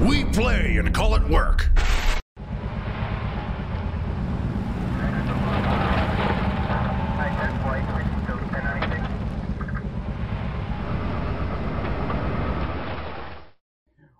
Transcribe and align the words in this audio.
We 0.00 0.24
play 0.24 0.76
and 0.78 0.94
call 0.94 1.14
it 1.14 1.28
work. 1.28 1.70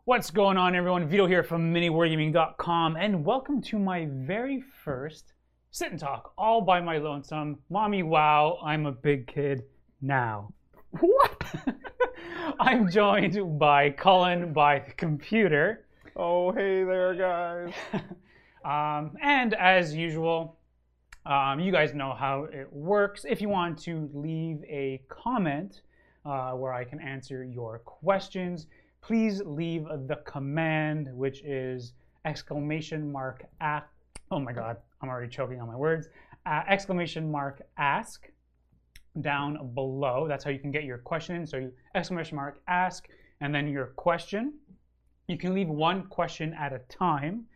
What's 0.05 0.31
going 0.31 0.59
on, 0.59 0.75
everyone? 0.75 1.09
Vito 1.09 1.27
here 1.27 1.43
from 1.43 1.73
MiniWargaming.com, 1.73 2.97
and 2.97 3.25
welcome 3.25 3.63
to 3.63 3.79
my 3.79 4.07
very 4.11 4.63
first 4.85 5.33
sit 5.71 5.93
and 5.93 6.01
talk 6.01 6.35
all 6.37 6.61
by 6.61 6.83
my 6.83 6.99
lonesome. 6.99 7.61
Mommy, 7.71 8.03
wow, 8.03 8.59
I'm 8.63 8.85
a 8.85 8.93
big 8.93 9.29
kid 9.29 9.63
now. 10.03 10.53
What? 10.91 11.45
I'm 12.61 12.91
joined 12.91 13.59
by 13.59 13.91
Cullen 13.91 14.53
by 14.53 14.81
the 14.81 14.93
computer. 14.93 15.87
Oh, 16.17 16.53
hey 16.53 16.85
there, 16.85 17.15
guys. 17.15 17.73
Um, 18.63 19.17
and 19.23 19.55
as 19.55 19.95
usual, 19.95 20.59
um, 21.25 21.61
you 21.61 21.73
guys 21.73 21.95
know 21.95 22.13
how 22.13 22.45
it 22.53 22.71
works. 22.71 23.25
If 23.27 23.41
you 23.41 23.49
want 23.49 23.79
to 23.85 24.11
leave 24.13 24.63
a 24.65 25.01
comment 25.09 25.81
uh, 26.27 26.53
where 26.53 26.75
I 26.75 26.85
can 26.85 27.01
answer 27.01 27.43
your 27.43 27.79
questions, 27.79 28.67
please 29.01 29.41
leave 29.47 29.85
the 29.85 30.17
command, 30.27 31.09
which 31.15 31.43
is 31.43 31.95
exclamation 32.27 33.11
mark 33.11 33.45
at. 33.63 33.89
Oh 34.31 34.39
my 34.39 34.53
God, 34.53 34.77
I'm 35.01 35.09
already 35.09 35.31
choking 35.31 35.59
on 35.59 35.67
my 35.67 35.77
words. 35.77 36.09
Uh, 36.45 36.61
exclamation 36.69 37.31
mark 37.31 37.63
ask 37.79 38.29
down 39.23 39.73
below. 39.75 40.27
That's 40.29 40.45
how 40.45 40.51
you 40.51 40.59
can 40.59 40.71
get 40.71 40.85
your 40.85 40.99
question 40.99 41.37
in. 41.37 41.47
So 41.47 41.57
you 41.57 41.73
exclamation 41.95 42.37
mark 42.37 42.61
ask 42.69 43.09
and 43.41 43.55
then 43.55 43.69
your 43.69 43.87
question. 43.87 44.55
You 45.29 45.39
can 45.39 45.55
leave 45.55 45.69
one 45.69 46.07
question 46.09 46.55
at 46.55 46.73
a 46.73 46.81
time. 46.89 47.47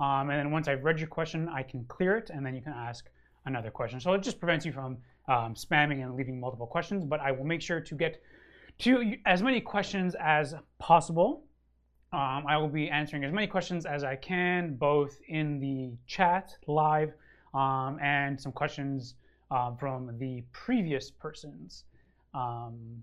Um, 0.00 0.30
and 0.30 0.38
then 0.38 0.50
once 0.50 0.68
I've 0.68 0.84
read 0.84 0.98
your 0.98 1.08
question, 1.08 1.48
I 1.48 1.62
can 1.62 1.84
clear 1.84 2.16
it 2.16 2.30
and 2.30 2.44
then 2.44 2.54
you 2.54 2.62
can 2.62 2.72
ask 2.72 3.08
another 3.46 3.70
question. 3.70 4.00
So 4.00 4.12
it 4.14 4.22
just 4.22 4.38
prevents 4.38 4.64
you 4.64 4.72
from 4.72 4.98
um, 5.28 5.54
spamming 5.54 6.02
and 6.02 6.14
leaving 6.14 6.38
multiple 6.38 6.66
questions, 6.66 7.04
but 7.04 7.20
I 7.20 7.32
will 7.32 7.44
make 7.44 7.62
sure 7.62 7.80
to 7.80 7.94
get 7.94 8.22
to 8.80 9.14
as 9.26 9.42
many 9.42 9.60
questions 9.60 10.14
as 10.20 10.54
possible. 10.78 11.44
Um, 12.12 12.44
I 12.48 12.56
will 12.56 12.68
be 12.68 12.88
answering 12.88 13.24
as 13.24 13.32
many 13.32 13.46
questions 13.46 13.86
as 13.86 14.04
I 14.04 14.16
can, 14.16 14.74
both 14.76 15.18
in 15.28 15.58
the 15.58 15.92
chat 16.06 16.56
live 16.66 17.12
um, 17.54 17.98
and 18.00 18.40
some 18.40 18.52
questions 18.52 19.14
uh, 19.50 19.74
from 19.76 20.16
the 20.18 20.42
previous 20.52 21.10
persons. 21.10 21.84
Um, 22.34 23.02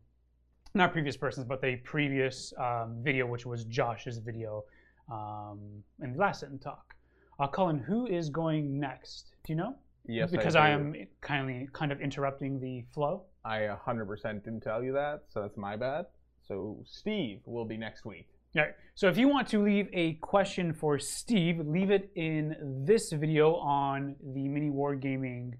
not 0.73 0.93
previous 0.93 1.17
persons, 1.17 1.45
but 1.45 1.61
the 1.61 1.77
previous 1.77 2.53
um, 2.57 2.97
video, 3.01 3.25
which 3.25 3.45
was 3.45 3.65
Josh's 3.65 4.19
video 4.19 4.63
um, 5.11 5.59
in 6.01 6.13
the 6.13 6.19
last 6.19 6.41
sit 6.41 6.49
and 6.49 6.61
talk. 6.61 6.95
Uh, 7.39 7.47
Cullen, 7.47 7.79
who 7.79 8.07
is 8.07 8.29
going 8.29 8.79
next? 8.79 9.33
Do 9.45 9.53
you 9.53 9.57
know? 9.57 9.75
Yes, 10.05 10.31
because 10.31 10.55
I, 10.55 10.67
I, 10.67 10.69
am 10.69 10.95
kindly 11.21 11.69
kind 11.73 11.91
of 11.91 12.01
interrupting 12.01 12.59
the 12.59 12.83
flow. 12.93 13.23
I 13.45 13.69
100% 13.85 14.43
didn't 14.43 14.61
tell 14.61 14.83
you 14.83 14.93
that, 14.93 15.23
so 15.29 15.41
that's 15.41 15.57
my 15.57 15.75
bad. 15.75 16.05
So 16.47 16.79
Steve 16.85 17.39
will 17.45 17.65
be 17.65 17.77
next 17.77 18.05
week. 18.05 18.27
All 18.55 18.63
right. 18.63 18.73
So 18.95 19.07
if 19.07 19.17
you 19.17 19.27
want 19.27 19.47
to 19.49 19.63
leave 19.63 19.87
a 19.93 20.13
question 20.15 20.73
for 20.73 20.99
Steve, 20.99 21.61
leave 21.65 21.91
it 21.91 22.11
in 22.15 22.83
this 22.85 23.11
video 23.11 23.55
on 23.55 24.15
the 24.33 24.47
Mini 24.47 24.69
Wargaming 24.69 25.53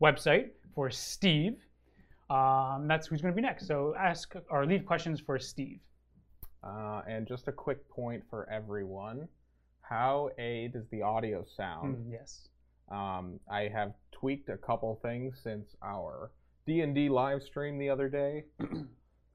website 0.00 0.50
for 0.74 0.90
Steve. 0.90 1.56
Um, 2.28 2.86
that's 2.88 3.06
who's 3.06 3.22
going 3.22 3.32
to 3.32 3.36
be 3.36 3.42
next. 3.42 3.66
So 3.66 3.94
ask 3.98 4.34
or 4.50 4.66
leave 4.66 4.84
questions 4.84 5.20
for 5.20 5.38
Steve. 5.38 5.80
Uh, 6.62 7.02
and 7.08 7.26
just 7.26 7.46
a 7.48 7.52
quick 7.52 7.88
point 7.88 8.22
for 8.28 8.48
everyone: 8.50 9.28
How 9.82 10.30
a 10.38 10.68
does 10.72 10.88
the 10.90 11.02
audio 11.02 11.44
sound? 11.56 11.96
Mm, 11.96 12.12
yes. 12.12 12.48
Um, 12.90 13.38
I 13.50 13.68
have 13.72 13.92
tweaked 14.12 14.48
a 14.48 14.56
couple 14.56 14.98
things 15.02 15.38
since 15.42 15.76
our 15.82 16.30
D 16.66 16.80
and 16.80 16.94
D 16.94 17.08
live 17.08 17.42
stream 17.42 17.78
the 17.78 17.88
other 17.88 18.08
day. 18.08 18.44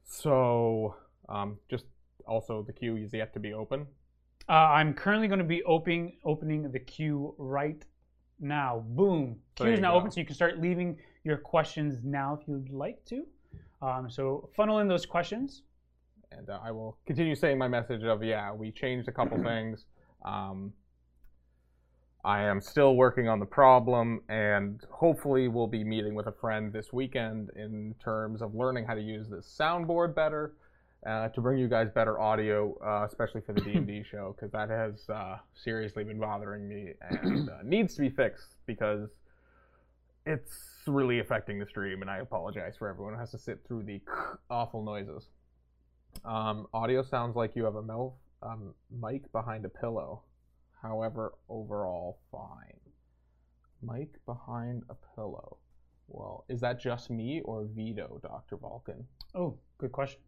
so 0.03 0.95
um, 1.29 1.57
just 1.69 1.85
also 2.27 2.63
the 2.63 2.73
queue 2.73 2.97
is 2.97 3.13
yet 3.13 3.33
to 3.33 3.39
be 3.39 3.53
open. 3.53 3.87
Uh, 4.49 4.53
I'm 4.53 4.93
currently 4.93 5.27
going 5.27 5.39
to 5.39 5.45
be 5.45 5.63
opening 5.63 6.17
opening 6.25 6.71
the 6.71 6.79
queue 6.79 7.33
right 7.37 7.83
now. 8.41 8.83
Boom. 8.89 9.37
There 9.57 9.67
Queue 9.67 9.73
is 9.75 9.79
now 9.79 9.91
go. 9.93 9.99
open, 9.99 10.11
so 10.11 10.19
you 10.19 10.25
can 10.25 10.35
start 10.35 10.59
leaving 10.59 10.97
your 11.23 11.37
questions 11.37 11.99
now 12.03 12.37
if 12.39 12.47
you'd 12.47 12.69
like 12.69 13.03
to. 13.05 13.25
Um, 13.81 14.09
so 14.09 14.49
funnel 14.55 14.79
in 14.79 14.87
those 14.87 15.05
questions. 15.05 15.63
and 16.31 16.49
uh, 16.49 16.59
I 16.63 16.71
will 16.71 16.97
continue 17.05 17.35
saying 17.35 17.57
my 17.57 17.67
message 17.67 18.03
of 18.03 18.23
yeah, 18.23 18.51
we 18.53 18.71
changed 18.71 19.07
a 19.07 19.11
couple 19.11 19.41
things. 19.43 19.85
Um, 20.23 20.73
I 22.23 22.43
am 22.43 22.61
still 22.61 22.95
working 22.95 23.27
on 23.27 23.39
the 23.39 23.47
problem, 23.47 24.21
and 24.29 24.79
hopefully, 24.91 25.47
we'll 25.47 25.65
be 25.65 25.83
meeting 25.83 26.13
with 26.13 26.27
a 26.27 26.31
friend 26.31 26.71
this 26.71 26.93
weekend 26.93 27.49
in 27.55 27.95
terms 28.03 28.43
of 28.43 28.53
learning 28.53 28.85
how 28.85 28.93
to 28.93 29.01
use 29.01 29.27
this 29.27 29.57
soundboard 29.59 30.13
better 30.13 30.53
uh, 31.05 31.29
to 31.29 31.41
bring 31.41 31.57
you 31.57 31.67
guys 31.67 31.89
better 31.93 32.19
audio, 32.19 32.77
uh, 32.85 33.05
especially 33.05 33.41
for 33.41 33.53
the 33.53 33.61
D 33.61 33.73
and 33.73 33.87
D 33.87 34.03
show, 34.09 34.35
because 34.35 34.51
that 34.51 34.69
has 34.69 35.09
uh, 35.09 35.37
seriously 35.55 36.03
been 36.03 36.19
bothering 36.19 36.67
me 36.67 36.93
and 37.09 37.49
uh, 37.49 37.57
needs 37.63 37.95
to 37.95 38.01
be 38.01 38.09
fixed 38.09 38.55
because 38.65 39.09
it's 40.25 40.53
really 40.87 41.19
affecting 41.19 41.59
the 41.59 41.65
stream, 41.65 42.01
and 42.01 42.09
I 42.09 42.17
apologize 42.19 42.75
for 42.77 42.87
everyone 42.87 43.13
who 43.13 43.19
has 43.19 43.31
to 43.31 43.37
sit 43.37 43.59
through 43.67 43.83
the 43.83 44.01
awful 44.49 44.83
noises. 44.83 45.29
Um, 46.25 46.67
audio 46.73 47.01
sounds 47.01 47.35
like 47.35 47.55
you 47.55 47.63
have 47.65 47.75
a 47.75 48.11
um, 48.43 48.73
mic 48.91 49.31
behind 49.31 49.65
a 49.65 49.69
pillow. 49.69 50.23
However, 50.81 51.33
overall, 51.49 52.19
fine. 52.31 52.79
Mic 53.81 54.23
behind 54.25 54.83
a 54.89 54.95
pillow. 55.15 55.57
Well, 56.07 56.45
is 56.49 56.61
that 56.61 56.79
just 56.79 57.09
me 57.09 57.41
or 57.45 57.65
Vito, 57.65 58.19
Dr. 58.21 58.57
Vulcan? 58.57 59.05
Oh, 59.33 59.57
good 59.77 59.91
question. 59.91 60.19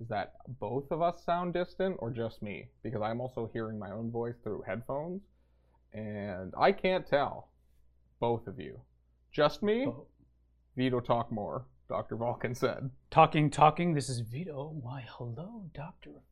Is 0.00 0.08
that 0.08 0.34
both 0.60 0.90
of 0.90 1.02
us 1.02 1.24
sound 1.24 1.54
distant 1.54 1.96
or 1.98 2.10
just 2.10 2.42
me? 2.42 2.68
Because 2.82 3.02
I'm 3.02 3.20
also 3.20 3.50
hearing 3.52 3.78
my 3.78 3.90
own 3.90 4.10
voice 4.10 4.36
through 4.42 4.62
headphones, 4.66 5.22
and 5.92 6.52
I 6.58 6.72
can't 6.72 7.06
tell. 7.06 7.48
Both 8.20 8.46
of 8.46 8.58
you. 8.58 8.80
Just 9.32 9.62
me? 9.62 9.86
Oh. 9.86 10.06
Vito, 10.76 11.00
talk 11.00 11.32
more, 11.32 11.66
Dr. 11.88 12.16
Vulcan 12.16 12.54
said. 12.54 12.90
Talking, 13.10 13.50
talking. 13.50 13.94
This 13.94 14.08
is 14.08 14.20
Vito. 14.20 14.72
Why, 14.80 15.04
hello, 15.08 15.64
Doctor 15.74 16.22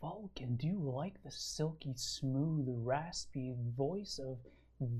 Vulcan. 0.00 0.56
Do 0.56 0.66
you 0.66 0.80
like 0.80 1.22
the 1.22 1.30
silky, 1.30 1.92
smooth, 1.94 2.66
raspy 2.68 3.54
voice 3.76 4.18
of 4.18 4.38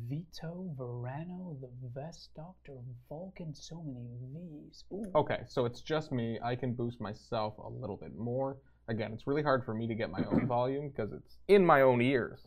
Vito 0.09 0.66
Verano, 0.76 1.56
the 1.60 2.00
best 2.00 2.31
Doctor 2.34 2.75
Vulcan? 3.09 3.54
So 3.54 3.82
many 3.82 4.10
V's. 4.32 4.84
Ooh. 4.93 5.04
Okay, 5.15 5.41
so 5.48 5.65
it's 5.65 5.81
just 5.81 6.12
me. 6.12 6.38
I 6.44 6.54
can 6.54 6.75
boost 6.75 7.00
myself 7.00 7.54
a 7.59 7.69
little 7.69 7.97
bit 7.97 8.16
more. 8.16 8.59
Again, 8.88 9.12
it's 9.12 9.26
really 9.26 9.42
hard 9.42 9.65
for 9.65 9.75
me 9.75 9.87
to 9.87 9.94
get 9.94 10.10
my 10.10 10.25
own 10.31 10.47
volume 10.56 10.91
because 10.91 11.12
it's 11.12 11.38
in 11.48 11.65
my 11.65 11.82
own 11.82 12.00
ears. 12.00 12.41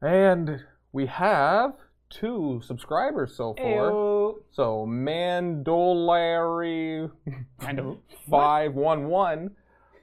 And 0.00 0.60
we 0.92 1.06
have 1.06 1.72
two 2.10 2.60
subscribers 2.64 3.36
so 3.36 3.54
far. 3.54 3.64
Ayo. 3.64 4.34
So 4.50 4.86
Mandolary 4.86 7.10
five 8.30 8.74
one 8.74 9.06
one, 9.06 9.50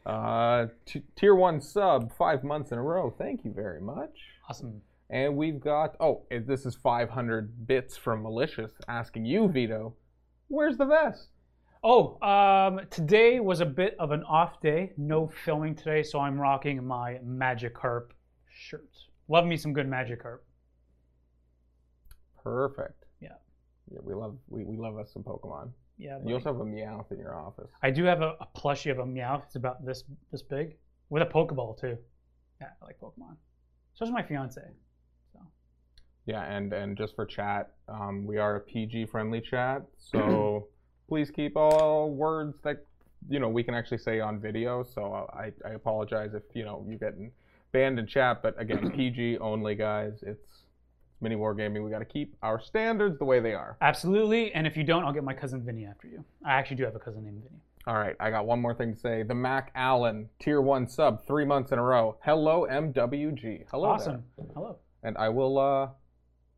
uh, 0.06 0.68
tier 1.16 1.36
one 1.36 1.62
sub 1.62 2.16
five 2.18 2.44
months 2.44 2.72
in 2.72 2.78
a 2.78 2.84
row. 2.84 3.14
Thank 3.18 3.44
you 3.44 3.52
very 3.52 3.82
much. 3.82 4.18
awesome. 4.50 4.82
And 5.10 5.36
we've 5.36 5.60
got 5.60 5.96
oh, 6.00 6.26
this 6.30 6.66
is 6.66 6.76
500 6.76 7.68
bits 7.68 7.98
from 7.98 8.24
Malicious 8.24 8.72
asking 8.88 9.26
you, 9.26 9.48
Vito, 9.48 9.96
where's 10.48 10.78
the 10.78 10.86
vest? 10.86 11.30
Oh, 11.84 12.20
um, 12.22 12.82
today 12.90 13.40
was 13.40 13.62
a 13.62 13.66
bit 13.66 13.96
of 14.00 14.12
an 14.12 14.24
off 14.24 14.60
day. 14.62 14.92
No 14.98 15.32
filming 15.46 15.76
today, 15.76 16.04
so 16.04 16.20
I'm 16.20 16.40
rocking 16.40 16.86
my 16.86 17.20
Magikarp 17.26 18.10
shirt. 18.50 18.90
Love 19.30 19.46
me 19.46 19.56
some 19.56 19.74
good 19.74 19.88
Magikarp. 19.88 20.40
Perfect. 22.44 23.06
Yeah. 23.22 23.30
Yeah, 23.92 24.00
we 24.04 24.14
love 24.14 24.38
we, 24.48 24.64
we 24.64 24.78
love 24.78 24.98
us 24.98 25.14
some 25.14 25.24
Pokemon. 25.24 25.72
Yeah. 25.98 26.20
You 26.26 26.36
also 26.36 26.52
have 26.54 26.62
a 26.62 26.66
Meowth 26.66 27.12
in 27.12 27.20
your 27.20 27.36
office. 27.36 27.72
I 27.82 27.92
do 27.92 28.04
have 28.04 28.22
a, 28.22 28.36
a 28.42 28.48
plushie 28.56 28.92
of 28.92 29.00
a 29.00 29.06
Meowth. 29.06 29.44
It's 29.46 29.56
about 29.56 29.86
this 29.86 30.04
this 30.32 30.42
big, 30.42 30.76
with 31.10 31.24
a 31.24 31.26
Pokeball 31.26 31.80
too. 31.80 31.98
Yeah, 32.62 32.68
I 32.82 32.86
like 32.86 33.00
Pokemon. 33.00 33.38
So 33.94 34.06
is 34.06 34.12
my 34.12 34.24
fiance. 34.24 34.62
Yeah, 36.30 36.44
and 36.44 36.72
and 36.74 36.96
just 36.96 37.16
for 37.16 37.26
chat, 37.26 37.72
um, 37.88 38.24
we 38.24 38.38
are 38.38 38.58
a 38.58 38.60
PG 38.60 39.08
friendly 39.08 39.42
chat, 39.42 39.82
so 39.98 40.68
please 41.08 41.32
keep 41.32 41.58
all 41.58 42.12
words 42.12 42.60
that 42.64 42.86
you 43.28 43.40
know 43.40 43.50
we 43.50 43.64
can 43.64 43.74
actually 43.74 43.98
say 43.98 44.20
on 44.20 44.40
video. 44.40 44.84
So 44.84 45.28
I 45.34 45.52
I 45.66 45.72
apologize 45.72 46.36
if 46.36 46.44
you 46.54 46.66
know 46.66 46.86
you 46.88 47.00
getting 47.00 47.32
banned 47.72 47.98
in 47.98 48.06
chat, 48.06 48.44
but 48.44 48.54
again, 48.62 48.92
PG 48.96 49.40
only, 49.40 49.74
guys. 49.74 50.20
It's 50.22 50.66
mini 51.20 51.36
wargaming. 51.36 51.84
We 51.84 51.90
got 51.90 52.00
to 52.00 52.06
keep 52.06 52.36
our 52.44 52.62
standards 52.62 53.18
the 53.18 53.26
way 53.26 53.40
they 53.40 53.56
are. 53.56 53.76
absolutely. 53.82 54.54
And 54.54 54.68
if 54.68 54.78
you 54.78 54.84
don't, 54.84 55.06
I'll 55.06 55.14
get 55.14 55.24
my 55.24 55.34
cousin 55.34 55.66
Vinny 55.66 55.86
after 55.86 56.08
you. 56.08 56.24
I 56.46 56.52
actually 56.54 56.78
do 56.78 56.86
have 56.86 56.96
a 56.96 57.00
cousin 57.00 57.24
named 57.24 57.42
Vinny. 57.42 57.60
All 57.88 57.96
right, 57.96 58.16
I 58.20 58.30
got 58.30 58.46
one 58.46 58.62
more 58.62 58.76
thing 58.76 58.94
to 58.94 59.00
say. 59.00 59.24
The 59.24 59.34
Mac 59.34 59.72
Allen 59.74 60.30
tier 60.40 60.62
one 60.62 60.88
sub, 60.88 61.26
three 61.26 61.44
months 61.44 61.72
in 61.72 61.80
a 61.80 61.84
row. 61.84 62.18
Hello 62.24 62.68
MWG. 62.70 63.66
Hello. 63.72 63.88
there. 63.88 63.96
awesome. 63.96 64.24
Hello. 64.54 64.78
And 65.02 65.18
I 65.18 65.30
will 65.30 65.58
uh, 65.58 65.88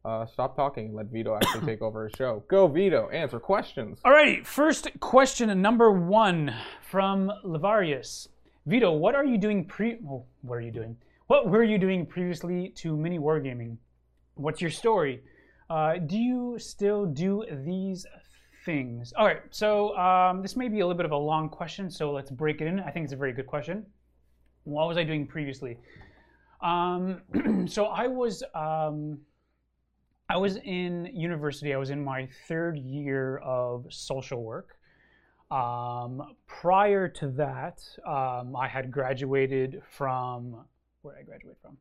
uh, 0.03 0.25
stop 0.25 0.55
talking 0.55 0.87
and 0.87 0.95
let 0.95 1.07
Vito 1.07 1.35
actually 1.35 1.65
take 1.65 1.81
over 1.81 2.05
his 2.07 2.13
show. 2.17 2.43
Go 2.47 2.67
Vito, 2.67 3.09
answer 3.09 3.39
questions. 3.39 3.99
Alrighty, 4.05 4.45
first 4.45 4.89
question 4.99 5.61
number 5.61 5.91
one 5.91 6.53
from 6.81 7.31
Lavarius. 7.45 8.27
Vito, 8.65 8.91
what 8.91 9.15
are 9.15 9.25
you 9.25 9.37
doing 9.37 9.65
pre? 9.65 9.97
Oh, 10.07 10.25
what 10.41 10.55
are 10.55 10.61
you 10.61 10.71
doing? 10.71 10.95
What 11.27 11.49
were 11.49 11.63
you 11.63 11.77
doing 11.77 12.05
previously 12.05 12.69
to 12.77 12.97
mini 12.97 13.17
wargaming? 13.17 13.77
What's 14.35 14.59
your 14.59 14.69
story? 14.69 15.21
Uh, 15.69 15.97
do 15.97 16.17
you 16.17 16.57
still 16.59 17.05
do 17.05 17.45
these 17.65 18.05
things? 18.65 19.13
All 19.17 19.25
right, 19.25 19.41
so 19.49 19.95
um, 19.97 20.41
this 20.41 20.55
may 20.55 20.67
be 20.67 20.81
a 20.81 20.85
little 20.85 20.97
bit 20.97 21.05
of 21.05 21.11
a 21.11 21.17
long 21.17 21.47
question, 21.47 21.89
so 21.89 22.11
let's 22.11 22.29
break 22.29 22.59
it 22.59 22.67
in. 22.67 22.79
I 22.81 22.91
think 22.91 23.05
it's 23.05 23.13
a 23.13 23.17
very 23.17 23.33
good 23.33 23.47
question. 23.47 23.85
What 24.63 24.87
was 24.87 24.97
I 24.97 25.03
doing 25.03 25.25
previously? 25.25 25.77
Um, 26.61 27.21
so 27.67 27.85
I 27.85 28.07
was 28.07 28.43
um, 28.53 29.19
I 30.31 30.37
was 30.37 30.55
in 30.63 31.09
university. 31.13 31.73
I 31.73 31.77
was 31.77 31.89
in 31.89 32.01
my 32.01 32.25
third 32.47 32.77
year 32.77 33.39
of 33.39 33.85
social 33.89 34.41
work. 34.41 34.77
Um, 35.51 36.35
prior 36.47 37.09
to 37.09 37.27
that, 37.31 37.81
um, 38.07 38.55
I 38.55 38.69
had 38.69 38.91
graduated 38.91 39.81
from 39.89 40.63
where 41.01 41.15
did 41.15 41.23
I 41.23 41.25
graduate 41.25 41.57
from? 41.61 41.77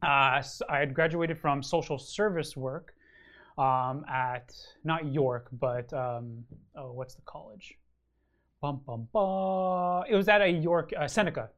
Uh, 0.00 0.42
I 0.68 0.78
had 0.78 0.94
graduated 0.94 1.38
from 1.38 1.60
social 1.60 1.98
service 1.98 2.56
work 2.56 2.94
um, 3.58 4.04
at 4.08 4.54
not 4.84 5.12
York, 5.12 5.48
but 5.50 5.92
um, 5.92 6.44
oh, 6.76 6.92
what's 6.92 7.16
the 7.16 7.22
college? 7.22 7.74
Bum 8.60 8.80
bum. 8.86 10.04
It 10.08 10.14
was 10.14 10.28
at 10.28 10.40
a 10.40 10.48
York 10.48 10.92
uh, 10.96 11.08
Seneca. 11.08 11.48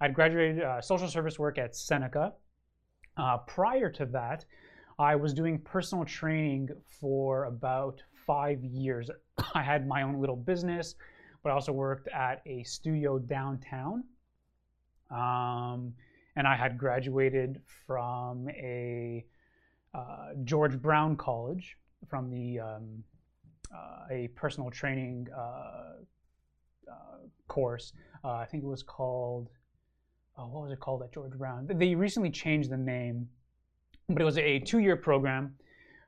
I'd 0.00 0.14
graduated 0.14 0.62
uh, 0.62 0.80
social 0.80 1.08
service 1.08 1.36
work 1.36 1.58
at 1.58 1.74
Seneca. 1.74 2.32
Uh, 3.16 3.38
prior 3.38 3.90
to 3.90 4.06
that, 4.06 4.44
I 4.98 5.16
was 5.16 5.32
doing 5.34 5.58
personal 5.58 6.04
training 6.04 6.68
for 7.00 7.44
about 7.44 8.02
five 8.26 8.62
years. 8.62 9.10
I 9.54 9.62
had 9.62 9.86
my 9.86 10.02
own 10.02 10.20
little 10.20 10.36
business, 10.36 10.94
but 11.42 11.50
I 11.50 11.52
also 11.52 11.72
worked 11.72 12.08
at 12.08 12.42
a 12.46 12.62
studio 12.64 13.18
downtown. 13.18 14.04
Um, 15.10 15.92
and 16.36 16.46
I 16.46 16.56
had 16.56 16.78
graduated 16.78 17.60
from 17.86 18.48
a 18.50 19.24
uh, 19.94 20.30
George 20.44 20.80
Brown 20.80 21.16
College 21.16 21.76
from 22.08 22.30
the 22.30 22.60
um, 22.60 23.04
uh, 23.74 24.04
a 24.10 24.28
personal 24.28 24.70
training 24.70 25.28
uh, 25.36 25.94
uh, 26.90 26.94
course. 27.48 27.92
Uh, 28.24 28.32
I 28.32 28.46
think 28.46 28.64
it 28.64 28.66
was 28.66 28.82
called. 28.82 29.48
Oh, 30.38 30.46
what 30.46 30.62
was 30.62 30.72
it 30.72 30.80
called 30.80 31.02
at 31.02 31.12
George 31.12 31.32
Brown? 31.32 31.68
They 31.70 31.94
recently 31.94 32.30
changed 32.30 32.70
the 32.70 32.76
name, 32.78 33.28
but 34.14 34.22
it 34.22 34.24
was 34.24 34.38
a 34.38 34.58
two-year 34.60 34.96
program. 34.96 35.54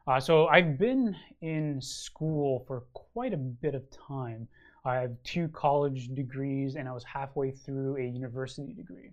Uh, 0.06 0.20
so 0.20 0.46
I've 0.48 0.78
been 0.78 1.16
in 1.40 1.80
school 1.80 2.64
for 2.66 2.84
quite 2.92 3.32
a 3.32 3.38
bit 3.38 3.74
of 3.74 3.82
time. 3.90 4.46
I 4.84 4.96
have 4.96 5.12
two 5.24 5.48
college 5.48 6.08
degrees, 6.14 6.76
and 6.76 6.86
I 6.86 6.92
was 6.92 7.04
halfway 7.04 7.50
through 7.50 7.96
a 7.96 8.04
university 8.04 8.74
degree. 8.74 9.12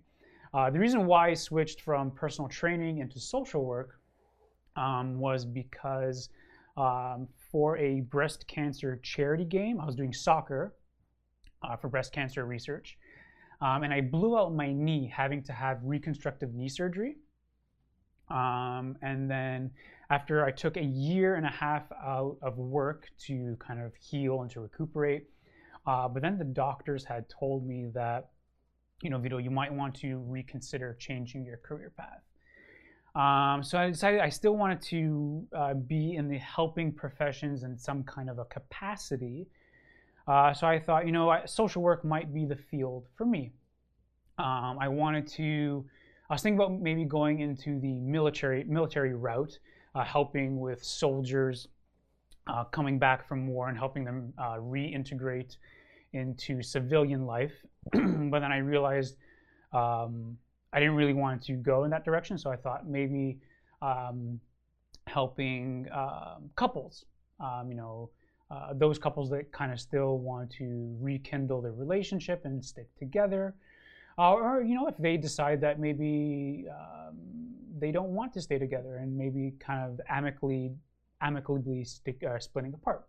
Uh, 0.52 0.68
the 0.68 0.78
reason 0.78 1.06
why 1.06 1.30
I 1.30 1.34
switched 1.34 1.80
from 1.80 2.10
personal 2.10 2.48
training 2.48 2.98
into 2.98 3.18
social 3.18 3.64
work 3.64 3.98
um, 4.76 5.18
was 5.18 5.46
because 5.46 6.28
um, 6.76 7.26
for 7.50 7.78
a 7.78 8.00
breast 8.02 8.46
cancer 8.46 9.00
charity 9.02 9.44
game, 9.44 9.80
I 9.80 9.86
was 9.86 9.94
doing 9.94 10.12
soccer 10.12 10.74
uh, 11.62 11.76
for 11.76 11.88
breast 11.88 12.12
cancer 12.12 12.44
research, 12.44 12.98
um, 13.62 13.82
and 13.82 13.94
I 13.94 14.02
blew 14.02 14.38
out 14.38 14.54
my 14.54 14.72
knee, 14.72 15.10
having 15.14 15.42
to 15.44 15.52
have 15.52 15.78
reconstructive 15.82 16.52
knee 16.52 16.68
surgery. 16.68 17.16
Um, 18.32 18.96
and 19.02 19.30
then 19.30 19.70
after 20.08 20.44
I 20.44 20.50
took 20.50 20.76
a 20.76 20.82
year 20.82 21.34
and 21.34 21.44
a 21.44 21.50
half 21.50 21.84
out 21.92 22.38
of 22.40 22.56
work 22.56 23.08
to 23.26 23.56
kind 23.60 23.80
of 23.80 23.92
heal 23.94 24.40
and 24.40 24.50
to 24.52 24.60
recuperate, 24.60 25.26
uh, 25.86 26.08
but 26.08 26.22
then 26.22 26.38
the 26.38 26.44
doctors 26.44 27.04
had 27.04 27.28
told 27.28 27.66
me 27.66 27.88
that, 27.94 28.30
you 29.02 29.10
know, 29.10 29.18
Vito, 29.18 29.36
you 29.38 29.50
might 29.50 29.72
want 29.72 29.94
to 29.96 30.18
reconsider 30.26 30.96
changing 30.98 31.44
your 31.44 31.58
career 31.58 31.92
path. 31.96 32.22
Um, 33.14 33.62
so 33.62 33.78
I 33.78 33.90
decided 33.90 34.20
I 34.20 34.30
still 34.30 34.56
wanted 34.56 34.80
to 34.82 35.46
uh, 35.54 35.74
be 35.74 36.14
in 36.14 36.28
the 36.28 36.38
helping 36.38 36.92
professions 36.92 37.64
in 37.64 37.76
some 37.76 38.02
kind 38.04 38.30
of 38.30 38.38
a 38.38 38.46
capacity. 38.46 39.46
Uh, 40.26 40.54
so 40.54 40.66
I 40.66 40.78
thought, 40.78 41.04
you 41.04 41.12
know, 41.12 41.28
I, 41.28 41.44
social 41.44 41.82
work 41.82 42.04
might 42.04 42.32
be 42.32 42.46
the 42.46 42.56
field 42.56 43.08
for 43.16 43.26
me. 43.26 43.52
Um, 44.38 44.78
I 44.80 44.88
wanted 44.88 45.26
to. 45.32 45.84
I 46.32 46.34
was 46.34 46.40
thinking 46.40 46.58
about 46.58 46.80
maybe 46.80 47.04
going 47.04 47.40
into 47.40 47.78
the 47.78 47.98
military 48.00 48.64
military 48.64 49.12
route, 49.12 49.58
uh, 49.94 50.02
helping 50.02 50.58
with 50.58 50.82
soldiers 50.82 51.68
uh, 52.46 52.64
coming 52.64 52.98
back 52.98 53.28
from 53.28 53.46
war 53.46 53.68
and 53.68 53.76
helping 53.76 54.02
them 54.02 54.32
uh, 54.38 54.54
reintegrate 54.54 55.58
into 56.14 56.62
civilian 56.62 57.26
life. 57.26 57.52
but 57.92 58.40
then 58.40 58.50
I 58.50 58.56
realized 58.56 59.16
um, 59.74 60.38
I 60.72 60.80
didn't 60.80 60.94
really 60.94 61.12
want 61.12 61.42
to 61.42 61.52
go 61.52 61.84
in 61.84 61.90
that 61.90 62.02
direction, 62.02 62.38
so 62.38 62.50
I 62.50 62.56
thought 62.56 62.88
maybe 62.88 63.38
um, 63.82 64.40
helping 65.08 65.86
um, 65.92 66.48
couples, 66.56 67.04
um, 67.40 67.66
you 67.68 67.76
know, 67.76 68.08
uh, 68.50 68.72
those 68.72 68.98
couples 68.98 69.28
that 69.32 69.52
kind 69.52 69.70
of 69.70 69.78
still 69.78 70.16
want 70.16 70.50
to 70.52 70.96
rekindle 70.98 71.60
their 71.60 71.72
relationship 71.72 72.46
and 72.46 72.64
stick 72.64 72.88
together. 72.98 73.54
Uh, 74.18 74.32
or, 74.32 74.62
you 74.62 74.74
know, 74.74 74.86
if 74.86 74.96
they 74.98 75.16
decide 75.16 75.60
that 75.60 75.80
maybe 75.80 76.66
um, 76.70 77.16
they 77.78 77.90
don't 77.90 78.10
want 78.10 78.32
to 78.32 78.40
stay 78.40 78.58
together 78.58 78.96
and 78.96 79.16
maybe 79.16 79.54
kind 79.58 79.80
of 79.82 80.00
amicably, 80.08 80.72
amicably 81.20 81.84
stick, 81.84 82.22
uh, 82.22 82.38
splitting 82.38 82.74
apart. 82.74 83.06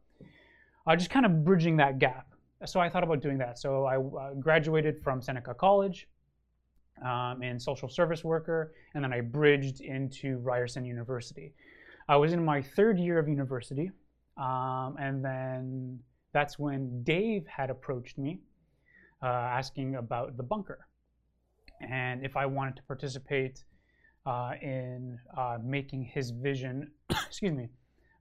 Uh, 0.88 0.95
just 0.95 1.09
kind 1.09 1.25
of 1.25 1.44
bridging 1.45 1.77
that 1.77 2.00
gap. 2.00 2.27
So 2.65 2.79
I 2.79 2.89
thought 2.89 3.03
about 3.03 3.21
doing 3.21 3.38
that. 3.39 3.59
So 3.59 3.85
I 3.85 3.97
uh, 3.97 4.33
graduated 4.33 5.01
from 5.03 5.21
Seneca 5.21 5.53
College 5.53 6.07
um, 7.05 7.44
in 7.44 7.59
social 7.59 7.89
service 7.89 8.23
worker, 8.23 8.73
and 8.94 9.03
then 9.03 9.13
I 9.13 9.21
bridged 9.21 9.81
into 9.81 10.38
Ryerson 10.39 10.85
University. 10.85 11.53
I 12.07 12.15
was 12.17 12.33
in 12.33 12.44
my 12.44 12.61
third 12.61 13.00
year 13.00 13.19
of 13.19 13.27
university, 13.27 13.91
um, 14.38 14.95
and 15.00 15.23
then 15.23 16.00
that's 16.33 16.57
when 16.57 17.03
Dave 17.03 17.45
had 17.47 17.69
approached 17.69 18.17
me 18.17 18.39
uh, 19.21 19.27
asking 19.27 19.95
about 19.95 20.35
the 20.38 20.44
bunker 20.44 20.88
and 21.89 22.25
if 22.25 22.35
I 22.37 22.45
wanted 22.45 22.75
to 22.77 22.83
participate 22.83 23.63
uh, 24.25 24.51
in 24.61 25.19
uh, 25.37 25.57
making 25.63 26.03
his 26.03 26.31
vision, 26.31 26.91
excuse 27.09 27.53
me, 27.53 27.69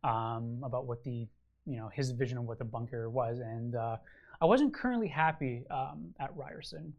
um, 0.04 0.60
about 0.64 0.86
what 0.86 1.02
the 1.04 1.28
you 1.66 1.76
know 1.76 1.88
his 1.92 2.10
vision 2.10 2.38
of 2.38 2.44
what 2.44 2.58
the 2.58 2.64
bunker 2.64 3.08
was, 3.08 3.38
and 3.38 3.76
uh, 3.76 3.96
I 4.40 4.44
wasn't 4.44 4.74
currently 4.74 5.08
happy 5.08 5.64
um, 5.70 6.14
at 6.20 6.36
Ryerson 6.36 6.92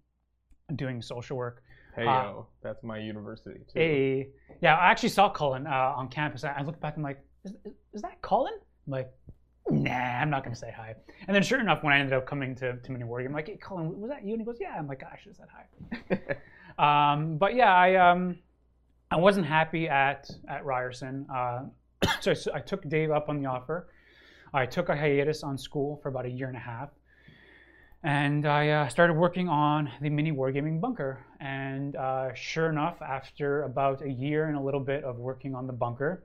doing 0.75 1.01
social 1.01 1.37
work. 1.37 1.63
Hey 1.95 2.07
Uh, 2.07 2.23
yo, 2.23 2.47
that's 2.61 2.83
my 2.83 2.97
university 2.97 3.59
too. 3.71 3.79
A 3.79 4.27
yeah, 4.61 4.75
I 4.75 4.89
actually 4.89 5.09
saw 5.09 5.29
Colin 5.29 5.67
uh, 5.67 5.93
on 5.95 6.07
campus. 6.07 6.43
I, 6.43 6.61
looked 6.61 6.79
back 6.79 6.95
and 6.95 7.05
I'm 7.05 7.09
like, 7.09 7.23
is, 7.43 7.53
is 7.93 8.01
that 8.01 8.21
Colin? 8.21 8.53
I'm 8.87 8.91
like, 8.91 9.11
nah, 9.69 9.91
I'm 9.91 10.29
not 10.29 10.43
gonna 10.43 10.55
say 10.55 10.73
hi. 10.75 10.95
And 11.27 11.35
then 11.35 11.43
sure 11.43 11.59
enough, 11.59 11.83
when 11.83 11.93
I 11.93 11.99
ended 11.99 12.13
up 12.13 12.25
coming 12.25 12.55
to 12.55 12.77
to 12.77 12.91
Mini 12.91 13.03
Warrior, 13.03 13.27
I'm 13.27 13.33
like, 13.33 13.47
hey, 13.47 13.57
Cullen, 13.57 13.99
was 13.99 14.09
that 14.09 14.25
you? 14.25 14.33
And 14.33 14.41
he 14.41 14.45
goes, 14.45 14.57
yeah. 14.59 14.75
I'm 14.77 14.87
like, 14.87 15.03
I 15.03 15.17
should 15.17 15.35
have 15.35 15.37
said 15.37 15.47
hi. 15.51 16.35
Um, 16.77 17.37
but 17.37 17.55
yeah, 17.55 17.73
I 17.73 17.95
um, 17.95 18.37
I 19.11 19.17
wasn't 19.17 19.45
happy 19.45 19.87
at 19.87 20.29
at 20.47 20.65
Ryerson, 20.65 21.27
uh, 21.33 21.63
so 22.21 22.33
I 22.53 22.59
took 22.59 22.87
Dave 22.89 23.11
up 23.11 23.29
on 23.29 23.41
the 23.41 23.47
offer. 23.47 23.87
I 24.53 24.65
took 24.65 24.89
a 24.89 24.95
hiatus 24.95 25.43
on 25.43 25.57
school 25.57 25.99
for 26.01 26.09
about 26.09 26.25
a 26.25 26.29
year 26.29 26.47
and 26.47 26.57
a 26.57 26.59
half, 26.59 26.89
and 28.03 28.45
I 28.45 28.69
uh, 28.69 28.87
started 28.87 29.13
working 29.13 29.49
on 29.49 29.91
the 30.01 30.09
mini 30.09 30.31
wargaming 30.31 30.79
bunker. 30.79 31.25
And 31.39 31.95
uh, 31.95 32.33
sure 32.33 32.69
enough, 32.69 33.01
after 33.01 33.63
about 33.63 34.03
a 34.03 34.09
year 34.09 34.45
and 34.45 34.57
a 34.57 34.61
little 34.61 34.79
bit 34.79 35.03
of 35.03 35.17
working 35.17 35.55
on 35.55 35.67
the 35.67 35.73
bunker, 35.73 36.23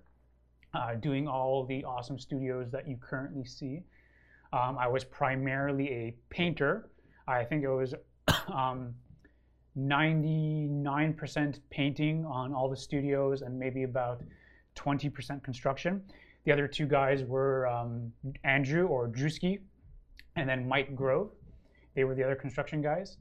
uh, 0.74 0.94
doing 0.94 1.26
all 1.26 1.64
the 1.64 1.84
awesome 1.84 2.18
studios 2.18 2.70
that 2.70 2.86
you 2.86 2.96
currently 2.96 3.44
see, 3.44 3.82
um, 4.52 4.78
I 4.78 4.88
was 4.88 5.04
primarily 5.04 5.88
a 5.90 6.16
painter. 6.30 6.90
I 7.26 7.44
think 7.44 7.64
it 7.64 7.70
was. 7.70 7.94
Um, 8.48 8.94
99% 9.76 11.60
painting 11.70 12.24
on 12.24 12.52
all 12.52 12.68
the 12.68 12.76
studios 12.76 13.42
and 13.42 13.58
maybe 13.58 13.82
about 13.82 14.22
20% 14.76 15.42
construction. 15.42 16.02
The 16.44 16.52
other 16.52 16.68
two 16.68 16.86
guys 16.86 17.24
were 17.24 17.66
um, 17.66 18.12
Andrew 18.44 18.86
or 18.86 19.08
Drewski 19.08 19.58
and 20.36 20.48
then 20.48 20.68
Mike 20.68 20.94
Grove. 20.94 21.30
They 21.94 22.04
were 22.04 22.14
the 22.14 22.24
other 22.24 22.36
construction 22.36 22.80
guys 22.80 23.18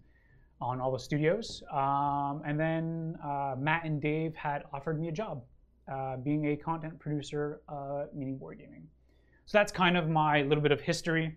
on 0.61 0.79
all 0.79 0.91
the 0.91 0.99
studios. 0.99 1.63
Um, 1.71 2.41
and 2.45 2.59
then 2.59 3.17
uh, 3.23 3.55
Matt 3.57 3.85
and 3.85 4.01
Dave 4.01 4.35
had 4.35 4.63
offered 4.73 4.99
me 4.99 5.09
a 5.09 5.11
job 5.11 5.43
uh, 5.91 6.17
being 6.17 6.51
a 6.51 6.55
content 6.55 6.99
producer 6.99 7.61
uh, 7.69 8.05
Mini 8.13 8.33
Wargaming. 8.33 8.83
So 9.45 9.57
that's 9.57 9.71
kind 9.71 9.97
of 9.97 10.09
my 10.09 10.41
little 10.41 10.61
bit 10.61 10.71
of 10.71 10.81
history 10.81 11.35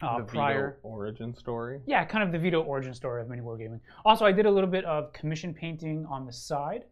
uh, 0.00 0.18
the 0.18 0.24
prior. 0.24 0.76
Vito 0.76 0.88
origin 0.88 1.34
story. 1.34 1.80
Yeah, 1.86 2.04
kind 2.04 2.24
of 2.24 2.32
the 2.32 2.38
Vito 2.38 2.62
origin 2.62 2.94
story 2.94 3.22
of 3.22 3.28
mini 3.28 3.42
wargaming. 3.42 3.80
Also, 4.04 4.24
I 4.24 4.32
did 4.32 4.46
a 4.46 4.50
little 4.50 4.70
bit 4.70 4.84
of 4.84 5.12
commission 5.12 5.52
painting 5.54 6.06
on 6.10 6.26
the 6.26 6.32
side. 6.32 6.84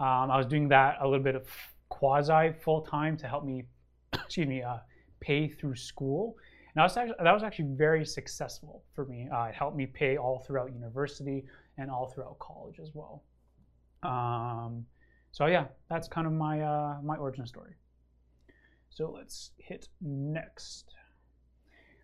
Um, 0.00 0.30
I 0.30 0.36
was 0.36 0.46
doing 0.46 0.68
that 0.68 0.96
a 1.00 1.06
little 1.06 1.22
bit 1.22 1.36
of 1.36 1.48
quasi 1.88 2.52
full 2.62 2.82
time 2.82 3.16
to 3.18 3.28
help 3.28 3.44
me, 3.44 3.64
excuse 4.12 4.46
me, 4.46 4.62
uh, 4.62 4.78
pay 5.20 5.48
through 5.48 5.76
school. 5.76 6.36
And 6.74 6.80
that 6.80 6.82
was 6.82 6.96
actually, 6.96 7.16
that 7.22 7.32
was 7.32 7.42
actually 7.42 7.68
very 7.76 8.04
successful 8.04 8.84
for 8.94 9.06
me. 9.06 9.28
Uh, 9.32 9.44
it 9.44 9.54
helped 9.54 9.76
me 9.76 9.86
pay 9.86 10.16
all 10.16 10.44
throughout 10.46 10.72
university 10.72 11.44
and 11.78 11.90
all 11.90 12.08
throughout 12.08 12.38
college 12.40 12.80
as 12.80 12.90
well. 12.94 13.22
Um, 14.02 14.84
so 15.32 15.46
yeah, 15.46 15.66
that's 15.88 16.08
kind 16.08 16.26
of 16.26 16.32
my 16.32 16.60
uh, 16.60 16.96
my 17.02 17.16
origin 17.16 17.46
story. 17.46 17.74
So 18.90 19.10
let's 19.10 19.50
hit 19.58 19.88
next. 20.00 20.94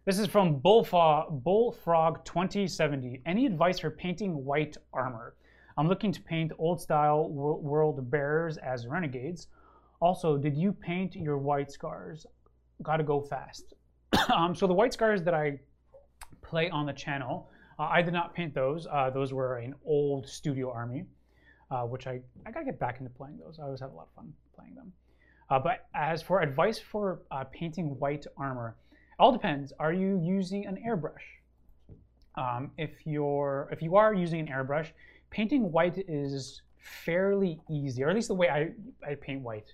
This 0.07 0.19
is 0.19 0.29
from 0.29 0.57
Bullfrog, 0.61 1.45
Bullfrog 1.45 2.25
2070. 2.25 3.21
Any 3.27 3.45
advice 3.45 3.81
for 3.81 3.91
painting 3.91 4.47
white 4.47 4.79
armor? 4.95 5.35
I'm 5.77 5.89
looking 5.89 6.11
to 6.11 6.23
paint 6.23 6.53
old 6.59 6.81
style 6.81 7.29
Word 7.29 8.11
Bearers 8.11 8.57
as 8.57 8.87
renegades. 8.87 9.49
Also, 10.01 10.39
did 10.39 10.57
you 10.57 10.73
paint 10.73 11.15
your 11.15 11.37
white 11.37 11.71
scars? 11.71 12.25
Gotta 12.83 13.05
go 13.05 13.21
fast. 13.21 13.75
um, 14.35 14.55
so 14.55 14.67
the 14.67 14.73
white 14.73 14.95
scars 14.95 15.23
that 15.23 15.35
I 15.35 15.61
play 16.41 16.71
on 16.71 16.87
the 16.87 16.95
channel, 16.95 17.51
uh, 17.79 17.83
I 17.83 18.01
did 18.01 18.15
not 18.15 18.35
paint 18.35 18.55
those. 18.55 18.87
Uh, 18.91 19.11
those 19.11 19.35
were 19.35 19.59
an 19.59 19.75
old 19.85 20.27
studio 20.27 20.73
army, 20.73 21.05
uh, 21.71 21.83
which 21.83 22.07
I, 22.07 22.21
I 22.47 22.53
gotta 22.53 22.65
get 22.65 22.81
back 22.81 23.01
into 23.01 23.11
playing 23.11 23.37
those. 23.37 23.59
I 23.59 23.65
always 23.65 23.81
have 23.81 23.93
a 23.93 23.97
lot 23.97 24.09
of 24.09 24.15
fun 24.15 24.33
playing 24.57 24.77
them. 24.77 24.95
Uh, 25.51 25.59
but 25.59 25.89
as 25.95 26.23
for 26.23 26.41
advice 26.41 26.79
for 26.79 27.21
uh, 27.31 27.45
painting 27.53 27.99
white 27.99 28.27
armor, 28.39 28.77
all 29.21 29.33
depends. 29.33 29.73
Are 29.79 29.93
you 29.93 30.21
using 30.23 30.67
an 30.67 30.79
airbrush? 30.87 31.27
Um, 32.37 32.71
if 32.79 32.91
you're 33.05 33.69
if 33.71 33.83
you 33.83 33.97
are 33.97 34.15
using 34.15 34.41
an 34.41 34.47
airbrush, 34.49 34.89
painting 35.31 35.71
white 35.71 35.99
is 36.09 36.63
fairly 37.05 37.61
easy, 37.71 38.03
or 38.03 38.09
at 38.09 38.17
least 38.17 38.29
the 38.29 38.35
way 38.35 38.49
I, 38.49 38.71
I 39.07 39.15
paint 39.15 39.43
white. 39.43 39.73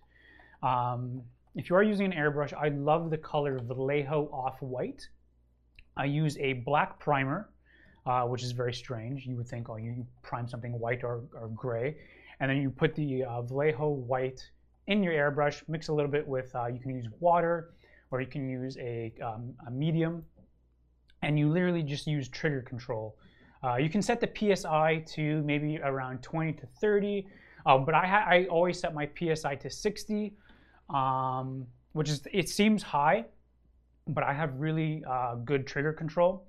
Um, 0.63 1.23
if 1.55 1.71
you 1.71 1.77
are 1.77 1.83
using 1.83 2.07
an 2.07 2.13
airbrush, 2.13 2.53
I 2.53 2.69
love 2.69 3.11
the 3.11 3.19
color 3.19 3.59
Vallejo 3.59 4.29
Off 4.33 4.61
White. 4.61 5.09
I 5.97 6.05
use 6.05 6.37
a 6.39 6.55
black 6.55 6.99
primer, 6.99 7.49
uh, 8.05 8.23
which 8.25 8.43
is 8.43 8.53
very 8.53 8.75
strange. 8.75 9.25
You 9.25 9.37
would 9.37 9.49
think, 9.49 9.71
oh, 9.71 9.77
you 9.77 10.07
prime 10.23 10.49
something 10.49 10.79
white 10.79 11.05
or, 11.05 11.23
or 11.35 11.49
gray, 11.55 11.97
and 12.41 12.51
then 12.51 12.59
you 12.59 12.71
put 12.71 12.95
the 12.95 13.25
uh, 13.25 13.43
Vallejo 13.43 13.89
White 13.89 14.43
in 14.89 15.03
your 15.03 15.15
airbrush, 15.15 15.63
mix 15.69 15.89
a 15.89 15.93
little 15.93 16.11
bit 16.11 16.27
with, 16.27 16.55
uh, 16.55 16.67
you 16.67 16.79
can 16.79 16.95
use 16.95 17.07
water, 17.21 17.75
or 18.11 18.21
you 18.21 18.27
can 18.27 18.49
use 18.49 18.77
a, 18.79 19.13
um, 19.23 19.55
a 19.67 19.71
medium, 19.71 20.25
and 21.23 21.39
you 21.39 21.49
literally 21.49 21.83
just 21.83 22.07
use 22.07 22.29
trigger 22.29 22.63
control. 22.63 23.17
Uh, 23.65 23.77
you 23.77 23.89
can 23.89 24.03
set 24.03 24.21
the 24.21 24.29
PSI 24.55 25.03
to 25.07 25.43
maybe 25.43 25.79
around 25.79 26.23
20 26.23 26.53
to 26.53 26.67
30, 26.81 27.27
uh, 27.65 27.79
but 27.79 27.95
I, 27.95 28.07
I 28.07 28.47
always 28.47 28.79
set 28.79 28.95
my 28.95 29.09
PSI 29.19 29.57
to 29.57 29.71
60, 29.71 30.35
um, 30.91 31.67
which 31.93 32.09
is, 32.09 32.23
it 32.33 32.49
seems 32.49 32.83
high, 32.83 33.25
but 34.09 34.23
I 34.23 34.33
have 34.33 34.55
really 34.61 35.03
uh, 35.09 35.37
good 35.37 35.67
trigger 35.67 35.93
control. 35.93 36.47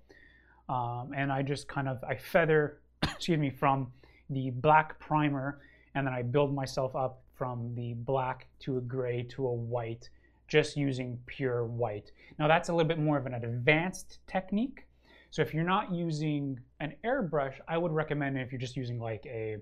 Um, 0.70 1.12
and 1.16 1.32
I 1.32 1.42
just 1.42 1.68
kind 1.68 1.88
of, 1.88 2.04
I 2.04 2.16
feather, 2.16 2.82
excuse 3.04 3.40
me, 3.40 3.50
from 3.50 3.92
the 4.30 4.52
black 4.52 5.00
primer, 5.00 5.60
and 5.96 6.06
then 6.06 6.14
I 6.14 6.22
build 6.22 6.54
myself 6.54 6.96
up 6.96 7.22
from 7.36 7.74
the 7.76 7.94
black 7.94 8.48
to 8.60 8.78
a 8.78 8.82
gray 8.82 9.24
to 9.24 9.48
a 9.48 9.54
white, 9.54 10.10
just 10.48 10.78
using 10.78 11.20
pure 11.26 11.66
white. 11.66 12.12
Now 12.40 12.48
that's 12.48 12.70
a 12.70 12.74
little 12.74 12.88
bit 12.88 13.00
more 13.00 13.18
of 13.18 13.26
an 13.26 13.34
advanced 13.34 14.20
technique. 14.28 14.86
So 15.30 15.42
if 15.42 15.54
you're 15.54 15.64
not 15.64 15.92
using 15.92 16.60
an 16.80 16.94
airbrush, 17.04 17.56
I 17.68 17.78
would 17.78 17.92
recommend 17.92 18.38
if 18.38 18.52
you're 18.52 18.62
just 18.62 18.78
using 18.78 19.00
like 19.00 19.26
a 19.26 19.58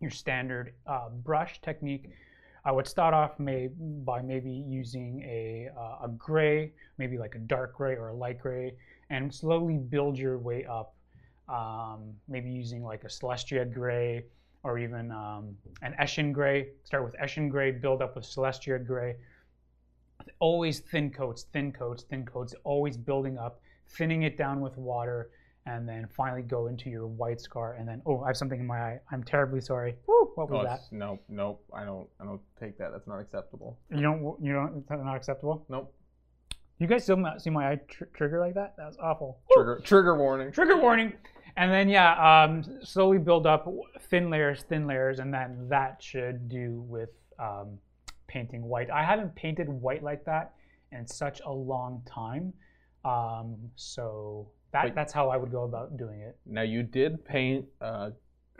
your 0.00 0.10
standard 0.10 0.74
uh, 0.86 1.08
brush 1.08 1.60
technique, 1.62 2.10
I 2.64 2.72
would 2.72 2.86
start 2.86 3.14
off 3.14 3.38
may, 3.38 3.68
by 4.04 4.20
maybe 4.20 4.50
using 4.50 5.22
a, 5.22 5.68
uh, 5.76 6.06
a 6.06 6.08
gray, 6.08 6.72
maybe 6.98 7.18
like 7.18 7.34
a 7.34 7.38
dark 7.38 7.76
gray 7.76 7.94
or 7.94 8.08
a 8.08 8.14
light 8.14 8.40
gray, 8.40 8.74
and 9.10 9.32
slowly 9.32 9.78
build 9.78 10.18
your 10.18 10.38
way 10.38 10.66
up. 10.66 10.94
Um, 11.48 12.14
maybe 12.28 12.50
using 12.50 12.82
like 12.82 13.04
a 13.04 13.08
Celestra 13.08 13.70
gray 13.72 14.24
or 14.62 14.78
even 14.78 15.10
um, 15.10 15.56
an 15.82 15.94
Eshin 16.00 16.32
gray. 16.32 16.68
Start 16.84 17.04
with 17.04 17.16
Eshin 17.16 17.50
gray, 17.50 17.72
build 17.72 18.00
up 18.00 18.14
with 18.14 18.24
Celestra 18.24 18.84
gray. 18.84 19.16
Always 20.42 20.80
thin 20.80 21.08
coats, 21.10 21.46
thin 21.52 21.70
coats, 21.70 22.02
thin 22.10 22.24
coats, 22.26 22.52
always 22.64 22.96
building 22.96 23.38
up, 23.38 23.60
thinning 23.96 24.24
it 24.24 24.36
down 24.36 24.60
with 24.60 24.76
water, 24.76 25.30
and 25.66 25.88
then 25.88 26.08
finally 26.16 26.42
go 26.42 26.66
into 26.66 26.90
your 26.90 27.06
white 27.06 27.40
scar. 27.40 27.74
And 27.74 27.86
then, 27.88 28.02
oh, 28.06 28.22
I 28.24 28.26
have 28.30 28.36
something 28.36 28.58
in 28.58 28.66
my 28.66 28.80
eye. 28.80 29.00
I'm 29.12 29.22
terribly 29.22 29.60
sorry. 29.60 29.94
Woo, 30.08 30.32
what 30.34 30.50
was 30.50 30.64
Oh, 30.66 30.68
that? 30.68 30.80
nope, 30.90 31.22
nope. 31.28 31.64
I 31.72 31.84
don't. 31.84 32.08
I 32.20 32.24
don't 32.24 32.40
take 32.58 32.76
that. 32.78 32.90
That's 32.90 33.06
not 33.06 33.20
acceptable. 33.20 33.78
You 33.94 34.00
don't, 34.02 34.20
you 34.42 34.52
don't, 34.52 34.78
it's 34.78 34.90
not 34.90 35.14
acceptable? 35.14 35.64
Nope. 35.68 35.94
You 36.80 36.88
guys 36.88 37.04
still 37.04 37.16
not 37.18 37.40
see 37.40 37.50
my 37.50 37.70
eye 37.70 37.80
tr- 37.86 38.06
trigger 38.12 38.40
like 38.40 38.54
that? 38.54 38.74
That 38.76 38.86
was 38.86 38.96
awful. 39.00 39.38
Woo. 39.48 39.62
Trigger. 39.62 39.80
Trigger 39.84 40.18
warning. 40.18 40.50
trigger 40.50 40.76
warning 40.76 41.12
and 41.56 41.70
then 41.70 41.86
yeah 41.88 42.14
um, 42.44 42.64
slowly 42.82 43.18
build 43.18 43.46
up 43.46 43.68
thin 44.08 44.30
layers 44.30 44.62
thin 44.64 44.86
layers 44.86 45.18
and 45.20 45.32
then 45.32 45.68
that 45.68 46.02
should 46.02 46.48
do 46.48 46.80
with 46.88 47.10
um, 47.38 47.78
painting 48.32 48.62
white 48.62 48.90
i 48.90 49.02
haven't 49.02 49.34
painted 49.34 49.68
white 49.68 50.02
like 50.02 50.24
that 50.24 50.54
in 50.92 51.06
such 51.06 51.40
a 51.46 51.52
long 51.52 52.02
time 52.06 52.52
um, 53.04 53.56
so 53.74 54.48
that, 54.72 54.84
Wait. 54.84 54.94
that's 54.94 55.12
how 55.12 55.28
i 55.28 55.36
would 55.36 55.50
go 55.50 55.64
about 55.64 55.96
doing 55.96 56.20
it 56.20 56.36
Now 56.46 56.62
you 56.62 56.82
did 56.82 57.24
paint 57.24 57.66
a 57.80 58.12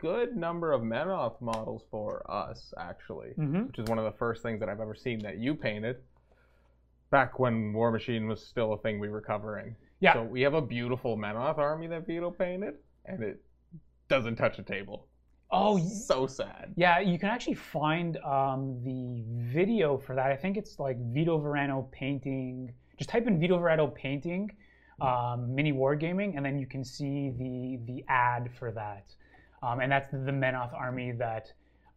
good 0.03 0.35
number 0.35 0.73
of 0.73 0.81
Menoth 0.81 1.39
models 1.39 1.83
for 1.89 2.29
us, 2.29 2.73
actually, 2.77 3.29
mm-hmm. 3.39 3.67
which 3.67 3.79
is 3.79 3.87
one 3.87 3.97
of 3.97 4.03
the 4.03 4.17
first 4.19 4.43
things 4.43 4.59
that 4.59 4.67
I've 4.67 4.81
ever 4.81 4.95
seen 4.95 5.19
that 5.19 5.37
you 5.39 5.55
painted. 5.55 5.95
Back 7.09 7.39
when 7.39 7.71
War 7.71 7.89
Machine 7.89 8.27
was 8.27 8.45
still 8.45 8.73
a 8.73 8.77
thing 8.79 8.99
we 8.99 9.07
were 9.07 9.21
covering. 9.21 9.77
Yeah. 10.01 10.15
So 10.15 10.23
we 10.23 10.41
have 10.41 10.55
a 10.55 10.61
beautiful 10.61 11.17
Menoth 11.17 11.57
army 11.57 11.87
that 11.87 12.05
Vito 12.05 12.31
painted, 12.31 12.73
and 13.05 13.23
it 13.23 13.41
doesn't 14.09 14.35
touch 14.35 14.59
a 14.59 14.63
table. 14.63 15.07
Oh 15.53 15.77
So 15.79 16.27
sad. 16.27 16.73
yeah 16.75 16.99
you 16.99 17.17
can 17.17 17.29
actually 17.29 17.53
find 17.55 18.17
um, 18.17 18.61
the 18.83 19.23
video 19.57 19.97
for 19.97 20.15
that. 20.15 20.27
I 20.31 20.35
think 20.35 20.57
it's 20.57 20.79
like 20.79 20.97
vito 21.13 21.37
verano 21.37 21.87
painting 21.91 22.73
just 22.97 23.09
type 23.09 23.25
in 23.27 23.39
vito 23.39 23.57
verano 23.57 23.87
painting 23.87 24.51
um, 25.01 25.53
mini 25.55 25.71
wargaming 25.71 26.35
and 26.35 26.45
then 26.45 26.57
you 26.59 26.67
can 26.67 26.83
see 26.83 27.31
the 27.37 27.79
the 27.85 28.03
ad 28.09 28.49
for 28.59 28.71
that. 28.71 29.05
Um, 29.61 29.79
and 29.79 29.89
that's 29.91 30.09
the 30.11 30.31
menoth 30.43 30.73
army 30.73 31.11
that 31.13 31.45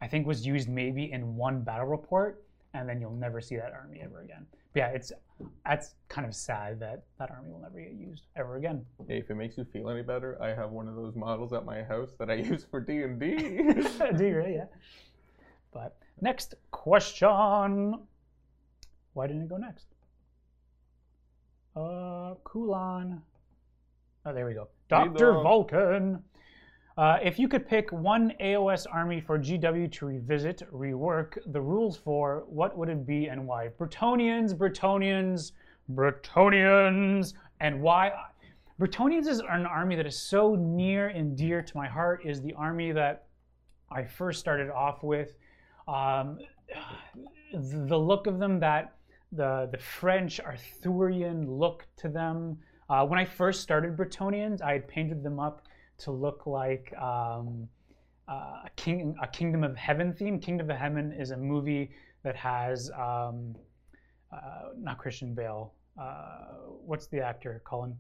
i 0.01 0.07
think 0.07 0.27
was 0.27 0.47
used 0.47 0.69
maybe 0.69 1.11
in 1.11 1.35
one 1.37 1.63
battle 1.63 1.87
report 1.87 2.46
and 2.77 2.89
then 2.89 3.01
you'll 3.01 3.11
never 3.13 3.41
see 3.41 3.57
that 3.57 3.73
army 3.73 4.01
ever 4.03 4.21
again 4.21 4.45
but 4.73 4.81
yeah 4.81 4.89
it's 4.89 5.13
that's 5.65 5.95
kind 6.09 6.27
of 6.27 6.35
sad 6.35 6.79
that 6.79 7.05
that 7.19 7.31
army 7.31 7.51
will 7.51 7.61
never 7.61 7.81
get 7.81 7.93
used 7.93 8.25
ever 8.37 8.57
again 8.57 8.85
Hey, 9.09 9.19
if 9.19 9.31
it 9.31 9.35
makes 9.35 9.57
you 9.57 9.65
feel 9.65 9.89
any 9.91 10.03
better, 10.03 10.37
I 10.43 10.49
have 10.49 10.71
one 10.71 10.89
of 10.89 10.95
those 10.97 11.15
models 11.15 11.53
at 11.53 11.65
my 11.65 11.83
house 11.83 12.11
that 12.19 12.31
I 12.31 12.35
use 12.53 12.65
for 12.71 12.81
D 12.81 13.03
and 13.03 13.19
D. 13.21 13.37
Do 13.37 14.27
you 14.27 14.37
really? 14.37 14.55
Yeah. 14.55 14.67
But 15.73 15.97
next 16.21 16.55
question. 16.71 17.95
Why 19.13 19.27
didn't 19.27 19.43
it 19.43 19.49
go 19.49 19.57
next? 19.59 19.87
Uh, 21.75 22.35
Cullen. 22.51 23.21
Oh, 24.25 24.33
there 24.33 24.47
we 24.47 24.55
go. 24.55 24.69
Dr. 24.89 25.11
Vito. 25.13 25.43
Vulcan. 25.43 26.23
Uh, 26.97 27.19
if 27.23 27.39
you 27.39 27.47
could 27.47 27.69
pick 27.69 27.93
one 27.93 28.33
AOS 28.41 28.87
army 28.91 29.21
for 29.21 29.39
GW 29.39 29.93
to 29.93 30.07
revisit, 30.07 30.63
rework 30.73 31.37
the 31.53 31.61
rules 31.61 31.99
for, 31.99 32.45
what 32.49 32.77
would 32.79 32.89
it 32.89 33.07
be 33.07 33.27
and 33.27 33.47
why? 33.47 33.69
Bretonnians, 33.69 34.55
Bretonnians, 34.55 35.53
Bretonnians, 35.93 37.35
and 37.61 37.83
why? 37.83 38.13
Bretonnians 38.81 39.27
is 39.27 39.41
an 39.41 39.67
army 39.67 39.95
that 39.95 40.07
is 40.07 40.19
so 40.19 40.55
near 40.55 41.09
and 41.09 41.37
dear 41.37 41.61
to 41.61 41.77
my 41.77 41.87
heart. 41.87 42.23
Is 42.25 42.41
the 42.41 42.55
army 42.55 42.93
that 42.93 43.27
I 43.91 44.05
first 44.05 44.41
started 44.41 44.71
off 44.71 45.03
with. 45.03 45.37
Um, 45.87 46.39
the 47.53 47.99
look 47.99 48.27
of 48.27 48.39
them, 48.39 48.59
that 48.61 48.95
the 49.33 49.69
the 49.71 49.79
French 49.79 50.41
Arthurian 50.41 51.51
look 51.51 51.87
to 51.99 52.09
them. 52.09 52.59
Uh, 52.89 53.05
when 53.05 53.19
I 53.19 53.25
first 53.25 53.61
started 53.61 53.97
Bretonnians, 53.97 54.63
I 54.63 54.73
had 54.73 54.89
painted 54.89 55.23
them 55.23 55.39
up 55.39 55.67
to 55.99 56.11
look 56.11 56.47
like 56.47 56.93
um, 57.01 57.69
uh, 58.29 58.63
a 58.65 58.71
king, 58.77 59.15
a 59.23 59.27
Kingdom 59.27 59.65
of 59.65 59.77
Heaven 59.77 60.13
theme. 60.13 60.39
Kingdom 60.41 60.71
of 60.71 60.77
Heaven 60.77 61.13
is 61.13 61.31
a 61.31 61.37
movie 61.37 61.91
that 62.23 62.37
has 62.37 62.91
um, 62.99 63.55
uh, 64.33 64.71
not 64.79 64.99
Christian 64.99 65.35
Bale. 65.35 65.73
Uh, 66.01 66.47
what's 66.85 67.07
the 67.07 67.21
actor? 67.21 67.63
Colin. 67.65 67.97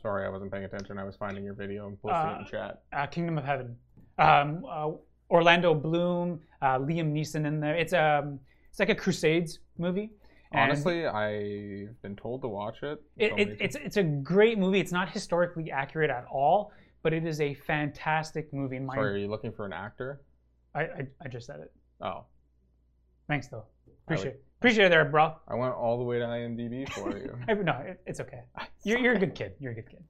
Sorry, 0.00 0.26
I 0.26 0.28
wasn't 0.28 0.50
paying 0.50 0.64
attention. 0.64 0.98
I 0.98 1.04
was 1.04 1.14
finding 1.16 1.44
your 1.44 1.54
video 1.54 1.86
and 1.86 2.00
posting 2.00 2.18
it 2.30 2.34
in 2.38 2.42
Uh, 2.42 2.44
chat. 2.44 2.82
uh, 2.92 3.06
Kingdom 3.06 3.38
of 3.38 3.44
Heaven. 3.44 3.76
Um, 4.18 4.64
uh, 4.68 4.90
Orlando 5.30 5.74
Bloom, 5.74 6.40
uh, 6.60 6.78
Liam 6.78 7.12
Neeson 7.12 7.46
in 7.46 7.60
there. 7.60 7.74
It's 7.76 7.92
um, 7.92 8.40
it's 8.68 8.78
like 8.80 8.88
a 8.90 8.94
Crusades 8.94 9.60
movie, 9.78 10.10
And 10.50 10.60
Honestly, 10.70 11.06
I've 11.06 12.00
been 12.02 12.16
told 12.16 12.42
to 12.42 12.48
watch 12.48 12.82
it. 12.82 13.00
it, 13.16 13.32
it, 13.38 13.56
it's 13.60 13.76
it's 13.76 13.96
a 13.96 14.02
great 14.02 14.58
movie. 14.58 14.80
It's 14.80 14.92
not 14.92 15.08
historically 15.10 15.70
accurate 15.70 16.10
at 16.10 16.26
all, 16.30 16.72
but 17.02 17.12
it 17.12 17.26
is 17.26 17.40
a 17.40 17.54
fantastic 17.54 18.52
movie. 18.52 18.78
My, 18.78 18.94
Sorry, 18.94 19.14
are 19.14 19.16
you 19.18 19.28
looking 19.28 19.52
for 19.52 19.66
an 19.66 19.72
actor? 19.72 20.20
I, 20.74 20.82
I 20.82 21.06
I 21.24 21.28
just 21.28 21.46
said 21.46 21.60
it. 21.60 21.72
Oh, 22.00 22.24
Thanks 23.28 23.48
though. 23.48 23.58
I 23.58 23.90
would- 23.90 23.94
Appreciate 24.18 24.36
appreciate 24.58 24.86
it 24.86 24.88
there, 24.90 25.04
bro. 25.04 25.34
I 25.48 25.54
went 25.54 25.74
all 25.74 25.98
the 25.98 26.04
way 26.04 26.18
to 26.18 26.24
IMDb 26.24 26.88
for 26.92 27.16
you. 27.16 27.36
I- 27.48 27.54
No, 27.54 27.72
it, 27.78 28.00
it's 28.06 28.20
okay. 28.20 28.42
You're, 28.84 28.98
you're 28.98 29.14
a 29.14 29.18
good 29.18 29.34
kid. 29.34 29.54
You're 29.60 29.72
a 29.72 29.74
good 29.76 29.88
kid. 29.90 30.02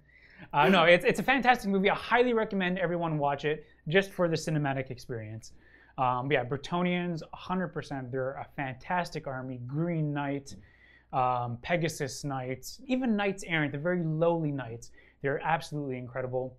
Uh, 0.52 0.68
no, 0.68 0.84
it's, 0.84 1.04
it's 1.04 1.20
a 1.20 1.22
fantastic 1.22 1.70
movie. 1.70 1.88
I 1.88 1.94
highly 1.94 2.32
recommend 2.34 2.78
everyone 2.78 3.16
watch 3.18 3.44
it 3.44 3.64
just 3.88 4.11
for 4.11 4.28
the 4.28 4.37
cinematic 4.37 4.90
experience. 4.90 5.52
Um, 5.99 6.30
yeah, 6.32 6.42
Bretonnians, 6.44 7.22
100%. 7.34 8.11
They're 8.11 8.32
a 8.32 8.46
fantastic 8.56 9.26
army. 9.26 9.61
Green 9.66 10.12
Knight, 10.12 10.56
um, 11.12 11.58
Pegasus 11.62 12.25
Knights, 12.25 12.80
even 12.87 13.14
Knights 13.16 13.44
Errant, 13.46 13.72
the 13.72 13.78
very 13.78 14.02
lowly 14.02 14.50
knights. 14.50 14.90
They're 15.22 15.40
absolutely 15.44 15.96
incredible. 15.99 16.56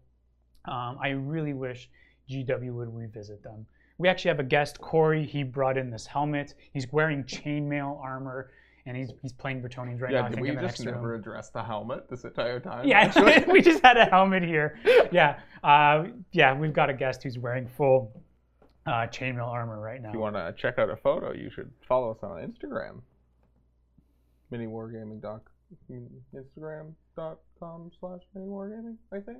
Um, 0.65 0.97
I 1.01 1.09
really 1.09 1.53
wish 1.53 1.89
GW 2.29 2.71
would 2.73 2.95
revisit 2.95 3.43
them. 3.43 3.65
We 3.97 4.07
actually 4.07 4.29
have 4.29 4.39
a 4.39 4.43
guest, 4.43 4.79
Corey. 4.79 5.25
He 5.25 5.43
brought 5.43 5.77
in 5.77 5.89
this 5.89 6.05
helmet. 6.05 6.55
He's 6.73 6.91
wearing 6.91 7.23
chainmail 7.25 8.01
armor, 8.01 8.51
and 8.85 8.97
he's, 8.97 9.11
he's 9.21 9.33
playing 9.33 9.61
Bretonnians 9.61 10.01
right 10.01 10.11
now. 10.11 10.29
yeah, 10.29 10.41
we 10.41 10.49
just 10.49 10.61
next 10.61 10.85
room. 10.85 10.95
never 10.95 11.15
address 11.15 11.49
the 11.49 11.63
helmet 11.63 12.09
this 12.09 12.23
entire 12.23 12.59
time? 12.59 12.87
Yeah, 12.87 13.43
we 13.51 13.61
just 13.61 13.83
had 13.83 13.97
a 13.97 14.05
helmet 14.05 14.43
here. 14.43 14.79
Yeah, 15.11 15.39
uh, 15.63 16.05
yeah, 16.31 16.57
we've 16.57 16.73
got 16.73 16.89
a 16.89 16.93
guest 16.93 17.23
who's 17.23 17.37
wearing 17.37 17.67
full 17.77 18.19
uh, 18.85 19.07
chainmail 19.07 19.47
armor 19.47 19.79
right 19.79 20.01
now. 20.01 20.09
If 20.09 20.15
you 20.15 20.19
want 20.19 20.35
to 20.35 20.53
check 20.57 20.79
out 20.79 20.89
a 20.89 20.97
photo, 20.97 21.33
you 21.33 21.49
should 21.49 21.71
follow 21.87 22.11
us 22.11 22.17
on 22.23 22.41
Instagram. 22.41 23.01
Miniwargaming 24.51 25.21
dot 25.21 25.41
Instagram.com 26.35 27.91
slash 27.99 28.21
miniwargaming, 28.35 28.97
I 29.11 29.19
think. 29.19 29.39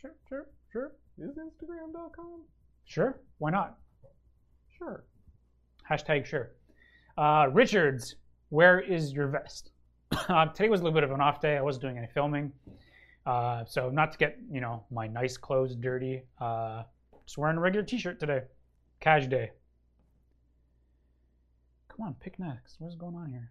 Sure, 0.00 0.14
sure, 0.28 0.46
sure, 0.72 0.92
Is 1.18 1.36
Instagram.com? 1.36 2.42
sure. 2.84 3.20
Why 3.38 3.50
not? 3.50 3.78
Sure. 4.78 5.04
Hashtag 5.90 6.24
sure. 6.24 6.52
Uh, 7.16 7.48
Richards, 7.52 8.14
where 8.50 8.80
is 8.80 9.12
your 9.12 9.26
vest? 9.28 9.70
uh, 10.28 10.46
today 10.54 10.68
was 10.68 10.80
a 10.80 10.84
little 10.84 10.94
bit 10.94 11.04
of 11.04 11.10
an 11.10 11.20
off 11.20 11.40
day. 11.40 11.56
I 11.56 11.62
wasn't 11.62 11.82
doing 11.82 11.98
any 11.98 12.06
filming, 12.14 12.52
uh, 13.26 13.64
so 13.66 13.90
not 13.90 14.12
to 14.12 14.18
get 14.18 14.38
you 14.50 14.60
know 14.60 14.84
my 14.90 15.06
nice 15.08 15.36
clothes 15.36 15.74
dirty. 15.74 16.22
Uh, 16.40 16.84
just 17.26 17.36
wearing 17.38 17.56
a 17.56 17.60
regular 17.60 17.84
T-shirt 17.84 18.20
today. 18.20 18.42
Cash 19.00 19.26
day. 19.26 19.50
Come 21.88 22.06
on, 22.06 22.14
pick 22.20 22.38
next. 22.38 22.76
What's 22.78 22.94
going 22.94 23.16
on 23.16 23.30
here? 23.30 23.50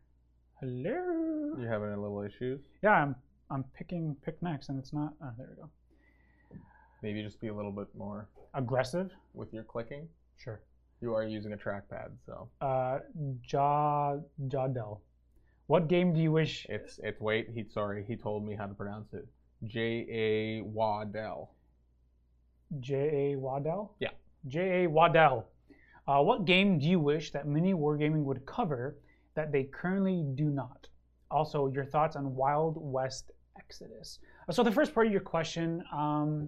Hello. 0.61 1.57
You 1.59 1.67
having 1.67 1.89
a 1.91 2.01
little 2.01 2.21
issues? 2.23 2.61
Yeah, 2.81 2.91
I'm 2.91 3.15
I'm 3.51 3.63
picking 3.77 4.15
pick 4.23 4.41
next, 4.41 4.69
and 4.69 4.79
it's 4.79 4.93
not. 4.93 5.13
Oh, 5.21 5.29
there 5.37 5.47
we 5.49 5.61
go. 5.61 5.69
Maybe 7.03 7.21
just 7.23 7.39
be 7.39 7.47
a 7.49 7.53
little 7.53 7.71
bit 7.71 7.87
more 7.95 8.27
Aggressive. 8.53 9.11
with 9.33 9.53
your 9.53 9.63
clicking. 9.63 10.07
Sure. 10.37 10.61
You 11.01 11.13
are 11.13 11.23
using 11.23 11.53
a 11.53 11.57
trackpad, 11.57 12.09
so 12.25 12.49
Uh, 12.61 12.99
Ja 13.51 14.17
Jadel. 14.47 14.99
What 15.67 15.87
game 15.89 16.13
do 16.13 16.19
you 16.21 16.31
wish? 16.31 16.65
it's 16.69 16.99
it's 17.03 17.19
wait. 17.21 17.49
He 17.53 17.65
sorry. 17.69 18.03
He 18.07 18.15
told 18.15 18.45
me 18.45 18.55
how 18.55 18.65
to 18.67 18.73
pronounce 18.73 19.13
it. 19.13 19.27
J 19.65 20.05
A 20.09 20.61
Waddell. 20.63 21.51
J 22.79 23.33
A 23.33 23.35
Waddell. 23.39 23.95
Yeah. 23.99 24.09
J 24.47 24.83
A 24.83 24.87
Waddell. 24.89 25.45
Uh, 26.07 26.21
what 26.23 26.45
game 26.45 26.79
do 26.79 26.87
you 26.87 26.99
wish 26.99 27.31
that 27.31 27.47
Mini 27.47 27.73
Wargaming 27.73 28.23
would 28.23 28.45
cover 28.45 28.95
that 29.35 29.51
they 29.51 29.63
currently 29.65 30.23
do 30.35 30.45
not? 30.45 30.87
Also, 31.29 31.67
your 31.67 31.83
thoughts 31.85 32.15
on 32.15 32.33
Wild 32.35 32.77
West 32.79 33.31
Exodus. 33.59 34.19
Uh, 34.47 34.53
So 34.53 34.63
the 34.63 34.71
first 34.71 34.93
part 34.93 35.05
of 35.07 35.11
your 35.11 35.21
question, 35.21 35.83
um, 35.91 36.47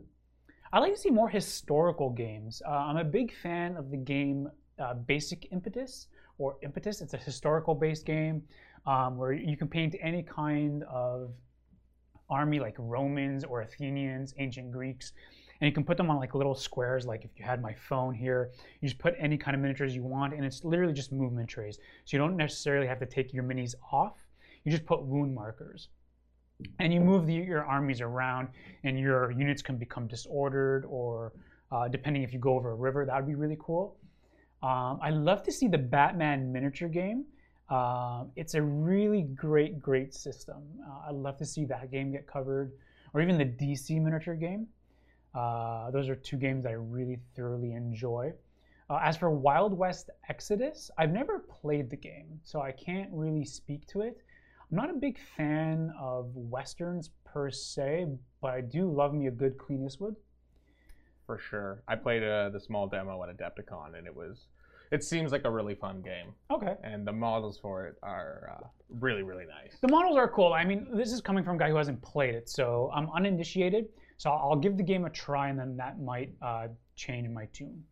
I 0.72 0.78
like 0.78 0.94
to 0.94 1.00
see 1.00 1.10
more 1.10 1.30
historical 1.30 2.12
games. 2.12 2.62
Uh, 2.64 2.70
I'm 2.70 2.98
a 2.98 3.04
big 3.04 3.34
fan 3.34 3.76
of 3.76 3.90
the 3.90 3.98
game 3.98 4.52
uh, 4.78 4.94
Basic 4.94 5.52
Impetus 5.52 6.08
or 6.38 6.58
Impetus. 6.62 7.02
It's 7.02 7.16
a 7.16 7.18
historical-based 7.18 8.06
game 8.06 8.44
um, 8.86 9.18
where 9.18 9.34
you 9.34 9.58
can 9.58 9.68
paint 9.68 9.96
any 10.00 10.22
kind 10.22 10.84
of 10.84 11.32
army, 12.30 12.60
like 12.60 12.76
Romans 12.78 13.44
or 13.44 13.62
Athenians, 13.62 14.36
ancient 14.38 14.72
Greeks, 14.72 15.14
and 15.60 15.68
you 15.68 15.74
can 15.74 15.84
put 15.84 15.98
them 15.98 16.12
on 16.12 16.18
like 16.18 16.36
little 16.36 16.54
squares. 16.54 17.04
Like 17.04 17.26
if 17.26 17.32
you 17.36 17.44
had 17.44 17.64
my 17.64 17.74
phone 17.74 18.14
here, 18.14 18.52
you 18.80 18.88
just 18.88 19.00
put 19.00 19.16
any 19.18 19.38
kind 19.38 19.56
of 19.56 19.62
miniatures 19.62 19.96
you 19.96 20.04
want, 20.04 20.36
and 20.36 20.46
it's 20.46 20.64
literally 20.64 20.94
just 20.94 21.12
movement 21.12 21.50
trays. 21.50 21.80
So 22.06 22.16
you 22.16 22.20
don't 22.20 22.38
necessarily 22.38 22.86
have 22.86 23.00
to 23.00 23.08
take 23.08 23.34
your 23.34 23.44
minis 23.44 23.74
off. 23.92 24.18
You 24.64 24.72
just 24.72 24.86
put 24.86 25.02
wound 25.02 25.34
markers 25.34 25.90
and 26.80 26.94
you 26.94 27.00
move 27.00 27.26
the, 27.26 27.34
your 27.34 27.64
armies 27.64 28.02
around 28.02 28.50
and 28.84 29.00
your 29.00 29.32
units 29.32 29.62
can 29.62 29.78
become 29.78 30.08
disordered 30.08 30.86
or 30.86 31.34
uh, 31.72 31.88
depending 31.88 32.24
if 32.24 32.34
you 32.34 32.40
go 32.40 32.56
over 32.56 32.72
a 32.72 32.76
river 32.76 33.06
that 33.06 33.16
would 33.16 33.28
be 33.28 33.36
really 33.36 33.58
cool. 33.60 33.98
Um, 34.62 35.00
i 35.02 35.10
love 35.10 35.44
to 35.44 35.52
see 35.52 35.68
the 35.68 35.78
batman 35.78 36.52
miniature 36.52 36.90
game. 36.90 37.26
Um, 37.70 38.32
it's 38.36 38.56
a 38.56 38.62
really 38.62 39.22
great 39.22 39.80
great 39.80 40.14
system. 40.14 40.64
Uh, 40.86 41.08
i 41.08 41.12
love 41.12 41.38
to 41.38 41.46
see 41.46 41.66
that 41.66 41.92
game 41.92 42.12
get 42.12 42.28
covered 42.28 42.74
or 43.14 43.22
even 43.22 43.38
the 43.38 43.46
dc 43.46 43.90
miniature 44.02 44.36
game. 44.36 44.68
Uh, 45.34 45.92
those 45.92 46.10
are 46.10 46.16
two 46.16 46.38
games 46.38 46.66
i 46.66 46.72
really 46.72 47.20
thoroughly 47.36 47.74
enjoy. 47.74 48.34
Uh, 48.90 49.00
as 49.04 49.16
for 49.16 49.30
wild 49.30 49.78
west 49.78 50.10
exodus 50.30 50.90
i've 50.98 51.12
never 51.12 51.40
played 51.40 51.90
the 51.90 51.96
game 51.96 52.40
so 52.44 52.60
i 52.60 52.72
can't 52.72 53.10
really 53.14 53.46
speak 53.46 53.86
to 53.86 54.02
it 54.02 54.18
I'm 54.72 54.78
not 54.78 54.90
a 54.90 54.94
big 54.94 55.18
fan 55.36 55.92
of 56.00 56.30
westerns 56.36 57.10
per 57.26 57.50
se, 57.50 58.08
but 58.42 58.52
I 58.52 58.62
do 58.62 58.92
love 58.92 59.14
me 59.14 59.28
a 59.28 59.32
good 59.32 59.58
Clint 59.58 59.84
Eastwood. 59.86 60.16
For 61.26 61.40
sure. 61.40 61.84
I 61.88 61.96
played 61.96 62.24
uh, 62.24 62.50
the 62.50 62.60
small 62.60 62.88
demo 62.88 63.24
at 63.24 63.36
Adepticon, 63.36 63.98
and 63.98 64.06
it 64.06 64.16
was. 64.16 64.48
It 64.92 65.04
seems 65.04 65.32
like 65.32 65.46
a 65.46 65.52
really 65.52 65.76
fun 65.76 66.02
game, 66.02 66.34
Okay. 66.52 66.76
and 66.84 67.06
the 67.06 67.12
models 67.12 67.60
for 67.60 67.86
it 67.86 67.96
are 68.02 68.58
uh, 68.60 68.68
really, 68.90 69.22
really 69.22 69.46
nice. 69.46 69.78
The 69.82 69.88
models 69.88 70.18
are 70.18 70.28
cool. 70.28 70.54
I 70.54 70.66
mean, 70.66 70.88
this 70.96 71.12
is 71.14 71.22
coming 71.22 71.44
from 71.44 71.58
a 71.58 71.60
guy 71.60 71.70
who 71.70 71.76
hasn't 71.76 72.02
played 72.02 72.34
it, 72.34 72.50
so 72.50 72.90
I'm 72.94 73.08
uninitiated. 73.12 73.90
So 74.18 74.32
I'll 74.32 74.56
give 74.56 74.78
the 74.78 74.84
game 74.84 75.06
a 75.06 75.10
try, 75.12 75.50
and 75.50 75.60
then 75.60 75.78
that 75.78 76.00
might 76.00 76.34
uh, 76.42 76.68
change 76.96 77.30
my 77.30 77.46
tune. 77.54 77.84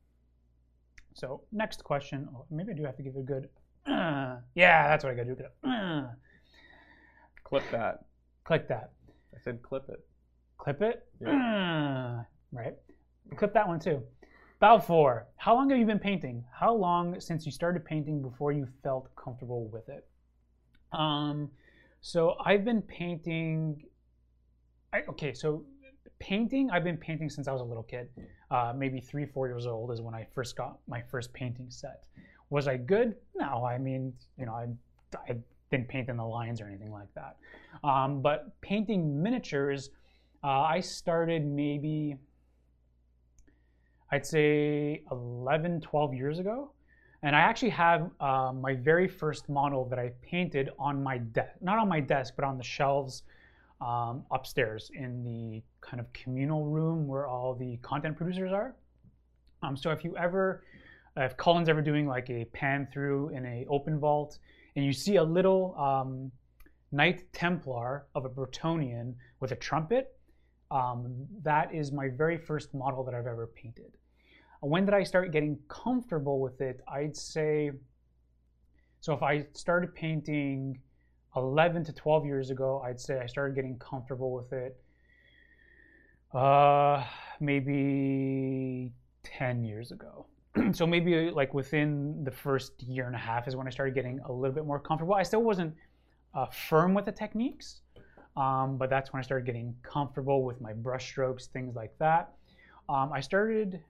So 1.13 1.41
next 1.51 1.83
question. 1.83 2.27
Oh, 2.35 2.45
maybe 2.49 2.71
I 2.71 2.75
do 2.75 2.83
have 2.83 2.97
to 2.97 3.03
give 3.03 3.15
it 3.15 3.19
a 3.19 3.23
good. 3.23 3.49
Uh, 3.85 4.37
yeah, 4.55 4.87
that's 4.87 5.03
what 5.03 5.13
I 5.13 5.15
got 5.15 5.27
to 5.27 5.35
do. 5.35 5.45
Clip 7.47 7.63
that. 7.71 8.03
click 8.43 8.67
that. 8.67 8.91
I 9.33 9.39
said 9.41 9.63
clip 9.63 9.87
it. 9.87 10.05
Clip 10.57 10.81
it. 10.81 11.05
Yeah. 11.21 12.23
Right. 12.53 12.75
Clip 13.35 13.53
that 13.53 13.67
one 13.67 13.79
too. 13.79 14.01
Balfour, 14.61 15.27
how 15.35 15.53
long 15.53 15.69
have 15.69 15.77
you 15.77 15.85
been 15.85 15.99
painting? 15.99 16.45
How 16.51 16.73
long 16.73 17.19
since 17.19 17.45
you 17.45 17.51
started 17.51 17.83
painting 17.83 18.21
before 18.21 18.53
you 18.53 18.65
felt 18.83 19.13
comfortable 19.17 19.67
with 19.67 19.89
it? 19.89 20.07
Um, 20.93 21.51
so 21.99 22.35
I've 22.43 22.63
been 22.63 22.81
painting. 22.81 23.83
I, 24.93 25.01
okay, 25.09 25.33
so 25.33 25.65
painting, 26.19 26.69
I've 26.71 26.85
been 26.85 26.97
painting 26.97 27.29
since 27.29 27.49
I 27.49 27.51
was 27.51 27.61
a 27.61 27.65
little 27.65 27.83
kid. 27.83 28.09
Uh, 28.49 28.73
maybe 28.75 29.01
three, 29.01 29.25
four 29.25 29.47
years 29.47 29.67
old 29.67 29.91
is 29.91 29.99
when 30.01 30.15
I 30.15 30.25
first 30.33 30.55
got 30.55 30.79
my 30.87 31.01
first 31.01 31.33
painting 31.33 31.69
set. 31.69 32.05
Was 32.49 32.67
I 32.67 32.77
good? 32.77 33.15
No, 33.35 33.65
I 33.65 33.77
mean, 33.77 34.13
you 34.39 34.45
know, 34.45 34.53
I, 34.53 34.67
I 35.29 35.35
didn't 35.71 35.87
paint 35.87 36.09
in 36.09 36.17
the 36.17 36.25
lines 36.25 36.61
or 36.61 36.67
anything 36.67 36.91
like 36.91 37.13
that. 37.15 37.37
Um, 37.83 38.21
but 38.21 38.59
painting 38.61 39.21
miniatures, 39.21 39.89
uh, 40.43 40.61
I 40.61 40.79
started 40.79 41.45
maybe, 41.45 42.15
I'd 44.11 44.25
say 44.25 45.03
11, 45.11 45.81
12 45.81 46.13
years 46.13 46.39
ago. 46.39 46.71
And 47.23 47.35
I 47.35 47.39
actually 47.39 47.71
have 47.71 48.11
uh, 48.19 48.51
my 48.53 48.75
very 48.75 49.07
first 49.07 49.49
model 49.49 49.85
that 49.89 49.97
I 49.97 50.11
painted 50.21 50.69
on 50.77 51.01
my 51.01 51.17
desk, 51.17 51.49
not 51.61 51.79
on 51.79 51.89
my 51.89 51.99
desk, 51.99 52.35
but 52.35 52.45
on 52.45 52.57
the 52.57 52.63
shelves 52.63 53.23
um, 53.81 54.23
upstairs 54.31 54.91
in 54.93 55.23
the 55.23 55.63
kind 55.81 55.99
of 55.99 56.11
communal 56.13 56.65
room 56.65 57.07
where 57.07 57.27
all 57.27 57.55
the 57.55 57.77
content 57.77 58.17
producers 58.17 58.51
are. 58.51 58.75
Um, 59.63 59.75
so 59.75 59.91
if 59.91 60.03
you 60.03 60.15
ever, 60.15 60.63
if 61.15 61.35
Cullen's 61.37 61.69
ever 61.69 61.81
doing 61.81 62.07
like 62.07 62.29
a 62.29 62.45
pan 62.45 62.87
through 62.93 63.29
in 63.29 63.45
a 63.45 63.65
open 63.69 63.99
vault, 63.99 64.37
and 64.77 64.85
you 64.85 64.93
see 64.93 65.15
a 65.15 65.23
little 65.23 65.75
um, 65.75 66.31
Knight 66.91 67.33
Templar 67.33 68.05
of 68.13 68.25
a 68.25 68.29
Bretonnian 68.29 69.15
with 69.39 69.51
a 69.51 69.55
trumpet, 69.55 70.15
um, 70.69 71.25
that 71.41 71.73
is 71.73 71.91
my 71.91 72.09
very 72.09 72.37
first 72.37 72.75
model 72.75 73.03
that 73.03 73.15
I've 73.15 73.25
ever 73.25 73.47
painted. 73.47 73.97
When 74.61 74.85
did 74.85 74.93
I 74.93 75.01
start 75.01 75.31
getting 75.31 75.57
comfortable 75.67 76.39
with 76.39 76.61
it? 76.61 76.81
I'd 76.87 77.17
say, 77.17 77.71
so 79.01 79.13
if 79.13 79.23
I 79.23 79.47
started 79.53 79.95
painting 79.95 80.79
11 81.35 81.83
to 81.85 81.93
12 81.93 82.27
years 82.27 82.51
ago, 82.51 82.79
I'd 82.85 82.99
say 82.99 83.19
I 83.19 83.25
started 83.25 83.55
getting 83.55 83.79
comfortable 83.79 84.31
with 84.31 84.53
it 84.53 84.79
uh, 86.35 87.03
maybe 87.39 88.91
10 89.23 89.63
years 89.63 89.91
ago. 89.91 90.27
so 90.73 90.85
maybe 90.87 91.29
like 91.31 91.53
within 91.53 92.23
the 92.23 92.31
first 92.31 92.81
year 92.83 93.07
and 93.07 93.15
a 93.15 93.19
half 93.19 93.47
is 93.47 93.55
when 93.55 93.67
I 93.67 93.69
started 93.69 93.95
getting 93.95 94.19
a 94.25 94.31
little 94.31 94.53
bit 94.53 94.65
more 94.65 94.79
comfortable. 94.79 95.13
I 95.13 95.23
still 95.23 95.43
wasn't 95.43 95.75
uh, 96.33 96.45
firm 96.47 96.93
with 96.93 97.05
the 97.05 97.11
techniques, 97.11 97.81
um, 98.35 98.77
but 98.77 98.89
that's 98.89 99.13
when 99.13 99.19
I 99.19 99.23
started 99.23 99.45
getting 99.45 99.75
comfortable 99.83 100.43
with 100.43 100.61
my 100.61 100.73
brush 100.73 101.05
strokes, 101.05 101.47
things 101.47 101.75
like 101.75 101.97
that. 101.99 102.33
Um, 102.89 103.11
I 103.13 103.19
started 103.19 103.81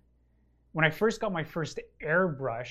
when 0.71 0.86
I 0.86 0.89
first 0.89 1.19
got 1.19 1.32
my 1.32 1.43
first 1.43 1.80
airbrush. 2.03 2.69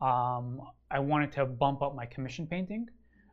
Um, 0.00 0.60
I 0.90 0.98
wanted 0.98 1.32
to 1.32 1.46
bump 1.46 1.82
up 1.82 1.94
my 1.94 2.06
commission 2.06 2.46
painting 2.46 2.88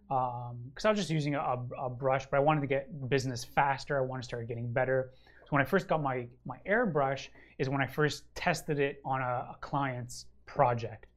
because 0.07 0.85
I 0.85 0.89
was 0.89 0.99
just 0.99 1.09
using 1.09 1.35
a, 1.35 1.57
a, 1.79 1.89
brush, 1.89 2.25
but 2.29 2.37
I 2.37 2.39
wanted 2.39 2.61
to 2.61 2.67
get 2.67 3.09
business 3.09 3.43
faster. 3.43 3.97
I 3.97 4.01
wanted 4.01 4.23
to 4.23 4.25
start 4.25 4.47
getting 4.47 4.71
better. 4.71 5.11
So 5.49 5.55
when 5.55 5.63
I 5.63 5.65
first 5.65 5.87
got 5.87 6.03
my 6.03 6.27
my 6.45 6.57
airbrush 6.69 7.29
is 7.57 7.69
when 7.69 7.81
I 7.81 7.87
first 7.87 8.23
tested 8.35 8.79
it 8.79 9.01
on 9.03 9.19
a, 9.21 9.47
a 9.53 9.57
client's 9.61 10.27
project. 10.45 11.07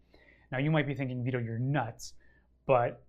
Now 0.50 0.56
you 0.56 0.70
might 0.70 0.86
be 0.86 0.94
thinking, 0.94 1.22
Vito, 1.22 1.38
you're 1.38 1.58
nuts, 1.58 2.14
but 2.66 3.02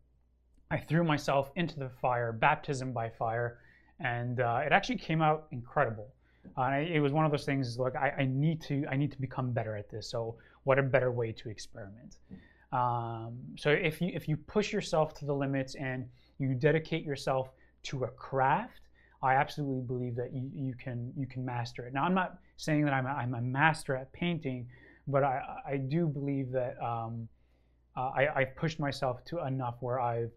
I 0.70 0.78
threw 0.78 1.06
myself 1.06 1.50
into 1.56 1.80
the 1.80 1.88
fire, 1.88 2.34
baptism 2.34 2.92
by 2.92 3.10
fire, 3.10 3.60
and 4.02 4.42
uh, 4.42 4.64
it 4.66 4.74
actually 4.74 4.98
came 4.98 5.22
out 5.22 5.48
incredible. 5.52 6.14
Uh, 6.58 6.72
it 6.74 7.00
was 7.00 7.14
one 7.14 7.24
of 7.24 7.32
those 7.32 7.46
things 7.46 7.80
like 7.80 7.96
I, 7.96 8.10
I, 8.20 8.26
need 8.26 8.62
to 8.64 8.86
I 8.92 8.98
need 8.98 9.14
to 9.14 9.22
become 9.22 9.54
better 9.54 9.78
at 9.78 9.90
this. 9.90 10.10
So 10.10 10.36
what 10.66 10.78
a 10.78 10.84
better 10.84 11.10
way 11.10 11.32
to 11.32 11.50
experiment. 11.50 12.18
Um, 12.74 13.40
so 13.56 13.70
if 13.70 14.02
you 14.02 14.12
if 14.14 14.28
you 14.28 14.36
push 14.36 14.74
yourself 14.74 15.14
to 15.20 15.26
the 15.26 15.34
limits 15.34 15.76
and 15.76 16.06
you 16.38 16.54
dedicate 16.54 17.06
yourself 17.06 17.54
to 17.84 18.04
a 18.04 18.10
craft, 18.10 18.83
I 19.24 19.36
absolutely 19.36 19.82
believe 19.82 20.16
that 20.18 20.34
you, 20.34 20.52
you 20.54 20.74
can 20.76 21.14
you 21.16 21.26
can 21.26 21.46
master 21.46 21.86
it. 21.86 21.94
Now 21.94 22.04
I'm 22.04 22.14
not 22.14 22.40
saying 22.58 22.84
that 22.86 22.94
I'm 22.94 23.06
a, 23.06 23.10
I'm 23.10 23.34
a 23.36 23.42
master 23.42 23.96
at 23.96 24.12
painting, 24.12 24.68
but 25.08 25.24
I, 25.24 25.42
I 25.66 25.78
do 25.78 26.08
believe 26.08 26.52
that 26.52 26.76
um, 26.84 27.30
uh, 27.96 28.12
I, 28.16 28.28
I've 28.36 28.56
pushed 28.58 28.80
myself 28.80 29.24
to 29.26 29.46
enough 29.46 29.76
where 29.80 30.00
I've 30.00 30.32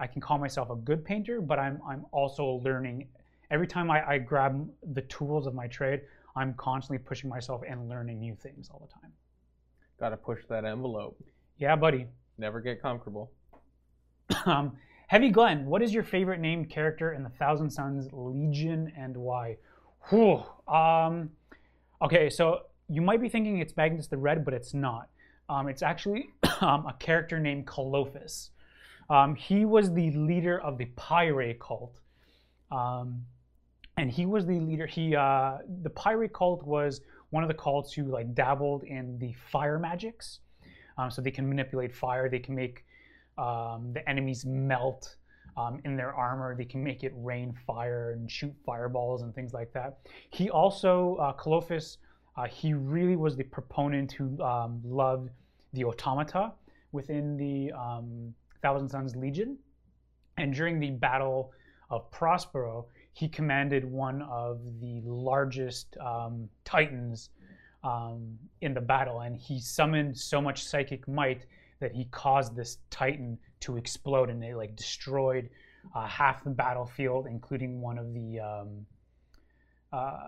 I 0.00 0.08
can 0.08 0.20
call 0.20 0.38
myself 0.38 0.70
a 0.70 0.74
good 0.74 1.04
painter, 1.04 1.40
but 1.40 1.60
I'm 1.60 1.80
I'm 1.88 2.04
also 2.10 2.60
learning. 2.64 3.08
Every 3.52 3.66
time 3.68 3.90
I, 3.90 4.14
I 4.14 4.18
grab 4.18 4.68
the 4.92 5.02
tools 5.02 5.46
of 5.46 5.54
my 5.54 5.68
trade, 5.68 6.00
I'm 6.34 6.54
constantly 6.54 6.98
pushing 6.98 7.30
myself 7.30 7.62
and 7.68 7.88
learning 7.88 8.18
new 8.18 8.34
things 8.34 8.68
all 8.70 8.80
the 8.80 8.92
time. 8.92 9.12
Got 10.00 10.08
to 10.08 10.16
push 10.16 10.40
that 10.48 10.64
envelope. 10.64 11.22
Yeah, 11.58 11.76
buddy. 11.76 12.06
Never 12.38 12.60
get 12.60 12.82
comfortable. 12.82 13.30
um, 14.46 14.72
Heavy 15.12 15.28
Glenn, 15.28 15.66
what 15.66 15.82
is 15.82 15.92
your 15.92 16.04
favorite 16.04 16.40
named 16.40 16.70
character 16.70 17.12
in 17.12 17.22
the 17.22 17.28
Thousand 17.28 17.68
Sons 17.68 18.08
Legion 18.14 18.90
and 18.96 19.14
why? 19.14 19.58
Whew. 20.08 20.42
Um, 20.66 21.28
okay, 22.00 22.30
so 22.30 22.62
you 22.88 23.02
might 23.02 23.20
be 23.20 23.28
thinking 23.28 23.58
it's 23.58 23.76
Magnus 23.76 24.06
the 24.06 24.16
Red, 24.16 24.42
but 24.42 24.54
it's 24.54 24.72
not. 24.72 25.10
Um, 25.50 25.68
it's 25.68 25.82
actually 25.82 26.30
um, 26.62 26.86
a 26.86 26.94
character 26.98 27.38
named 27.38 27.66
Khalophis. 27.66 28.48
Um, 29.10 29.34
he 29.34 29.66
was 29.66 29.92
the 29.92 30.12
leader 30.12 30.58
of 30.62 30.78
the 30.78 30.86
Pyre 30.96 31.52
cult. 31.60 32.00
Um, 32.70 33.26
and 33.98 34.10
he 34.10 34.24
was 34.24 34.46
the 34.46 34.60
leader. 34.60 34.86
He 34.86 35.14
uh, 35.14 35.58
the 35.82 35.90
Pyre 35.90 36.26
cult 36.26 36.64
was 36.64 37.02
one 37.28 37.44
of 37.44 37.48
the 37.48 37.54
cults 37.54 37.92
who 37.92 38.04
like 38.04 38.34
dabbled 38.34 38.84
in 38.84 39.18
the 39.18 39.34
fire 39.50 39.78
magics. 39.78 40.38
Um, 40.96 41.10
so 41.10 41.20
they 41.20 41.30
can 41.30 41.46
manipulate 41.46 41.94
fire. 41.94 42.30
They 42.30 42.38
can 42.38 42.54
make 42.54 42.86
um, 43.38 43.92
the 43.92 44.08
enemies 44.08 44.44
melt 44.44 45.16
um, 45.56 45.80
in 45.84 45.96
their 45.96 46.14
armor. 46.14 46.54
They 46.56 46.64
can 46.64 46.82
make 46.82 47.04
it 47.04 47.12
rain 47.16 47.54
fire 47.66 48.12
and 48.12 48.30
shoot 48.30 48.54
fireballs 48.64 49.22
and 49.22 49.34
things 49.34 49.52
like 49.52 49.72
that. 49.72 49.98
He 50.30 50.50
also, 50.50 51.16
uh, 51.16 51.32
Khalophis, 51.34 51.98
uh, 52.36 52.46
he 52.46 52.72
really 52.72 53.16
was 53.16 53.36
the 53.36 53.44
proponent 53.44 54.12
who 54.12 54.40
um, 54.42 54.80
loved 54.84 55.30
the 55.72 55.84
automata 55.84 56.52
within 56.92 57.36
the 57.36 57.72
um, 57.72 58.34
Thousand 58.62 58.88
Sons 58.88 59.16
Legion. 59.16 59.58
And 60.38 60.54
during 60.54 60.80
the 60.80 60.90
Battle 60.90 61.52
of 61.90 62.10
Prospero, 62.10 62.86
he 63.12 63.28
commanded 63.28 63.84
one 63.84 64.22
of 64.22 64.60
the 64.80 65.02
largest 65.04 65.96
um, 65.98 66.48
titans 66.64 67.28
um, 67.84 68.38
in 68.60 68.72
the 68.72 68.80
battle, 68.80 69.20
and 69.20 69.36
he 69.36 69.60
summoned 69.60 70.16
so 70.16 70.40
much 70.40 70.64
psychic 70.64 71.06
might 71.06 71.44
that 71.82 71.92
he 71.92 72.06
caused 72.06 72.56
this 72.56 72.78
titan 72.90 73.38
to 73.60 73.76
explode, 73.76 74.30
and 74.30 74.42
it 74.42 74.56
like 74.56 74.74
destroyed 74.74 75.50
uh, 75.94 76.06
half 76.06 76.42
the 76.44 76.50
battlefield, 76.50 77.26
including 77.26 77.80
one 77.80 77.98
of 77.98 78.14
the 78.14 78.40
um, 78.40 78.86
uh, 79.92 80.18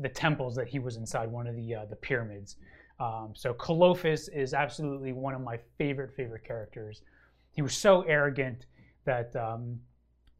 the 0.00 0.08
temples 0.08 0.54
that 0.54 0.68
he 0.68 0.78
was 0.78 0.96
inside, 0.96 1.30
one 1.30 1.46
of 1.46 1.56
the 1.56 1.74
uh, 1.74 1.84
the 1.86 1.96
pyramids. 1.96 2.56
Um, 3.00 3.32
so 3.34 3.54
Khalophis 3.54 4.28
is 4.34 4.54
absolutely 4.54 5.12
one 5.12 5.34
of 5.34 5.40
my 5.40 5.58
favorite 5.78 6.14
favorite 6.14 6.44
characters. 6.44 7.02
He 7.52 7.62
was 7.62 7.76
so 7.76 8.02
arrogant 8.02 8.66
that 9.04 9.34
um, 9.36 9.78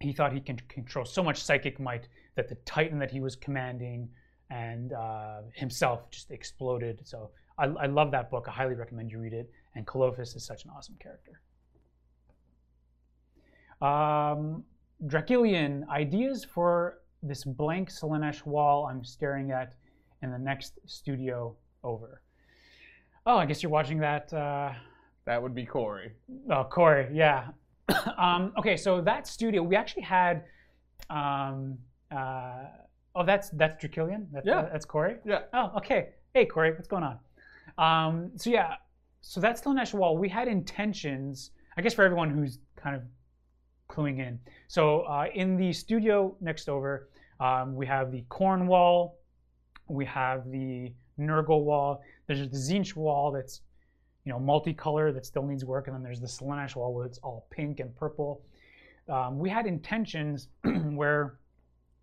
he 0.00 0.12
thought 0.12 0.32
he 0.32 0.40
can 0.40 0.56
control 0.68 1.04
so 1.04 1.22
much 1.22 1.42
psychic 1.42 1.80
might 1.80 2.08
that 2.36 2.48
the 2.48 2.56
titan 2.56 2.98
that 2.98 3.10
he 3.10 3.20
was 3.20 3.36
commanding 3.36 4.08
and 4.50 4.92
uh, 4.92 5.40
himself 5.54 6.10
just 6.10 6.30
exploded. 6.30 7.00
So 7.04 7.30
I, 7.58 7.66
I, 7.66 7.86
love 7.86 8.10
that 8.12 8.30
book. 8.30 8.46
I 8.48 8.52
highly 8.52 8.74
recommend 8.74 9.10
you 9.10 9.18
read 9.18 9.34
it. 9.34 9.50
And 9.74 9.86
Khalophis 9.86 10.34
is 10.36 10.44
such 10.44 10.64
an 10.64 10.70
awesome 10.76 10.96
character. 11.00 11.40
Um, 13.80 14.64
Dracilian, 15.06 15.88
ideas 15.88 16.44
for 16.44 16.98
this 17.22 17.44
blank 17.44 17.90
Slaanesh 17.90 18.44
wall 18.44 18.86
I'm 18.86 19.04
staring 19.04 19.52
at 19.52 19.74
in 20.22 20.32
the 20.32 20.38
next 20.38 20.78
studio 20.86 21.54
over. 21.84 22.22
Oh, 23.24 23.36
I 23.36 23.46
guess 23.46 23.62
you're 23.62 23.70
watching 23.70 23.98
that. 24.00 24.32
Uh... 24.32 24.72
That 25.26 25.42
would 25.42 25.54
be 25.54 25.66
Corey. 25.66 26.12
Oh, 26.50 26.64
Corey, 26.64 27.08
yeah. 27.12 27.48
um, 28.18 28.52
okay, 28.58 28.76
so 28.76 29.00
that 29.02 29.26
studio, 29.26 29.62
we 29.62 29.76
actually 29.76 30.02
had. 30.02 30.44
Um, 31.10 31.78
uh, 32.10 32.64
Oh, 33.18 33.24
that's 33.24 33.50
that's 33.50 33.82
Dracilian. 33.82 34.26
That's, 34.32 34.46
yeah, 34.46 34.68
that's 34.70 34.84
Corey. 34.84 35.16
Yeah. 35.24 35.40
Oh, 35.52 35.72
okay. 35.78 36.10
Hey, 36.34 36.46
Corey, 36.46 36.70
what's 36.70 36.86
going 36.86 37.02
on? 37.02 37.18
Um, 37.76 38.30
so 38.36 38.48
yeah, 38.48 38.74
so 39.20 39.40
that's 39.40 39.60
Slaanesh 39.60 39.94
Wall. 39.94 40.16
We 40.16 40.28
had 40.28 40.48
intentions, 40.48 41.50
I 41.76 41.82
guess, 41.82 41.94
for 41.94 42.04
everyone 42.04 42.30
who's 42.30 42.58
kind 42.76 42.96
of 42.96 43.02
cluing 43.90 44.18
in. 44.18 44.38
So 44.68 45.00
uh, 45.02 45.26
in 45.34 45.56
the 45.56 45.72
studio 45.72 46.36
next 46.40 46.68
over, 46.68 47.08
um, 47.40 47.74
we 47.74 47.86
have 47.86 48.10
the 48.10 48.24
Khorne 48.30 48.66
Wall, 48.66 49.18
we 49.88 50.04
have 50.04 50.50
the 50.50 50.92
Nurgle 51.18 51.64
Wall. 51.64 52.02
There's 52.26 52.40
the 52.40 52.56
Tzeentch 52.56 52.94
Wall 52.94 53.32
that's 53.32 53.62
you 54.24 54.32
know 54.32 54.38
multicolor 54.38 55.12
that 55.14 55.24
still 55.24 55.42
needs 55.42 55.64
work, 55.64 55.86
and 55.86 55.96
then 55.96 56.02
there's 56.02 56.20
the 56.20 56.26
Slaanesh 56.26 56.76
Wall 56.76 56.92
where 56.92 57.06
it's 57.06 57.18
all 57.18 57.46
pink 57.50 57.80
and 57.80 57.94
purple. 57.96 58.42
Um, 59.08 59.38
we 59.38 59.48
had 59.48 59.66
intentions 59.66 60.48
where 60.64 61.38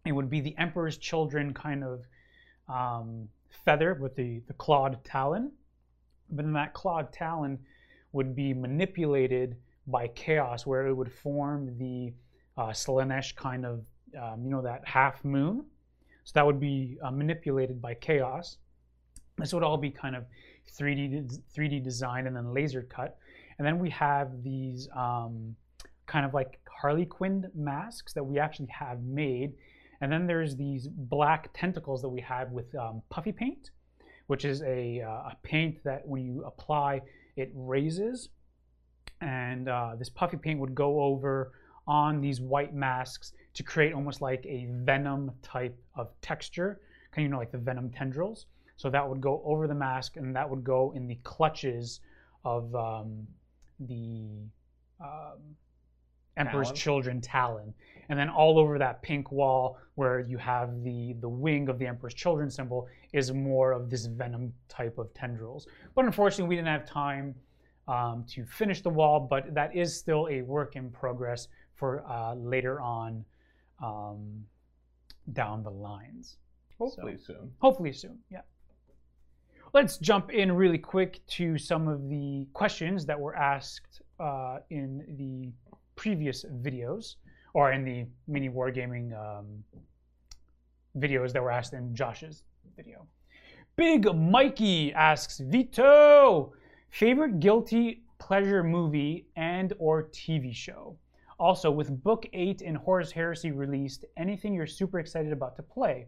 it 0.06 0.12
would 0.12 0.30
be 0.30 0.42
the 0.42 0.56
Emperor's 0.58 0.98
Children 0.98 1.54
kind 1.54 1.84
of 1.84 2.06
um, 2.68 3.28
feather 3.64 3.94
with 3.94 4.16
the, 4.16 4.42
the 4.48 4.54
clawed 4.54 5.04
talon. 5.04 5.52
But 6.30 6.46
then 6.46 6.54
that 6.54 6.74
clawed 6.74 7.12
talon 7.12 7.60
would 8.12 8.36
be 8.36 8.54
manipulated 8.54 9.58
by 9.88 10.08
chaos, 10.10 10.66
where 10.66 10.88
it 10.88 10.94
would 10.94 11.12
form 11.12 11.78
the 11.78 12.14
uh, 12.58 12.70
Slaanesh 12.70 13.36
kind 13.36 13.66
of, 13.66 13.86
um, 14.20 14.44
you 14.44 14.50
know, 14.50 14.62
that 14.62 14.88
half 14.88 15.24
moon. 15.24 15.66
So 16.24 16.32
that 16.36 16.46
would 16.46 16.60
be 16.60 16.98
uh, 17.04 17.12
manipulated 17.12 17.82
by 17.82 17.94
chaos. 17.94 18.58
This 19.38 19.54
would 19.54 19.64
all 19.64 19.78
be 19.78 19.92
kind 19.92 20.16
of 20.16 20.26
3D 20.80 21.40
3D 21.56 21.84
design 21.84 22.26
and 22.26 22.36
then 22.36 22.54
laser 22.54 22.82
cut. 22.82 23.18
And 23.58 23.68
then 23.68 23.80
we 23.80 23.90
have 23.92 24.44
these 24.44 24.88
um, 24.96 25.56
kind 26.08 26.26
of 26.26 26.34
like 26.34 26.60
Harley 26.82 27.06
Quinn 27.06 27.50
masks 27.54 28.14
that 28.14 28.24
we 28.24 28.40
actually 28.40 28.68
have 28.68 29.04
made 29.04 29.54
and 30.02 30.12
then 30.12 30.28
there's 30.28 30.56
these 30.56 30.88
black 30.88 31.50
tentacles 31.54 32.02
that 32.02 32.10
we 32.10 32.22
have 32.22 32.52
with 32.52 32.74
um, 32.76 33.02
puffy 33.10 33.32
paint, 33.32 33.72
which 34.28 34.46
is 34.46 34.62
a, 34.64 35.02
uh, 35.02 35.30
a, 35.32 35.38
paint 35.44 35.84
that 35.84 36.08
when 36.08 36.26
you 36.26 36.44
apply, 36.46 37.02
it 37.36 37.52
raises. 37.54 38.30
And 39.22 39.70
uh, 39.70 39.96
this 39.98 40.10
puffy 40.10 40.38
paint 40.38 40.60
would 40.60 40.76
go 40.76 41.02
over 41.02 41.54
on 41.88 42.22
these 42.22 42.42
white 42.42 42.74
masks 42.74 43.34
to 43.54 43.64
create 43.64 43.94
almost 43.94 44.22
like 44.22 44.46
a 44.46 44.68
venom 44.72 45.32
type 45.42 45.78
of 45.96 46.10
texture, 46.22 46.82
kind 47.12 47.24
of 47.26 47.30
you 47.30 47.30
know 47.30 47.38
like 47.38 47.52
the 47.52 47.58
venom 47.58 47.92
tendrils. 47.92 48.48
So 48.78 48.90
that 48.90 49.08
would 49.08 49.22
go 49.22 49.42
over 49.46 49.68
the 49.68 49.76
mask, 49.76 50.18
and 50.18 50.36
that 50.36 50.50
would 50.50 50.64
go 50.64 50.92
in 50.96 51.08
the 51.08 51.16
clutches 51.24 52.02
of 52.44 52.74
um, 52.76 53.26
the 53.80 54.48
um, 55.00 55.56
Emperor's 56.38 56.68
Talon. 56.68 56.76
Children 56.76 57.22
Talon. 57.22 57.74
And 58.10 58.20
then 58.20 58.30
all 58.30 58.60
over 58.60 58.78
that 58.78 59.02
pink 59.02 59.32
wall 59.32 59.78
where 59.96 60.20
you 60.20 60.38
have 60.38 60.84
the, 60.84 61.16
the 61.22 61.30
wing 61.30 61.70
of 61.70 61.80
the 61.80 61.88
Emperor's 61.88 62.14
Children 62.14 62.52
symbol 62.52 62.88
is 63.14 63.32
more 63.32 63.72
of 63.72 63.90
this 63.90 64.06
venom 64.06 64.54
type 64.70 64.98
of 64.98 65.14
tendrils. 65.14 65.68
But 65.96 66.06
unfortunately, 66.06 66.50
we 66.50 66.56
didn't 66.56 66.68
have 66.68 66.86
time 66.86 67.34
um, 67.88 68.26
to 68.30 68.46
finish 68.46 68.82
the 68.82 68.90
wall, 68.90 69.20
but 69.20 69.54
that 69.54 69.76
is 69.76 69.96
still 69.96 70.28
a 70.30 70.42
work 70.42 70.76
in 70.76 70.90
progress 70.92 71.48
for 71.76 72.06
uh, 72.08 72.36
later 72.36 72.80
on 72.82 73.26
um, 73.84 74.44
down 75.34 75.64
the 75.64 75.72
lines. 75.72 76.38
Hopefully 76.78 77.18
so, 77.18 77.34
soon. 77.34 77.52
Hopefully 77.60 77.94
soon, 77.94 78.18
yeah. 78.30 78.42
let's 79.74 79.98
jump 79.98 80.32
in 80.32 80.52
really 80.52 80.78
quick 80.78 81.26
to 81.28 81.58
some 81.58 81.88
of 81.88 82.10
the 82.10 82.48
questions 82.54 83.06
that 83.06 83.20
were 83.20 83.36
asked 83.36 84.02
uh, 84.20 84.60
in 84.70 85.04
the 85.18 85.52
previous 85.96 86.46
videos, 86.46 87.16
or 87.54 87.72
in 87.72 87.84
the 87.86 88.06
mini 88.28 88.50
wargaming 88.50 89.14
um, 89.14 89.64
videos 90.98 91.32
that 91.34 91.42
were 91.42 91.52
asked 91.52 91.74
in 91.74 91.96
Josh's 91.96 92.44
video. 92.76 93.06
Big 93.76 94.14
Mikey 94.16 94.94
asks 94.94 95.40
Vito, 95.40 96.54
favorite 96.90 97.40
guilty 97.40 98.04
pleasure 98.20 98.64
movie 98.64 99.28
and 99.36 99.74
or 99.80 100.04
TV 100.10 100.54
show. 100.56 100.98
Also, 101.38 101.70
with 101.70 102.02
Book 102.02 102.26
8 102.32 102.62
and 102.62 102.78
Horus 102.78 103.12
Heresy 103.12 103.52
released, 103.52 104.06
anything 104.16 104.54
you're 104.54 104.66
super 104.66 105.00
excited 105.00 105.34
about 105.34 105.58
to 105.58 105.64
play. 105.64 106.08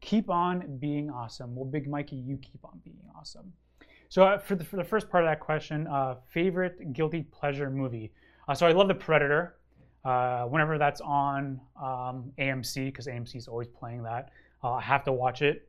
Keep 0.00 0.30
on 0.30 0.78
being 0.78 1.10
awesome. 1.10 1.56
Well, 1.56 1.64
Big 1.64 1.88
Mikey, 1.88 2.14
you 2.14 2.36
keep 2.36 2.64
on 2.64 2.80
being 2.84 3.02
awesome. 3.18 3.52
So, 4.08 4.22
uh, 4.22 4.38
for, 4.38 4.54
the, 4.54 4.64
for 4.64 4.76
the 4.76 4.84
first 4.84 5.10
part 5.10 5.24
of 5.24 5.30
that 5.30 5.40
question, 5.40 5.88
uh, 5.88 6.16
favorite 6.28 6.92
guilty 6.92 7.24
pleasure 7.24 7.68
movie. 7.68 8.12
Uh, 8.48 8.54
so, 8.54 8.66
I 8.66 8.72
love 8.72 8.88
The 8.88 8.94
Predator. 8.94 9.54
Uh, 10.04 10.44
whenever 10.44 10.78
that's 10.78 11.00
on 11.02 11.60
um, 11.82 12.32
AMC, 12.38 12.86
because 12.86 13.06
AMC 13.06 13.36
is 13.36 13.48
always 13.48 13.68
playing 13.68 14.02
that, 14.04 14.30
uh, 14.64 14.72
I 14.72 14.80
have 14.80 15.04
to 15.04 15.12
watch 15.12 15.42
it. 15.42 15.68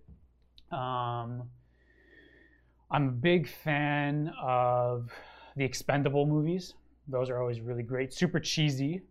Um, 0.72 1.44
I'm 2.92 3.08
a 3.10 3.12
big 3.12 3.50
fan 3.50 4.32
of 4.42 5.12
the 5.58 5.64
Expendable 5.66 6.26
movies. 6.26 6.76
Those 7.08 7.30
are 7.30 7.40
always 7.42 7.60
really 7.60 7.84
great. 7.84 8.14
Super 8.14 8.40
cheesy, 8.40 9.02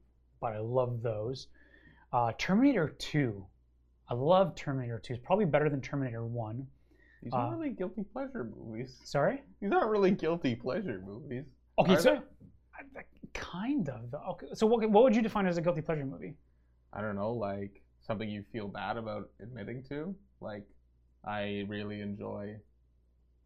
but 0.40 0.52
I 0.54 0.58
love 0.60 1.02
those. 1.02 1.48
Uh, 2.12 2.32
Terminator 2.38 2.88
2. 2.98 3.44
I 4.08 4.14
love 4.14 4.54
Terminator 4.54 4.98
2. 4.98 5.14
It's 5.14 5.22
probably 5.26 5.44
better 5.44 5.68
than 5.68 5.80
Terminator 5.82 6.24
1. 6.24 6.66
These 7.22 7.32
aren't 7.34 7.52
Uh, 7.52 7.56
really 7.56 7.70
guilty 7.70 8.04
pleasure 8.04 8.44
movies. 8.44 8.98
Sorry? 9.04 9.42
These 9.60 9.72
aren't 9.72 9.90
really 9.90 10.12
guilty 10.12 10.54
pleasure 10.54 11.02
movies. 11.04 11.44
Okay, 11.78 11.96
so 11.96 12.22
they? 12.94 13.00
Kind 13.34 13.88
of. 13.88 14.14
Okay, 14.30 14.46
so 14.54 14.66
what, 14.66 14.88
what 14.90 15.04
would 15.04 15.14
you 15.16 15.22
define 15.22 15.46
as 15.46 15.56
a 15.56 15.62
guilty 15.62 15.80
pleasure 15.80 16.04
movie? 16.04 16.34
I 16.92 17.00
don't 17.00 17.16
know, 17.16 17.32
like 17.32 17.82
something 18.06 18.28
you 18.28 18.44
feel 18.52 18.68
bad 18.68 18.96
about 18.96 19.30
admitting 19.42 19.82
to. 19.90 20.14
Like, 20.40 20.64
I 21.26 21.64
really 21.68 22.00
enjoy 22.00 22.56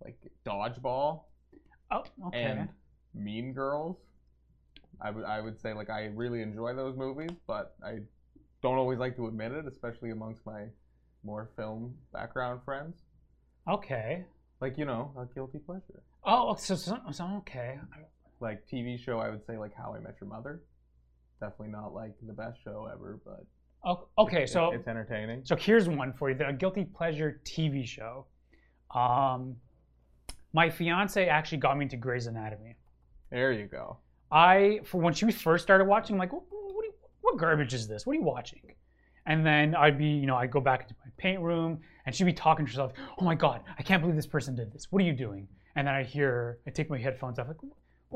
like 0.05 0.17
Dodgeball 0.47 1.23
Oh, 1.91 2.05
okay. 2.27 2.43
and 2.45 2.69
Mean 3.15 3.53
Girls. 3.53 3.97
I 5.01 5.11
would 5.11 5.25
I 5.25 5.41
would 5.41 5.61
say 5.61 5.73
like 5.73 5.91
I 5.91 6.07
really 6.07 6.43
enjoy 6.43 6.75
those 6.75 6.97
movies, 6.97 7.31
but 7.47 7.75
I 7.85 7.99
don't 8.63 8.77
always 8.79 8.99
like 8.99 9.17
to 9.17 9.27
admit 9.27 9.53
it, 9.53 9.67
especially 9.67 10.11
amongst 10.11 10.45
my 10.47 10.67
more 11.25 11.51
film 11.57 11.95
background 12.13 12.61
friends. 12.65 12.97
okay. 13.69 14.25
Like 14.61 14.79
you 14.79 14.85
know, 14.85 15.13
a 15.19 15.27
guilty 15.35 15.59
pleasure. 15.59 16.03
Oh, 16.25 16.55
so, 16.55 16.77
so, 16.77 16.97
so 17.11 17.25
okay. 17.39 17.79
Like 18.43 18.67
TV 18.71 18.99
show, 18.99 19.19
I 19.21 19.31
would 19.31 19.45
say 19.47 19.57
like 19.57 19.73
How 19.75 19.95
I 19.95 20.01
Met 20.01 20.17
Your 20.21 20.29
Mother. 20.29 20.63
Definitely 21.41 21.69
not 21.69 21.95
like 21.95 22.13
the 22.27 22.33
best 22.33 22.59
show 22.63 22.89
ever, 22.93 23.21
but 23.25 23.45
Oh, 23.85 24.07
okay, 24.19 24.43
it- 24.45 24.49
so 24.51 24.71
it's 24.73 24.87
entertaining. 24.87 25.43
So 25.45 25.57
here's 25.57 25.89
one 25.89 26.13
for 26.13 26.29
you: 26.31 26.37
the 26.37 26.53
guilty 26.53 26.85
pleasure 26.85 27.41
TV 27.45 27.87
show. 27.87 28.27
Um, 28.95 29.57
my 30.53 30.69
fiance 30.69 31.29
actually 31.29 31.59
got 31.59 31.77
me 31.79 31.85
into 31.85 31.97
Grey's 31.97 32.27
Anatomy. 32.27 32.77
There 33.31 33.53
you 33.53 33.67
go. 33.67 33.99
I, 34.31 34.81
for 34.85 35.01
when 35.01 35.15
she 35.15 35.31
first 35.31 35.63
started 35.65 35.85
watching, 35.87 36.15
I'm 36.17 36.21
like, 36.21 36.33
what, 36.33 36.43
what, 36.51 36.85
you- 36.85 36.95
what 37.23 37.39
garbage 37.39 37.75
is 37.75 37.89
this? 37.89 38.07
What 38.07 38.13
are 38.13 38.17
you 38.21 38.23
watching? 38.25 38.61
And 39.27 39.47
then 39.47 39.75
I'd 39.77 39.97
be, 39.99 40.07
you 40.07 40.27
know, 40.27 40.37
I'd 40.37 40.51
go 40.51 40.61
back 40.61 40.83
into 40.83 40.95
my 41.05 41.11
paint 41.17 41.41
room, 41.41 41.81
and 42.07 42.15
she'd 42.15 42.25
be 42.25 42.33
talking 42.33 42.67
to 42.67 42.71
herself. 42.73 42.93
Oh 43.21 43.25
my 43.25 43.35
God, 43.35 43.61
I 43.79 43.83
can't 43.83 44.03
believe 44.03 44.17
this 44.17 44.27
person 44.27 44.55
did 44.57 44.73
this. 44.73 44.89
What 44.91 45.01
are 45.03 45.05
you 45.07 45.13
doing? 45.13 45.47
And 45.77 45.87
then 45.87 45.95
I 45.95 46.03
hear, 46.03 46.59
I 46.67 46.71
take 46.71 46.91
my 46.91 46.99
headphones 46.99 47.39
off, 47.39 47.49
like, 47.49 47.57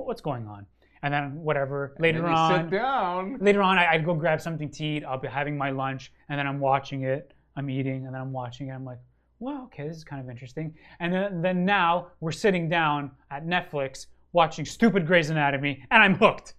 what's 0.05 0.21
going 0.21 0.47
on? 0.47 0.67
And 1.03 1.13
then 1.13 1.37
whatever. 1.37 1.95
Later 1.99 2.19
and 2.19 2.27
then 2.27 2.33
you 2.33 2.39
on, 2.39 2.65
sit 2.65 2.71
down. 2.71 3.39
later 3.41 3.63
on 3.63 3.79
I, 3.79 3.93
I'd 3.93 4.05
go 4.05 4.15
grab 4.15 4.41
something 4.41 4.71
to 4.71 4.85
eat. 4.85 5.05
I'll 5.05 5.19
be 5.19 5.29
having 5.29 5.57
my 5.57 5.71
lunch, 5.71 6.13
and 6.29 6.39
then 6.39 6.47
I'm 6.47 6.59
watching 6.59 7.05
it. 7.05 7.33
I'm 7.57 7.71
eating, 7.71 8.07
and 8.07 8.15
then 8.15 8.21
I'm 8.21 8.33
watching 8.33 8.69
it. 8.69 8.73
I'm 8.73 8.85
like, 8.85 8.99
well, 9.39 9.63
okay, 9.65 9.87
this 9.87 9.97
is 9.97 10.05
kind 10.05 10.23
of 10.23 10.29
interesting. 10.31 10.75
And 11.01 11.13
then, 11.13 11.43
then 11.43 11.65
now 11.65 12.09
we're 12.21 12.33
sitting 12.33 12.69
down 12.69 13.11
at 13.31 13.47
Netflix 13.47 14.07
watching 14.33 14.65
stupid 14.65 15.07
Grey's 15.07 15.31
Anatomy, 15.31 15.83
and 15.91 16.03
I'm 16.03 16.15
hooked. 16.15 16.55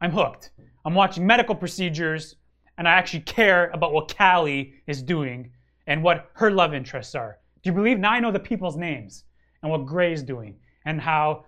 I'm 0.00 0.10
hooked. 0.10 0.50
I'm 0.84 0.94
watching 0.94 1.26
medical 1.26 1.54
procedures, 1.54 2.36
and 2.78 2.86
I 2.86 2.92
actually 2.92 3.20
care 3.20 3.70
about 3.70 3.92
what 3.92 4.14
Callie 4.16 4.74
is 4.86 5.02
doing 5.02 5.50
and 5.86 6.02
what 6.02 6.30
her 6.34 6.50
love 6.50 6.74
interests 6.74 7.14
are. 7.14 7.38
Do 7.62 7.70
you 7.70 7.74
believe? 7.74 7.98
Now 7.98 8.12
I 8.12 8.20
know 8.20 8.30
the 8.30 8.38
people's 8.38 8.76
names 8.76 9.24
and 9.62 9.70
what 9.70 9.86
Grey's 9.86 10.22
doing, 10.22 10.56
and 10.84 11.00
how, 11.00 11.46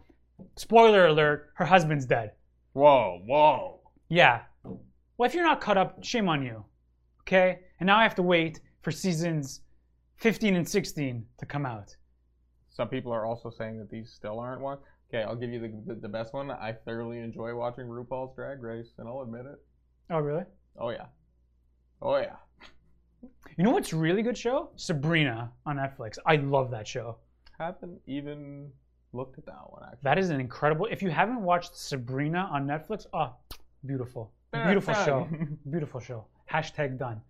spoiler 0.56 1.06
alert, 1.06 1.50
her 1.54 1.64
husband's 1.64 2.06
dead. 2.06 2.32
Whoa, 2.72 3.20
whoa. 3.26 3.80
Yeah. 4.08 4.42
Well, 4.64 5.26
if 5.26 5.34
you're 5.34 5.44
not 5.44 5.60
caught 5.60 5.78
up, 5.78 6.04
shame 6.04 6.28
on 6.28 6.42
you. 6.42 6.64
Okay? 7.22 7.60
And 7.80 7.86
now 7.86 7.98
I 7.98 8.02
have 8.02 8.14
to 8.16 8.22
wait 8.22 8.60
for 8.82 8.90
seasons 8.90 9.62
15 10.16 10.56
and 10.56 10.68
16 10.68 11.24
to 11.38 11.46
come 11.46 11.66
out. 11.66 11.96
Some 12.70 12.88
people 12.88 13.12
are 13.12 13.24
also 13.24 13.50
saying 13.50 13.78
that 13.78 13.90
these 13.90 14.12
still 14.12 14.38
aren't 14.38 14.60
one. 14.60 14.78
Okay, 15.08 15.22
I'll 15.22 15.36
give 15.36 15.50
you 15.50 15.60
the, 15.60 15.94
the, 15.94 16.00
the 16.00 16.08
best 16.08 16.34
one. 16.34 16.50
I 16.50 16.72
thoroughly 16.72 17.18
enjoy 17.18 17.54
watching 17.54 17.86
RuPaul's 17.86 18.34
Drag 18.34 18.62
Race, 18.62 18.92
and 18.98 19.08
I'll 19.08 19.22
admit 19.22 19.46
it. 19.46 19.58
Oh, 20.10 20.18
really? 20.18 20.44
Oh 20.78 20.90
yeah. 20.90 21.06
Oh 22.02 22.16
yeah. 22.18 22.36
You 23.56 23.64
know 23.64 23.70
what's 23.70 23.92
a 23.92 23.96
really 23.96 24.22
good 24.22 24.36
show? 24.36 24.70
Sabrina 24.76 25.50
on 25.64 25.76
Netflix. 25.76 26.18
I 26.26 26.36
love 26.36 26.70
that 26.72 26.86
show. 26.86 27.16
Haven't 27.58 27.98
even 28.06 28.70
looked 29.16 29.38
at 29.38 29.46
that 29.46 29.62
one 29.70 29.82
actually. 29.84 29.98
That 30.02 30.18
is 30.18 30.30
an 30.30 30.40
incredible. 30.40 30.86
If 30.90 31.02
you 31.02 31.10
haven't 31.10 31.42
watched 31.42 31.76
Sabrina 31.76 32.48
on 32.52 32.66
Netflix, 32.66 33.06
oh, 33.12 33.34
beautiful. 33.84 34.32
Beautiful 34.52 34.94
show. 34.94 35.28
Beautiful 35.70 36.00
show. 36.00 36.24
Hashtag 36.50 36.98
done. 36.98 37.20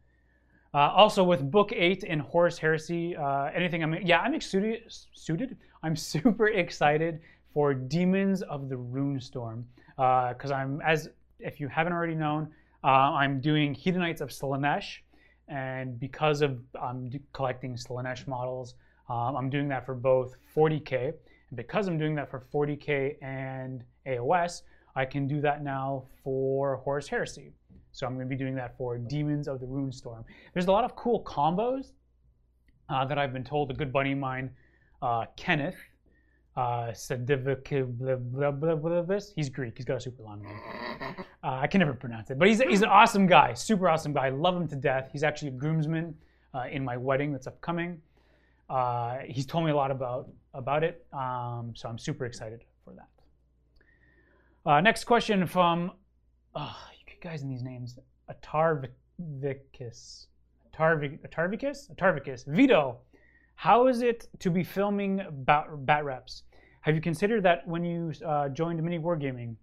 Uh, 0.75 0.91
also, 0.95 1.25
with 1.25 1.51
Book 1.51 1.73
Eight 1.73 2.05
and 2.05 2.21
Horus 2.21 2.59
Heresy, 2.59 3.17
uh, 3.17 3.45
anything 3.55 3.83
I'm 3.83 3.95
yeah, 4.05 4.21
I'm 4.21 4.35
excited. 4.35 4.83
Suited. 5.15 5.57
I'm 5.83 5.97
super 6.15 6.49
excited 6.49 7.21
for 7.53 7.73
Daemons 7.73 8.43
of 8.43 8.69
the 8.69 8.77
Ruinstorm 8.77 9.65
because 9.97 10.51
I'm 10.51 10.81
as 10.83 11.09
if 11.39 11.61
you 11.61 11.69
haven't 11.69 11.93
already 11.93 12.15
known, 12.15 12.49
uh, 12.85 12.89
I'm 12.89 13.41
doing 13.41 13.75
Hedonites 13.75 14.21
of 14.21 14.31
Slaanesh, 14.31 14.99
and 15.49 15.99
because 15.99 16.43
of 16.43 16.59
I'm 16.81 17.09
d- 17.09 17.21
collecting 17.33 17.75
Slaanesh 17.77 18.27
models, 18.27 18.75
um, 19.09 19.37
I'm 19.37 19.51
doing 19.51 19.69
that 19.69 19.87
for 19.87 19.95
both 19.95 20.37
40k, 20.55 21.07
and 21.07 21.15
because 21.57 21.89
I'm 21.89 21.99
doing 21.99 22.15
that 22.17 22.31
for 22.31 22.47
40k 22.53 23.17
and 23.23 23.83
AOS, 24.07 24.63
I 24.95 25.05
can 25.05 25.27
do 25.27 25.41
that 25.41 25.63
now 25.63 26.05
for 26.23 26.77
Horus 26.77 27.09
Heresy. 27.09 27.53
So 27.93 28.07
I'm 28.07 28.15
going 28.15 28.27
to 28.27 28.31
be 28.31 28.37
doing 28.37 28.55
that 28.57 28.77
for 28.77 28.99
Daemons 28.99 29.49
of 29.49 29.61
the 29.61 29.67
Ruinstorm. 29.67 30.25
There's 30.53 30.67
a 30.67 30.73
lot 30.73 30.85
of 30.85 30.95
cool 30.97 31.25
combos 31.25 31.93
uh, 32.89 33.05
that 33.07 33.19
I've 33.19 33.33
been 33.33 33.45
told. 33.45 33.71
A 33.71 33.75
good 33.75 33.93
buddy 33.93 34.13
of 34.13 34.19
mine, 34.19 34.51
uh, 35.01 35.25
Kenneth, 35.37 35.77
uh, 36.57 36.93
he's 39.37 39.51
Greek. 39.51 39.75
He's 39.77 39.85
got 39.85 39.99
a 39.99 40.01
super 40.01 40.23
long 40.23 40.43
name. 40.43 40.59
Uh, 41.45 41.61
I 41.61 41.67
can 41.67 41.81
never 41.81 41.93
pronounce 41.93 42.31
it, 42.31 42.39
but 42.39 42.49
he's, 42.49 42.61
he's 42.63 42.83
an 42.83 42.89
awesome 42.89 43.27
guy, 43.27 43.53
super 43.55 43.89
awesome 43.89 44.13
guy. 44.13 44.27
I 44.27 44.31
love 44.31 44.57
him 44.57 44.67
to 44.69 44.77
death. 44.77 45.11
He's 45.13 45.23
actually 45.23 45.49
a 45.49 45.53
groomsman 45.53 46.15
uh, 46.55 46.65
in 46.71 46.85
my 46.85 46.97
wedding 46.97 47.31
that's 47.31 47.47
upcoming. 47.47 48.01
Uh, 48.69 49.19
he's 49.27 49.47
told 49.47 49.65
me 49.65 49.71
a 49.71 49.77
lot 49.77 49.91
about 49.91 50.29
about 50.57 50.83
it, 50.83 51.07
um, 51.13 51.73
so 51.75 51.89
I'm 51.89 51.99
super 51.99 52.25
excited 52.25 52.65
for 52.85 52.95
that. 52.95 53.09
Uh, 54.69 54.81
next 54.81 55.05
question 55.05 55.47
from 55.47 55.93
oh, 56.55 56.77
you 57.07 57.15
guys 57.21 57.43
in 57.43 57.49
these 57.49 57.63
names. 57.63 57.99
Atarvicus. 58.31 60.27
Atarvic, 60.73 61.19
Atarvicus? 61.27 61.95
Atarvicus. 61.95 62.45
Vito, 62.47 62.99
how 63.55 63.87
is 63.87 64.03
it 64.03 64.29
to 64.41 64.51
be 64.51 64.65
filming 64.65 65.23
bat, 65.45 65.67
bat 65.87 66.05
reps? 66.05 66.43
Have 66.83 66.95
you 66.95 67.01
considered 67.01 67.43
that 67.45 67.67
when 67.67 67.85
you 67.85 68.13
uh, 68.27 68.49
joined 68.49 68.83
Mini 68.83 68.99
Wargaming? 68.99 69.57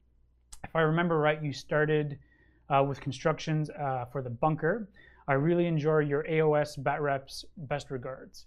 If 0.63 0.75
I 0.75 0.82
remember 0.82 1.19
right, 1.19 1.41
you 1.43 1.53
started 1.53 2.17
uh, 2.69 2.84
with 2.84 2.99
constructions 2.99 3.69
uh, 3.69 4.06
for 4.12 4.21
the 4.21 4.29
bunker. 4.29 4.89
I 5.27 5.34
really 5.34 5.67
enjoy 5.67 5.99
your 5.99 6.23
AOS 6.23 6.82
bat 6.82 7.01
reps. 7.01 7.45
Best 7.56 7.91
regards. 7.91 8.45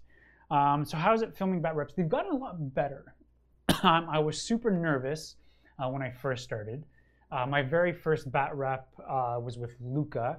Um, 0.49 0.85
so 0.85 0.97
how 0.97 1.13
is 1.13 1.21
it 1.21 1.35
filming 1.35 1.61
bat 1.61 1.75
reps? 1.75 1.93
They've 1.95 2.07
gotten 2.07 2.31
a 2.31 2.37
lot 2.37 2.73
better. 2.73 3.15
um, 3.83 4.07
I 4.09 4.19
was 4.19 4.41
super 4.41 4.71
nervous 4.71 5.35
uh, 5.79 5.89
when 5.89 6.01
I 6.01 6.11
first 6.11 6.43
started. 6.43 6.85
Uh, 7.31 7.45
my 7.45 7.61
very 7.61 7.91
first 7.91 8.31
bat 8.31 8.55
rep 8.55 8.87
uh, 8.99 9.37
was 9.41 9.57
with 9.57 9.71
Luca, 9.81 10.37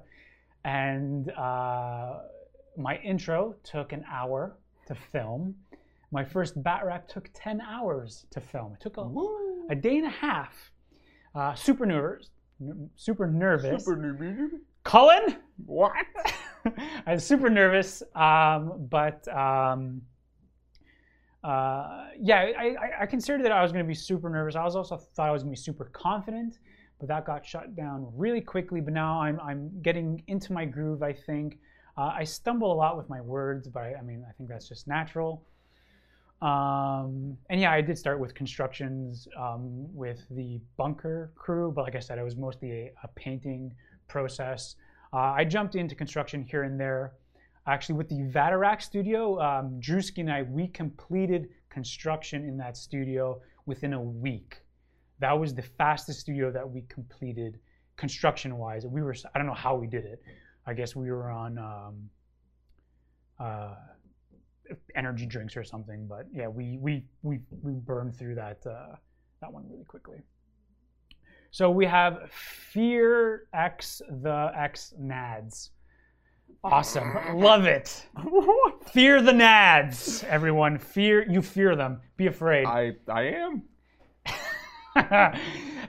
and 0.65 1.31
uh, 1.33 2.21
my 2.79 2.97
intro 3.05 3.55
took 3.63 3.93
an 3.93 4.05
hour 4.11 4.57
to 4.87 4.95
film. 4.95 5.55
My 6.11 6.25
first 6.25 6.63
bat 6.63 6.87
rep 6.87 7.07
took 7.07 7.29
10 7.35 7.61
hours 7.61 8.25
to 8.31 8.41
film. 8.41 8.73
It 8.75 8.81
took 8.81 8.97
a, 8.97 9.03
Woo. 9.03 9.67
a 9.69 9.75
day 9.75 9.99
and 9.99 10.07
a 10.07 10.11
half. 10.11 10.73
Uh, 11.35 11.55
super 11.55 11.85
nervous. 11.85 12.31
Super 12.97 13.27
nervous. 13.27 13.85
Super 13.85 13.97
noob. 13.99 14.51
Cullen? 14.85 15.37
What? 15.67 15.93
I 17.07 17.15
was 17.15 17.25
super 17.25 17.51
nervous, 17.51 18.03
um, 18.15 18.87
but 18.91 19.27
um, 19.29 20.03
uh, 21.45 22.09
yeah, 22.21 22.53
I, 22.59 22.77
I, 23.03 23.07
considered 23.07 23.45
that 23.45 23.53
I 23.53 23.63
was 23.63 23.71
going 23.71 23.85
to 23.85 23.89
be 23.89 23.95
super 23.95 24.29
nervous. 24.29 24.57
I 24.57 24.65
was 24.65 24.75
also 24.75 24.97
thought 24.97 25.29
I 25.29 25.33
was 25.33 25.43
going 25.45 25.55
to 25.55 25.59
be 25.59 25.63
super 25.63 25.87
confident, 25.87 26.59
but 26.99 27.09
that 27.09 27.25
got 27.25 27.47
shut 27.47 27.77
down 27.77 28.07
really 28.15 28.41
quickly. 28.41 28.81
But 28.81 28.93
now 28.93 29.21
I'm, 29.21 29.39
I'm 29.41 29.71
getting 29.83 30.23
into 30.27 30.53
my 30.53 30.65
groove, 30.65 31.03
I 31.03 31.13
think. 31.13 31.59
Uh, 31.97 32.13
I 32.15 32.25
stumble 32.25 32.73
a 32.73 32.75
lot 32.75 32.97
with 32.97 33.09
my 33.09 33.21
words, 33.21 33.69
but 33.69 33.83
I, 33.83 33.95
I 33.95 34.03
mean, 34.03 34.25
I 34.29 34.33
think 34.33 34.49
that's 34.49 34.69
just 34.69 34.89
natural. 34.89 35.45
Um, 36.43 37.37
and 37.51 37.61
yeah, 37.61 37.73
I 37.73 37.81
did 37.81 37.99
start 37.99 38.21
with 38.21 38.35
constructions 38.35 39.27
um, 39.37 39.93
with 39.95 40.25
the 40.31 40.61
bunker 40.77 41.33
crew, 41.35 41.73
but 41.73 41.83
like 41.83 41.97
I 41.97 42.01
said, 42.01 42.19
it 42.19 42.23
was 42.23 42.37
mostly 42.37 42.71
a, 42.71 42.93
a 43.03 43.09
painting 43.17 43.75
process. 44.07 44.77
Uh, 45.13 45.17
I 45.17 45.45
jumped 45.45 45.75
into 45.75 45.95
construction 45.95 46.43
here 46.43 46.65
and 46.65 46.79
there. 46.79 47.15
Actually, 47.67 47.97
with 47.97 48.09
the 48.09 48.21
Vaterack 48.21 48.81
studio, 48.81 49.41
um, 49.41 49.79
Drewski 49.81 50.19
and 50.19 50.33
I, 50.33 50.43
we 50.43 50.69
completed 50.69 51.49
construction 51.69 52.45
in 52.45 52.57
that 52.59 52.77
studio 52.77 53.41
within 53.67 53.93
a 53.93 54.01
week. 54.01 54.63
That 55.19 55.39
was 55.39 55.55
the 55.55 55.63
fastest 55.63 56.21
studio 56.21 56.51
that 56.51 56.69
we 56.69 56.83
completed 56.89 57.59
construction-wise. 57.97 58.87
We 58.87 59.03
were, 59.03 59.15
I 59.35 59.39
don't 59.39 59.47
know 59.47 59.55
how 59.55 59.75
we 59.75 59.87
did 59.87 60.05
it. 60.05 60.23
I 60.67 60.73
guess 60.75 60.97
we 60.97 61.11
were 61.11 61.31
on 61.31 61.59
um, 61.59 62.11
uh, 63.39 63.75
energy 64.95 65.27
drinks 65.27 65.57
or 65.57 65.65
something, 65.65 66.07
but 66.07 66.27
yeah, 66.33 66.49
we 66.49 66.79
we 66.79 67.05
we 67.23 67.41
we 67.63 67.73
burned 67.73 68.17
through 68.17 68.35
that 68.37 68.67
uh, 68.67 68.97
that 69.41 69.53
one 69.53 69.65
really 69.69 69.85
quickly. 69.85 70.19
So 71.51 71.71
we 71.71 71.87
have 71.87 72.31
Fear 72.31 73.49
X 73.53 74.03
the 74.09 74.53
X 74.55 74.95
Nads. 75.01 75.71
Awesome. 76.65 77.39
Love 77.39 77.67
it. 77.67 78.07
fear 78.93 79.23
the 79.23 79.33
Nads, 79.33 80.25
everyone. 80.25 80.79
Fear 80.79 81.31
you 81.31 81.41
fear 81.41 81.77
them. 81.77 82.01
Be 82.17 82.27
afraid. 82.27 82.67
I 82.67 82.93
I 83.09 83.23
am. 83.23 83.63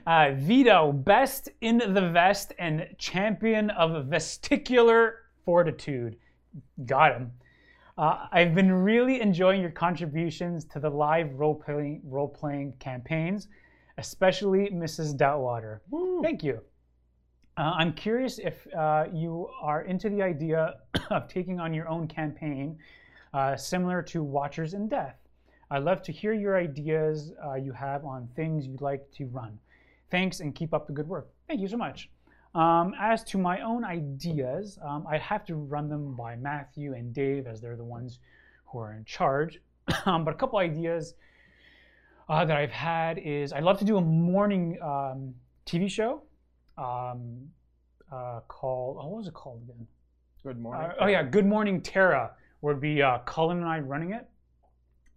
uh, 0.06 0.30
Vito, 0.36 0.92
best 0.92 1.48
in 1.60 1.78
the 1.78 2.08
vest 2.10 2.52
and 2.58 2.86
champion 2.98 3.70
of 3.70 4.06
vesticular 4.06 5.12
fortitude. 5.44 6.16
Got 6.86 7.16
him. 7.16 7.32
Uh, 7.98 8.26
I've 8.32 8.54
been 8.54 8.72
really 8.72 9.20
enjoying 9.20 9.60
your 9.60 9.70
contributions 9.70 10.64
to 10.66 10.80
the 10.80 10.88
live 10.88 11.34
role 11.34 11.54
playing 11.54 12.00
role 12.04 12.28
playing 12.28 12.74
campaigns, 12.78 13.48
especially 14.00 14.70
Mrs. 14.70 15.16
Doubtwater. 15.16 15.82
Woo. 15.90 16.22
Thank 16.22 16.42
you. 16.42 16.60
Uh, 17.56 17.72
I'm 17.76 17.92
curious 17.92 18.38
if 18.38 18.66
uh, 18.74 19.04
you 19.12 19.48
are 19.60 19.82
into 19.82 20.08
the 20.08 20.22
idea 20.22 20.76
of 21.10 21.28
taking 21.28 21.60
on 21.60 21.74
your 21.74 21.86
own 21.86 22.08
campaign, 22.08 22.78
uh, 23.34 23.56
similar 23.56 24.02
to 24.04 24.22
Watchers 24.22 24.72
in 24.72 24.88
Death. 24.88 25.16
I'd 25.70 25.82
love 25.84 26.02
to 26.04 26.12
hear 26.12 26.32
your 26.32 26.56
ideas 26.56 27.32
uh, 27.44 27.54
you 27.54 27.72
have 27.72 28.04
on 28.06 28.28
things 28.34 28.66
you'd 28.66 28.80
like 28.80 29.08
to 29.12 29.26
run. 29.26 29.58
Thanks 30.10 30.40
and 30.40 30.54
keep 30.54 30.72
up 30.72 30.86
the 30.86 30.94
good 30.94 31.06
work. 31.06 31.28
Thank 31.46 31.60
you 31.60 31.68
so 31.68 31.76
much. 31.76 32.08
Um, 32.54 32.94
as 32.98 33.22
to 33.24 33.38
my 33.38 33.60
own 33.60 33.84
ideas, 33.84 34.78
um, 34.82 35.06
I'd 35.08 35.20
have 35.20 35.44
to 35.44 35.54
run 35.54 35.88
them 35.88 36.16
by 36.16 36.36
Matthew 36.36 36.94
and 36.94 37.14
Dave 37.14 37.46
as 37.46 37.60
they're 37.60 37.76
the 37.76 37.84
ones 37.84 38.18
who 38.64 38.78
are 38.78 38.94
in 38.94 39.04
charge. 39.04 39.60
um, 40.06 40.24
but 40.24 40.32
a 40.32 40.36
couple 40.38 40.58
ideas 40.58 41.14
uh, 42.30 42.44
that 42.44 42.56
I've 42.56 42.70
had 42.70 43.18
is 43.18 43.52
I'd 43.52 43.64
love 43.64 43.78
to 43.80 43.84
do 43.84 43.96
a 43.96 44.00
morning 44.00 44.78
um, 44.80 45.34
TV 45.66 45.90
show 45.90 46.22
um, 46.78 47.48
uh, 48.10 48.40
called, 48.46 48.98
oh, 49.00 49.08
what 49.08 49.18
was 49.18 49.26
it 49.26 49.34
called 49.34 49.62
again? 49.64 49.86
Good 50.44 50.58
morning. 50.58 50.90
Uh, 50.90 50.94
oh 51.00 51.06
yeah, 51.08 51.24
Good 51.24 51.44
Morning 51.44 51.82
Tara 51.82 52.30
would 52.62 52.80
be 52.80 53.02
uh, 53.02 53.18
Cullen 53.26 53.58
and 53.58 53.66
I 53.66 53.80
running 53.80 54.12
it. 54.12 54.26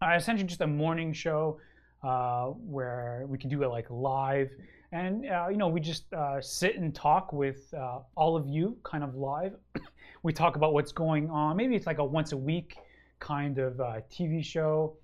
Uh, 0.01 0.15
essentially, 0.15 0.47
just 0.47 0.61
a 0.61 0.67
morning 0.67 1.13
show 1.13 1.59
uh, 2.03 2.47
where 2.47 3.25
we 3.29 3.37
can 3.37 3.49
do 3.49 3.61
it 3.63 3.67
like 3.67 3.85
live, 3.89 4.49
and 4.91 5.25
uh, 5.25 5.47
you 5.49 5.55
know 5.55 5.67
we 5.69 5.79
just 5.79 6.11
uh, 6.13 6.41
sit 6.41 6.77
and 6.77 6.93
talk 6.93 7.31
with 7.31 7.73
uh, 7.73 7.99
all 8.15 8.35
of 8.35 8.47
you, 8.47 8.75
kind 8.83 9.03
of 9.03 9.15
live. 9.15 9.53
we 10.23 10.33
talk 10.33 10.55
about 10.57 10.73
what's 10.73 10.91
going 10.91 11.29
on. 11.29 11.55
Maybe 11.55 11.75
it's 11.75 11.87
like 11.87 11.99
a 11.99 12.03
once 12.03 12.33
a 12.33 12.37
week 12.37 12.75
kind 13.19 13.59
of 13.59 13.79
uh, 13.79 14.01
TV 14.11 14.43
show. 14.43 14.97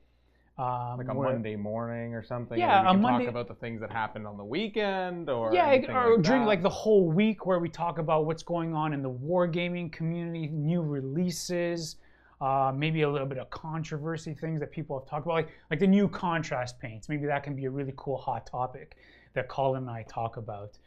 Um, 0.59 0.97
like 0.97 1.07
a 1.07 1.13
where- 1.13 1.31
Monday 1.31 1.55
morning 1.55 2.13
or 2.13 2.21
something. 2.21 2.59
Yeah, 2.59 2.81
we 2.81 2.87
a 2.87 2.91
can 2.91 3.01
Monday- 3.01 3.25
talk 3.25 3.31
about 3.31 3.47
the 3.47 3.53
things 3.55 3.79
that 3.79 3.91
happened 3.91 4.27
on 4.27 4.35
the 4.35 4.43
weekend 4.43 5.29
or 5.29 5.53
yeah, 5.53 5.69
or 5.69 6.15
like 6.15 6.21
during 6.21 6.41
that. 6.41 6.47
like 6.47 6.61
the 6.61 6.69
whole 6.69 7.09
week 7.09 7.45
where 7.45 7.59
we 7.59 7.69
talk 7.69 7.97
about 7.97 8.25
what's 8.25 8.43
going 8.43 8.73
on 8.73 8.91
in 8.91 9.01
the 9.01 9.09
wargaming 9.09 9.89
community, 9.89 10.47
new 10.47 10.81
releases, 10.81 11.95
uh, 12.41 12.73
maybe 12.75 13.03
a 13.03 13.09
little 13.09 13.25
bit 13.27 13.37
of 13.37 13.49
controversy 13.51 14.33
things 14.33 14.59
that 14.59 14.69
people 14.69 14.99
have 14.99 15.07
talked 15.07 15.25
about, 15.25 15.33
like 15.35 15.49
like 15.71 15.79
the 15.79 15.87
new 15.87 16.09
contrast 16.09 16.77
paints. 16.77 17.07
Maybe 17.07 17.25
that 17.25 17.41
can 17.41 17.55
be 17.55 17.63
a 17.63 17.71
really 17.71 17.93
cool 17.95 18.17
hot 18.17 18.45
topic 18.45 18.97
that 19.35 19.47
Cullen 19.47 19.83
and 19.83 19.89
I 19.89 20.03
talk 20.09 20.35
about. 20.35 20.77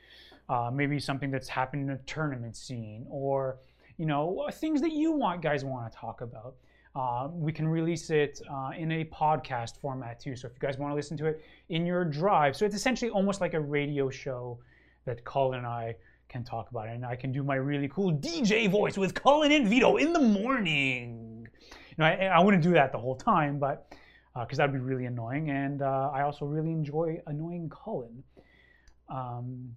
Uh, 0.50 0.70
maybe 0.70 0.98
something 0.98 1.30
that's 1.30 1.48
happened 1.48 1.88
in 1.88 1.96
a 1.96 1.98
tournament 2.00 2.56
scene, 2.56 3.06
or 3.08 3.56
you 3.96 4.04
know 4.04 4.46
things 4.52 4.82
that 4.82 4.92
you 4.92 5.12
want 5.12 5.40
guys 5.40 5.64
want 5.64 5.90
to 5.90 5.96
talk 5.96 6.20
about. 6.20 6.56
Uh, 6.94 7.28
we 7.32 7.52
can 7.52 7.66
release 7.66 8.10
it 8.10 8.40
uh, 8.50 8.70
in 8.76 8.92
a 8.92 9.04
podcast 9.06 9.78
format 9.80 10.20
too. 10.20 10.36
So 10.36 10.46
if 10.46 10.52
you 10.52 10.58
guys 10.60 10.78
want 10.78 10.90
to 10.90 10.94
listen 10.94 11.16
to 11.18 11.26
it 11.26 11.42
in 11.70 11.86
your 11.86 12.04
drive, 12.04 12.54
so 12.54 12.66
it's 12.66 12.74
essentially 12.74 13.10
almost 13.10 13.40
like 13.40 13.54
a 13.54 13.60
radio 13.60 14.10
show 14.10 14.58
that 15.06 15.24
Cullen 15.24 15.58
and 15.58 15.66
I 15.66 15.96
can 16.28 16.44
talk 16.44 16.70
about 16.70 16.88
it. 16.88 16.92
And 16.92 17.06
I 17.06 17.16
can 17.16 17.32
do 17.32 17.42
my 17.42 17.54
really 17.54 17.88
cool 17.88 18.12
DJ 18.12 18.70
voice 18.70 18.98
with 18.98 19.14
Cullen 19.14 19.52
and 19.52 19.66
Vito 19.66 19.96
in 19.96 20.12
the 20.12 20.20
morning. 20.20 21.48
You 21.62 21.96
know, 21.98 22.04
I, 22.04 22.26
I 22.26 22.40
wouldn't 22.40 22.62
do 22.62 22.72
that 22.72 22.92
the 22.92 22.98
whole 22.98 23.16
time, 23.16 23.58
but 23.58 23.94
because 24.38 24.58
that'd 24.58 24.72
be 24.72 24.78
really 24.78 25.06
annoying. 25.06 25.50
And 25.50 25.82
uh, 25.82 26.10
I 26.12 26.22
also 26.22 26.44
really 26.44 26.70
enjoy 26.70 27.20
annoying 27.26 27.70
Cullen. 27.70 28.22
Um, 29.08 29.74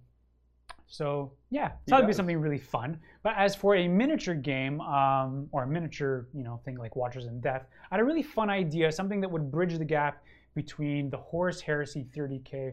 so 0.88 1.32
yeah, 1.50 1.68
so 1.88 1.96
that'd 1.96 2.06
be 2.06 2.12
something 2.12 2.38
really 2.38 2.58
fun. 2.58 2.98
But 3.22 3.34
as 3.36 3.56
for 3.56 3.74
a 3.74 3.88
miniature 3.88 4.34
game 4.34 4.80
um, 4.80 5.48
or 5.50 5.64
a 5.64 5.66
miniature, 5.66 6.28
you 6.32 6.44
know, 6.44 6.60
thing 6.64 6.76
like 6.76 6.94
Watchers 6.94 7.26
in 7.26 7.40
Death, 7.40 7.66
I 7.90 7.96
had 7.96 8.00
a 8.00 8.04
really 8.04 8.22
fun 8.22 8.50
idea, 8.50 8.92
something 8.92 9.20
that 9.20 9.30
would 9.30 9.50
bridge 9.50 9.76
the 9.76 9.84
gap 9.84 10.22
between 10.54 11.10
the 11.10 11.16
Horus 11.16 11.60
Heresy 11.60 12.06
30k 12.16 12.72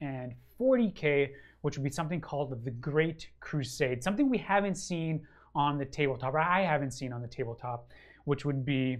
and 0.00 0.34
40k, 0.58 1.30
which 1.60 1.76
would 1.76 1.84
be 1.84 1.90
something 1.90 2.20
called 2.20 2.64
the 2.64 2.70
Great 2.70 3.28
Crusade, 3.40 4.02
something 4.02 4.30
we 4.30 4.38
haven't 4.38 4.76
seen 4.76 5.20
on 5.54 5.78
the 5.78 5.84
tabletop, 5.84 6.34
or 6.34 6.38
I 6.38 6.62
haven't 6.62 6.92
seen 6.92 7.12
on 7.12 7.20
the 7.20 7.28
tabletop, 7.28 7.88
which 8.24 8.44
would 8.44 8.64
be 8.64 8.98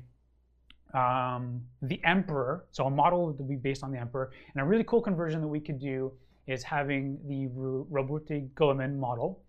um, 0.92 1.62
the 1.80 2.00
Emperor. 2.04 2.66
So 2.72 2.86
a 2.86 2.90
model 2.90 3.28
that 3.28 3.42
would 3.42 3.48
be 3.48 3.56
based 3.56 3.82
on 3.82 3.90
the 3.90 3.98
Emperor, 3.98 4.32
and 4.54 4.62
a 4.62 4.64
really 4.66 4.84
cool 4.84 5.00
conversion 5.00 5.40
that 5.40 5.48
we 5.48 5.60
could 5.60 5.78
do 5.78 6.12
is 6.50 6.62
having 6.62 7.18
the 7.26 7.46
Roboute 7.48 8.50
Guilliman 8.54 8.98
model, 8.98 9.40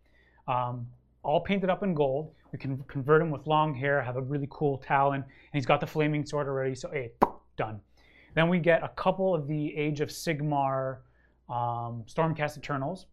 um, 0.47 0.87
all 1.23 1.41
painted 1.41 1.69
up 1.69 1.83
in 1.83 1.93
gold. 1.93 2.33
We 2.51 2.59
can 2.59 2.83
convert 2.87 3.21
him 3.21 3.31
with 3.31 3.47
long 3.47 3.73
hair, 3.73 4.01
have 4.01 4.17
a 4.17 4.21
really 4.21 4.47
cool 4.49 4.77
talon, 4.77 5.21
and 5.23 5.53
he's 5.53 5.65
got 5.65 5.79
the 5.79 5.87
flaming 5.87 6.25
sword 6.25 6.47
already. 6.47 6.75
So 6.75 6.89
hey, 6.91 7.11
done. 7.57 7.79
Then 8.35 8.49
we 8.49 8.59
get 8.59 8.83
a 8.83 8.89
couple 8.89 9.33
of 9.33 9.47
the 9.47 9.75
Age 9.75 10.01
of 10.01 10.09
Sigmar 10.09 10.99
um, 11.49 12.03
Stormcast 12.07 12.57
Eternals. 12.57 13.07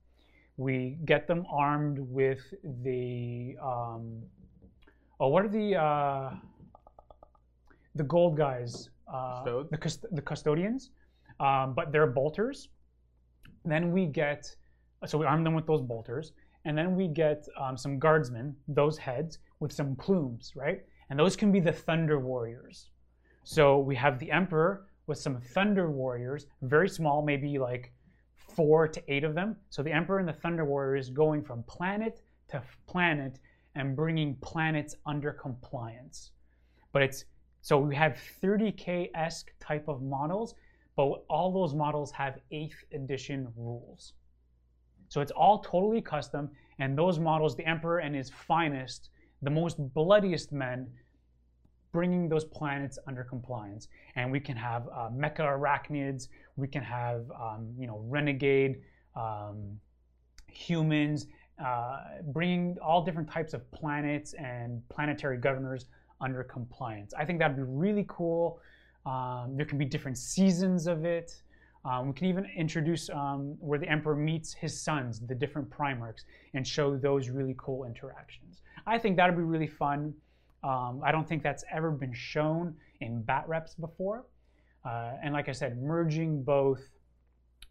We 0.56 0.98
get 1.04 1.26
them 1.26 1.46
armed 1.50 1.98
with 1.98 2.42
the 2.82 3.56
um, 3.62 4.22
oh, 5.20 5.28
what 5.28 5.44
are 5.44 5.48
the 5.48 5.76
uh, 5.76 6.30
the 7.94 8.04
gold 8.04 8.36
guys? 8.36 8.90
Uh, 9.12 9.64
the 9.70 9.78
cust- 9.78 10.04
the 10.12 10.20
custodians, 10.20 10.90
um, 11.40 11.72
but 11.74 11.90
they're 11.92 12.06
bolters. 12.06 12.68
Then 13.64 13.92
we 13.92 14.06
get 14.06 14.54
so 15.06 15.18
we 15.18 15.26
arm 15.26 15.44
them 15.44 15.54
with 15.54 15.66
those 15.66 15.80
bolters, 15.80 16.32
and 16.64 16.76
then 16.76 16.96
we 16.96 17.08
get 17.08 17.46
um, 17.58 17.76
some 17.76 17.98
guardsmen, 17.98 18.56
those 18.66 18.98
heads 18.98 19.38
with 19.60 19.72
some 19.72 19.94
plumes, 19.96 20.52
right? 20.56 20.82
And 21.10 21.18
those 21.18 21.36
can 21.36 21.52
be 21.52 21.60
the 21.60 21.72
Thunder 21.72 22.18
Warriors. 22.18 22.90
So 23.44 23.78
we 23.78 23.94
have 23.96 24.18
the 24.18 24.30
Emperor 24.30 24.86
with 25.06 25.18
some 25.18 25.40
Thunder 25.40 25.90
Warriors, 25.90 26.46
very 26.62 26.88
small, 26.88 27.22
maybe 27.22 27.58
like 27.58 27.92
four 28.34 28.88
to 28.88 29.02
eight 29.08 29.24
of 29.24 29.34
them. 29.34 29.56
So 29.70 29.82
the 29.82 29.92
Emperor 29.92 30.18
and 30.18 30.28
the 30.28 30.32
Thunder 30.32 30.64
Warriors 30.64 31.10
going 31.10 31.42
from 31.42 31.62
planet 31.62 32.20
to 32.48 32.62
planet 32.86 33.38
and 33.74 33.96
bringing 33.96 34.34
planets 34.36 34.96
under 35.06 35.32
compliance. 35.32 36.32
But 36.92 37.02
it's 37.02 37.24
so 37.60 37.78
we 37.78 37.94
have 37.96 38.18
30k 38.42 39.10
esque 39.14 39.50
type 39.60 39.88
of 39.88 40.02
models, 40.02 40.54
but 40.98 41.22
all 41.30 41.52
those 41.52 41.76
models 41.76 42.10
have 42.10 42.40
8th 42.52 42.82
edition 42.92 43.46
rules. 43.56 44.14
So 45.08 45.20
it's 45.20 45.30
all 45.30 45.60
totally 45.60 46.00
custom, 46.00 46.50
and 46.80 46.98
those 46.98 47.20
models, 47.20 47.54
the 47.54 47.64
Emperor 47.64 48.00
and 48.00 48.16
his 48.16 48.30
finest, 48.30 49.10
the 49.40 49.50
most 49.50 49.76
bloodiest 49.94 50.50
men, 50.52 50.88
bringing 51.92 52.28
those 52.28 52.44
planets 52.44 52.98
under 53.06 53.22
compliance. 53.22 53.86
And 54.16 54.32
we 54.32 54.40
can 54.40 54.56
have 54.56 54.88
uh, 54.88 55.08
mecha 55.10 55.38
arachnids, 55.38 56.26
we 56.56 56.66
can 56.66 56.82
have 56.82 57.30
um, 57.30 57.72
you 57.78 57.86
know 57.86 58.02
renegade 58.08 58.80
um, 59.14 59.78
humans, 60.48 61.28
uh, 61.64 61.98
bringing 62.32 62.76
all 62.82 63.04
different 63.04 63.30
types 63.30 63.54
of 63.54 63.70
planets 63.70 64.34
and 64.34 64.82
planetary 64.88 65.38
governors 65.38 65.86
under 66.20 66.42
compliance. 66.42 67.14
I 67.16 67.24
think 67.24 67.38
that'd 67.38 67.56
be 67.56 67.62
really 67.62 68.04
cool. 68.08 68.60
Um, 69.08 69.56
there 69.56 69.64
can 69.64 69.78
be 69.78 69.86
different 69.86 70.18
seasons 70.18 70.86
of 70.86 71.04
it. 71.04 71.42
Um, 71.84 72.08
we 72.08 72.12
can 72.12 72.26
even 72.26 72.46
introduce 72.56 73.08
um, 73.08 73.56
where 73.58 73.78
the 73.78 73.88
emperor 73.88 74.14
meets 74.14 74.52
his 74.52 74.78
sons, 74.78 75.20
the 75.20 75.34
different 75.34 75.70
Primarchs, 75.70 76.24
and 76.52 76.66
show 76.66 76.96
those 76.96 77.30
really 77.30 77.54
cool 77.56 77.84
interactions. 77.84 78.60
I 78.86 78.98
think 78.98 79.16
that'd 79.16 79.36
be 79.36 79.42
really 79.42 79.66
fun. 79.66 80.12
Um, 80.62 81.00
I 81.02 81.12
don't 81.12 81.26
think 81.26 81.42
that's 81.42 81.64
ever 81.72 81.90
been 81.90 82.12
shown 82.12 82.74
in 83.00 83.22
bat 83.22 83.44
reps 83.48 83.74
before. 83.74 84.26
Uh, 84.84 85.12
and 85.22 85.32
like 85.32 85.48
I 85.48 85.52
said, 85.52 85.80
merging 85.80 86.42
both 86.42 86.82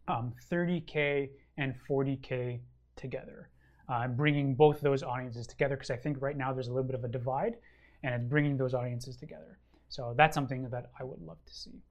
um, 0.07 0.33
30K 0.51 1.29
and 1.57 1.75
40K 1.87 2.59
together, 2.95 3.49
uh, 3.89 4.07
bringing 4.07 4.55
both 4.55 4.81
those 4.81 5.03
audiences 5.03 5.45
together, 5.45 5.75
because 5.75 5.91
I 5.91 5.97
think 5.97 6.17
right 6.19 6.37
now 6.37 6.53
there's 6.53 6.67
a 6.67 6.73
little 6.73 6.87
bit 6.87 6.95
of 6.95 7.03
a 7.03 7.09
divide, 7.09 7.57
and 8.03 8.15
it's 8.15 8.23
bringing 8.23 8.57
those 8.57 8.73
audiences 8.73 9.17
together. 9.17 9.59
So 9.89 10.13
that's 10.17 10.35
something 10.35 10.69
that 10.69 10.91
I 10.99 11.03
would 11.03 11.21
love 11.21 11.37
to 11.45 11.53
see. 11.53 11.81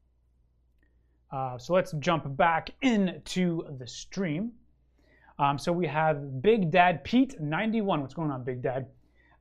Uh, 1.33 1.59
so 1.59 1.75
let's 1.75 1.93
jump 1.99 2.37
back 2.37 2.71
into 2.83 3.65
the 3.79 3.87
stream. 3.87 4.53
Um, 5.39 5.59
so 5.59 5.73
we 5.73 5.87
have 5.87 6.41
Big 6.41 6.71
Dad 6.71 7.05
Pete 7.05 7.41
91. 7.41 8.01
What's 8.01 8.15
going 8.15 8.31
on, 8.31 8.45
Big 8.45 8.63
Dad? 8.63 8.87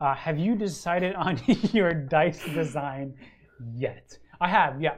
Uh, 0.01 0.13
have 0.15 0.37
you 0.37 0.55
decided 0.55 1.15
on 1.15 1.39
your 1.47 1.93
dice 1.93 2.43
design 2.43 3.13
yet? 3.73 4.17
I 4.41 4.49
have, 4.49 4.81
yeah. 4.81 4.97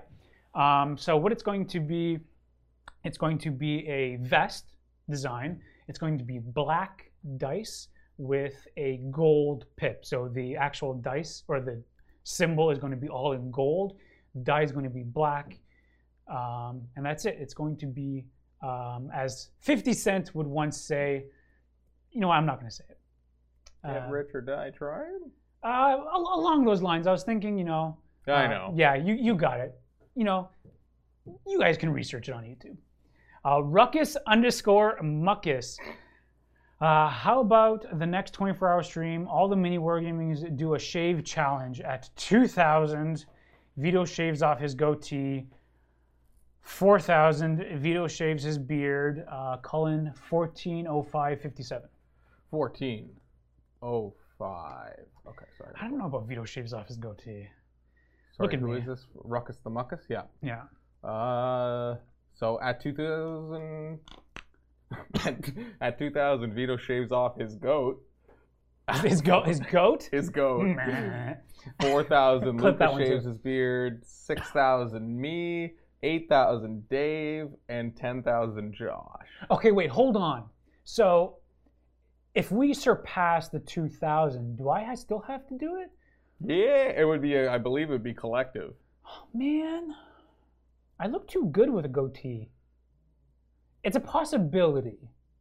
Um, 0.55 0.97
so 0.97 1.17
what 1.17 1.31
it's 1.31 1.43
going 1.43 1.67
to 1.67 1.79
be, 1.79 2.19
it's 3.03 3.17
going 3.17 3.37
to 3.39 3.51
be 3.51 3.87
a 3.87 4.15
vest 4.17 4.73
design. 5.09 5.61
It's 5.87 5.99
going 5.99 6.17
to 6.17 6.23
be 6.23 6.39
black 6.39 7.11
dice 7.37 7.89
with 8.17 8.67
a 8.77 8.99
gold 9.11 9.65
pip. 9.75 10.03
So 10.03 10.29
the 10.33 10.55
actual 10.55 10.95
dice 10.95 11.43
or 11.47 11.61
the 11.61 11.83
symbol 12.27 12.69
is 12.71 12.77
going 12.77 12.91
to 12.91 12.97
be 12.97 13.07
all 13.07 13.31
in 13.33 13.49
gold. 13.51 13.97
Die 14.43 14.61
is 14.61 14.71
going 14.71 14.83
to 14.83 14.89
be 14.89 15.03
black. 15.03 15.57
Um, 16.27 16.81
and 16.95 17.05
that's 17.05 17.25
it. 17.25 17.37
It's 17.39 17.53
going 17.53 17.77
to 17.77 17.85
be, 17.87 18.25
um, 18.61 19.09
as 19.13 19.49
50 19.61 19.93
Cent 19.93 20.35
would 20.35 20.45
once 20.47 20.77
say, 20.79 21.25
you 22.11 22.19
know, 22.19 22.29
I'm 22.29 22.45
not 22.45 22.59
going 22.59 22.69
to 22.69 22.75
say 22.75 22.83
it. 22.89 22.99
Get 23.85 24.03
Uh, 24.03 24.09
rich 24.09 24.29
or 24.33 24.41
die 24.41 24.71
trying. 24.71 25.31
uh, 25.63 25.97
along 26.13 26.65
those 26.65 26.81
lines, 26.81 27.07
I 27.07 27.11
was 27.11 27.23
thinking, 27.23 27.57
you 27.57 27.63
know, 27.63 27.97
I 28.27 28.45
uh, 28.45 28.47
know. 28.49 28.73
Yeah, 28.75 28.95
you, 28.95 29.13
you 29.13 29.33
got 29.35 29.59
it. 29.61 29.73
You 30.15 30.25
know, 30.25 30.49
you 31.47 31.59
guys 31.59 31.77
can 31.77 31.89
research 31.91 32.27
it 32.27 32.33
on 32.33 32.43
YouTube. 32.43 32.75
Uh, 33.45 33.61
Ruckus 33.63 34.17
underscore 34.27 34.97
Muckus. 35.01 35.77
Uh, 36.79 37.09
how 37.09 37.39
about 37.39 37.85
the 37.97 38.05
next 38.05 38.31
24 38.33 38.69
hour 38.69 38.83
stream? 38.83 39.27
All 39.27 39.47
the 39.47 39.55
mini 39.55 39.79
wargamings 39.79 40.55
do 40.55 40.75
a 40.75 40.79
shave 40.79 41.23
challenge 41.23 41.81
at 41.81 42.09
2,000. 42.17 43.25
Vito 43.77 44.05
shaves 44.05 44.41
off 44.43 44.59
his 44.59 44.75
goatee. 44.75 45.47
4,000. 46.61 47.79
Vito 47.79 48.07
shaves 48.07 48.43
his 48.43 48.57
beard. 48.59 49.25
Uh, 49.31 49.57
Cullen 49.57 50.13
140557. 50.29 51.89
14. 52.51 53.09
Oh, 53.81 54.13
five. 54.37 54.99
Okay, 55.27 55.45
sorry. 55.57 55.73
I 55.79 55.87
don't 55.87 55.97
know 55.97 56.05
about 56.05 56.27
Vito 56.27 56.45
shaves 56.45 56.73
off 56.73 56.87
his 56.87 56.97
goatee. 56.97 57.47
Sorry, 58.35 58.45
look 58.47 58.53
at 58.53 58.59
who 58.59 58.73
me. 58.73 58.79
is 58.79 58.85
this? 58.85 59.07
Ruckus 59.23 59.57
the 59.63 59.69
Muckus? 59.71 60.01
Yeah. 60.09 60.23
Yeah. 60.43 60.63
Uh, 61.07 61.95
so 62.35 62.59
at 62.61 62.79
2000, 62.81 63.99
at, 65.25 65.39
at 65.81 65.99
2000, 65.99 66.53
Vito 66.53 66.77
shaves 66.77 67.11
off 67.11 67.37
his 67.37 67.55
goat. 67.55 68.01
His, 69.03 69.21
go- 69.21 69.43
his 69.43 69.59
goat? 69.59 70.07
His 70.11 70.29
goat. 70.29 70.63
Meh. 70.63 71.33
4,000 71.81 72.57
Clip 72.59 72.77
that 72.79 72.93
Lucas 72.93 72.93
one, 72.93 73.01
too. 73.01 73.05
shaves 73.11 73.25
his 73.25 73.37
beard. 73.37 74.01
6,000 74.05 75.19
me. 75.19 75.73
8,000 76.03 76.87
Dave. 76.87 77.47
And 77.67 77.95
10,000 77.97 78.73
Josh. 78.73 79.25
Okay, 79.51 79.71
wait, 79.71 79.89
hold 79.89 80.15
on. 80.15 80.45
So, 80.85 81.37
if 82.33 82.49
we 82.51 82.73
surpass 82.73 83.49
the 83.49 83.59
2,000, 83.59 84.55
do 84.57 84.69
I 84.69 84.95
still 84.95 85.19
have 85.27 85.45
to 85.47 85.57
do 85.57 85.81
it? 85.81 85.89
Yeah, 86.39 86.93
it 86.97 87.03
would 87.05 87.21
be, 87.21 87.35
a, 87.35 87.51
I 87.51 87.57
believe 87.57 87.89
it 87.89 87.93
would 87.93 88.03
be 88.03 88.13
collective. 88.13 88.73
Oh 89.05 89.27
man, 89.33 89.95
I 90.99 91.07
look 91.07 91.27
too 91.27 91.49
good 91.51 91.69
with 91.69 91.83
a 91.85 91.89
goatee. 91.89 92.49
It's 93.87 93.95
a 93.95 94.01
possibility. 94.01 94.97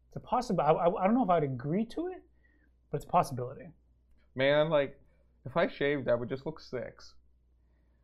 It's 0.07 0.15
a 0.17 0.21
possibility. 0.21 0.79
I, 0.79 0.85
I, 0.85 1.03
I 1.03 1.05
don't 1.07 1.15
know 1.15 1.25
if 1.25 1.31
I'd 1.31 1.43
agree 1.43 1.85
to 1.87 2.07
it, 2.07 2.23
but 2.93 2.99
it's 2.99 3.05
a 3.05 3.09
possibility. 3.09 3.71
Man, 4.37 4.71
like, 4.71 4.97
if 5.45 5.57
I 5.57 5.67
shaved, 5.67 6.09
I 6.09 6.15
would 6.15 6.29
just 6.29 6.47
look 6.47 6.61
six. 6.61 7.15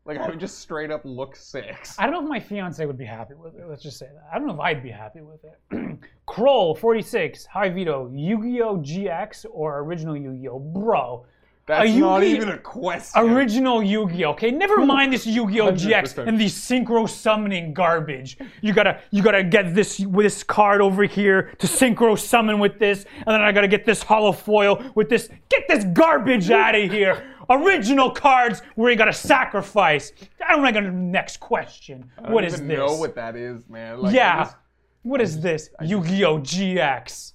Like, 0.05 0.19
I 0.19 0.29
would 0.29 0.41
just 0.41 0.59
straight 0.59 0.91
up 0.91 1.03
look 1.05 1.37
six. 1.37 1.97
I 1.97 2.07
don't 2.07 2.13
know 2.15 2.23
if 2.25 2.29
my 2.29 2.41
fiance 2.41 2.85
would 2.85 2.99
be 2.99 3.05
happy 3.05 3.35
with 3.35 3.55
it. 3.55 3.69
Let's 3.69 3.85
just 3.85 4.01
say 4.01 4.07
that. 4.13 4.25
I 4.35 4.39
don't 4.39 4.49
know 4.49 4.55
if 4.55 4.59
I'd 4.59 4.83
be 4.83 4.91
happy 4.91 5.21
with 5.21 5.45
it. 5.45 5.99
Kroll, 6.27 6.75
46. 6.75 7.47
Hi, 7.47 7.69
Vito. 7.69 8.11
Yu 8.13 8.43
Gi 8.43 8.63
Oh! 8.63 8.79
GX 8.79 9.47
or 9.49 9.79
original 9.79 10.17
Yu 10.17 10.37
Gi 10.41 10.49
Oh! 10.49 10.59
Bro, 10.59 11.25
That's 11.67 11.91
you 11.91 12.01
not 12.01 12.25
even 12.25 12.49
a 12.49 12.59
question. 12.59 13.23
Original 13.31 13.83
Yu-Gi-Oh! 13.83 14.31
Okay, 14.31 14.51
never 14.51 14.85
mind 14.85 15.13
this 15.13 15.27
Yu-Gi-Oh! 15.27 15.73
GX 15.73 16.15
100%. 16.15 16.27
and 16.29 16.41
the 16.41 16.47
synchro 16.47 17.09
summoning 17.09 17.73
garbage. 17.73 18.37
You 18.63 18.73
gotta, 18.73 19.01
you 19.13 19.23
gotta 19.23 19.45
get 19.45 19.73
this 19.75 19.99
this 20.11 20.43
card 20.43 20.81
over 20.81 21.05
here 21.05 21.53
to 21.59 21.67
synchro 21.69 22.19
summon 22.19 22.59
with 22.59 22.79
this, 22.81 23.05
and 23.19 23.29
then 23.29 23.43
I 23.43 23.53
gotta 23.53 23.69
get 23.69 23.85
this 23.85 24.03
hollow 24.03 24.33
foil 24.33 24.83
with 24.97 25.09
this. 25.09 25.29
Get 25.49 25.69
this 25.69 25.85
garbage 25.85 26.51
out 26.63 26.75
of 26.75 26.91
here. 26.91 27.25
Original 27.49 28.11
cards 28.11 28.63
where 28.75 28.91
you 28.91 28.97
gotta 28.97 29.13
sacrifice. 29.13 30.13
I 30.47 30.57
don't 30.57 30.75
know. 30.75 30.91
Next 30.91 31.39
question. 31.39 32.11
I 32.19 32.23
don't 32.23 32.33
What 32.33 32.45
is 32.45 32.55
even 32.55 32.69
this? 32.69 32.79
know 32.79 32.97
what 32.97 33.15
that 33.15 33.37
is, 33.37 33.69
man. 33.69 34.01
Like, 34.01 34.13
I 34.13 34.17
yeah. 34.17 34.45
just 34.45 34.57
What 35.03 35.21
is 35.21 35.41
this? 35.41 35.71
Yu-Gi-Oh! 35.81 36.39
GX. 36.39 37.33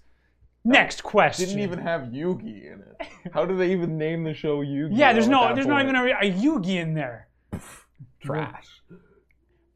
Next 0.68 1.02
question. 1.04 1.46
didn't 1.46 1.62
even 1.62 1.80
have 1.80 2.02
Yugi 2.04 2.72
in 2.74 2.82
it. 2.82 3.08
How 3.34 3.46
do 3.46 3.56
they 3.56 3.72
even 3.72 3.98
name 3.98 4.24
the 4.24 4.34
show 4.34 4.60
Yugi? 4.60 4.90
Yeah, 4.92 5.14
there's 5.14 5.28
no, 5.28 5.54
there's 5.56 5.66
not 5.66 5.82
even 5.82 5.96
a, 5.96 6.04
a 6.04 6.32
Yugi 6.32 6.76
in 6.82 6.94
there. 6.94 7.30
trash. 8.20 8.68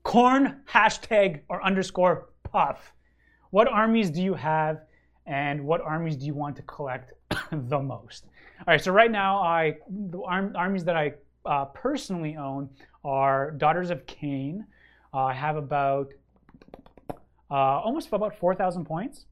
corn 0.04 0.62
hashtag 0.70 1.42
or 1.48 1.64
underscore 1.64 2.30
puff. 2.44 2.94
What 3.52 3.68
armies 3.68 4.10
do 4.10 4.22
you 4.22 4.34
have, 4.34 4.82
and 5.26 5.64
what 5.64 5.82
armies 5.82 6.16
do 6.18 6.26
you 6.26 6.34
want 6.34 6.56
to 6.58 6.62
collect 6.64 7.14
the 7.52 7.80
most? 7.80 8.26
All 8.60 8.66
right, 8.68 8.82
so 8.82 8.92
right 8.92 9.12
now, 9.12 9.38
I 9.42 9.78
the 9.89 10.22
arm, 10.24 10.54
armies 10.56 10.84
that 10.86 10.96
I 10.96 11.14
uh, 11.46 11.66
personally 11.66 12.36
own 12.36 12.70
are 13.04 13.52
Daughters 13.52 13.89
of 13.89 14.06
Khaine. 14.06 14.66
Uh, 15.14 15.26
I 15.26 15.34
have 15.34 15.56
about 15.56 16.14
uh, 17.50 17.54
almost 17.54 18.08
about 18.12 18.38
four 18.38 18.56
thousand 18.56 18.86
points, 18.86 19.26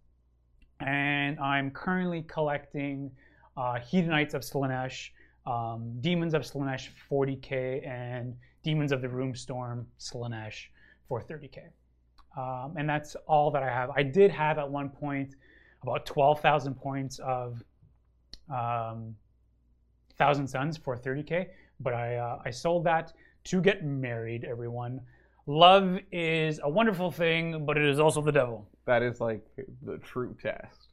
and 0.80 1.40
I'm 1.40 1.72
currently 1.72 2.24
collecting 2.24 3.12
uh, 3.58 3.80
Hedonites 3.80 4.34
of 4.34 4.42
Slaanesh, 4.42 5.10
um, 5.46 5.98
Demons 6.00 6.34
of 6.34 6.44
Slaanesh 6.44 6.90
40k, 7.10 7.88
and 7.88 8.36
Daemons 8.64 8.92
of 8.92 9.02
the 9.02 9.10
Ruinstorm 9.10 9.86
Slaanesh 10.00 10.68
for 11.08 11.22
30k. 11.22 11.70
Um, 12.38 12.76
and 12.78 12.88
that's 12.88 13.16
all 13.28 13.52
that 13.52 13.64
I 13.64 13.70
have. 13.70 13.90
I 13.92 14.04
did 14.04 14.32
have 14.32 14.58
at 14.60 14.70
one 14.70 14.90
point 14.90 15.36
about 15.82 16.06
12,000 16.06 16.76
points 16.76 17.20
of 17.20 17.64
um, 18.50 19.16
Thousand 20.18 20.48
Suns 20.48 20.78
for 20.78 20.98
30k, 20.98 21.48
but 21.80 21.94
I, 21.94 22.16
uh, 22.18 22.42
I 22.46 22.52
sold 22.52 22.84
that 22.86 23.14
to 23.46 23.62
get 23.62 23.84
married, 23.86 24.46
everyone. 24.46 25.02
Love 25.50 25.98
is 26.12 26.60
a 26.62 26.70
wonderful 26.70 27.10
thing, 27.10 27.66
but 27.66 27.76
it 27.76 27.84
is 27.84 28.00
also 28.00 28.22
the 28.22 28.32
devil. 28.32 28.70
That 28.86 29.02
is 29.02 29.20
like 29.20 29.44
the 29.82 29.98
true 29.98 30.38
test. 30.40 30.90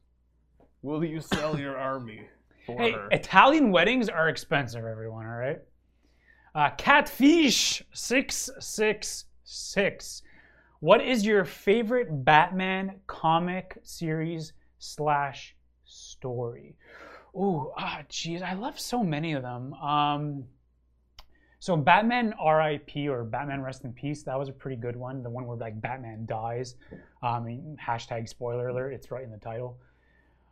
Will 0.81 1.05
you 1.05 1.21
sell 1.21 1.59
your 1.59 1.77
army 1.91 2.27
for 2.65 2.75
Hey, 2.81 2.93
her? 2.93 3.07
Italian 3.11 3.69
weddings 3.69 4.09
are 4.09 4.29
expensive, 4.29 4.83
everyone, 4.83 5.27
all 5.27 5.35
right? 5.35 5.59
Uh, 6.55 6.71
Catfish 6.75 7.83
six 7.93 8.49
six 8.59 9.25
six. 9.43 10.23
What 10.79 11.01
is 11.05 11.23
your 11.23 11.45
favorite 11.45 12.25
Batman 12.25 12.99
comic 13.05 13.77
series 13.83 14.53
slash 14.79 15.55
story? 15.85 16.75
Ooh, 17.35 17.71
ah, 17.77 18.01
jeez, 18.09 18.41
I 18.41 18.55
love 18.55 18.79
so 18.79 19.03
many 19.03 19.33
of 19.33 19.43
them. 19.43 19.75
Um, 19.75 20.45
so 21.59 21.75
Batman 21.75 22.33
R.I.P. 22.39 23.09
or 23.09 23.23
Batman 23.23 23.61
Rest 23.61 23.83
in 23.83 23.93
Peace, 23.93 24.23
that 24.23 24.37
was 24.37 24.47
a 24.47 24.51
pretty 24.51 24.75
good 24.75 24.95
one. 24.95 25.23
The 25.23 25.29
one 25.29 25.47
where 25.47 25.57
like 25.57 25.81
Batman 25.81 26.25
dies. 26.25 26.75
Mean, 27.23 27.77
hashtag 27.83 28.29
spoiler 28.29 28.69
alert. 28.69 28.91
It's 28.93 29.09
right 29.09 29.23
in 29.23 29.31
the 29.31 29.37
title. 29.37 29.77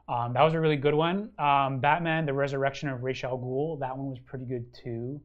Um, 0.08 0.34
that 0.34 0.42
was 0.44 0.54
a 0.54 0.60
really 0.60 0.78
good 0.78 0.94
one. 0.94 1.32
Um, 1.38 1.80
Batman: 1.80 2.26
The 2.26 2.34
Resurrection 2.34 2.90
of 2.90 3.04
Ra's 3.04 3.24
al 3.24 3.38
Ghul. 3.38 3.80
That 3.80 3.96
one 3.96 4.10
was 4.10 4.20
pretty 4.20 4.46
good 4.46 4.72
too. 4.74 5.22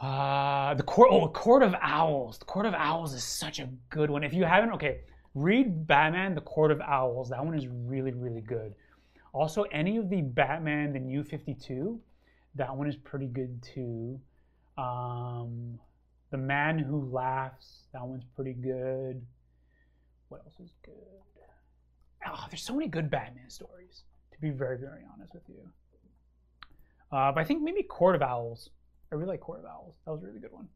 Uh, 0.00 0.74
the 0.74 0.82
court. 0.82 1.08
Oh, 1.10 1.28
Court 1.28 1.62
of 1.62 1.74
Owls. 1.80 2.38
The 2.38 2.44
Court 2.44 2.66
of 2.66 2.74
Owls 2.74 3.14
is 3.14 3.24
such 3.24 3.60
a 3.60 3.68
good 3.90 4.10
one. 4.10 4.24
If 4.24 4.34
you 4.34 4.44
haven't, 4.44 4.72
okay, 4.72 5.00
read 5.34 5.86
Batman: 5.86 6.34
The 6.34 6.40
Court 6.42 6.70
of 6.70 6.80
Owls. 6.80 7.28
That 7.30 7.44
one 7.44 7.56
is 7.56 7.66
really, 7.68 8.12
really 8.12 8.42
good. 8.42 8.74
Also, 9.32 9.62
any 9.64 9.98
of 9.98 10.08
the 10.08 10.22
Batman: 10.22 10.92
The 10.92 11.00
New 11.00 11.24
Fifty 11.24 11.54
Two. 11.54 12.00
That 12.54 12.74
one 12.74 12.88
is 12.88 12.96
pretty 12.96 13.26
good 13.26 13.62
too. 13.62 14.18
Um, 14.78 15.78
The 16.30 16.38
Man 16.38 16.78
Who 16.78 17.08
Laughs. 17.10 17.84
That 17.92 18.02
one's 18.02 18.24
pretty 18.34 18.52
good. 18.52 19.24
What 20.28 20.42
else 20.44 20.54
is 20.62 20.72
good? 20.84 20.94
Oh, 22.26 22.44
there's 22.50 22.62
so 22.62 22.74
many 22.74 22.88
good 22.88 23.10
Batman 23.10 23.48
stories. 23.48 24.02
To 24.32 24.40
be 24.40 24.50
very, 24.50 24.76
very 24.78 25.02
honest 25.14 25.32
with 25.32 25.44
you. 25.48 25.68
Uh, 27.12 27.32
but 27.32 27.40
I 27.40 27.44
think 27.44 27.62
maybe 27.62 27.82
Court 27.82 28.16
of 28.16 28.22
Owls. 28.22 28.70
I 29.10 29.14
really 29.14 29.28
like 29.28 29.40
Court 29.40 29.60
of 29.60 29.66
Owls. 29.66 29.94
That 30.04 30.12
was 30.12 30.22
a 30.22 30.26
really 30.26 30.40
good 30.40 30.52
one. 30.52 30.68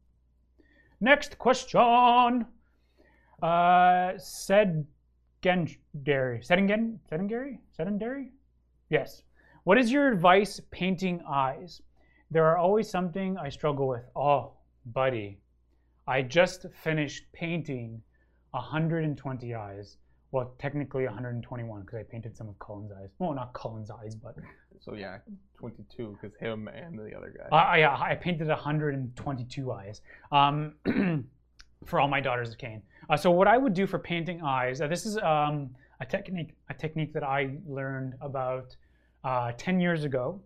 Next 1.00 1.38
question. 1.38 2.46
Uh, 3.42 4.12
said 4.16 4.86
Gendary. 5.42 6.40
Sedengary? 6.40 7.58
Sedengary? 7.78 8.28
Yes. 8.88 9.22
What 9.64 9.78
is 9.78 9.90
your 9.90 10.12
advice 10.12 10.60
painting 10.70 11.22
eyes? 11.28 11.82
There 12.30 12.46
are 12.46 12.56
always 12.56 12.88
something 12.88 13.36
I 13.36 13.48
struggle 13.48 13.88
with. 13.88 14.04
Oh, 14.14 14.52
buddy. 14.86 15.38
I 16.06 16.22
just 16.22 16.66
finished 16.82 17.24
painting 17.32 18.02
120 18.52 19.54
eyes. 19.54 19.96
Well, 20.32 20.54
technically 20.58 21.04
121 21.04 21.80
because 21.80 21.98
I 21.98 22.02
painted 22.04 22.36
some 22.36 22.48
of 22.48 22.58
Cullen's 22.60 22.92
eyes. 22.92 23.08
Well, 23.18 23.34
not 23.34 23.52
Cullen's 23.52 23.90
eyes, 23.90 24.14
but 24.14 24.36
So 24.80 24.94
yeah, 24.94 25.18
22 25.58 26.16
because 26.20 26.36
him 26.38 26.68
and 26.68 26.98
the 26.98 27.16
other 27.16 27.34
guy. 27.36 27.56
I, 27.56 27.78
yeah, 27.78 27.96
I 28.00 28.14
painted 28.14 28.48
122 28.48 29.72
eyes 29.72 30.00
um, 30.32 30.74
for 31.84 32.00
all 32.00 32.08
my 32.08 32.20
daughters 32.20 32.50
of 32.50 32.58
Khaine. 32.58 32.80
Uh, 33.08 33.16
so 33.16 33.30
what 33.30 33.48
I 33.48 33.58
would 33.58 33.74
do 33.74 33.86
for 33.86 33.98
painting 33.98 34.40
eyes, 34.42 34.80
uh, 34.80 34.86
this 34.86 35.04
is 35.04 35.18
um, 35.18 35.70
a 36.00 36.06
technique, 36.06 36.54
a 36.68 36.74
technique 36.74 37.12
that 37.12 37.24
I 37.24 37.56
learned 37.66 38.14
about 38.20 38.76
uh, 39.24 39.52
10 39.58 39.80
years 39.80 40.04
ago. 40.04 40.40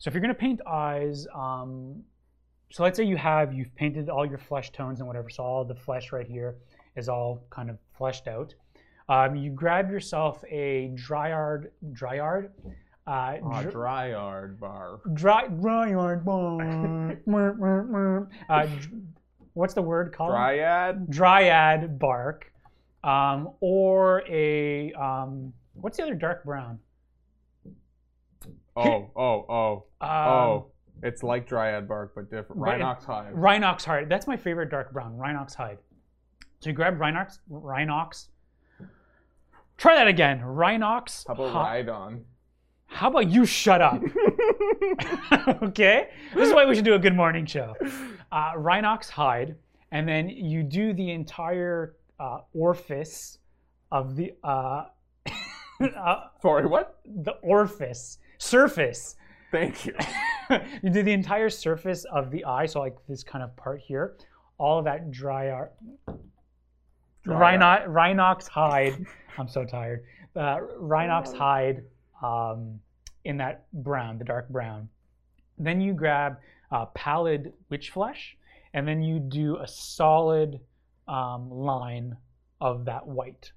So 0.00 0.08
if 0.08 0.14
you're 0.14 0.22
going 0.22 0.34
to 0.34 0.40
paint 0.40 0.60
eyes, 0.66 1.26
um, 1.34 2.02
so 2.70 2.82
let's 2.82 2.96
say 2.96 3.04
you 3.04 3.16
have 3.18 3.52
you've 3.52 3.74
painted 3.74 4.08
all 4.08 4.24
your 4.26 4.38
flesh 4.38 4.72
tones 4.72 4.98
and 5.00 5.06
whatever, 5.06 5.28
so 5.28 5.42
all 5.44 5.64
the 5.64 5.74
flesh 5.74 6.10
right 6.10 6.26
here 6.26 6.56
is 6.96 7.08
all 7.08 7.44
kind 7.50 7.68
of 7.70 7.78
fleshed 7.96 8.26
out. 8.26 8.54
Um, 9.10 9.36
you 9.36 9.50
grab 9.50 9.90
yourself 9.90 10.42
a 10.50 10.90
dryard, 10.94 11.72
dryard, 11.92 12.50
uh, 13.06 13.10
Ah, 13.44 13.60
dr- 13.62 13.70
dry 13.72 14.10
yard 14.10 14.58
bar. 14.58 15.00
dry 15.14 15.48
dryard 15.48 16.24
bar. 16.24 17.18
Uh, 18.48 18.66
what's 19.54 19.74
the 19.74 19.82
word 19.82 20.14
called? 20.14 20.30
Dryad? 20.30 21.10
Dryad 21.10 21.98
bark, 21.98 22.50
um, 23.04 23.50
or 23.60 24.22
a 24.28 24.92
um, 24.94 25.52
what's 25.74 25.98
the 25.98 26.04
other 26.04 26.14
dark 26.14 26.44
brown? 26.44 26.78
Oh, 28.76 29.10
oh, 29.16 29.46
oh, 29.48 29.84
Um, 30.00 30.10
oh. 30.10 30.66
It's 31.02 31.22
like 31.22 31.46
dryad 31.48 31.88
bark, 31.88 32.12
but 32.14 32.30
different. 32.30 32.60
Rhinox 32.60 33.04
hive. 33.04 33.34
Rhinox 33.34 33.84
hide. 33.84 34.08
That's 34.08 34.26
my 34.26 34.36
favorite 34.36 34.70
dark 34.70 34.92
brown. 34.92 35.16
Rhinox 35.16 35.54
hide. 35.54 35.78
So 36.60 36.68
you 36.68 36.74
grab 36.74 36.98
Rhinox. 36.98 37.38
Rhinox. 37.50 38.28
Try 39.78 39.94
that 39.94 40.08
again. 40.08 40.40
Rhinox. 40.40 41.24
How 41.26 41.34
about 41.34 41.52
hi- 41.52 41.82
Rhydon? 41.82 42.20
How 42.86 43.08
about 43.08 43.30
you 43.30 43.46
shut 43.46 43.80
up? 43.80 44.02
okay? 45.62 46.08
This 46.34 46.48
is 46.48 46.54
why 46.54 46.66
we 46.66 46.74
should 46.74 46.84
do 46.84 46.94
a 46.94 46.98
good 46.98 47.16
morning 47.16 47.46
show. 47.46 47.74
Uh, 48.30 48.52
Rhinox 48.56 49.08
hide, 49.08 49.56
and 49.92 50.06
then 50.06 50.28
you 50.28 50.62
do 50.62 50.92
the 50.92 51.10
entire 51.12 51.96
uh, 52.18 52.40
orifice 52.52 53.38
of 53.90 54.16
the 54.16 54.34
uh, 54.44 54.84
uh, 55.96 56.16
Sorry, 56.42 56.66
what? 56.66 57.00
the 57.06 57.32
orifice 57.42 58.18
surface. 58.40 59.16
Thank 59.52 59.86
you. 59.86 59.94
you 60.82 60.90
do 60.90 61.02
the 61.02 61.12
entire 61.12 61.50
surface 61.50 62.04
of 62.04 62.30
the 62.30 62.44
eye, 62.44 62.66
so 62.66 62.80
like 62.80 62.96
this 63.08 63.22
kind 63.22 63.44
of 63.44 63.54
part 63.56 63.80
here, 63.80 64.16
all 64.58 64.78
of 64.78 64.84
that 64.86 65.10
dry 65.10 65.50
art. 65.50 65.74
Rhino- 67.26 67.86
Rhinox 67.86 68.48
hide. 68.48 69.06
I'm 69.38 69.48
so 69.48 69.64
tired. 69.64 70.04
Uh, 70.34 70.58
Rhinox 70.80 71.34
hide 71.34 71.84
um, 72.22 72.80
in 73.24 73.36
that 73.36 73.66
brown, 73.72 74.18
the 74.18 74.24
dark 74.24 74.48
brown. 74.48 74.88
Then 75.58 75.80
you 75.80 75.92
grab 75.92 76.38
uh, 76.72 76.86
pallid 76.86 77.52
Wych 77.68 77.90
flesh, 77.90 78.36
and 78.72 78.88
then 78.88 79.02
you 79.02 79.18
do 79.18 79.58
a 79.58 79.68
solid 79.68 80.60
um, 81.08 81.50
line 81.50 82.16
of 82.60 82.84
that 82.86 83.06
white. 83.06 83.52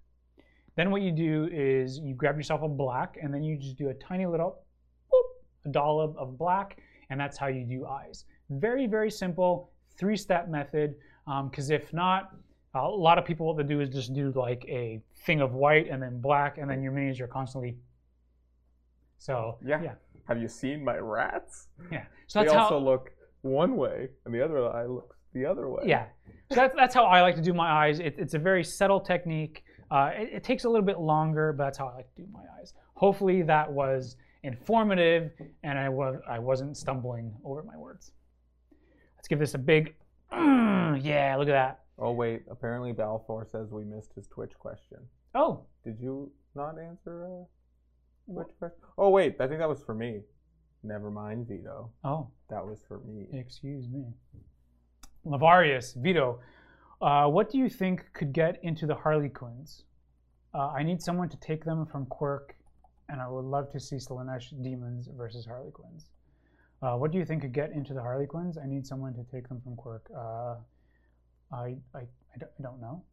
Then 0.75 0.89
what 0.89 1.01
you 1.01 1.11
do 1.11 1.47
is 1.51 1.99
you 1.99 2.15
grab 2.15 2.35
yourself 2.35 2.63
a 2.63 2.67
black, 2.67 3.17
and 3.21 3.33
then 3.33 3.43
you 3.43 3.57
just 3.57 3.77
do 3.77 3.89
a 3.89 3.93
tiny 3.93 4.25
little 4.25 4.62
a 5.65 5.69
dollop 5.69 6.15
of 6.17 6.37
black, 6.37 6.77
and 7.09 7.19
that's 7.19 7.37
how 7.37 7.47
you 7.47 7.63
do 7.65 7.85
eyes. 7.85 8.25
Very, 8.49 8.87
very 8.87 9.11
simple, 9.11 9.71
three-step 9.97 10.49
method. 10.49 10.95
Because 11.49 11.69
if 11.69 11.93
not, 11.93 12.35
a 12.75 12.87
lot 12.87 13.17
of 13.17 13.25
people 13.25 13.45
what 13.47 13.57
they 13.57 13.63
do 13.63 13.79
is 13.81 13.89
just 13.89 14.13
do 14.13 14.31
like 14.35 14.65
a 14.67 15.01
thing 15.25 15.41
of 15.41 15.53
white 15.53 15.87
and 15.89 16.01
then 16.01 16.19
black, 16.19 16.57
and 16.57 16.69
then 16.69 16.81
your 16.83 16.91
minis 16.91 17.19
are 17.21 17.27
constantly. 17.27 17.77
So 19.17 19.57
Yeah. 19.65 19.81
yeah, 19.81 19.93
Have 20.27 20.41
you 20.41 20.47
seen 20.47 20.83
my 20.83 20.97
rats? 20.97 21.67
yeah. 21.91 22.05
So 22.27 22.39
They 22.39 22.45
that's 22.45 22.55
also 22.57 22.79
how. 22.79 22.85
look 22.85 23.11
one 23.41 23.75
way, 23.77 24.09
and 24.25 24.33
the 24.33 24.43
other 24.43 24.65
eye 24.69 24.85
looks 24.85 25.15
the 25.33 25.45
other 25.45 25.69
way. 25.69 25.83
Yeah. 25.85 26.05
So 26.49 26.55
that's, 26.55 26.75
that's 26.75 26.93
how 26.93 27.05
I 27.05 27.21
like 27.21 27.35
to 27.35 27.41
do 27.41 27.53
my 27.53 27.69
eyes. 27.69 27.99
It, 27.99 28.15
it's 28.17 28.33
a 28.33 28.39
very 28.39 28.63
subtle 28.63 28.99
technique. 28.99 29.63
Uh, 29.89 30.11
it, 30.15 30.29
it 30.33 30.43
takes 30.43 30.65
a 30.65 30.69
little 30.69 30.85
bit 30.85 30.99
longer, 30.99 31.53
but 31.53 31.63
that's 31.65 31.77
how 31.77 31.87
I 31.87 31.95
like 31.95 32.15
to 32.15 32.21
do 32.21 32.27
my 32.31 32.41
eyes. 32.59 32.73
Hopefully 32.95 33.41
that 33.43 33.71
was 33.71 34.15
informative 34.43 35.31
and 35.63 35.77
I, 35.79 35.89
was, 35.89 36.19
I 36.27 36.39
wasn't 36.39 36.77
stumbling 36.77 37.33
over 37.43 37.63
my 37.63 37.77
words. 37.77 38.11
Let's 39.17 39.27
give 39.27 39.39
this 39.39 39.53
a 39.53 39.57
big, 39.57 39.95
mm, 40.31 40.99
yeah, 41.03 41.35
look 41.37 41.47
at 41.47 41.53
that. 41.53 41.79
Oh 41.99 42.11
wait, 42.11 42.43
apparently 42.49 42.91
Balfour 42.91 43.45
says 43.49 43.69
we 43.71 43.83
missed 43.83 44.13
his 44.15 44.27
Twitch 44.27 44.53
question. 44.57 44.97
Oh, 45.35 45.65
Did 45.83 45.97
you 45.99 46.31
not 46.55 46.75
answer 46.79 47.23
a 47.25 48.31
Twitch 48.31 48.47
question? 48.59 48.79
Oh 48.97 49.09
wait, 49.09 49.35
I 49.39 49.47
think 49.47 49.59
that 49.59 49.69
was 49.69 49.81
for 49.83 49.93
me. 49.95 50.21
Never 50.83 51.09
mind, 51.09 51.47
Vito. 51.47 51.91
oh, 52.03 52.27
That 52.49 52.65
was 52.65 52.81
for 52.87 52.99
me. 52.99 53.27
excuse 53.31 53.87
me. 53.87 54.03
Lavarius, 55.25 55.95
Vito, 55.95 56.39
uh, 57.01 57.27
what 57.27 57.49
do 57.49 57.57
you 57.57 57.69
think 57.69 58.05
could 58.13 58.33
get 58.33 58.59
into 58.63 58.85
the 58.85 58.95
Harlequins? 58.95 59.83
Uh, 60.53 60.67
I 60.67 60.83
need 60.83 61.01
someone 61.01 61.29
to 61.29 61.37
take 61.37 61.63
them 61.63 61.85
from 61.85 62.05
Quirk, 62.07 62.55
and 63.09 63.21
I 63.21 63.27
would 63.27 63.45
love 63.45 63.71
to 63.71 63.79
see 63.79 63.97
Slaanesh 63.97 64.53
Demons 64.63 65.09
versus 65.15 65.45
Harlequins. 65.45 66.07
Uh, 66.81 66.95
what 66.95 67.11
do 67.11 67.17
you 67.17 67.25
think 67.25 67.41
could 67.41 67.53
get 67.53 67.71
into 67.71 67.93
the 67.93 68.01
Harlequins? 68.01 68.57
I 68.57 68.65
need 68.65 68.85
someone 68.85 69.13
to 69.13 69.23
take 69.31 69.47
them 69.47 69.61
from 69.61 69.75
Quirk. 69.75 70.09
Uh, 70.15 70.55
I, 71.51 71.77
I, 71.95 71.99
I, 71.99 72.37
don't, 72.39 72.51
I 72.59 72.61
don't 72.61 72.81
know. 72.81 73.03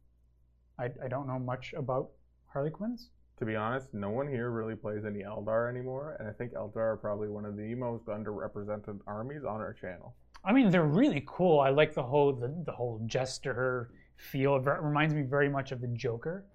I, 0.79 0.85
I 1.03 1.07
don't 1.07 1.27
know 1.27 1.39
much 1.39 1.73
about 1.77 2.09
Harlequins. 2.47 3.09
To 3.39 3.45
be 3.45 3.55
honest, 3.55 3.93
no 3.93 4.09
one 4.09 4.27
here 4.27 4.51
really 4.51 4.75
plays 4.75 5.03
any 5.05 5.23
Eldar 5.23 5.69
anymore, 5.69 6.15
and 6.19 6.27
I 6.27 6.31
think 6.31 6.53
Eldar 6.53 6.93
are 6.93 6.97
probably 6.97 7.27
one 7.27 7.45
of 7.45 7.57
the 7.57 7.73
most 7.75 8.05
underrepresented 8.05 8.99
armies 9.07 9.43
on 9.43 9.61
our 9.61 9.73
channel. 9.73 10.15
I 10.43 10.53
mean, 10.53 10.69
they're 10.69 10.83
really 10.83 11.23
cool. 11.25 11.59
I 11.59 11.69
like 11.69 11.93
the 11.93 12.03
whole 12.03 12.33
the, 12.33 12.53
the 12.65 12.71
whole 12.71 13.01
jester 13.05 13.91
feel. 14.17 14.55
It 14.57 14.65
reminds 14.81 15.13
me 15.13 15.23
very 15.23 15.49
much 15.49 15.71
of 15.71 15.81
the 15.81 15.87
Joker. 15.87 16.45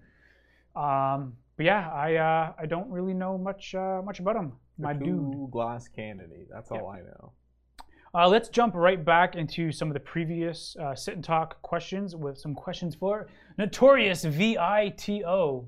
Um, 0.75 1.33
but 1.57 1.65
yeah, 1.65 1.89
I 1.91 2.15
uh, 2.15 2.53
I 2.57 2.65
don't 2.65 2.89
really 2.89 3.13
know 3.13 3.37
much 3.37 3.75
uh, 3.75 4.01
much 4.05 4.19
about 4.19 4.35
him, 4.35 4.53
my 4.77 4.93
The 4.93 5.05
dude. 5.05 5.51
glass 5.51 5.87
cannony. 5.87 6.45
That's 6.49 6.71
all 6.71 6.87
I 6.87 6.99
know. 6.99 7.33
Uh, 8.13 8.27
let's 8.27 8.47
jump 8.49 8.73
right 8.73 9.03
back 9.03 9.35
into 9.35 9.71
some 9.71 9.89
of 9.89 9.93
the 9.93 9.99
previous 9.99 10.75
uh, 10.77 10.95
sit 10.95 11.15
and 11.15 11.23
talk 11.23 11.61
questions 11.61 12.15
with 12.15 12.37
some 12.37 12.55
questions 12.55 12.95
for 12.95 13.27
Notorious 13.57 14.23
VITO. 14.23 15.67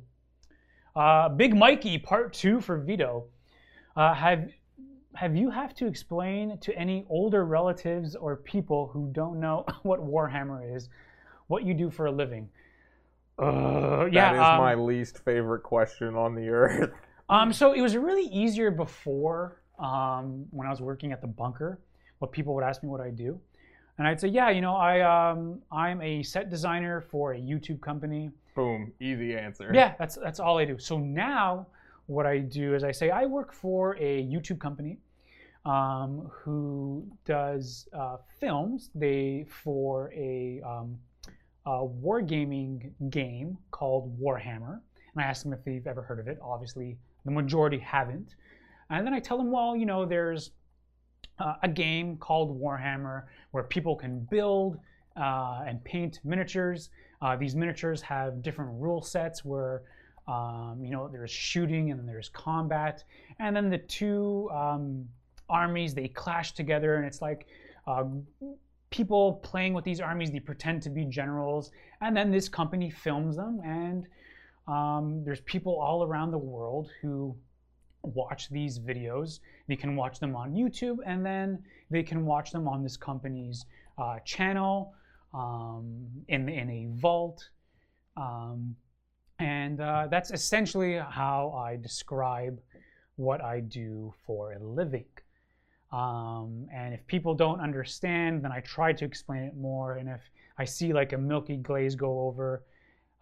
Uh, 0.96 1.30
Big 1.30 1.56
Mikey, 1.56 1.98
part 1.98 2.34
two 2.34 2.62
for 2.62 2.80
Vito. 2.80 3.26
Uh, 3.96 4.14
have 4.14 4.50
have 5.16 5.36
you 5.36 5.50
have 5.50 5.74
to 5.76 5.86
explain 5.88 6.58
to 6.60 6.74
any 6.78 7.06
older 7.10 7.46
relatives 7.46 8.16
or 8.16 8.38
people 8.38 8.88
who 8.94 9.10
don't 9.12 9.40
know 9.40 9.66
what 9.84 10.00
Warhammer 10.00 10.76
is, 10.76 10.90
what 11.48 11.64
you 11.64 11.74
do 11.74 11.90
for 11.90 12.06
a 12.06 12.12
living? 12.12 12.50
Uh, 13.40 14.08
yeah, 14.12 14.34
that 14.34 14.36
is 14.36 14.42
um, 14.42 14.58
my 14.58 14.76
least 14.76 15.20
favorite 15.20 15.64
question 15.64 16.16
on 16.16 16.36
the 16.36 16.50
earth. 16.50 16.92
um, 17.30 17.54
so 17.54 17.74
it 17.74 17.82
was 17.82 17.96
really 17.96 18.26
easier 18.26 18.70
before 18.70 19.62
um, 19.80 20.46
when 20.52 20.68
I 20.68 20.70
was 20.70 20.82
working 20.82 21.12
at 21.12 21.22
the 21.22 21.28
bunker. 21.28 21.80
What 22.20 22.32
people 22.32 22.54
would 22.56 22.66
ask 22.66 22.84
me 22.84 22.90
what 22.90 23.00
I 23.00 23.12
do, 23.12 23.40
and 23.98 24.06
I'd 24.06 24.20
say, 24.20 24.28
yeah, 24.28 24.50
you 24.50 24.60
know, 24.60 24.76
I 24.76 25.02
um, 25.02 25.62
I'm 25.72 26.02
a 26.02 26.22
set 26.24 26.50
designer 26.50 27.00
for 27.00 27.34
a 27.34 27.40
YouTube 27.40 27.80
company. 27.80 28.30
Boom, 28.56 28.92
easy 29.00 29.38
answer. 29.38 29.72
Yeah, 29.74 29.94
that's 29.98 30.16
that's 30.16 30.42
all 30.42 30.58
I 30.58 30.66
do. 30.66 30.78
So 30.78 30.98
now 30.98 31.68
what 32.08 32.26
I 32.26 32.40
do 32.40 32.76
is 32.76 32.84
I 32.84 32.92
say 32.92 33.10
I 33.12 33.26
work 33.26 33.54
for 33.54 33.96
a 33.98 34.24
YouTube 34.26 34.60
company 34.60 34.98
um, 35.66 36.30
who 36.32 37.08
does 37.26 37.88
uh, 37.94 38.18
films. 38.40 38.90
They 38.96 39.46
for 39.48 40.12
a, 40.14 40.62
um, 40.66 40.98
a 41.70 41.88
wargaming 41.88 42.92
game 43.12 43.58
called 43.70 44.20
Warhammer, 44.20 44.80
and 45.14 45.18
I 45.18 45.24
ask 45.24 45.44
them 45.44 45.54
if 45.54 45.64
they've 45.64 45.86
ever 45.86 46.02
heard 46.02 46.20
of 46.20 46.28
it. 46.28 46.40
Obviously, 46.42 46.98
the 47.26 47.32
majority 47.32 47.78
haven't. 47.78 48.36
And 48.90 49.06
then 49.06 49.14
I 49.14 49.20
tell 49.20 49.38
them, 49.38 49.52
well, 49.52 49.76
you 49.76 49.86
know, 49.86 50.04
there's 50.04 50.52
uh, 51.38 51.56
a 51.62 51.68
game 51.68 52.18
called 52.18 52.60
Warhammer 52.60 53.24
where 53.52 53.64
people 53.64 53.96
can 53.96 54.28
build 54.32 54.80
uh, 55.16 55.62
and 55.68 55.84
paint 55.84 56.20
miniatures. 56.24 56.90
Uh, 57.22 57.36
these 57.36 57.56
miniatures 57.56 58.02
have 58.02 58.42
different 58.42 58.72
rule 58.74 59.02
sets 59.02 59.46
where 59.46 59.84
um, 60.28 60.80
you 60.82 60.90
know 60.90 61.08
there's 61.08 61.32
shooting 61.32 61.92
and 61.92 62.08
there's 62.08 62.30
combat, 62.30 63.04
and 63.40 63.56
then 63.56 63.70
the 63.70 63.78
two 63.78 64.50
um, 64.52 65.06
armies 65.50 65.94
they 65.94 66.08
clash 66.08 66.54
together, 66.54 66.96
and 66.96 67.06
it's 67.06 67.22
like 67.22 67.46
uh, 67.86 68.06
people 68.90 69.34
playing 69.44 69.74
with 69.74 69.86
these 69.86 70.00
armies. 70.00 70.32
They 70.32 70.40
pretend 70.40 70.82
to 70.84 70.90
be 70.90 71.06
generals, 71.06 71.72
and 72.02 72.16
then 72.16 72.32
this 72.32 72.50
company 72.50 72.90
films 72.90 73.36
them, 73.36 73.62
and 73.64 74.08
um, 74.68 75.24
there's 75.24 75.42
people 75.42 75.80
all 75.80 76.04
around 76.04 76.32
the 76.32 76.38
world 76.38 76.92
who 77.02 77.36
watch 78.04 78.50
these 78.50 78.80
videos. 78.80 79.40
They 79.68 79.76
can 79.76 79.96
watch 79.96 80.20
them 80.20 80.36
on 80.36 80.54
YouTube, 80.54 80.98
and 81.06 81.26
then 81.26 81.64
they 81.90 82.04
can 82.04 82.26
watch 82.26 82.52
them 82.52 82.68
on 82.68 82.84
this 82.84 82.98
company's 82.98 83.66
uh, 83.98 84.20
channel 84.26 84.94
um, 85.34 86.08
in 86.28 86.50
in 86.50 86.70
a 86.70 86.88
vault. 87.00 87.50
Um, 88.18 88.76
and 89.40 89.80
uh, 89.80 90.08
that's 90.12 90.32
essentially 90.32 90.98
how 90.98 91.54
I 91.58 91.78
describe 91.78 92.60
what 93.16 93.42
I 93.42 93.62
do 93.62 94.14
for 94.26 94.54
a 94.54 94.60
living. 94.60 95.06
Um, 95.92 96.68
and 96.74 96.94
if 96.94 97.06
people 97.08 97.34
don't 97.34 97.60
understand, 97.60 98.44
then 98.44 98.52
I 98.52 98.60
try 98.62 98.94
to 98.94 99.06
explain 99.06 99.44
it 99.44 99.56
more. 99.56 99.98
And 99.98 100.08
if 100.08 100.22
I 100.58 100.66
see 100.66 100.94
like 100.94 101.14
a 101.14 101.18
milky 101.18 101.58
glaze 101.58 101.96
go 101.96 102.22
over, 102.22 102.64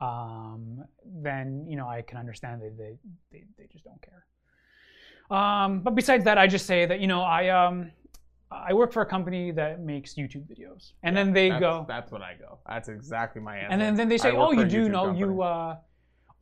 um, 0.01 0.83
then 1.05 1.65
you 1.67 1.75
know 1.75 1.87
I 1.87 2.01
can 2.01 2.17
understand 2.17 2.61
that 2.61 2.77
they, 2.77 2.97
they, 3.31 3.45
they 3.57 3.67
just 3.71 3.83
don't 3.83 4.01
care. 4.01 4.25
Um, 5.29 5.79
but 5.79 5.95
besides 5.95 6.23
that, 6.25 6.37
I 6.37 6.47
just 6.47 6.65
say 6.65 6.85
that 6.85 6.99
you 6.99 7.07
know 7.07 7.21
I 7.21 7.49
um, 7.49 7.91
I 8.51 8.73
work 8.73 8.93
for 8.93 9.01
a 9.01 9.05
company 9.05 9.51
that 9.51 9.81
makes 9.81 10.13
YouTube 10.15 10.45
videos, 10.47 10.91
and 11.03 11.15
then 11.15 11.33
they 11.33 11.49
That's, 11.49 11.59
go, 11.59 11.85
That's 11.87 12.11
what 12.11 12.21
I 12.21 12.35
go. 12.35 12.59
That's 12.67 12.89
exactly 12.89 13.41
my 13.41 13.57
answer. 13.57 13.71
and 13.71 13.81
then, 13.81 13.95
then 13.95 14.07
they 14.09 14.17
say, 14.17 14.31
"Oh, 14.31 14.51
you 14.51 14.65
do 14.65 14.85
YouTube 14.85 14.91
know 14.91 15.05
company. 15.05 15.19
you 15.19 15.41
uh, 15.41 15.75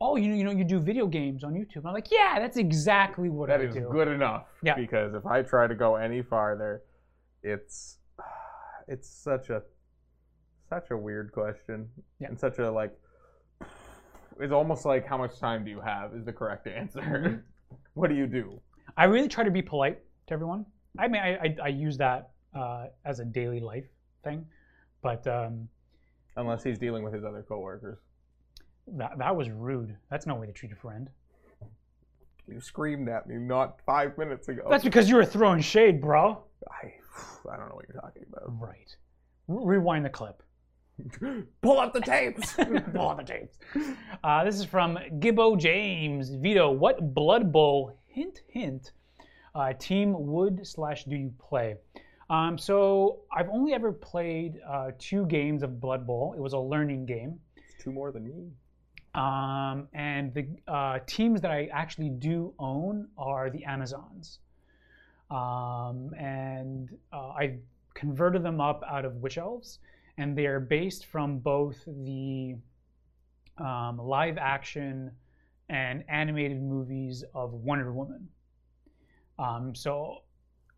oh 0.01 0.15
you 0.15 0.27
know 0.27 0.35
you 0.35 0.43
know 0.43 0.51
you 0.51 0.63
do 0.63 0.79
video 0.79 1.07
games 1.07 1.43
on 1.43 1.53
YouTube." 1.53 1.77
And 1.77 1.87
I'm 1.87 1.93
like, 1.93 2.11
"Yeah, 2.11 2.39
that's 2.39 2.57
exactly 2.57 3.29
what 3.29 3.49
That 3.49 3.61
I 3.61 3.65
is 3.65 3.75
do." 3.75 3.89
good 3.91 4.07
enough. 4.07 4.45
Yeah. 4.63 4.75
Because 4.75 5.13
if 5.13 5.25
I 5.25 5.41
try 5.41 5.67
to 5.67 5.75
go 5.75 5.95
any 5.95 6.21
farther, 6.21 6.83
it's 7.43 7.97
it's 8.87 9.09
such 9.09 9.49
a 9.49 9.61
such 10.69 10.91
a 10.91 10.97
weird 10.97 11.31
question. 11.31 11.89
Yeah. 12.19 12.29
And 12.29 12.39
such 12.39 12.59
a 12.59 12.69
like 12.71 12.93
it's 14.39 14.53
almost 14.53 14.85
like 14.85 15.05
how 15.07 15.17
much 15.17 15.39
time 15.39 15.63
do 15.63 15.71
you 15.71 15.79
have 15.79 16.13
is 16.13 16.25
the 16.25 16.33
correct 16.33 16.67
answer. 16.67 17.01
Mm-hmm. 17.01 17.35
what 17.93 18.09
do 18.09 18.15
you 18.15 18.27
do? 18.27 18.59
I 18.97 19.05
really 19.05 19.27
try 19.27 19.43
to 19.43 19.51
be 19.51 19.61
polite 19.61 19.99
to 20.27 20.33
everyone. 20.33 20.65
I 20.99 21.07
mean, 21.07 21.21
I 21.21 21.35
I, 21.35 21.55
I 21.63 21.67
use 21.67 21.97
that 21.97 22.31
uh, 22.53 22.85
as 23.03 23.19
a 23.19 23.25
daily 23.25 23.59
life 23.59 23.85
thing, 24.23 24.45
but 25.01 25.25
um, 25.27 25.67
Unless 26.37 26.63
he's 26.63 26.77
dealing 26.77 27.03
with 27.03 27.13
his 27.13 27.23
other 27.23 27.43
coworkers. 27.47 27.97
That 28.93 29.17
that 29.17 29.35
was 29.35 29.49
rude. 29.49 29.95
That's 30.09 30.25
no 30.25 30.35
way 30.35 30.47
to 30.47 30.53
treat 30.53 30.71
a 30.71 30.75
friend. 30.75 31.09
You 32.47 32.61
screamed 32.61 33.09
at 33.09 33.27
me 33.27 33.35
not 33.35 33.79
five 33.85 34.17
minutes 34.17 34.47
ago. 34.49 34.67
That's 34.69 34.83
because 34.83 35.09
you 35.09 35.15
were 35.15 35.25
throwing 35.25 35.61
shade, 35.61 35.99
bro. 35.99 36.43
I, 36.69 36.93
I 37.51 37.57
don't 37.57 37.69
know 37.69 37.75
what 37.75 37.85
you're 37.87 37.99
talking 37.99 38.23
about. 38.31 38.59
Right. 38.59 38.95
Re- 39.47 39.77
Rewind 39.77 40.05
the 40.05 40.09
clip. 40.09 40.43
Pull 41.61 41.79
up 41.79 41.93
the 41.93 42.01
tapes. 42.01 42.53
Pull 42.93 43.09
out 43.09 43.17
the 43.17 43.23
tapes. 43.23 43.57
Uh, 44.23 44.43
this 44.43 44.55
is 44.55 44.65
from 44.65 44.97
Gibbo 45.19 45.57
James. 45.57 46.29
Vito, 46.35 46.71
what 46.71 47.13
Blood 47.13 47.51
Bowl, 47.51 47.97
hint, 48.07 48.41
hint, 48.47 48.91
uh, 49.55 49.73
team 49.73 50.15
would 50.17 50.65
slash 50.65 51.05
do 51.05 51.15
you 51.15 51.33
play? 51.39 51.75
Um, 52.29 52.57
so 52.57 53.21
I've 53.35 53.49
only 53.49 53.73
ever 53.73 53.91
played 53.91 54.59
uh, 54.67 54.91
two 54.97 55.25
games 55.25 55.63
of 55.63 55.79
Blood 55.79 56.07
Bowl. 56.07 56.33
It 56.37 56.41
was 56.41 56.53
a 56.53 56.59
learning 56.59 57.05
game. 57.05 57.39
It's 57.55 57.83
Two 57.83 57.91
more 57.91 58.11
than 58.11 58.23
me. 58.25 58.51
Um, 59.15 59.87
and 59.93 60.33
the 60.33 60.45
uh, 60.67 60.99
teams 61.07 61.39
that 61.41 61.49
I 61.49 61.69
actually 61.71 62.09
do 62.09 62.53
own 62.59 63.07
are 63.17 63.49
the 63.49 63.63
Amazons. 63.63 64.39
Um, 65.31 66.13
and 66.19 66.89
uh, 67.13 67.29
I 67.29 67.57
converted 67.93 68.43
them 68.43 68.59
up 68.59 68.83
out 68.87 69.05
of 69.05 69.15
Witch 69.15 69.37
Elves, 69.37 69.79
and 70.17 70.37
they 70.37 70.45
are 70.47 70.59
based 70.59 71.05
from 71.05 71.39
both 71.39 71.77
the 71.85 72.55
um, 73.57 73.97
live 73.97 74.37
action 74.37 75.11
and 75.69 76.03
animated 76.09 76.61
movies 76.61 77.23
of 77.33 77.53
Wonder 77.53 77.93
Woman. 77.93 78.27
Um, 79.39 79.73
so 79.73 80.23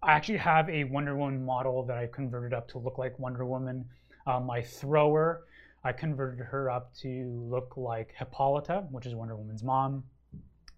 I 0.04 0.14
actually 0.14 0.38
have 0.38 0.70
a 0.70 0.84
Wonder 0.84 1.18
Woman 1.18 1.44
model 1.44 1.84
that 1.88 1.98
I 1.98 2.06
converted 2.06 2.54
up 2.54 2.68
to 2.70 2.78
look 2.78 3.00
like 3.00 3.18
Wonder 3.18 3.46
Woman. 3.46 3.84
Uh, 4.28 4.40
my 4.40 4.62
thrower, 4.62 5.47
I 5.88 5.94
converted 5.94 6.46
her 6.46 6.70
up 6.70 6.94
to 6.96 7.48
look 7.50 7.78
like 7.78 8.14
Hippolyta, 8.20 8.86
which 8.92 9.06
is 9.06 9.16
Wonder 9.16 9.38
Woman's 9.38 9.64
mom. 9.64 10.04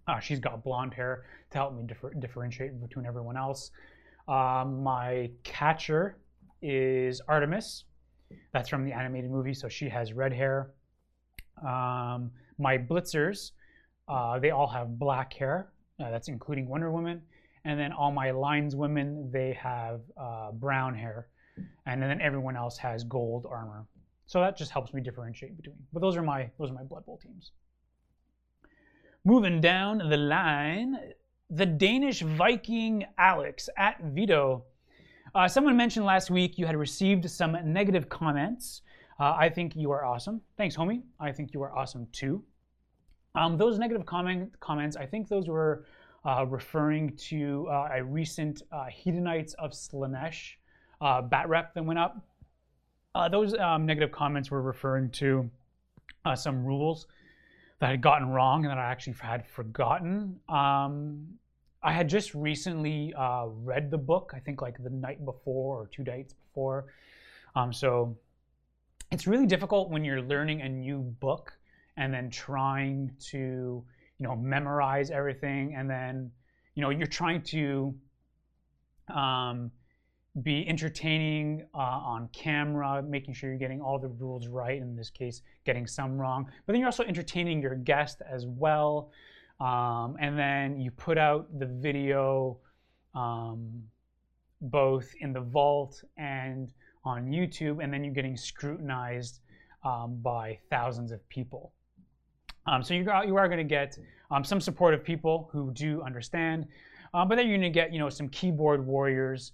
Uh, 0.07 0.19
she's 0.19 0.39
got 0.39 0.63
blonde 0.63 0.93
hair 0.93 1.25
to 1.49 1.57
help 1.57 1.73
me 1.73 1.81
differ- 1.81 2.13
differentiate 2.13 2.79
between 2.79 3.07
everyone 3.07 3.35
else. 3.35 3.71
Um, 4.27 4.83
my 4.83 5.31
catcher 5.41 6.19
is 6.61 7.21
Artemis. 7.27 7.85
That's 8.53 8.69
from 8.69 8.85
the 8.85 8.91
animated 8.91 9.31
movie, 9.31 9.55
so 9.55 9.67
she 9.67 9.89
has 9.89 10.13
red 10.13 10.31
hair. 10.31 10.73
Um, 11.57 12.29
my 12.59 12.77
blitzers, 12.77 13.53
uh, 14.07 14.37
they 14.37 14.51
all 14.51 14.67
have 14.67 14.99
black 14.99 15.33
hair. 15.33 15.71
Uh, 15.99 16.11
that's 16.11 16.27
including 16.27 16.69
Wonder 16.69 16.91
Woman. 16.91 17.23
And 17.65 17.79
then 17.79 17.93
all 17.93 18.11
my 18.11 18.29
lines 18.29 18.75
women, 18.75 19.31
they 19.31 19.53
have 19.53 20.01
uh, 20.21 20.51
brown 20.51 20.93
hair. 20.93 21.29
And 21.87 21.99
then 21.99 22.21
everyone 22.21 22.55
else 22.55 22.77
has 22.77 23.03
gold 23.03 23.47
armor. 23.49 23.87
So 24.29 24.39
that 24.41 24.55
just 24.55 24.69
helps 24.69 24.93
me 24.93 25.01
differentiate 25.01 25.57
between. 25.57 25.77
But 25.91 26.01
those 26.01 26.15
are 26.15 26.21
my 26.21 26.51
those 26.59 26.69
are 26.69 26.75
my 26.75 26.83
Blood 26.83 27.03
Bowl 27.03 27.17
teams. 27.17 27.49
Moving 29.25 29.59
down 29.59 29.97
the 30.07 30.17
line, 30.17 30.95
the 31.49 31.65
Danish 31.65 32.21
Viking 32.21 33.05
Alex 33.17 33.69
at 33.75 33.99
Vito. 34.03 34.65
Uh, 35.33 35.47
someone 35.47 35.75
mentioned 35.75 36.05
last 36.05 36.29
week 36.29 36.59
you 36.59 36.67
had 36.67 36.75
received 36.75 37.27
some 37.27 37.57
negative 37.63 38.07
comments. 38.07 38.83
Uh, 39.19 39.33
I 39.35 39.49
think 39.49 39.75
you 39.75 39.89
are 39.89 40.05
awesome. 40.05 40.41
Thanks, 40.57 40.77
homie. 40.77 41.01
I 41.19 41.31
think 41.31 41.51
you 41.51 41.63
are 41.63 41.75
awesome 41.75 42.07
too. 42.11 42.43
Um, 43.33 43.57
those 43.57 43.79
negative 43.79 44.05
comment, 44.05 44.51
comments, 44.59 44.95
I 44.95 45.07
think 45.07 45.27
those 45.27 45.47
were 45.47 45.85
uh, 46.23 46.45
referring 46.47 47.17
to 47.29 47.67
uh, 47.71 47.89
a 47.95 48.03
recent 48.03 48.61
uh, 48.71 48.85
Hedonites 49.03 49.55
of 49.55 49.71
Slaanesh 49.71 50.51
uh, 51.01 51.23
bat 51.23 51.49
rep 51.49 51.73
that 51.73 51.83
went 51.83 51.97
up. 51.97 52.28
Uh, 53.15 53.27
those 53.27 53.55
um, 53.55 53.85
negative 53.85 54.11
comments 54.11 54.51
were 54.51 54.61
referring 54.61 55.09
to 55.09 55.49
uh, 56.25 56.35
some 56.35 56.63
rules 56.63 57.07
that 57.79 57.87
I 57.87 57.91
had 57.91 58.01
gotten 58.01 58.29
wrong 58.29 58.65
and 58.65 58.71
that 58.71 58.77
I 58.77 58.91
actually 58.91 59.15
had 59.19 59.47
forgotten. 59.47 60.39
Um, 60.47 61.27
I 61.81 61.93
had 61.93 62.09
just 62.09 62.35
recently 62.35 63.13
uh, 63.17 63.45
read 63.47 63.89
the 63.89 63.97
book, 63.97 64.33
I 64.35 64.39
think 64.39 64.61
like 64.61 64.83
the 64.83 64.89
night 64.89 65.23
before 65.23 65.81
or 65.81 65.87
two 65.87 66.03
nights 66.03 66.33
before. 66.33 66.87
Um, 67.55 67.71
so 67.71 68.17
it's 69.11 69.25
really 69.25 69.47
difficult 69.47 69.89
when 69.89 70.03
you're 70.03 70.21
learning 70.21 70.61
a 70.61 70.69
new 70.69 70.99
book 70.99 71.53
and 71.97 72.13
then 72.13 72.29
trying 72.29 73.11
to, 73.31 73.37
you 73.37 73.83
know, 74.19 74.35
memorize 74.35 75.09
everything 75.09 75.73
and 75.75 75.89
then, 75.89 76.31
you 76.75 76.83
know, 76.83 76.89
you're 76.89 77.07
trying 77.07 77.41
to 77.43 77.95
um, 79.13 79.71
be 80.43 80.67
entertaining 80.67 81.65
uh, 81.73 81.77
on 81.77 82.29
camera, 82.33 83.01
making 83.01 83.33
sure 83.33 83.49
you're 83.49 83.59
getting 83.59 83.81
all 83.81 83.99
the 83.99 84.07
rules 84.07 84.47
right. 84.47 84.79
In 84.79 84.95
this 84.95 85.09
case, 85.09 85.41
getting 85.65 85.87
some 85.87 86.17
wrong, 86.17 86.45
but 86.65 86.73
then 86.73 86.79
you're 86.79 86.87
also 86.87 87.03
entertaining 87.03 87.61
your 87.61 87.75
guest 87.75 88.21
as 88.29 88.45
well. 88.45 89.11
Um, 89.59 90.15
and 90.19 90.37
then 90.37 90.79
you 90.79 90.91
put 90.91 91.17
out 91.17 91.47
the 91.59 91.65
video 91.65 92.57
um, 93.13 93.83
both 94.61 95.13
in 95.19 95.33
the 95.33 95.41
vault 95.41 96.01
and 96.17 96.73
on 97.03 97.27
YouTube, 97.27 97.83
and 97.83 97.91
then 97.91 98.03
you're 98.03 98.13
getting 98.13 98.37
scrutinized 98.37 99.39
um, 99.83 100.19
by 100.21 100.59
thousands 100.69 101.11
of 101.11 101.27
people. 101.29 101.73
Um, 102.67 102.83
so 102.83 102.93
you 102.93 103.09
are, 103.09 103.25
you 103.25 103.35
are 103.37 103.47
going 103.47 103.57
to 103.57 103.63
get 103.63 103.97
um, 104.31 104.43
some 104.43 104.61
supportive 104.61 105.03
people 105.03 105.49
who 105.51 105.71
do 105.73 106.01
understand, 106.03 106.67
uh, 107.13 107.25
but 107.25 107.35
then 107.35 107.47
you're 107.47 107.57
going 107.57 107.71
to 107.71 107.79
get 107.79 107.91
you 107.91 107.99
know 107.99 108.09
some 108.09 108.29
keyboard 108.29 108.85
warriors 108.85 109.53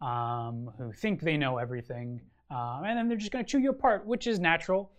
um, 0.00 0.70
who 0.78 0.92
think 0.92 1.20
they 1.20 1.36
know 1.36 1.58
everything, 1.58 2.20
um, 2.50 2.82
and 2.84 2.98
then 2.98 3.08
they're 3.08 3.16
just 3.16 3.32
going 3.32 3.44
to 3.44 3.50
chew 3.50 3.58
you 3.58 3.70
apart, 3.70 4.06
which 4.06 4.26
is 4.26 4.38
natural. 4.38 4.92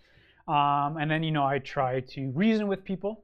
Um, 0.48 0.98
and 0.98 1.12
then 1.12 1.24
you 1.24 1.32
know 1.32 1.45
I 1.45 1.60
try 1.60 2.00
to 2.00 2.32
reason 2.32 2.68
with 2.68 2.84
people, 2.84 3.24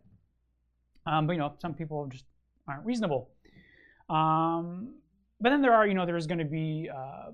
um, 1.05 1.27
but 1.27 1.33
you 1.33 1.39
know 1.39 1.53
some 1.59 1.73
people 1.73 2.07
just 2.07 2.25
aren't 2.67 2.85
reasonable. 2.85 3.29
Um, 4.09 4.95
but 5.39 5.49
then 5.49 5.61
there 5.61 5.73
are 5.73 5.87
you 5.87 5.93
know 5.93 6.05
there's 6.05 6.27
going 6.27 6.39
to 6.39 6.45
be 6.45 6.89
uh, 6.93 7.31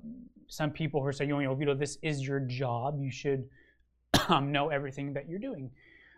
some 0.50 0.72
people 0.72 1.00
who 1.00 1.08
are 1.08 1.14
saying, 1.14 1.30
you 1.30 1.42
know, 1.42 1.56
Vito, 1.56 1.76
this 1.76 1.98
is 2.02 2.26
your 2.26 2.40
job. 2.40 3.00
You 3.00 3.12
should 3.12 3.48
know 4.42 4.70
everything 4.70 5.14
that 5.14 5.30
you're 5.30 5.40
doing. 5.40 5.70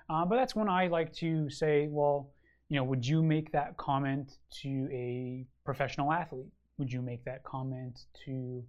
Uh, 0.10 0.26
but 0.26 0.36
that's 0.36 0.56
when 0.56 0.68
I 0.68 0.88
like 0.88 1.14
to 1.16 1.50
say, 1.50 1.88
well, 1.90 2.32
you 2.70 2.78
know, 2.78 2.84
would 2.84 3.06
you 3.06 3.22
make 3.22 3.52
that 3.52 3.78
comment 3.78 4.38
to 4.62 4.88
a 4.92 5.46
professional 5.66 6.12
athlete? 6.12 6.48
Would 6.78 6.92
you 6.92 7.02
make 7.02 7.24
that 7.26 7.44
comment 7.44 8.06
to 8.26 8.64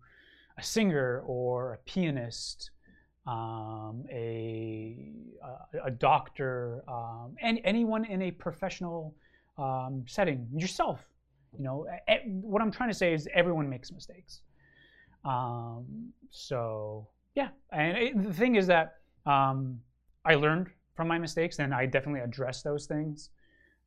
a 0.59 0.63
singer 0.63 1.23
or 1.27 1.75
a 1.75 1.79
pianist? 1.79 2.71
um, 3.27 4.05
a, 4.11 5.13
a 5.45 5.87
a 5.87 5.91
doctor, 5.91 6.83
um, 6.89 7.37
and 7.41 7.61
anyone 7.65 8.05
in 8.05 8.23
a 8.23 8.31
professional 8.31 9.15
um, 9.59 10.05
setting, 10.07 10.49
yourself. 10.55 11.01
You 11.57 11.65
know, 11.65 11.87
e- 12.11 12.27
what 12.27 12.63
I'm 12.63 12.73
trying 12.73 12.89
to 12.91 12.95
say 12.95 13.13
is 13.15 13.29
everyone 13.33 13.69
makes 13.69 13.93
mistakes. 13.93 14.41
Um, 15.25 16.13
so 16.31 17.09
yeah, 17.35 17.49
and 17.71 17.97
it, 17.97 18.23
the 18.23 18.33
thing 18.33 18.57
is 18.57 18.67
that 18.67 18.95
um, 19.25 19.79
I 20.25 20.35
learned 20.35 20.69
from 20.97 21.07
my 21.07 21.19
mistakes, 21.19 21.59
and 21.61 21.73
I 21.73 21.87
definitely 21.87 22.21
address 22.21 22.63
those 22.63 22.87
things 22.87 23.31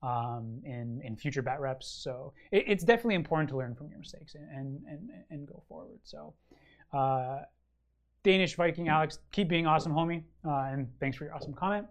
um, 0.04 0.62
in 0.66 1.02
in 1.04 1.16
future 1.16 1.42
bat 1.42 1.60
reps. 1.60 1.88
So 1.88 2.34
it, 2.52 2.66
it's 2.68 2.84
definitely 2.84 3.16
important 3.16 3.50
to 3.50 3.58
learn 3.58 3.76
from 3.76 3.90
your 3.90 4.00
mistakes 4.00 4.36
and 4.36 4.82
and 4.88 5.10
and 5.30 5.48
go 5.48 5.64
forward. 5.68 6.00
So. 6.04 6.34
Uh, 6.94 7.42
Danish 8.26 8.56
Viking 8.56 8.88
Alex, 8.88 9.20
keep 9.32 9.48
being 9.48 9.68
awesome, 9.68 9.92
homie, 9.92 10.24
uh, 10.44 10.72
and 10.72 10.88
thanks 11.00 11.16
for 11.16 11.26
your 11.26 11.36
awesome 11.36 11.54
comment. 11.54 11.86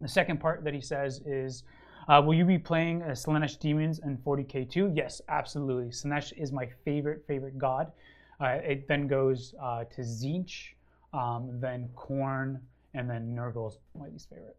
The 0.00 0.08
second 0.08 0.40
part 0.40 0.64
that 0.64 0.72
he 0.72 0.80
says 0.80 1.20
is, 1.26 1.64
uh, 2.08 2.22
will 2.24 2.32
you 2.32 2.46
be 2.46 2.58
playing 2.58 3.02
uh, 3.02 3.08
Slaanesh 3.08 3.58
Demons 3.58 3.98
in 3.98 4.16
40k2? 4.16 4.96
Yes, 4.96 5.20
absolutely. 5.28 5.90
Slaanesh 5.90 6.32
is 6.38 6.50
my 6.50 6.66
favorite 6.84 7.26
favorite 7.26 7.58
god. 7.58 7.92
Uh, 8.40 8.58
it 8.64 8.88
then 8.88 9.06
goes 9.06 9.54
uh, 9.62 9.84
to 9.84 10.00
Tzeentch, 10.00 10.70
um, 11.12 11.50
then 11.60 11.90
Khorne, 11.94 12.58
and 12.94 13.08
then 13.08 13.34
Nurgle's 13.34 13.78
my 13.98 14.08
least 14.08 14.30
favorite. 14.30 14.56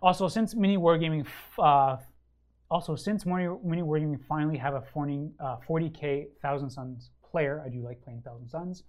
Also, 0.00 0.28
since 0.28 0.54
mini 0.54 0.76
wargaming, 0.76 1.26
uh, 1.58 1.96
also 2.70 2.96
since 2.96 3.26
mini, 3.26 3.82
wargaming 3.82 4.18
finally 4.26 4.56
have 4.56 4.74
a 4.74 4.80
40, 4.80 5.30
uh, 5.40 5.56
40k 5.68 6.26
Thousand 6.40 6.70
Suns 6.70 7.10
player, 7.22 7.62
I 7.64 7.68
do 7.68 7.80
like 7.82 8.02
playing 8.02 8.22
Thousand 8.22 8.48
Suns. 8.48 8.84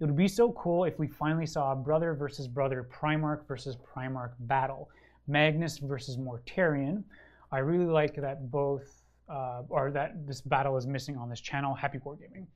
It 0.00 0.04
would 0.04 0.16
be 0.16 0.28
so 0.28 0.52
cool 0.52 0.84
if 0.84 0.98
we 0.98 1.08
finally 1.08 1.46
saw 1.46 1.72
a 1.72 1.76
brother 1.76 2.14
versus 2.14 2.46
brother 2.46 2.88
Primarch 2.90 3.46
versus 3.46 3.76
Primarch 3.76 4.32
battle, 4.40 4.90
Magnus 5.26 5.78
versus 5.78 6.16
Mortarion. 6.16 7.04
I 7.50 7.58
really 7.58 7.86
like 7.86 8.14
that 8.16 8.50
both, 8.50 9.02
uh, 9.28 9.62
or 9.68 9.90
that 9.90 10.26
this 10.26 10.40
battle 10.40 10.76
is 10.76 10.86
missing 10.86 11.16
on 11.16 11.28
this 11.28 11.40
channel. 11.40 11.74
Happy 11.74 11.98
wargaming. 11.98 12.46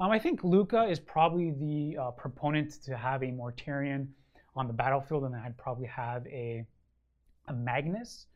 Um, 0.00 0.10
I 0.10 0.18
think 0.18 0.42
Luca 0.42 0.84
is 0.84 0.98
probably 0.98 1.50
the 1.50 1.96
uh, 2.00 2.10
proponent 2.12 2.82
to 2.84 2.96
have 2.96 3.22
a 3.22 3.26
Mortarion 3.26 4.08
on 4.56 4.66
the 4.66 4.72
battlefield, 4.72 5.24
and 5.24 5.34
I'd 5.34 5.56
probably 5.56 5.86
have 5.86 6.26
a 6.26 6.64
a 7.50 7.52
Magnus. 7.52 8.26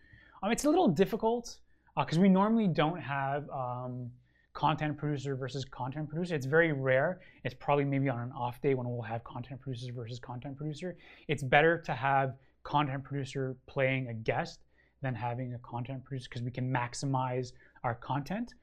Um, 0.43 0.51
it's 0.51 0.65
a 0.65 0.69
little 0.69 0.89
difficult 0.89 1.57
because 1.97 2.19
we 2.19 2.29
normally 2.29 2.67
don't 2.67 3.01
have 3.01 3.49
um, 3.51 4.11
content 4.53 4.99
producer 4.99 5.37
versus 5.37 5.65
content 5.65 6.09
producer. 6.09 6.35
It's 6.35 6.47
very 6.47 6.73
rare. 6.73 7.21
It's 7.45 7.55
probably 7.55 7.85
maybe 7.85 8.09
on 8.09 8.19
an 8.19 8.33
off 8.33 8.61
day 8.61 8.75
when 8.75 8.89
we'll 8.89 9.03
have 9.03 9.25
content 9.25 9.61
producers 9.61 9.91
versus 9.95 10.19
content 10.19 10.57
producer. 10.57 10.97
It's 11.29 11.43
better 11.43 11.79
to 11.87 11.93
have 11.93 12.35
content 12.65 13.05
producer 13.05 13.57
playing 13.67 14.09
a 14.09 14.15
guest 14.15 14.61
than 15.03 15.15
having 15.15 15.55
a 15.55 15.59
content 15.59 16.05
producer 16.05 16.29
because 16.29 16.43
we 16.43 16.51
can 16.51 16.71
maximize 16.73 17.53
our 17.85 17.95
content. 17.95 18.55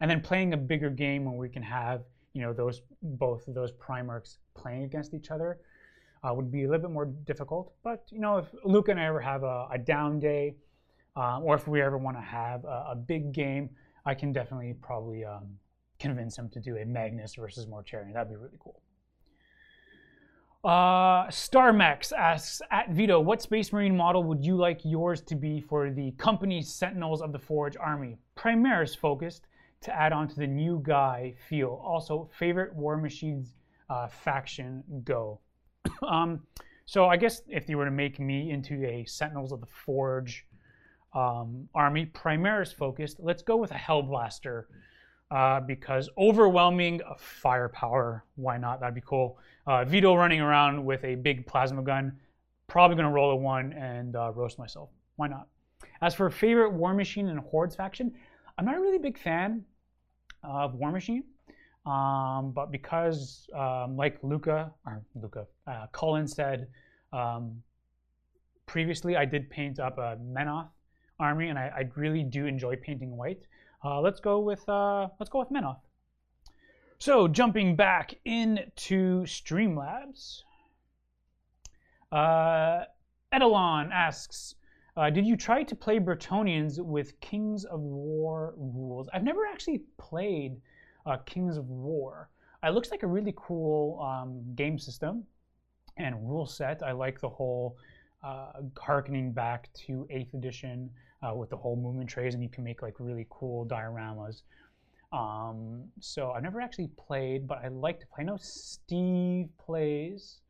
And 0.00 0.10
then 0.10 0.20
playing 0.20 0.52
a 0.52 0.56
bigger 0.56 0.90
game 0.90 1.24
when 1.24 1.36
we 1.36 1.48
can 1.48 1.62
have 1.62 2.02
you 2.34 2.42
know 2.42 2.52
those 2.52 2.82
both 3.00 3.46
of 3.48 3.54
those 3.54 3.70
primarchs 3.72 4.38
playing 4.54 4.82
against 4.82 5.14
each 5.14 5.30
other 5.30 5.60
uh, 6.24 6.32
would 6.34 6.50
be 6.50 6.64
a 6.64 6.68
little 6.68 6.82
bit 6.82 6.90
more 6.90 7.06
difficult. 7.06 7.72
But 7.84 8.04
you 8.10 8.20
know 8.20 8.38
if 8.38 8.46
Luke 8.64 8.88
and 8.88 8.98
I 8.98 9.04
ever 9.06 9.20
have 9.20 9.42
a, 9.42 9.68
a 9.72 9.78
down 9.78 10.18
day, 10.18 10.56
um, 11.16 11.44
or 11.44 11.54
if 11.54 11.68
we 11.68 11.80
ever 11.80 11.98
want 11.98 12.16
to 12.16 12.22
have 12.22 12.64
a, 12.64 12.88
a 12.90 12.96
big 12.96 13.32
game, 13.32 13.70
I 14.06 14.14
can 14.14 14.32
definitely 14.32 14.74
probably 14.80 15.24
um, 15.24 15.58
convince 15.98 16.36
him 16.36 16.48
to 16.50 16.60
do 16.60 16.76
a 16.76 16.84
Magnus 16.84 17.34
versus 17.34 17.66
Mortarion. 17.66 18.12
That'd 18.12 18.30
be 18.30 18.36
really 18.36 18.58
cool. 18.58 18.80
Uh, 20.64 21.26
StarMax 21.28 22.10
asks 22.12 22.62
at 22.70 22.88
Vito, 22.88 23.20
what 23.20 23.42
Space 23.42 23.70
Marine 23.70 23.94
model 23.94 24.24
would 24.24 24.42
you 24.42 24.56
like 24.56 24.80
yours 24.82 25.20
to 25.20 25.34
be 25.34 25.60
for 25.60 25.90
the 25.90 26.12
company 26.12 26.62
Sentinels 26.62 27.20
of 27.20 27.32
the 27.32 27.38
Forge 27.38 27.76
Army? 27.76 28.16
Primaris 28.34 28.96
focused 28.96 29.46
to 29.82 29.94
add 29.94 30.14
on 30.14 30.26
to 30.26 30.36
the 30.36 30.46
new 30.46 30.80
guy 30.82 31.34
feel. 31.50 31.82
Also, 31.84 32.30
favorite 32.38 32.74
War 32.74 32.96
Machines 32.96 33.52
uh, 33.90 34.08
faction 34.08 34.82
go. 35.04 35.38
um, 36.08 36.40
so 36.86 37.06
I 37.06 37.16
guess 37.16 37.42
if 37.48 37.68
you 37.68 37.78
were 37.78 37.84
to 37.84 37.90
make 37.90 38.18
me 38.20 38.50
into 38.50 38.84
a 38.84 39.04
Sentinels 39.06 39.52
of 39.52 39.60
the 39.60 39.66
Forge 39.66 40.46
um, 41.14 41.68
army, 41.74 42.06
Primaris 42.06 42.74
focused, 42.74 43.18
let's 43.20 43.42
go 43.42 43.56
with 43.56 43.70
a 43.70 43.76
Hellblaster 43.76 44.64
uh, 45.30 45.60
because 45.60 46.08
overwhelming 46.18 47.00
firepower. 47.18 48.24
Why 48.36 48.58
not? 48.58 48.80
That'd 48.80 48.94
be 48.94 49.02
cool. 49.06 49.38
Uh, 49.66 49.84
Vito 49.84 50.14
running 50.14 50.40
around 50.40 50.84
with 50.84 51.02
a 51.04 51.14
big 51.14 51.46
plasma 51.46 51.82
gun, 51.82 52.18
probably 52.66 52.96
gonna 52.96 53.10
roll 53.10 53.30
a 53.30 53.36
one 53.36 53.72
and 53.72 54.14
uh, 54.16 54.32
roast 54.32 54.58
myself. 54.58 54.90
Why 55.16 55.28
not? 55.28 55.48
As 56.02 56.14
for 56.14 56.28
favorite 56.30 56.72
War 56.72 56.92
Machine 56.94 57.28
and 57.28 57.40
Hordes 57.40 57.74
faction, 57.74 58.12
I'm 58.58 58.66
not 58.66 58.76
a 58.76 58.80
really 58.80 58.98
big 58.98 59.18
fan 59.18 59.64
of 60.42 60.74
War 60.74 60.92
Machine, 60.92 61.24
um, 61.86 62.52
but 62.52 62.72
because 62.72 63.46
um, 63.54 63.96
like 63.96 64.18
Luca 64.22 64.72
or 64.86 65.02
Luca, 65.14 65.46
uh, 65.66 65.86
Cullen 65.92 66.26
said 66.26 66.68
um, 67.12 67.62
previously, 68.66 69.16
I 69.16 69.24
did 69.24 69.50
paint 69.50 69.78
up 69.78 69.98
a 69.98 70.16
Menoth 70.16 70.68
army, 71.20 71.48
and 71.48 71.58
I, 71.58 71.70
I 71.76 71.90
really 71.94 72.22
do 72.22 72.46
enjoy 72.46 72.76
painting 72.76 73.16
white. 73.16 73.46
Uh, 73.84 74.00
let's 74.00 74.18
go 74.18 74.40
with 74.40 74.66
uh, 74.68 75.08
let's 75.20 75.30
go 75.30 75.40
with 75.40 75.50
Menoth. 75.50 75.80
So 76.98 77.28
jumping 77.28 77.76
back 77.76 78.14
into 78.24 79.24
Streamlabs, 79.24 80.42
uh, 82.10 82.84
Edelon 83.32 83.90
asks, 83.92 84.54
uh, 84.96 85.10
"Did 85.10 85.26
you 85.26 85.36
try 85.36 85.64
to 85.64 85.76
play 85.76 85.98
Bretonnians 85.98 86.82
with 86.82 87.20
Kings 87.20 87.66
of 87.66 87.80
War 87.80 88.54
rules? 88.56 89.08
I've 89.12 89.24
never 89.24 89.44
actually 89.46 89.82
played 89.98 90.56
uh, 91.06 91.16
Kings 91.18 91.56
of 91.56 91.68
War. 91.68 92.30
It 92.62 92.70
looks 92.70 92.90
like 92.90 93.02
a 93.02 93.06
really 93.06 93.34
cool 93.36 94.00
um, 94.00 94.42
game 94.54 94.78
system 94.78 95.24
and 95.98 96.28
rule 96.28 96.46
set. 96.46 96.82
I 96.82 96.92
like 96.92 97.20
the 97.20 97.28
whole 97.28 97.76
uh, 98.22 98.52
harkening 98.78 99.32
back 99.32 99.68
to 99.86 100.06
Eighth 100.10 100.32
Edition 100.34 100.90
uh, 101.22 101.34
with 101.34 101.50
the 101.50 101.56
whole 101.56 101.76
movement 101.76 102.08
trays, 102.08 102.34
and 102.34 102.42
you 102.42 102.48
can 102.48 102.64
make 102.64 102.82
like 102.82 102.94
really 102.98 103.26
cool 103.28 103.66
dioramas. 103.66 104.42
Um, 105.12 105.84
so 106.00 106.32
I've 106.32 106.42
never 106.42 106.60
actually 106.60 106.88
played, 106.96 107.46
but 107.46 107.58
I 107.64 107.68
like 107.68 108.00
to 108.00 108.06
play. 108.06 108.22
I 108.22 108.24
know 108.24 108.38
Steve 108.40 109.48
plays. 109.64 110.40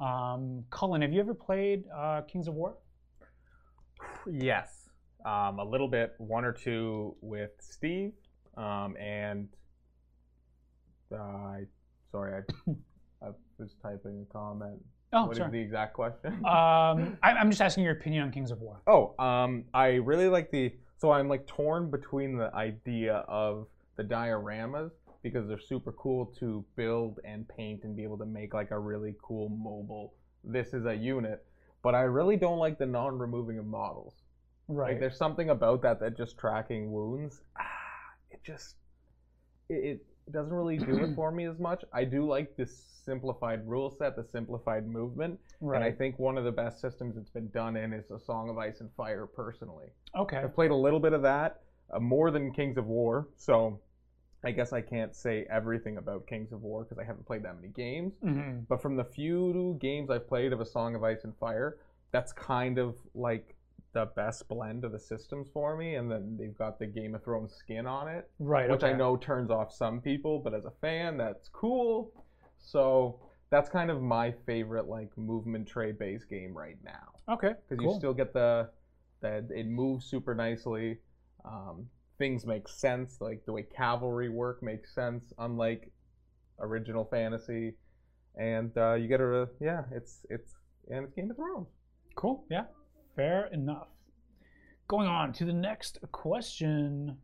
Um, 0.00 0.64
Cullen, 0.70 1.02
have 1.02 1.12
you 1.12 1.20
ever 1.20 1.34
played 1.34 1.84
uh, 1.94 2.22
Kings 2.22 2.46
of 2.46 2.54
War? 2.54 2.76
Yes, 4.30 4.88
um, 5.26 5.58
a 5.58 5.64
little 5.64 5.88
bit, 5.88 6.14
one 6.18 6.44
or 6.44 6.52
two 6.52 7.16
with 7.20 7.50
Steve, 7.58 8.12
um, 8.56 8.96
and 8.96 9.48
uh, 11.12 11.16
I 11.16 11.62
sorry, 12.10 12.34
I, 12.34 12.70
I 13.26 13.30
was 13.58 13.74
typing 13.82 14.26
a 14.28 14.32
comment. 14.32 14.78
Oh, 15.12 15.24
What 15.24 15.32
is 15.32 15.38
sorry. 15.38 15.50
the 15.52 15.60
exact 15.60 15.94
question? 15.94 16.32
Um, 16.44 17.16
I, 17.22 17.32
I'm 17.32 17.50
just 17.50 17.62
asking 17.62 17.84
your 17.84 17.94
opinion 17.94 18.24
on 18.24 18.30
Kings 18.30 18.50
of 18.50 18.60
War. 18.60 18.82
Oh, 18.86 19.14
um, 19.22 19.64
I 19.72 19.94
really 19.94 20.28
like 20.28 20.50
the. 20.50 20.72
So 20.98 21.10
I'm 21.12 21.28
like 21.28 21.46
torn 21.46 21.90
between 21.90 22.36
the 22.36 22.52
idea 22.54 23.24
of 23.28 23.68
the 23.96 24.02
dioramas 24.02 24.90
because 25.22 25.48
they're 25.48 25.58
super 25.60 25.92
cool 25.92 26.26
to 26.40 26.64
build 26.76 27.20
and 27.24 27.48
paint 27.48 27.84
and 27.84 27.96
be 27.96 28.02
able 28.02 28.18
to 28.18 28.26
make 28.26 28.52
like 28.54 28.70
a 28.70 28.78
really 28.78 29.14
cool 29.22 29.48
mobile. 29.48 30.14
This 30.44 30.74
is 30.74 30.86
a 30.86 30.94
unit, 30.94 31.44
but 31.82 31.94
I 31.94 32.02
really 32.02 32.36
don't 32.36 32.58
like 32.58 32.78
the 32.78 32.86
non-removing 32.86 33.58
of 33.58 33.66
models. 33.66 34.14
Right. 34.68 34.92
Like 34.92 35.00
there's 35.00 35.16
something 35.16 35.50
about 35.50 35.82
that 35.82 36.00
that 36.00 36.16
just 36.16 36.36
tracking 36.38 36.92
wounds, 36.92 37.42
ah, 37.58 37.64
it 38.30 38.40
just 38.44 38.76
it, 39.68 39.74
it 39.74 40.06
doesn't 40.32 40.52
really 40.52 40.78
do 40.78 41.02
it 41.04 41.14
for 41.16 41.30
me 41.32 41.46
as 41.46 41.58
much. 41.58 41.84
I 41.92 42.04
do 42.04 42.26
like 42.26 42.56
this 42.56 42.84
simplified 43.04 43.66
rule 43.66 43.90
set, 43.90 44.16
the 44.16 44.24
simplified 44.24 44.86
movement, 44.86 45.38
and 45.60 45.84
I 45.84 45.90
think 45.92 46.18
one 46.18 46.36
of 46.36 46.44
the 46.44 46.52
best 46.52 46.80
systems 46.80 47.16
it's 47.16 47.30
been 47.30 47.48
done 47.50 47.76
in 47.76 47.92
is 47.92 48.10
a 48.10 48.18
Song 48.18 48.50
of 48.50 48.58
Ice 48.58 48.80
and 48.80 48.90
Fire. 48.96 49.26
Personally, 49.26 49.86
Okay. 50.16 50.36
I've 50.38 50.54
played 50.54 50.70
a 50.70 50.76
little 50.76 51.00
bit 51.00 51.12
of 51.14 51.22
that, 51.22 51.60
uh, 51.90 51.98
more 52.00 52.30
than 52.30 52.52
Kings 52.52 52.76
of 52.76 52.86
War, 52.86 53.28
so 53.36 53.80
I 54.44 54.52
guess 54.52 54.72
I 54.72 54.80
can't 54.82 55.16
say 55.16 55.46
everything 55.50 55.96
about 55.96 56.26
Kings 56.26 56.52
of 56.52 56.62
War 56.62 56.84
because 56.84 56.98
I 56.98 57.04
haven't 57.04 57.26
played 57.26 57.42
that 57.44 57.56
many 57.56 57.68
games. 57.68 58.12
hmm 58.22 58.60
But 58.68 58.80
from 58.82 58.96
the 58.96 59.04
few 59.04 59.76
games 59.80 60.10
I've 60.10 60.28
played 60.28 60.52
of 60.52 60.60
A 60.60 60.66
Song 60.66 60.94
of 60.94 61.02
Ice 61.02 61.24
and 61.24 61.34
Fire, 61.38 61.78
that's 62.12 62.32
kind 62.32 62.78
of 62.78 62.96
like 63.14 63.54
the 63.92 64.06
best 64.16 64.46
blend 64.48 64.84
of 64.84 64.92
the 64.92 64.98
systems 64.98 65.48
for 65.52 65.76
me. 65.76 65.94
And 65.96 66.10
then 66.10 66.36
they've 66.38 66.56
got 66.56 66.78
the 66.78 66.86
Game 66.86 67.14
of 67.14 67.24
Thrones 67.24 67.54
skin 67.54 67.86
on 67.86 68.08
it, 68.08 68.30
Right. 68.38 68.70
which 68.70 68.84
I 68.84 68.92
know 68.92 69.16
turns 69.16 69.50
off 69.50 69.72
some 69.72 70.00
people, 70.00 70.38
but 70.40 70.54
as 70.54 70.64
a 70.66 70.70
fan, 70.80 71.16
that's 71.16 71.48
cool. 71.48 72.12
So 72.58 73.20
that's 73.50 73.70
kind 73.70 73.90
of 73.90 74.02
my 74.02 74.30
favorite 74.46 74.88
like 74.88 75.16
movement 75.16 75.66
tray 75.68 75.92
based 75.92 76.28
game 76.28 76.52
right 76.56 76.76
now 76.84 77.32
Okay. 77.34 77.54
because 77.68 77.82
Cool. 77.82 77.92
you 77.94 77.98
still 77.98 78.14
get 78.14 78.32
the 78.34 78.70
that 79.20 79.50
it 79.50 79.66
moves 79.66 80.04
super 80.06 80.34
nicely. 80.34 80.98
Um, 81.44 81.88
things 82.18 82.44
make 82.46 82.68
sense, 82.68 83.20
like 83.20 83.44
the 83.46 83.52
way 83.52 83.62
cavalry 83.62 84.28
work 84.28 84.62
makes 84.62 84.94
sense, 84.94 85.32
unlike 85.38 85.90
original 86.60 87.04
fantasy. 87.06 87.74
and 88.36 88.76
uh, 88.76 88.94
you 88.94 89.08
get 89.08 89.20
a 89.20 89.48
yeah, 89.60 89.84
it's 89.92 90.24
it's 90.30 90.54
and 90.90 91.04
it's 91.06 91.14
Game 91.14 91.30
of 91.30 91.36
Thrones. 91.36 91.68
Cool. 92.16 92.44
Yeah. 92.50 92.64
Fair 93.18 93.50
enough. 93.52 93.88
Going 94.86 95.08
on 95.08 95.32
to 95.32 95.44
the 95.44 95.52
next 95.52 95.98
question. 96.12 97.16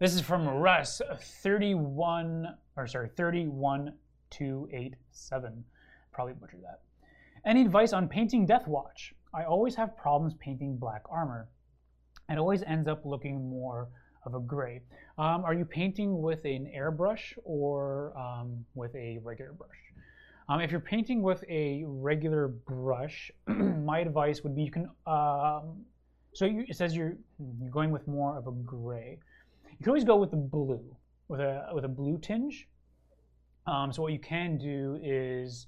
This 0.00 0.12
is 0.12 0.22
from 0.22 0.48
Russ, 0.48 1.00
31, 1.20 2.48
or 2.76 2.88
sorry, 2.88 3.10
31287. 3.16 5.64
Probably 6.12 6.34
butchered 6.34 6.64
that. 6.64 6.80
Any 7.46 7.60
advice 7.60 7.92
on 7.92 8.08
painting 8.08 8.44
Deathwatch? 8.44 9.12
I 9.32 9.44
always 9.44 9.76
have 9.76 9.96
problems 9.96 10.34
painting 10.40 10.78
black 10.78 11.02
armor. 11.08 11.46
It 12.28 12.36
always 12.36 12.64
ends 12.64 12.88
up 12.88 13.04
looking 13.04 13.48
more 13.48 13.88
of 14.26 14.34
a 14.34 14.40
gray. 14.40 14.80
Um, 15.16 15.44
are 15.44 15.54
you 15.54 15.64
painting 15.64 16.20
with 16.20 16.44
an 16.44 16.72
airbrush 16.76 17.38
or 17.44 18.12
um, 18.18 18.64
with 18.74 18.96
a 18.96 19.20
regular 19.22 19.52
brush? 19.52 19.93
Um, 20.48 20.60
if 20.60 20.70
you're 20.70 20.80
painting 20.80 21.22
with 21.22 21.42
a 21.48 21.84
regular 21.86 22.48
brush, 22.48 23.30
my 23.46 24.00
advice 24.00 24.42
would 24.42 24.54
be 24.54 24.62
you 24.62 24.70
can. 24.70 24.90
Um, 25.06 25.84
so 26.34 26.44
you, 26.44 26.64
it 26.68 26.76
says 26.76 26.94
you're 26.94 27.16
you're 27.60 27.70
going 27.70 27.90
with 27.90 28.06
more 28.06 28.36
of 28.36 28.46
a 28.46 28.52
gray. 28.52 29.18
You 29.70 29.78
can 29.78 29.88
always 29.88 30.04
go 30.04 30.16
with 30.16 30.30
the 30.30 30.36
blue, 30.36 30.84
with 31.28 31.40
a 31.40 31.68
with 31.72 31.84
a 31.84 31.88
blue 31.88 32.18
tinge. 32.18 32.68
Um, 33.66 33.90
so 33.92 34.02
what 34.02 34.12
you 34.12 34.18
can 34.18 34.58
do 34.58 35.00
is 35.02 35.66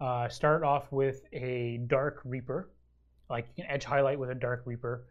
uh, 0.00 0.28
start 0.28 0.62
off 0.62 0.90
with 0.90 1.22
a 1.34 1.80
dark 1.86 2.22
reaper, 2.24 2.70
like 3.28 3.48
you 3.56 3.64
can 3.64 3.70
edge 3.70 3.84
highlight 3.84 4.18
with 4.18 4.30
a 4.30 4.34
dark 4.34 4.62
reaper. 4.64 5.04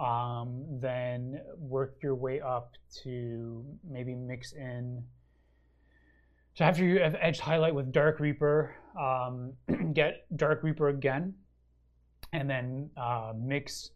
Um, 0.00 0.64
then 0.80 1.40
work 1.58 1.98
your 2.02 2.14
way 2.14 2.40
up 2.40 2.72
to 3.04 3.64
maybe 3.88 4.14
mix 4.14 4.52
in 4.52 5.04
so 6.54 6.64
after 6.64 6.84
you 6.84 7.00
have 7.00 7.16
edged 7.20 7.40
highlight 7.40 7.74
with 7.74 7.92
Dark 7.92 8.20
Reaper, 8.20 8.74
um, 8.98 9.52
get 9.94 10.26
Dark 10.36 10.62
Reaper 10.62 10.88
again, 10.88 11.34
and 12.32 12.48
then 12.48 12.90
uh, 12.96 13.32
mix 13.36 13.90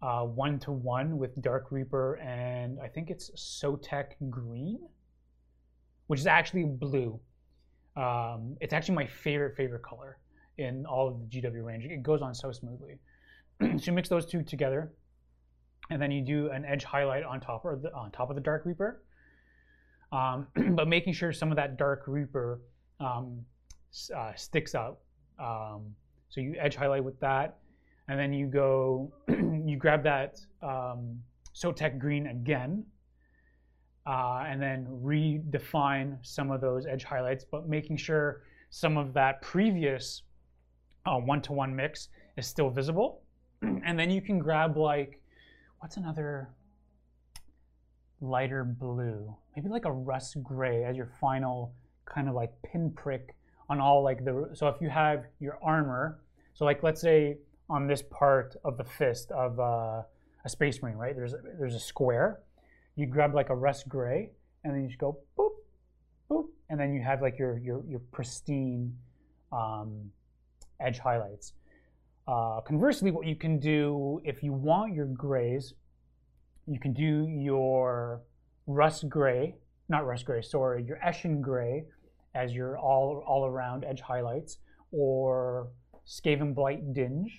one 0.00 0.58
to 0.60 0.72
one 0.72 1.18
with 1.18 1.40
Dark 1.42 1.70
Reaper 1.70 2.14
and 2.16 2.78
I 2.80 2.88
think 2.88 3.10
it's 3.10 3.30
Sotek 3.36 4.12
Green, 4.30 4.78
which 6.06 6.20
is 6.20 6.26
actually 6.26 6.64
blue. 6.64 7.18
Um, 7.96 8.56
it's 8.60 8.72
actually 8.72 8.94
my 8.96 9.06
favorite 9.06 9.56
favorite 9.56 9.82
color 9.82 10.18
in 10.58 10.86
all 10.86 11.08
of 11.08 11.18
the 11.18 11.40
GW 11.40 11.64
range. 11.64 11.84
It 11.84 12.02
goes 12.02 12.22
on 12.22 12.34
so 12.34 12.52
smoothly. 12.52 12.98
so 13.60 13.78
you 13.82 13.92
mix 13.92 14.08
those 14.08 14.26
two 14.26 14.42
together, 14.42 14.92
and 15.90 16.00
then 16.00 16.10
you 16.10 16.22
do 16.22 16.50
an 16.50 16.64
edge 16.64 16.84
highlight 16.84 17.24
on 17.24 17.40
top 17.40 17.64
of 17.64 17.82
the 17.82 17.92
on 17.94 18.10
top 18.10 18.30
of 18.30 18.36
the 18.36 18.42
Dark 18.42 18.64
Reaper 18.66 19.02
um, 20.12 20.46
but 20.74 20.88
making 20.88 21.12
sure 21.12 21.32
some 21.32 21.50
of 21.50 21.56
that 21.56 21.76
dark 21.76 22.04
reaper 22.06 22.60
um, 23.00 23.44
uh, 24.14 24.32
sticks 24.34 24.74
out. 24.74 24.98
Um, 25.38 25.94
so 26.28 26.40
you 26.40 26.54
edge 26.58 26.76
highlight 26.76 27.04
with 27.04 27.18
that, 27.20 27.58
and 28.08 28.18
then 28.18 28.32
you 28.32 28.46
go, 28.46 29.12
you 29.28 29.76
grab 29.78 30.02
that 30.04 30.38
um, 30.62 31.20
Sotek 31.54 31.98
green 31.98 32.28
again, 32.28 32.84
uh, 34.06 34.44
and 34.46 34.60
then 34.60 34.86
redefine 35.02 36.18
some 36.22 36.50
of 36.50 36.60
those 36.60 36.86
edge 36.86 37.04
highlights, 37.04 37.44
but 37.44 37.68
making 37.68 37.96
sure 37.96 38.42
some 38.70 38.96
of 38.96 39.12
that 39.14 39.42
previous 39.42 40.22
uh, 41.06 41.16
one-to-one 41.16 41.74
mix 41.74 42.08
is 42.36 42.46
still 42.46 42.70
visible. 42.70 43.22
and 43.62 43.98
then 43.98 44.10
you 44.10 44.20
can 44.20 44.38
grab 44.38 44.76
like, 44.76 45.20
what's 45.78 45.96
another 45.96 46.48
lighter 48.20 48.64
blue, 48.64 49.34
maybe 49.54 49.68
like 49.68 49.84
a 49.84 49.92
Russ 49.92 50.34
Grey 50.42 50.84
as 50.84 50.96
your 50.96 51.10
final 51.20 51.74
kind 52.06 52.28
of 52.28 52.34
like 52.34 52.52
pinprick 52.62 53.34
on 53.68 53.80
all 53.80 54.02
like 54.02 54.24
the. 54.24 54.50
So 54.54 54.68
if 54.68 54.80
you 54.80 54.88
have 54.88 55.24
your 55.40 55.58
armor, 55.62 56.20
so 56.54 56.64
like 56.64 56.82
let's 56.82 57.00
say 57.00 57.38
on 57.68 57.86
this 57.86 58.02
part 58.02 58.56
of 58.64 58.76
the 58.76 58.84
fist 58.84 59.30
of 59.32 59.58
uh, 59.58 60.02
a 60.44 60.48
space 60.48 60.82
marine, 60.82 60.96
right? 60.96 61.14
There's 61.14 61.34
a, 61.34 61.38
there's 61.58 61.74
a 61.74 61.80
square. 61.80 62.40
You 62.94 63.06
grab 63.06 63.34
like 63.34 63.50
a 63.50 63.54
Russ 63.54 63.82
Grey, 63.82 64.30
and 64.64 64.74
then 64.74 64.82
you 64.82 64.88
just 64.88 65.00
go 65.00 65.18
boop, 65.38 65.50
boop, 66.30 66.46
and 66.70 66.80
then 66.80 66.94
you 66.94 67.02
have 67.02 67.20
like 67.20 67.38
your 67.38 67.58
your 67.58 67.84
your 67.86 68.00
pristine 68.12 68.96
um, 69.52 70.10
edge 70.80 70.98
highlights. 70.98 71.52
Uh, 72.26 72.60
conversely, 72.62 73.10
what 73.10 73.26
you 73.26 73.36
can 73.36 73.58
do 73.58 74.20
if 74.24 74.42
you 74.42 74.52
want 74.52 74.94
your 74.94 75.06
grays 75.06 75.74
you 76.66 76.80
can 76.80 76.92
do 76.92 77.26
your 77.28 78.22
rust 78.66 79.08
gray, 79.08 79.54
not 79.88 80.06
rust 80.06 80.24
gray, 80.24 80.42
sorry, 80.42 80.82
your 80.84 80.98
Eshin 81.06 81.40
gray 81.40 81.84
as 82.34 82.52
your 82.52 82.76
all, 82.78 83.24
all 83.26 83.46
around 83.46 83.84
edge 83.84 84.00
highlights, 84.00 84.58
or 84.90 85.68
Skavenblight 86.06 86.94
Dinge. 86.94 87.30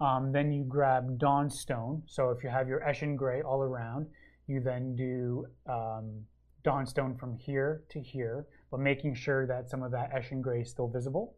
Um, 0.00 0.32
then 0.32 0.52
you 0.52 0.64
grab 0.64 1.18
Dawnstone. 1.18 2.02
So 2.06 2.30
if 2.30 2.42
you 2.42 2.50
have 2.50 2.68
your 2.68 2.80
Eshin 2.80 3.16
gray 3.16 3.42
all 3.42 3.62
around, 3.62 4.06
you 4.48 4.60
then 4.60 4.96
do 4.96 5.46
um, 5.68 6.24
Dawnstone 6.64 7.16
from 7.16 7.36
here 7.36 7.82
to 7.90 8.00
here, 8.00 8.46
but 8.70 8.80
making 8.80 9.14
sure 9.14 9.46
that 9.46 9.70
some 9.70 9.82
of 9.82 9.92
that 9.92 10.12
Eshin 10.12 10.42
gray 10.42 10.62
is 10.62 10.70
still 10.70 10.88
visible. 10.88 11.34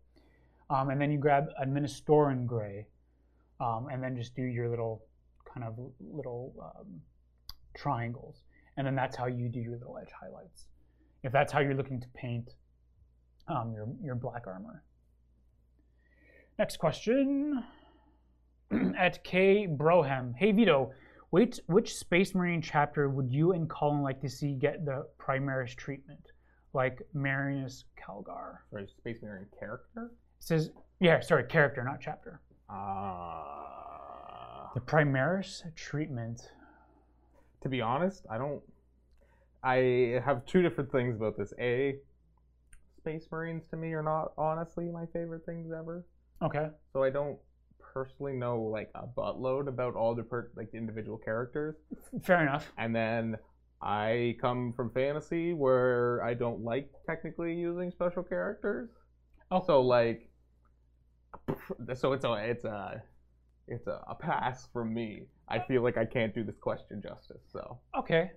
Um, 0.71 0.89
and 0.89 1.01
then 1.01 1.11
you 1.11 1.19
grab 1.19 1.49
Administratum 1.63 2.47
Grey, 2.47 2.87
um, 3.61 3.89
and 3.93 4.03
then 4.03 4.17
just 4.17 4.35
do 4.35 4.43
your 4.43 4.71
little 4.71 5.05
kind 5.55 5.67
of 5.67 5.79
little 6.01 6.53
um, 6.61 7.01
triangles. 7.77 8.43
And 8.77 8.87
then 8.87 8.97
that's 8.97 9.17
how 9.17 9.27
you 9.27 9.49
do 9.49 9.61
your 9.61 9.79
little 9.79 9.97
edge 9.99 10.11
highlights. 10.21 10.67
If 11.23 11.33
that's 11.33 11.53
how 11.53 11.61
you're 11.61 11.75
looking 11.75 12.01
to 12.01 12.09
paint 12.15 12.51
um, 13.49 13.73
your, 13.73 13.89
your 14.03 14.15
black 14.15 14.47
armor. 14.47 14.83
Next 16.59 16.79
question. 16.79 17.63
At 18.99 19.23
K 19.25 19.69
Broham. 19.71 20.35
Hey 20.37 20.53
Vito, 20.53 20.91
which, 21.31 21.61
which 21.67 21.95
Space 21.95 22.35
Marine 22.35 22.63
chapter 22.63 23.09
would 23.09 23.31
you 23.31 23.53
and 23.53 23.69
Cullen 23.69 24.03
like 24.03 24.21
to 24.23 24.29
see 24.29 24.55
get 24.55 24.85
the 24.85 25.07
Primaris 25.19 25.75
treatment? 25.77 26.21
Like 26.73 27.01
Marneus 27.15 27.85
Calgar. 27.97 28.59
Sorry, 28.71 28.89
Space 28.89 29.19
Marine 29.23 29.47
character? 29.59 30.11
It 30.39 30.45
says, 30.45 30.71
yeah, 31.01 31.21
sorry, 31.21 31.45
character, 31.45 31.85
not 31.85 32.01
chapter. 32.01 32.41
Uh, 32.69 33.94
the 34.75 34.81
Primaris 34.81 35.63
treatment. 35.77 36.51
To 37.63 37.69
be 37.69 37.81
honest, 37.81 38.27
I 38.31 38.39
don't. 38.39 38.61
I 39.63 40.21
have 40.25 40.45
two 40.45 40.61
different 40.61 40.93
things 40.93 41.17
about 41.17 41.39
this. 41.39 41.55
A, 41.59 41.97
Space 42.99 43.27
Marines 43.33 43.67
to 43.69 43.77
me 43.77 43.93
are 43.95 44.03
not 44.03 44.33
honestly 44.37 44.91
my 44.91 45.07
favorite 45.07 45.47
things 45.47 45.73
ever. 45.73 46.05
Okay. 46.43 46.69
So 46.93 47.03
I 47.03 47.11
don't 47.11 47.39
personally 47.79 48.35
know 48.35 48.61
like 48.61 48.91
a 48.95 49.07
buttload 49.07 49.69
about 49.69 49.95
all 49.95 50.15
the 50.15 50.23
per- 50.23 50.51
like 50.57 50.71
the 50.73 50.79
individual 50.79 51.17
characters. 51.17 51.77
Fair 52.23 52.43
enough. 52.43 52.71
And 52.77 52.95
then 52.95 53.37
I 53.81 54.37
come 54.41 54.73
from 54.75 54.91
fantasy 54.91 55.55
where 55.55 56.23
I 56.23 56.35
don't 56.35 56.63
like 56.63 56.91
technically 57.07 57.55
using 57.55 57.91
special 57.91 58.23
characters. 58.23 58.91
Oh. 59.51 59.63
So 59.67 59.81
like, 59.81 60.29
so 61.95 62.13
it's 62.13 62.25
a 62.25 62.33
it's 62.35 62.65
a 62.65 63.03
it's 63.69 63.87
a, 63.87 64.03
a 64.09 64.15
pass 64.15 64.69
from 64.73 64.93
me. 64.93 65.25
I 65.49 65.59
feel 65.59 65.83
like 65.83 65.97
I 65.97 66.05
can't 66.05 66.35
do 66.35 66.45
this 66.45 66.57
question 66.59 67.03
justice. 67.03 67.43
So 67.53 67.79
Okay. 67.99 68.33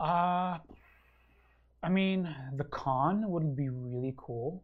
Uh, 0.00 0.58
I 1.82 1.88
mean, 1.88 2.34
the 2.56 2.64
Khan 2.64 3.28
would 3.28 3.56
be 3.56 3.68
really 3.68 4.14
cool 4.16 4.62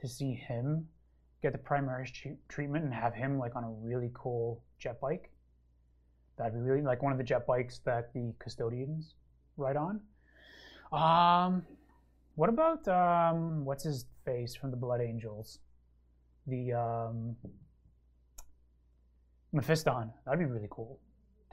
to 0.00 0.08
see 0.08 0.34
him 0.34 0.86
get 1.42 1.52
the 1.52 1.58
primary 1.58 2.06
tre- 2.06 2.38
treatment 2.48 2.84
and 2.84 2.94
have 2.94 3.14
him 3.14 3.38
like 3.38 3.56
on 3.56 3.64
a 3.64 3.70
really 3.70 4.10
cool 4.14 4.62
jet 4.78 5.00
bike. 5.00 5.30
That'd 6.38 6.54
be 6.54 6.60
really 6.60 6.82
like 6.82 7.02
one 7.02 7.12
of 7.12 7.18
the 7.18 7.24
jet 7.24 7.46
bikes 7.46 7.80
that 7.84 8.12
the 8.12 8.34
custodians 8.38 9.14
ride 9.56 9.76
on. 9.76 10.00
Um, 10.92 11.62
what 12.34 12.48
about 12.48 12.86
um, 12.88 13.64
what's 13.64 13.84
his 13.84 14.06
face 14.24 14.54
from 14.54 14.70
the 14.70 14.76
Blood 14.76 15.00
Angels? 15.00 15.58
The 16.46 16.72
um, 16.74 17.36
Mephiston. 19.54 20.10
That'd 20.24 20.40
be 20.40 20.44
really 20.46 20.68
cool 20.70 21.00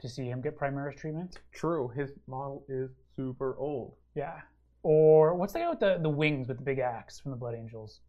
to 0.00 0.08
see 0.08 0.24
him 0.26 0.40
get 0.40 0.58
Primaris 0.58 0.96
treatment. 0.96 1.38
true, 1.52 1.88
his 1.88 2.10
model 2.26 2.64
is 2.68 2.90
super 3.16 3.56
old. 3.58 3.94
Yeah. 4.14 4.40
Or 4.82 5.34
what's 5.34 5.52
the 5.54 5.60
guy 5.60 5.70
with 5.70 5.80
the, 5.80 5.98
the 6.02 6.10
wings 6.10 6.48
with 6.48 6.58
the 6.58 6.62
big 6.64 6.78
axe 6.78 7.18
from 7.18 7.30
the 7.30 7.36
Blood 7.36 7.54
Angels? 7.54 8.00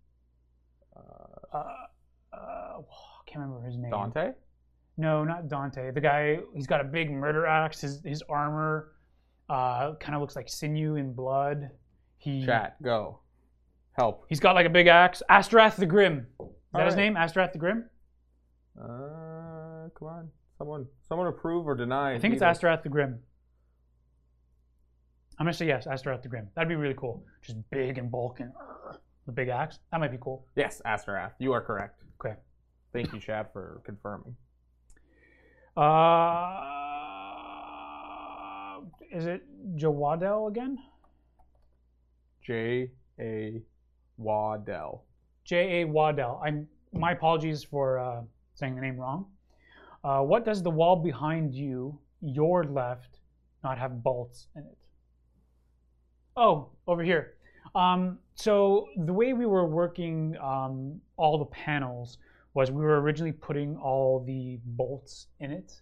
Uh, 0.95 1.01
Uh, 1.57 1.63
uh, 2.33 2.38
I 2.38 2.81
can't 3.25 3.41
remember 3.43 3.65
his 3.65 3.77
name. 3.77 3.91
Dante. 3.91 4.31
No, 4.97 5.23
not 5.23 5.47
Dante. 5.47 5.91
The 5.91 6.01
guy, 6.01 6.39
he's 6.53 6.67
got 6.67 6.81
a 6.81 6.83
big 6.83 7.11
murder 7.11 7.45
axe. 7.45 7.81
His, 7.81 8.01
his 8.03 8.21
armor 8.29 8.91
uh, 9.49 9.93
kind 9.95 10.15
of 10.15 10.21
looks 10.21 10.36
like 10.36 10.49
sinew 10.49 10.95
and 10.95 11.15
blood. 11.15 11.69
He, 12.17 12.45
Chat. 12.45 12.81
Go. 12.81 13.19
Help. 13.93 14.25
He's 14.27 14.39
got 14.39 14.55
like 14.55 14.65
a 14.65 14.69
big 14.69 14.88
axe. 14.88 15.21
Astrath 15.29 15.77
the 15.77 15.86
Grim. 15.86 16.27
Is 16.41 16.47
that 16.73 16.86
his 16.88 16.95
name? 16.95 17.15
Astrath 17.15 17.53
the 17.53 17.59
Grim? 17.59 17.89
Uh, 18.81 19.34
come 19.97 20.07
on. 20.07 20.29
Someone, 20.57 20.85
someone 21.07 21.27
approve 21.27 21.67
or 21.67 21.75
deny. 21.75 22.13
I 22.15 22.19
think 22.19 22.33
it's. 22.33 22.43
Astaroth 22.43 22.83
the 22.83 22.89
Grim. 22.89 23.19
I'm 25.37 25.45
gonna 25.45 25.53
say 25.53 25.67
yes, 25.67 25.85
Astaroth 25.85 26.21
the 26.21 26.29
Grim. 26.29 26.47
That'd 26.55 26.69
be 26.69 26.75
really 26.75 26.95
cool. 26.97 27.25
Just 27.41 27.57
big 27.69 27.97
and 27.97 28.09
bulking. 28.09 28.53
the 29.25 29.31
big 29.31 29.49
axe. 29.49 29.79
That 29.91 29.99
might 29.99 30.11
be 30.11 30.17
cool. 30.21 30.45
Yes, 30.55 30.81
Asterath. 30.85 31.31
You 31.39 31.51
are 31.51 31.61
correct. 31.61 32.03
Okay. 32.19 32.35
Thank 32.93 33.11
you, 33.11 33.19
Shad, 33.19 33.47
for 33.51 33.81
confirming. 33.85 34.35
Uh, 35.75 36.61
is 39.11 39.25
it 39.25 39.43
Jawadel 39.75 40.47
again? 40.49 40.77
J 42.41 42.91
A 43.19 43.61
Waddell. 44.17 45.03
J 45.43 45.81
A 45.81 45.85
Waddell. 45.85 46.41
I'm 46.45 46.67
my 46.93 47.11
apologies 47.11 47.63
for 47.63 47.99
uh, 47.99 48.21
saying 48.53 48.75
the 48.75 48.81
name 48.81 48.95
wrong. 48.97 49.25
Uh, 50.06 50.22
what 50.22 50.45
does 50.45 50.62
the 50.62 50.70
wall 50.70 50.95
behind 50.95 51.56
you, 51.56 51.97
your 52.22 52.64
left, 52.64 53.22
not 53.64 53.76
have 53.80 54.03
bolts 54.03 54.47
in 54.56 54.62
it? 54.62 54.78
Oh, 56.38 56.70
over 56.88 57.01
here. 57.03 57.34
Um, 57.74 58.20
so 58.36 58.86
the 58.97 59.12
way 59.14 59.34
we 59.34 59.47
were 59.47 59.66
working 59.66 60.38
um, 60.38 61.01
all 61.18 61.39
the 61.39 61.45
panels 61.45 62.20
was 62.53 62.70
we 62.70 62.84
were 62.84 63.01
originally 63.01 63.32
putting 63.32 63.76
all 63.78 64.24
the 64.24 64.60
bolts 64.64 65.26
in 65.39 65.49
it. 65.51 65.82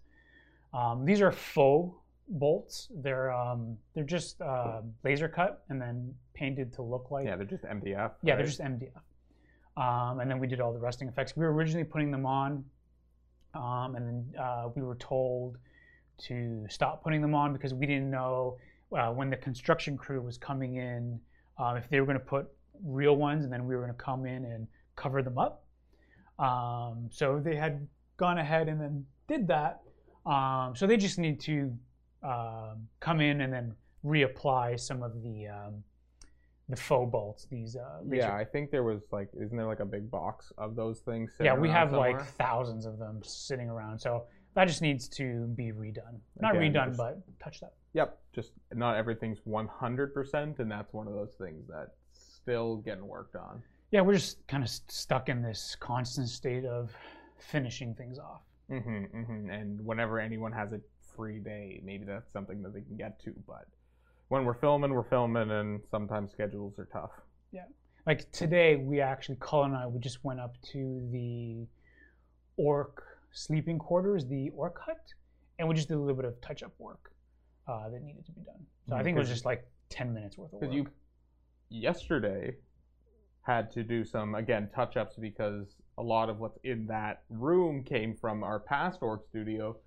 Um, 0.74 1.04
these 1.04 1.20
are 1.22 1.32
faux 1.32 1.94
bolts. 2.30 2.88
They're 2.96 3.30
um, 3.32 3.78
they're 3.94 4.06
just 4.06 4.40
uh, 4.42 4.82
laser 5.04 5.28
cut 5.28 5.66
and 5.68 5.82
then 5.82 6.14
painted 6.34 6.72
to 6.76 6.82
look 6.82 7.12
like 7.12 7.26
Yeah, 7.26 7.36
they're 7.36 7.46
just 7.46 7.64
MDF. 7.66 8.12
yeah, 8.24 8.38
they're 8.38 8.46
just 8.46 8.62
MDF. 8.62 9.02
Um, 9.76 10.20
and 10.22 10.32
then 10.32 10.40
we 10.40 10.48
did 10.48 10.62
all 10.62 10.72
the 10.72 10.80
rusting 10.80 11.10
effects. 11.10 11.36
We 11.36 11.44
were 11.46 11.52
originally 11.52 11.84
putting 11.84 12.10
them 12.10 12.26
on, 12.26 12.64
um, 13.54 13.95
and 13.95 14.36
uh, 14.36 14.70
we 14.76 14.82
were 14.82 14.95
told 14.95 15.58
to 16.20 16.66
stop 16.70 17.04
putting 17.04 17.22
them 17.22 17.36
on 17.36 17.54
because 17.54 17.74
we 17.74 17.86
didn't 17.86 18.10
know 18.10 18.58
uh, 18.97 19.12
when 19.12 19.30
the 19.30 19.38
construction 19.38 19.97
crew 19.97 20.22
was 20.22 20.38
coming 20.38 20.76
in 20.76 21.20
uh, 21.60 21.76
if 21.78 21.89
they 21.89 21.99
were 21.99 22.06
going 22.06 22.20
to 22.20 22.26
put 22.26 22.47
real 22.84 23.16
ones, 23.16 23.43
and 23.43 23.54
then 23.54 23.66
we 23.66 23.76
were 23.76 23.82
going 23.82 23.93
to 23.93 24.04
come 24.04 24.26
in 24.26 24.45
and 24.45 24.68
cover 24.95 25.22
them 25.22 25.38
up. 25.38 25.66
Um, 26.39 27.10
so 27.12 27.39
they 27.43 27.56
had 27.56 27.88
gone 28.18 28.38
ahead 28.38 28.68
and 28.68 28.80
then 28.80 29.06
did 29.28 29.47
that. 29.47 29.82
Um, 30.26 30.74
so 30.76 30.88
they 30.88 30.97
just 30.97 31.20
need 31.20 31.39
to 31.41 31.74
um 32.24 32.88
come 33.01 33.20
in 33.20 33.41
and 33.41 33.51
then 33.51 33.76
reapply 34.06 34.80
some 34.80 35.04
of 35.04 35.22
the 35.22 35.47
um, 35.47 35.84
the 36.76 36.82
faux 36.82 37.12
bolts. 37.12 37.46
These 37.50 37.76
uh, 37.76 38.02
Yeah, 38.10 38.34
I 38.36 38.44
think 38.46 38.72
there 38.72 38.84
was 38.84 39.02
like, 39.12 39.30
isn't 39.40 39.56
there 39.56 39.68
like 39.68 39.80
a 39.80 39.86
big 39.86 40.10
box 40.10 40.52
of 40.58 40.76
those 40.76 41.00
things? 41.00 41.32
yeah, 41.40 41.54
we 41.56 41.70
have 41.70 41.90
somewhere? 41.92 42.18
like 42.18 42.26
thousands 42.36 42.86
of 42.86 42.98
them 43.00 43.22
sitting 43.24 43.70
around. 43.70 44.00
So 44.00 44.26
that 44.56 44.66
just 44.68 44.82
needs 44.82 45.08
to 45.10 45.48
be 45.56 45.72
redone. 45.72 46.20
Not 46.40 46.56
Again, 46.56 46.74
redone, 46.74 46.88
just- 46.88 46.98
but 46.98 47.40
touched 47.40 47.64
up. 47.64 47.74
Yep, 47.94 48.18
just 48.34 48.52
not 48.74 48.98
everything's 48.98 49.40
100%, 49.48 50.58
and 50.60 50.72
that's 50.72 50.92
one 50.94 51.08
of 51.08 51.14
those 51.14 51.36
things 51.36 51.64
that's 51.70 51.96
still 52.14 52.78
getting 52.78 53.08
worked 53.08 53.36
on. 53.36 53.62
Yeah, 53.92 54.02
we're 54.02 54.16
just 54.16 54.46
kind 54.48 54.64
of 54.64 54.70
stuck 54.70 55.30
in 55.30 55.44
this 55.44 55.78
constant 55.80 56.28
state 56.30 56.66
of 56.66 56.92
finishing 57.38 57.94
things 57.94 58.18
off. 58.18 58.42
hmm 58.70 59.04
hmm 59.04 59.50
And 59.52 59.80
whenever 59.86 60.20
anyone 60.20 60.52
has 60.54 60.74
a 60.74 60.80
free 61.16 61.38
day, 61.38 61.80
maybe 61.84 62.04
that's 62.06 62.32
something 62.34 62.64
that 62.64 62.74
they 62.74 62.82
can 62.82 62.98
get 62.98 63.20
to. 63.26 63.34
But 63.46 63.66
when 64.34 64.46
we're 64.46 64.56
filming, 64.56 64.92
we're 64.92 65.04
filming, 65.04 65.52
and 65.52 65.80
sometimes 65.92 66.32
schedules 66.32 66.74
are 66.80 66.88
tough. 66.92 67.12
Yeah. 67.52 67.66
Like 68.08 68.32
today, 68.32 68.76
we 68.76 69.00
actually, 69.00 69.36
Colin 69.36 69.74
and 69.74 69.84
I, 69.84 69.86
we 69.86 70.00
just 70.00 70.26
went 70.26 70.40
up 70.40 70.56
to 70.72 71.08
the 71.12 71.68
orc 72.58 73.04
sleeping 73.32 73.78
quarters, 73.78 74.26
the 74.26 74.50
orc 74.56 74.80
hut, 74.84 75.14
and 75.60 75.70
we 75.70 75.76
just 75.76 75.88
did 75.88 75.98
a 75.98 76.00
little 76.00 76.16
bit 76.16 76.26
of 76.26 76.42
touch 76.42 76.64
up 76.64 76.74
work 76.80 77.12
uh, 77.68 77.90
that 77.90 78.02
needed 78.02 78.26
to 78.26 78.32
be 78.32 78.42
done. 78.42 78.66
So 78.90 78.96
I 78.96 79.02
Mhm, 79.02 79.04
think 79.04 79.16
it 79.18 79.20
was 79.20 79.30
just 79.30 79.46
like 79.46 79.68
10 79.90 80.12
minutes 80.12 80.36
worth 80.36 80.52
of 80.52 80.54
work. 80.54 80.62
Because 80.62 80.76
you 80.76 80.88
yesterday 81.70 82.56
had 83.44 83.72
to 83.74 83.84
do 83.84 84.04
some 84.04 84.34
again 84.34 84.68
touch 84.74 84.98
ups 84.98 85.16
because 85.16 85.76
a 86.00 86.04
lot 86.04 86.32
of 86.32 86.40
what's 86.40 86.58
in 86.64 86.88
that 86.88 87.22
room 87.30 87.84
came 87.84 88.16
from 88.16 88.44
our 88.44 88.60
past 88.60 88.98
orc 89.04 89.28
studio. 89.30 89.78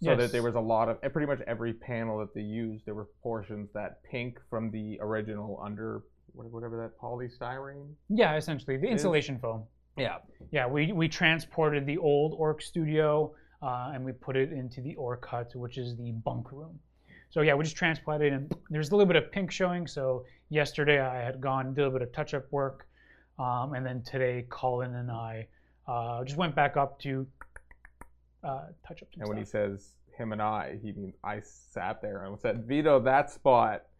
So 0.00 0.10
Yes. 0.12 0.18
that 0.18 0.32
there 0.32 0.44
was 0.44 0.54
a 0.54 0.60
lot 0.60 0.88
of 0.88 1.00
pretty 1.12 1.26
much 1.26 1.40
every 1.48 1.72
panel 1.72 2.18
that 2.18 2.32
they 2.32 2.40
used, 2.42 2.86
there 2.86 2.94
were 2.94 3.08
portions 3.22 3.68
that 3.72 4.00
pink 4.04 4.38
from 4.48 4.70
the 4.70 4.96
original 5.00 5.60
under 5.62 6.02
whatever 6.34 6.76
that 6.76 6.96
polystyrene. 7.00 7.92
yeah, 8.08 8.36
essentially, 8.36 8.76
the 8.76 8.86
is- 8.86 8.92
insulation 8.92 9.38
foam. 9.40 9.64
Yeah. 9.96 10.18
Yeah, 10.52 10.68
we, 10.68 10.92
we 10.92 11.08
transported 11.08 11.84
the 11.84 11.98
old 11.98 12.34
Orc 12.38 12.62
studio 12.62 13.34
uh, 13.60 13.90
and 13.92 14.04
we 14.04 14.12
put 14.12 14.36
it 14.36 14.52
into 14.52 14.80
the 14.80 14.94
Orc 14.94 15.26
hut, 15.26 15.50
which 15.56 15.78
is 15.78 15.96
the 15.96 16.12
bunk 16.12 16.52
room. 16.52 16.78
So 17.30 17.40
yeah, 17.40 17.54
we 17.54 17.64
just 17.64 17.74
transplanted 17.76 18.32
and 18.32 18.54
there's 18.70 18.90
a 18.90 18.96
little 18.96 19.12
bit 19.12 19.16
of 19.16 19.32
pink 19.32 19.50
showing. 19.50 19.88
So 19.88 20.24
yesterday 20.50 21.00
I 21.00 21.16
had 21.20 21.40
gone, 21.40 21.74
did 21.74 21.80
a 21.80 21.84
little 21.86 21.98
bit 21.98 22.06
of 22.06 22.14
touch-up 22.14 22.44
work, 22.52 22.86
um, 23.40 23.74
and 23.74 23.84
then 23.84 24.02
today 24.04 24.46
Colin 24.48 24.94
and 24.94 25.10
I 25.10 25.48
uh, 25.88 26.22
just 26.22 26.36
went 26.38 26.54
back 26.54 26.76
up 26.76 27.00
to 27.00 27.26
uh, 28.44 28.66
touch 28.86 29.02
up 29.02 29.08
And 29.18 29.28
when 29.28 29.36
he 29.38 29.44
says 29.44 29.94
him 30.16 30.32
and 30.32 30.42
I, 30.42 30.78
he 30.82 30.92
means 30.92 31.14
I 31.22 31.40
sat 31.40 32.00
there 32.02 32.24
and 32.24 32.38
said, 32.40 32.64
Vito, 32.64 33.00
that 33.00 33.30
spot. 33.30 33.84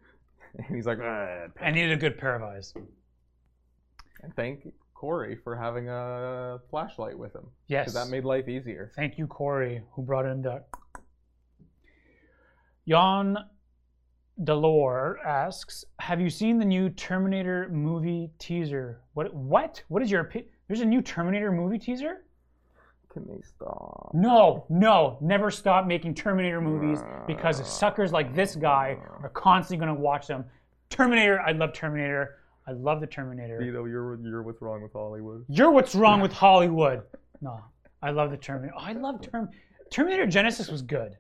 And 0.56 0.74
he's 0.74 0.86
like, 0.86 0.98
"Ugh." 0.98 1.50
I 1.60 1.70
needed 1.70 1.92
a 1.92 1.96
good 1.96 2.16
pair 2.16 2.34
of 2.34 2.42
eyes. 2.42 2.72
and 4.22 4.34
thank 4.34 4.66
Corey 4.94 5.36
for 5.44 5.54
having 5.54 5.90
a 5.90 6.58
flashlight 6.70 7.18
with 7.18 7.34
him. 7.34 7.44
Yes. 7.66 7.84
Because 7.84 7.94
that 7.94 8.10
made 8.10 8.24
life 8.24 8.48
easier. 8.48 8.90
Thank 8.96 9.18
you, 9.18 9.26
Corey, 9.26 9.82
who 9.92 10.02
brought 10.02 10.24
in 10.24 10.40
the. 10.40 10.64
Jan 12.88 13.36
Delore 14.42 15.16
asks, 15.24 15.84
"Have 16.00 16.20
you 16.20 16.30
seen 16.30 16.58
the 16.58 16.64
new 16.64 16.88
Terminator 16.90 17.68
movie 17.68 18.30
teaser? 18.38 19.02
What? 19.12 19.34
What? 19.34 19.82
What 19.88 20.02
is 20.02 20.10
your 20.10 20.22
opinion? 20.22 20.50
There's 20.66 20.80
a 20.80 20.86
new 20.86 21.02
Terminator 21.02 21.52
movie 21.52 21.78
teaser? 21.78 22.24
Can 23.12 23.26
they 23.26 23.40
stop? 23.42 24.10
No, 24.12 24.66
no, 24.68 25.18
never 25.20 25.50
stop 25.50 25.86
making 25.86 26.14
Terminator 26.14 26.60
movies 26.60 27.00
because 27.26 27.66
suckers 27.66 28.12
like 28.12 28.34
this 28.34 28.54
guy 28.54 28.98
are 29.22 29.30
constantly 29.30 29.84
going 29.84 29.94
to 29.94 30.00
watch 30.00 30.26
them. 30.26 30.44
Terminator, 30.90 31.40
I 31.40 31.52
love 31.52 31.72
Terminator. 31.72 32.38
I 32.66 32.72
love 32.72 33.00
the 33.00 33.06
Terminator. 33.06 33.58
Vito, 33.58 33.86
you're 33.86 34.20
you're 34.22 34.42
what's 34.42 34.60
wrong 34.60 34.82
with 34.82 34.92
Hollywood. 34.92 35.44
You're 35.48 35.70
what's 35.70 35.94
wrong 35.94 36.20
with 36.20 36.32
Hollywood. 36.32 37.02
No, 37.40 37.60
I 38.02 38.10
love 38.10 38.30
the 38.30 38.36
Terminator. 38.36 38.74
Oh, 38.76 38.82
I 38.82 38.92
love 38.92 39.22
Term. 39.22 39.48
Terminator 39.90 40.26
Genisys 40.26 40.70
was 40.70 40.82
good. 40.82 41.16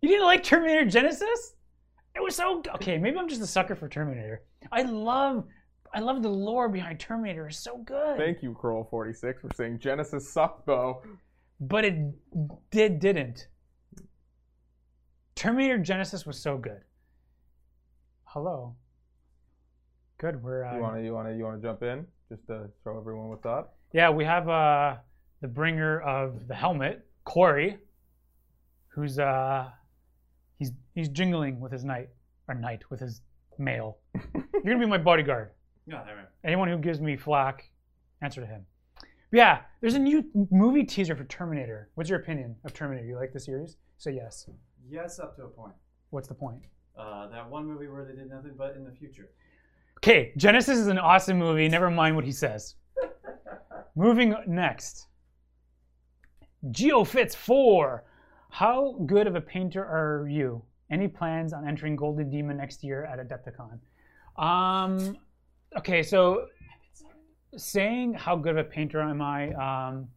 You 0.00 0.08
didn't 0.08 0.24
like 0.24 0.42
Terminator 0.42 0.86
Genisys? 0.86 1.52
It 2.16 2.22
was 2.22 2.34
so 2.34 2.62
okay. 2.76 2.96
Maybe 2.96 3.18
I'm 3.18 3.28
just 3.28 3.42
a 3.42 3.46
sucker 3.46 3.74
for 3.74 3.88
Terminator. 3.88 4.42
I 4.72 4.82
love, 4.82 5.44
I 5.92 6.00
love 6.00 6.22
the 6.22 6.28
lore 6.28 6.68
behind 6.68 7.00
Terminator. 7.00 7.48
It's 7.48 7.58
so 7.58 7.78
good. 7.78 8.16
Thank 8.16 8.42
you, 8.42 8.54
Kroll46, 8.54 9.40
for 9.40 9.50
saying 9.56 9.78
Genisys 9.78 10.22
sucked 10.22 10.66
though. 10.66 11.02
but 11.60 11.84
it 11.84 11.98
did 12.70 13.00
didn't. 13.00 13.48
Terminator 15.34 15.78
Genisys 15.78 16.26
was 16.26 16.38
so 16.38 16.56
good. 16.58 16.82
Hello. 18.24 18.76
Good. 20.18 20.42
We're 20.42 20.64
uh, 20.64 20.76
You 20.76 20.82
wanna 20.82 21.02
you 21.02 21.12
wanna 21.14 21.34
you 21.34 21.44
wanna 21.44 21.60
jump 21.62 21.82
in 21.82 22.06
just 22.28 22.46
to 22.46 22.68
show 22.84 22.96
everyone 22.96 23.28
what's 23.28 23.46
up? 23.46 23.76
Yeah, 23.92 24.10
we 24.10 24.24
have 24.24 24.48
uh, 24.48 24.96
the 25.40 25.48
bringer 25.48 26.00
of 26.02 26.46
the 26.46 26.54
helmet, 26.54 27.04
Corey, 27.24 27.78
who's 28.88 29.18
uh, 29.18 29.70
he's 30.58 30.72
he's 30.94 31.08
jingling 31.08 31.58
with 31.58 31.72
his 31.72 31.84
knight 31.84 32.10
or 32.46 32.54
knight 32.54 32.82
with 32.90 33.00
his 33.00 33.22
mail. 33.58 33.98
You're 34.34 34.74
gonna 34.74 34.78
be 34.78 34.86
my 34.86 34.98
bodyguard. 34.98 35.50
No, 35.86 36.02
there, 36.04 36.28
Anyone 36.44 36.68
who 36.68 36.78
gives 36.78 37.00
me 37.00 37.16
flack, 37.16 37.70
answer 38.22 38.40
to 38.40 38.46
him. 38.46 38.64
But 39.30 39.36
yeah, 39.36 39.60
there's 39.80 39.94
a 39.94 39.98
new 39.98 40.24
movie 40.50 40.84
teaser 40.84 41.16
for 41.16 41.24
Terminator. 41.24 41.90
What's 41.94 42.10
your 42.10 42.18
opinion 42.20 42.56
of 42.64 42.72
Terminator? 42.72 43.06
You 43.06 43.16
like 43.16 43.32
the 43.32 43.40
series? 43.40 43.76
Say 43.98 44.12
yes. 44.12 44.48
Yes, 44.88 45.18
up 45.18 45.36
to 45.36 45.44
a 45.44 45.48
point. 45.48 45.74
What's 46.10 46.28
the 46.28 46.34
point? 46.34 46.62
Uh, 46.98 47.28
that 47.28 47.48
one 47.48 47.66
movie 47.66 47.88
where 47.88 48.04
they 48.04 48.14
did 48.14 48.28
nothing 48.28 48.52
but 48.56 48.74
in 48.76 48.84
the 48.84 48.90
future. 48.90 49.30
Okay, 49.98 50.32
Genisys 50.38 50.70
is 50.70 50.86
an 50.88 50.98
awesome 50.98 51.38
movie. 51.38 51.68
Never 51.68 51.90
mind 51.90 52.16
what 52.16 52.24
he 52.24 52.32
says. 52.32 52.74
Moving 53.94 54.34
next. 54.46 55.06
GeoFits 56.70 57.34
4. 57.36 58.04
How 58.50 58.96
good 59.06 59.26
of 59.26 59.34
a 59.36 59.40
painter 59.40 59.84
are 59.84 60.26
you? 60.28 60.62
Any 60.90 61.06
plans 61.06 61.52
on 61.52 61.66
entering 61.66 61.96
Golden 61.96 62.30
Demon 62.30 62.56
next 62.56 62.82
year 62.82 63.04
at 63.04 63.18
Adepticon? 63.18 63.78
Um, 64.42 65.16
okay, 65.76 66.02
so 66.02 66.46
saying 67.56 68.14
how 68.14 68.36
good 68.36 68.56
of 68.56 68.66
a 68.66 68.68
painter 68.68 69.00
am 69.00 69.20
I? 69.22 69.48
Um, 69.54 70.08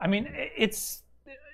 I 0.00 0.06
mean, 0.06 0.28
it's 0.56 1.02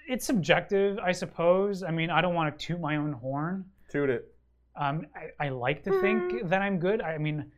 it's 0.08 0.24
subjective, 0.24 0.98
I 0.98 1.12
suppose. 1.12 1.82
I 1.82 1.90
mean, 1.90 2.08
I 2.10 2.20
don't 2.22 2.34
want 2.34 2.58
to 2.58 2.66
toot 2.66 2.80
my 2.80 2.96
own 2.96 3.12
horn. 3.12 3.64
Toot 3.90 4.08
it. 4.10 4.34
Um, 4.76 5.06
I, 5.14 5.46
I 5.46 5.48
like 5.50 5.82
to 5.84 6.00
think 6.00 6.48
that 6.48 6.62
I'm 6.62 6.78
good. 6.78 7.02
I 7.02 7.18
mean, 7.18 7.50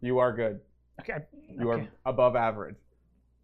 You 0.00 0.18
are 0.18 0.32
good. 0.32 0.60
okay, 1.00 1.18
You 1.48 1.72
okay. 1.72 1.82
are 1.82 1.88
above 2.12 2.36
average. 2.36 2.76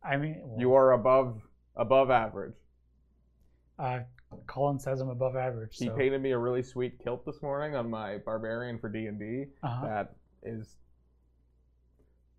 I 0.05 0.17
mean, 0.17 0.37
well, 0.45 0.61
You 0.61 0.75
are 0.75 0.93
above 0.93 1.41
above 1.75 2.11
average. 2.11 2.55
uh, 3.79 4.01
Colin 4.47 4.79
says 4.79 5.01
I'm 5.01 5.09
above 5.09 5.35
average. 5.37 5.77
He 5.77 5.89
painted 5.91 6.21
me 6.23 6.33
a 6.33 6.39
really 6.39 6.62
sweet 6.62 6.99
kilt 7.03 7.25
this 7.27 7.41
morning 7.43 7.75
on 7.75 7.89
my 7.91 8.19
barbarian 8.19 8.79
for 8.79 8.89
D 8.89 9.07
and 9.07 9.19
D. 9.19 9.47
Uh-huh. 9.62 9.87
That 9.87 10.14
is 10.47 10.76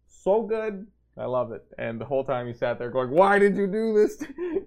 so 0.07 0.41
good. 0.43 0.87
I 1.17 1.25
love 1.25 1.51
it. 1.51 1.65
And 1.77 1.99
the 1.99 2.05
whole 2.05 2.23
time 2.23 2.47
he 2.47 2.53
sat 2.53 2.77
there 2.79 2.89
going, 2.89 3.11
"Why 3.11 3.39
did 3.39 3.55
you 3.57 3.67
do 3.67 3.93
this?" 3.93 4.23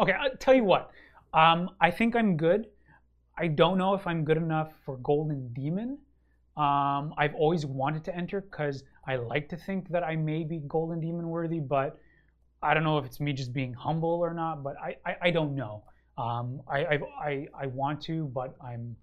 Okay, 0.00 0.12
I'll 0.12 0.36
tell 0.36 0.54
you 0.54 0.62
what. 0.62 0.92
Um, 1.34 1.70
I 1.80 1.90
think 1.90 2.14
I'm 2.14 2.36
good. 2.36 2.68
I 3.36 3.48
don't 3.48 3.78
know 3.78 3.94
if 3.94 4.06
I'm 4.06 4.24
good 4.24 4.36
enough 4.36 4.72
for 4.84 4.96
Golden 4.98 5.52
Demon. 5.52 5.98
Um, 6.56 7.14
I've 7.18 7.34
always 7.34 7.66
wanted 7.66 8.04
to 8.04 8.16
enter 8.16 8.40
because 8.40 8.84
I 9.06 9.16
like 9.16 9.48
to 9.50 9.56
think 9.56 9.88
that 9.90 10.04
I 10.04 10.14
may 10.14 10.44
be 10.44 10.58
Golden 10.68 11.00
Demon 11.00 11.28
worthy, 11.28 11.58
but 11.60 11.98
I 12.62 12.74
don't 12.74 12.84
know 12.84 12.98
if 12.98 13.06
it's 13.06 13.18
me 13.18 13.32
just 13.32 13.52
being 13.52 13.72
humble 13.74 14.20
or 14.20 14.32
not. 14.32 14.62
But 14.62 14.76
I, 14.80 14.96
I, 15.04 15.16
I 15.22 15.30
don't 15.30 15.54
know. 15.54 15.84
Um, 16.16 16.62
I, 16.68 16.84
I, 16.84 16.98
I, 17.20 17.46
I 17.62 17.66
want 17.66 18.00
to, 18.02 18.26
but 18.26 18.54
I'm, 18.64 18.96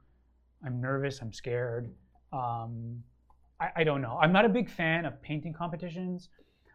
I'm 0.66 0.82
nervous. 0.82 1.22
I'm 1.22 1.32
scared. 1.32 1.90
Um, 2.34 3.04
I, 3.60 3.70
I 3.78 3.84
don't 3.84 4.02
know. 4.02 4.18
I'm 4.22 4.32
not 4.32 4.46
a 4.46 4.50
big 4.50 4.70
fan 4.70 5.06
of 5.06 5.22
painting 5.22 5.54
competitions. 5.54 6.30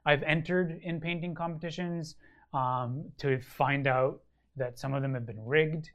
I've 0.07 0.23
entered 0.23 0.81
in 0.83 1.01
painting 1.01 1.35
competitions 1.35 2.17
um, 2.55 3.05
to 3.19 3.41
find 3.41 3.87
out 3.87 4.21
that 4.57 4.79
some 4.79 4.95
of 4.95 5.03
them 5.03 5.15
have 5.15 5.27
been 5.27 5.45
rigged 5.45 5.91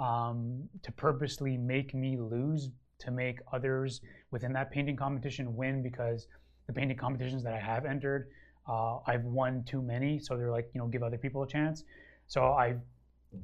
um, 0.00 0.68
to 0.82 0.92
purposely 0.92 1.56
make 1.56 1.94
me 1.94 2.16
lose 2.18 2.70
to 2.98 3.10
make 3.10 3.38
others 3.52 4.00
within 4.30 4.52
that 4.52 4.70
painting 4.70 4.96
competition 4.96 5.56
win 5.56 5.82
because 5.82 6.26
the 6.66 6.72
painting 6.72 6.96
competitions 6.96 7.42
that 7.44 7.52
I 7.52 7.58
have 7.58 7.84
entered, 7.84 8.28
uh, 8.68 8.98
I've 9.06 9.24
won 9.24 9.62
too 9.64 9.82
many. 9.82 10.18
So 10.18 10.36
they're 10.36 10.50
like, 10.50 10.70
you 10.74 10.80
know, 10.80 10.86
give 10.86 11.02
other 11.02 11.18
people 11.18 11.42
a 11.42 11.48
chance. 11.48 11.84
So 12.26 12.44
I, 12.44 12.76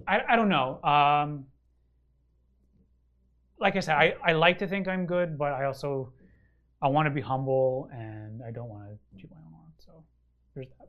I, 0.09 0.21
I 0.31 0.37
don't 0.37 0.49
know. 0.49 0.83
Um, 0.83 1.47
like 3.59 3.77
I 3.77 3.81
said, 3.81 3.97
I, 3.97 4.15
I 4.25 4.33
like 4.33 4.59
to 4.59 4.67
think 4.67 4.89
I'm 4.89 5.05
good, 5.05 5.37
but 5.37 5.53
I 5.53 5.67
also 5.67 6.13
I 6.83 6.89
want 6.89 7.07
to 7.07 7.11
be 7.11 7.21
humble 7.21 7.89
and 7.93 8.43
I 8.43 8.51
don't 8.51 8.69
want 8.69 8.85
to 8.85 9.21
toot 9.21 9.31
my 9.31 9.37
own 9.37 9.53
horn. 9.53 9.73
So 9.79 10.05
there's 10.55 10.69
that. 10.79 10.89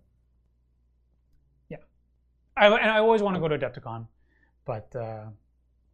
Yeah, 1.69 1.77
I, 2.55 2.67
and 2.67 2.89
I 2.89 2.99
always 2.99 3.21
want 3.21 3.35
to 3.35 3.41
go 3.41 3.47
to 3.47 3.57
Adepticon, 3.57 4.07
but 4.65 4.95
uh, 4.95 5.25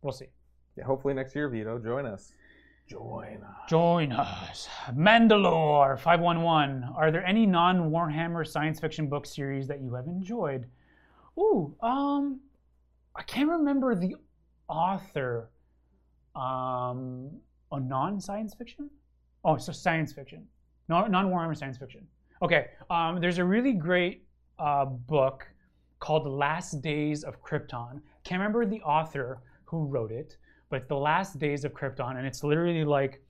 we'll 0.02 0.14
see. 0.14 0.28
yeah, 0.78 0.84
hopefully 0.84 1.14
next 1.14 1.36
year, 1.36 1.50
Vito, 1.50 1.80
join 1.80 2.06
us. 2.06 2.34
Join 2.88 3.44
us. 3.44 3.70
Join 3.70 4.12
us. 4.14 4.70
Mandalore 4.94 6.00
511. 6.00 6.86
Are 6.96 7.12
there 7.12 7.26
any 7.26 7.46
non 7.46 7.92
Warhammer 7.92 8.48
science 8.48 8.80
fiction 8.80 9.08
book 9.08 9.26
series 9.26 9.68
that 9.68 9.82
you 9.82 9.94
have 9.96 10.08
enjoyed? 10.08 10.68
Ooh, 11.38 11.76
um, 11.82 12.40
I 13.14 13.24
can't 13.24 13.50
remember 13.50 13.94
the 13.94 14.16
author. 14.70 15.50
Um, 16.34 17.32
a 17.72 17.80
non 17.80 18.22
science 18.22 18.54
fiction? 18.54 18.90
Oh, 19.44 19.58
so 19.58 19.72
science 19.72 20.14
fiction. 20.14 20.46
Non 20.90 21.12
Warhammer 21.12 21.56
science 21.56 21.78
fiction. 21.78 22.08
Okay, 22.42 22.68
um, 22.90 23.20
there's 23.20 23.40
a 23.40 23.46
really 23.46 23.74
great 23.74 24.24
uh, 24.60 24.86
book 24.86 25.48
called 26.00 26.26
The 26.26 26.30
Last 26.30 26.82
Days 26.82 27.24
of 27.24 27.42
Krypton. 27.42 28.02
Can't 28.24 28.40
remember 28.40 28.66
the 28.66 28.82
author 28.82 29.42
who 29.66 29.86
wrote 29.86 30.12
it, 30.12 30.38
but 30.70 30.78
it's 30.78 30.88
The 30.88 30.96
Last 30.96 31.40
Days 31.40 31.66
of 31.66 31.74
Krypton, 31.74 32.18
and 32.18 32.26
it's 32.28 32.44
literally 32.44 32.84
like 32.84 33.22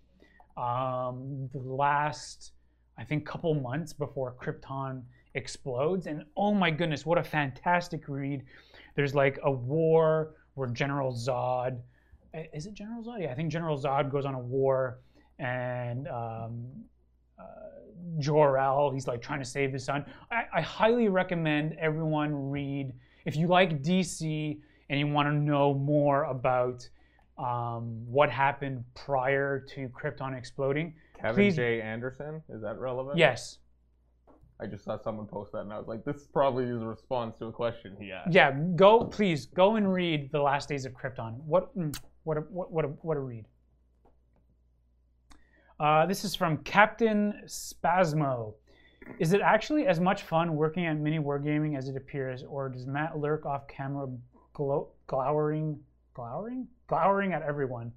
um, 0.58 1.50
the 1.54 1.60
last, 1.60 2.52
I 2.98 3.04
think, 3.04 3.26
couple 3.26 3.54
months 3.54 3.94
before 3.94 4.36
Krypton 4.42 5.04
explodes. 5.36 6.08
And 6.08 6.26
oh 6.36 6.54
my 6.54 6.70
goodness, 6.72 7.06
what 7.06 7.18
a 7.18 7.24
fantastic 7.24 8.08
read! 8.08 8.44
There's 8.96 9.16
like 9.16 9.40
a 9.44 9.52
war 9.52 10.36
where 10.56 10.68
General 10.68 11.14
Zod, 11.14 11.80
is 12.54 12.66
it 12.66 12.74
General 12.74 13.04
Zod? 13.04 13.22
Yeah, 13.22 13.32
I 13.32 13.36
think 13.36 13.52
General 13.52 13.80
Zod 13.80 14.12
goes 14.12 14.26
on 14.26 14.34
a 14.34 14.40
war, 14.40 15.00
and 15.40 16.08
um, 16.08 16.66
uh, 17.40 17.44
Jor-El, 18.20 18.92
he's 18.92 19.08
like 19.08 19.22
trying 19.22 19.40
to 19.40 19.46
save 19.46 19.72
his 19.74 19.86
son. 19.86 20.06
I, 20.32 20.44
I 20.56 20.62
highly 20.62 21.10
recommend 21.10 21.76
everyone 21.80 22.50
read 22.50 22.94
if 23.26 23.36
you 23.36 23.48
like 23.48 23.82
DC 23.82 24.60
and 24.90 25.00
you 25.00 25.08
want 25.08 25.28
to 25.28 25.34
know 25.34 25.74
more 25.74 26.24
about 26.24 26.88
um, 27.38 28.04
what 28.08 28.30
happened 28.30 28.84
prior 28.96 29.60
to 29.76 29.90
Krypton 29.90 30.36
exploding. 30.38 30.94
Kevin 31.20 31.36
Please- 31.36 31.56
J. 31.56 31.82
Anderson, 31.82 32.42
is 32.50 32.62
that 32.62 32.80
relevant? 32.80 33.18
Yes, 33.18 33.60
I 34.60 34.66
just 34.66 34.86
saw 34.86 34.98
someone 34.98 35.28
post 35.28 35.52
that 35.52 35.60
and 35.60 35.72
I 35.74 35.78
was 35.78 35.88
like, 35.88 36.04
this 36.04 36.26
probably 36.34 36.66
is 36.66 36.82
a 36.82 36.86
response 36.86 37.38
to 37.40 37.46
a 37.46 37.52
question 37.52 37.96
he 38.00 38.12
asked. 38.12 38.34
yeah. 38.34 38.52
Go, 38.76 39.04
please, 39.04 39.46
go 39.46 39.76
and 39.76 39.92
read 39.94 40.32
the 40.32 40.42
Last 40.42 40.68
Days 40.68 40.86
of 40.86 40.94
Krypton. 40.94 41.36
What, 41.46 41.78
mm, 41.78 41.96
what, 42.24 42.38
a, 42.38 42.42
what, 42.42 42.72
what 42.72 42.86
a, 42.86 42.88
what 42.88 43.18
a 43.18 43.20
read. 43.20 43.46
Uh, 45.80 46.06
this 46.06 46.24
is 46.24 46.36
from 46.36 46.58
Captain 46.60 47.42
Spasmo. 47.46 48.54
Is 49.20 49.34
it 49.34 49.42
actually 49.42 49.88
as 49.88 50.00
much 50.00 50.24
fun 50.24 50.56
working 50.56 50.86
at 50.86 50.98
Mini 50.98 51.20
Wargaming 51.20 51.78
as 51.78 51.88
it 51.88 51.96
appears, 51.96 52.44
or 52.44 52.68
does 52.70 52.86
Matt 52.86 53.18
lurk 53.20 53.46
off 53.46 53.68
camera, 53.68 54.08
glow, 54.54 54.90
glowering, 55.08 55.80
glowering, 56.14 56.68
glowering 56.88 57.34
at 57.34 57.42
everyone? 57.42 57.92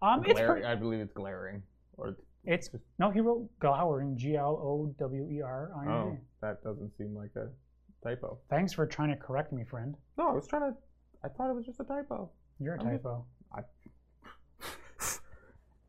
Um, 0.00 0.24
it's 0.24 0.40
pretty, 0.40 0.64
I 0.64 0.74
believe 0.74 1.00
it's 1.00 1.12
glaring. 1.12 1.62
Or 1.98 2.16
it's 2.44 2.70
no, 2.98 3.10
he 3.10 3.20
wrote 3.20 3.48
glowering, 3.58 4.16
G 4.16 4.36
L 4.36 4.58
O 4.62 4.94
W 4.98 5.28
E 5.30 5.42
R 5.42 5.72
I 5.76 5.82
N 5.82 5.86
G. 5.86 5.92
oh, 5.92 6.18
that 6.40 6.62
doesn't 6.62 6.96
seem 6.96 7.14
like 7.14 7.30
a 7.36 7.48
typo. 8.06 8.38
Thanks 8.48 8.72
for 8.72 8.86
trying 8.86 9.10
to 9.10 9.16
correct 9.16 9.52
me, 9.52 9.64
friend. 9.64 9.94
No, 10.16 10.28
I 10.28 10.32
was 10.32 10.46
trying 10.46 10.72
to. 10.72 10.76
I 11.24 11.28
thought 11.28 11.50
it 11.50 11.54
was 11.54 11.66
just 11.66 11.80
a 11.80 11.84
typo. 11.84 12.30
You're 12.60 12.76
a 12.76 12.80
I'm 12.80 12.90
just- 12.92 13.02
typo. 13.02 13.24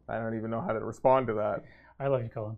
I 0.09 0.17
don't 0.17 0.35
even 0.35 0.49
know 0.49 0.61
how 0.61 0.73
to 0.73 0.79
respond 0.79 1.27
to 1.27 1.33
that. 1.35 1.63
I 1.99 2.07
love 2.07 2.23
you, 2.23 2.29
Colin. 2.29 2.57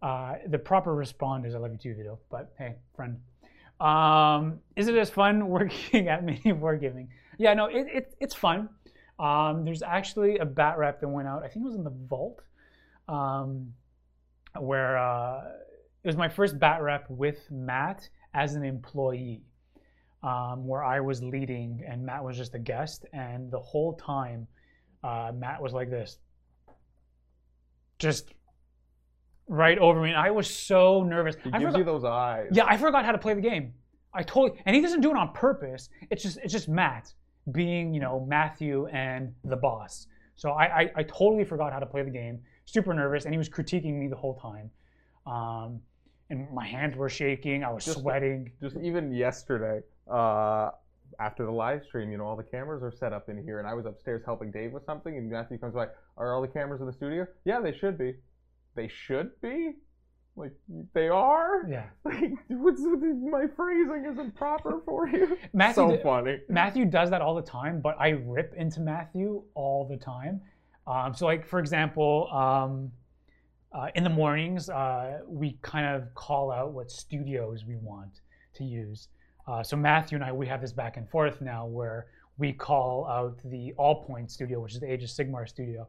Uh, 0.00 0.34
the 0.46 0.58
proper 0.58 0.94
respond 0.94 1.44
is 1.44 1.54
I 1.54 1.58
love 1.58 1.72
you 1.72 1.78
too, 1.78 1.94
Vito. 1.94 2.18
But 2.30 2.52
hey, 2.58 2.76
friend. 2.94 3.18
Um, 3.80 4.60
is 4.76 4.88
it 4.88 4.96
as 4.96 5.10
fun 5.10 5.48
working 5.48 6.08
at 6.08 6.24
Mini 6.24 6.52
Wargaming? 6.52 7.08
Yeah, 7.38 7.54
no, 7.54 7.66
it, 7.66 7.86
it, 7.92 8.14
it's 8.20 8.34
fun. 8.34 8.68
Um, 9.18 9.64
there's 9.64 9.82
actually 9.82 10.38
a 10.38 10.44
bat 10.44 10.78
rep 10.78 11.00
that 11.00 11.08
went 11.08 11.28
out. 11.28 11.42
I 11.44 11.48
think 11.48 11.64
it 11.64 11.68
was 11.68 11.74
in 11.74 11.84
the 11.84 11.94
vault, 12.08 12.40
um, 13.08 13.72
where 14.58 14.96
uh, 14.98 15.42
it 16.02 16.06
was 16.06 16.16
my 16.16 16.28
first 16.28 16.58
bat 16.58 16.82
rep 16.82 17.08
with 17.10 17.50
Matt 17.50 18.08
as 18.34 18.54
an 18.54 18.64
employee, 18.64 19.42
um, 20.22 20.66
where 20.66 20.84
I 20.84 21.00
was 21.00 21.22
leading 21.22 21.84
and 21.88 22.04
Matt 22.04 22.22
was 22.22 22.36
just 22.36 22.54
a 22.54 22.58
guest. 22.58 23.06
And 23.12 23.50
the 23.50 23.58
whole 23.58 23.94
time, 23.94 24.46
uh, 25.02 25.32
Matt 25.34 25.60
was 25.60 25.72
like 25.72 25.90
this, 25.90 26.18
just 27.98 28.32
right 29.46 29.78
over 29.78 30.00
me. 30.00 30.10
And 30.10 30.18
I 30.18 30.30
was 30.30 30.48
so 30.48 31.02
nervous. 31.02 31.36
He 31.42 31.50
I 31.52 31.58
gives 31.58 31.72
forgot, 31.72 31.78
you 31.78 31.84
those 31.84 32.04
eyes. 32.04 32.48
yeah, 32.52 32.64
I 32.66 32.76
forgot 32.76 33.04
how 33.04 33.12
to 33.12 33.18
play 33.18 33.34
the 33.34 33.40
game. 33.40 33.72
I 34.14 34.22
totally, 34.22 34.60
and 34.66 34.74
he 34.74 34.82
doesn't 34.82 35.00
do 35.00 35.10
it 35.10 35.16
on 35.16 35.32
purpose. 35.32 35.90
It's 36.10 36.22
just, 36.22 36.38
it's 36.42 36.52
just 36.52 36.68
Matt 36.68 37.12
being, 37.52 37.92
you 37.94 38.00
know, 38.00 38.24
Matthew 38.28 38.86
and 38.88 39.32
the 39.44 39.56
boss. 39.56 40.06
So 40.36 40.50
I, 40.50 40.64
I, 40.82 40.90
I 40.96 41.02
totally 41.04 41.44
forgot 41.44 41.72
how 41.72 41.78
to 41.78 41.86
play 41.86 42.02
the 42.02 42.10
game. 42.10 42.40
Super 42.64 42.92
nervous, 42.94 43.24
and 43.24 43.34
he 43.34 43.38
was 43.38 43.48
critiquing 43.48 43.98
me 43.98 44.08
the 44.08 44.16
whole 44.16 44.34
time. 44.38 44.70
Um, 45.26 45.80
and 46.30 46.46
my 46.52 46.66
hands 46.66 46.96
were 46.96 47.08
shaking. 47.08 47.64
I 47.64 47.72
was 47.72 47.84
Just- 47.84 47.98
sweating. 48.00 48.52
Just 48.62 48.76
even 48.76 49.12
yesterday, 49.12 49.80
uh, 50.10 50.70
after 51.20 51.44
the 51.44 51.52
live 51.52 51.82
stream, 51.84 52.10
you 52.10 52.18
know, 52.18 52.24
all 52.24 52.36
the 52.36 52.42
cameras 52.42 52.82
are 52.82 52.92
set 52.92 53.12
up 53.12 53.28
in 53.28 53.42
here, 53.42 53.58
and 53.58 53.68
I 53.68 53.74
was 53.74 53.86
upstairs 53.86 54.22
helping 54.24 54.50
Dave 54.50 54.72
with 54.72 54.84
something, 54.84 55.16
and 55.16 55.30
Matthew 55.30 55.58
comes 55.58 55.74
by. 55.74 55.86
Are 56.16 56.34
all 56.34 56.42
the 56.42 56.48
cameras 56.48 56.80
in 56.80 56.86
the 56.86 56.92
studio? 56.92 57.26
Yeah, 57.44 57.60
they 57.60 57.72
should 57.72 57.98
be. 57.98 58.14
They 58.74 58.88
should 58.88 59.30
be. 59.40 59.74
Like 60.36 60.52
they 60.94 61.08
are. 61.08 61.66
Yeah. 61.68 61.86
Like, 62.04 62.32
what's, 62.48 62.80
my 62.80 63.46
phrasing 63.54 64.06
isn't 64.10 64.34
proper 64.34 64.80
for 64.86 65.08
you. 65.08 65.36
Matthew 65.52 65.96
so 65.96 65.98
funny. 66.02 66.38
Matthew 66.48 66.84
does 66.84 67.10
that 67.10 67.20
all 67.20 67.34
the 67.34 67.42
time, 67.42 67.80
but 67.80 67.96
I 68.00 68.10
rip 68.10 68.54
into 68.56 68.80
Matthew 68.80 69.42
all 69.54 69.86
the 69.86 69.96
time. 69.96 70.40
Um, 70.86 71.12
so, 71.12 71.26
like 71.26 71.46
for 71.46 71.58
example, 71.58 72.30
um, 72.32 72.90
uh, 73.72 73.88
in 73.94 74.04
the 74.04 74.10
mornings, 74.10 74.70
uh, 74.70 75.18
we 75.26 75.58
kind 75.60 75.94
of 75.94 76.14
call 76.14 76.50
out 76.50 76.72
what 76.72 76.90
studios 76.90 77.64
we 77.66 77.76
want 77.76 78.20
to 78.54 78.64
use. 78.64 79.08
Uh, 79.48 79.62
so 79.62 79.76
Matthew 79.76 80.16
and 80.16 80.24
I, 80.24 80.30
we 80.30 80.46
have 80.46 80.60
this 80.60 80.72
back 80.72 80.98
and 80.98 81.08
forth 81.08 81.40
now, 81.40 81.64
where 81.64 82.08
we 82.36 82.52
call 82.52 83.06
out 83.06 83.38
the 83.44 83.72
All 83.78 84.04
Point 84.04 84.30
studio, 84.30 84.60
which 84.60 84.74
is 84.74 84.80
the 84.80 84.92
Age 84.92 85.02
of 85.02 85.08
Sigmar 85.08 85.48
studio, 85.48 85.88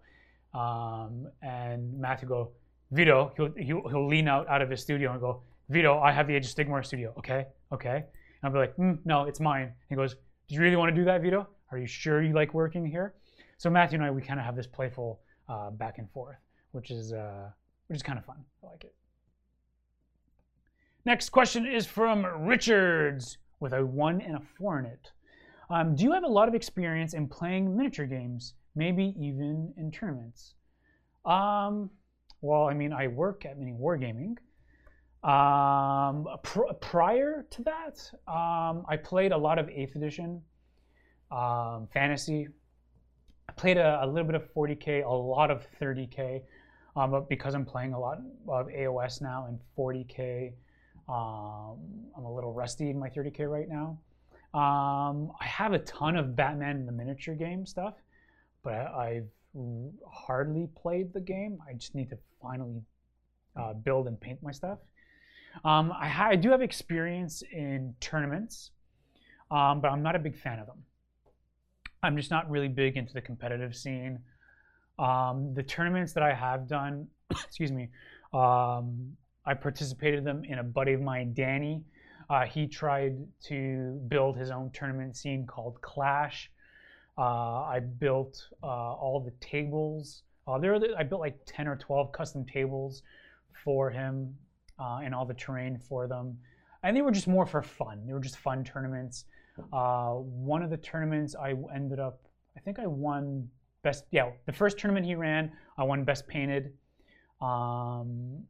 um, 0.53 1.27
and 1.41 1.99
Matthew 1.99 2.27
go, 2.29 2.51
Vito, 2.91 3.33
he'll, 3.35 3.51
he'll 3.57 3.87
he'll 3.89 4.07
lean 4.07 4.27
out 4.29 4.47
out 4.47 4.61
of 4.61 4.69
his 4.69 4.81
studio 4.81 5.11
and 5.11 5.19
go, 5.19 5.41
Vito, 5.67 5.99
I 5.99 6.11
have 6.11 6.25
the 6.25 6.35
Age 6.35 6.45
of 6.45 6.55
Sigmar 6.55 6.85
studio. 6.85 7.13
Okay, 7.17 7.47
okay. 7.73 7.95
And 7.97 8.05
I'll 8.43 8.51
be 8.51 8.59
like, 8.59 8.75
mm, 8.77 8.97
no, 9.03 9.25
it's 9.25 9.41
mine. 9.41 9.73
He 9.89 9.95
goes, 9.95 10.15
do 10.47 10.55
you 10.55 10.61
really 10.61 10.77
want 10.77 10.95
to 10.95 10.99
do 10.99 11.05
that, 11.05 11.21
Vito? 11.21 11.45
Are 11.71 11.77
you 11.77 11.85
sure 11.85 12.23
you 12.23 12.33
like 12.33 12.53
working 12.53 12.85
here? 12.85 13.13
So 13.57 13.69
Matthew 13.69 13.97
and 13.97 14.05
I, 14.05 14.09
we 14.09 14.21
kind 14.21 14.39
of 14.39 14.45
have 14.45 14.55
this 14.55 14.67
playful 14.67 15.19
uh, 15.49 15.69
back 15.71 15.97
and 15.97 16.09
forth, 16.11 16.37
which 16.71 16.91
is 16.91 17.11
uh, 17.11 17.49
which 17.87 17.97
is 17.97 18.03
kind 18.03 18.17
of 18.17 18.23
fun. 18.23 18.37
I 18.63 18.67
like 18.67 18.85
it. 18.85 18.95
Next 21.05 21.29
question 21.29 21.65
is 21.65 21.85
from 21.85 22.25
Richards 22.25 23.37
with 23.59 23.73
a 23.73 23.85
one 23.85 24.21
and 24.21 24.35
a 24.35 24.41
four 24.57 24.79
in 24.79 24.85
it. 24.85 25.11
Um, 25.69 25.95
do 25.95 26.03
you 26.03 26.11
have 26.13 26.23
a 26.23 26.27
lot 26.27 26.47
of 26.47 26.55
experience 26.55 27.13
in 27.13 27.27
playing 27.27 27.75
miniature 27.75 28.07
games, 28.07 28.53
maybe 28.75 29.13
even 29.19 29.73
in 29.77 29.91
tournaments? 29.91 30.55
Um, 31.25 31.91
well, 32.41 32.63
I 32.63 32.73
mean, 32.73 32.93
I 32.93 33.07
work 33.07 33.45
at 33.45 33.59
Mini 33.59 33.73
Wargaming. 33.73 34.37
Um, 35.23 36.27
pr- 36.43 36.73
prior 36.79 37.45
to 37.49 37.63
that, 37.63 38.11
um, 38.27 38.85
I 38.87 38.97
played 38.97 39.31
a 39.31 39.37
lot 39.37 39.59
of 39.59 39.67
8th 39.67 39.95
edition, 39.95 40.41
um, 41.29 41.87
fantasy. 41.93 42.47
I 43.49 43.51
played 43.51 43.77
a, 43.77 44.03
a 44.03 44.07
little 44.07 44.23
bit 44.23 44.35
of 44.35 44.53
40k, 44.53 45.05
a 45.05 45.09
lot 45.09 45.51
of 45.51 45.67
30k, 45.81 46.41
um, 46.95 47.11
but 47.11 47.27
because 47.27 47.53
I'm 47.53 47.65
playing 47.65 47.93
a 47.93 47.99
lot 47.99 48.19
of 48.47 48.67
AOS 48.67 49.21
now 49.21 49.45
and 49.47 49.59
40k, 49.77 50.53
um, 51.09 51.77
I'm 52.15 52.25
a 52.25 52.33
little 52.33 52.53
rusty 52.53 52.89
in 52.91 52.99
my 52.99 53.09
30k 53.09 53.49
right 53.49 53.67
now. 53.67 53.97
Um, 54.53 55.31
I 55.39 55.45
have 55.45 55.73
a 55.73 55.79
ton 55.79 56.15
of 56.15 56.35
Batman 56.35 56.77
in 56.77 56.85
the 56.85 56.91
miniature 56.91 57.35
game 57.35 57.65
stuff, 57.65 57.95
but 58.63 58.73
I, 58.73 59.21
I've 59.55 59.93
hardly 60.07 60.67
played 60.75 61.13
the 61.13 61.19
game. 61.19 61.59
I 61.67 61.73
just 61.73 61.95
need 61.95 62.09
to 62.11 62.17
finally 62.41 62.81
uh, 63.55 63.73
build 63.73 64.07
and 64.07 64.19
paint 64.19 64.41
my 64.43 64.51
stuff. 64.51 64.79
Um, 65.65 65.91
I, 65.99 66.07
ha- 66.07 66.29
I 66.29 66.35
do 66.35 66.51
have 66.51 66.61
experience 66.61 67.41
in 67.51 67.95
tournaments, 67.99 68.71
um, 69.49 69.81
but 69.81 69.91
I'm 69.91 70.03
not 70.03 70.15
a 70.15 70.19
big 70.19 70.37
fan 70.37 70.59
of 70.59 70.67
them. 70.67 70.83
I'm 72.03 72.15
just 72.15 72.29
not 72.29 72.49
really 72.49 72.67
big 72.67 72.97
into 72.97 73.13
the 73.13 73.21
competitive 73.21 73.75
scene. 73.75 74.19
Um, 74.99 75.53
the 75.53 75.63
tournaments 75.63 76.13
that 76.13 76.23
I 76.23 76.33
have 76.33 76.67
done, 76.67 77.07
excuse 77.31 77.71
me, 77.71 77.89
um, 78.33 79.17
I 79.49 79.55
participated 79.55 80.19
in 80.19 80.25
them 80.25 80.43
in 80.45 80.59
a 80.59 80.63
buddy 80.63 80.93
of 80.93 81.01
mine, 81.01 81.33
Danny. 81.33 81.81
Uh, 82.29 82.45
he 82.45 82.67
tried 82.67 83.17
to 83.45 83.99
build 84.07 84.37
his 84.37 84.51
own 84.51 84.69
tournament 84.71 85.15
scene 85.15 85.47
called 85.47 85.81
Clash. 85.81 86.51
Uh, 87.17 87.63
I 87.63 87.79
built 87.79 88.45
uh, 88.61 88.67
all 88.67 89.19
the 89.19 89.31
tables. 89.43 90.21
Uh, 90.47 90.59
there, 90.59 90.77
the- 90.77 90.93
I 90.95 91.01
built 91.01 91.21
like 91.21 91.39
10 91.47 91.67
or 91.67 91.75
12 91.77 92.11
custom 92.11 92.45
tables 92.45 93.01
for 93.63 93.89
him 93.89 94.35
uh, 94.79 94.99
and 95.03 95.15
all 95.15 95.25
the 95.25 95.33
terrain 95.33 95.79
for 95.79 96.07
them. 96.07 96.37
And 96.83 96.95
they 96.95 97.01
were 97.01 97.11
just 97.11 97.27
more 97.27 97.47
for 97.47 97.63
fun. 97.63 98.05
They 98.05 98.13
were 98.13 98.19
just 98.19 98.37
fun 98.37 98.63
tournaments. 98.63 99.25
Uh, 99.73 100.11
one 100.11 100.61
of 100.61 100.69
the 100.69 100.77
tournaments 100.77 101.35
I 101.35 101.55
ended 101.73 101.99
up, 101.99 102.21
I 102.55 102.59
think 102.59 102.77
I 102.77 102.85
won 102.85 103.49
best. 103.81 104.03
Yeah, 104.11 104.29
the 104.45 104.53
first 104.53 104.77
tournament 104.77 105.07
he 105.07 105.15
ran, 105.15 105.51
I 105.75 105.83
won 105.85 106.03
best 106.03 106.27
painted. 106.27 106.71
Um, 107.41 108.43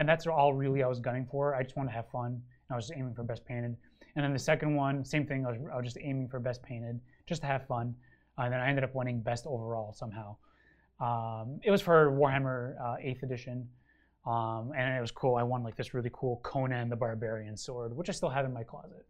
and 0.00 0.08
that's 0.08 0.26
all 0.26 0.54
really 0.54 0.82
I 0.82 0.86
was 0.86 0.98
gunning 0.98 1.28
for. 1.30 1.54
I 1.54 1.62
just 1.62 1.76
wanted 1.76 1.90
to 1.90 1.96
have 1.96 2.08
fun. 2.08 2.40
I 2.70 2.74
was 2.74 2.88
just 2.88 2.98
aiming 2.98 3.14
for 3.14 3.22
best 3.22 3.44
painted. 3.44 3.76
And 4.16 4.24
then 4.24 4.32
the 4.32 4.38
second 4.38 4.74
one, 4.74 5.04
same 5.04 5.26
thing. 5.26 5.44
I 5.44 5.50
was, 5.50 5.58
I 5.70 5.76
was 5.76 5.84
just 5.84 5.98
aiming 6.00 6.28
for 6.28 6.40
best 6.40 6.62
painted, 6.62 6.98
just 7.26 7.42
to 7.42 7.46
have 7.46 7.66
fun. 7.66 7.94
Uh, 8.38 8.42
and 8.42 8.52
then 8.54 8.60
I 8.60 8.68
ended 8.68 8.82
up 8.82 8.94
winning 8.94 9.20
best 9.20 9.46
overall 9.46 9.92
somehow. 9.92 10.36
Um, 11.00 11.60
it 11.62 11.70
was 11.70 11.82
for 11.82 12.10
Warhammer 12.12 12.80
uh, 12.80 12.96
8th 12.96 13.22
edition. 13.22 13.68
Um, 14.26 14.72
and 14.74 14.96
it 14.96 15.00
was 15.02 15.10
cool. 15.10 15.36
I 15.36 15.42
won 15.42 15.62
like 15.62 15.76
this 15.76 15.92
really 15.92 16.10
cool 16.14 16.40
Conan 16.42 16.88
the 16.88 16.96
Barbarian 16.96 17.56
sword, 17.56 17.94
which 17.94 18.08
I 18.08 18.12
still 18.12 18.30
have 18.30 18.46
in 18.46 18.54
my 18.54 18.62
closet. 18.62 19.06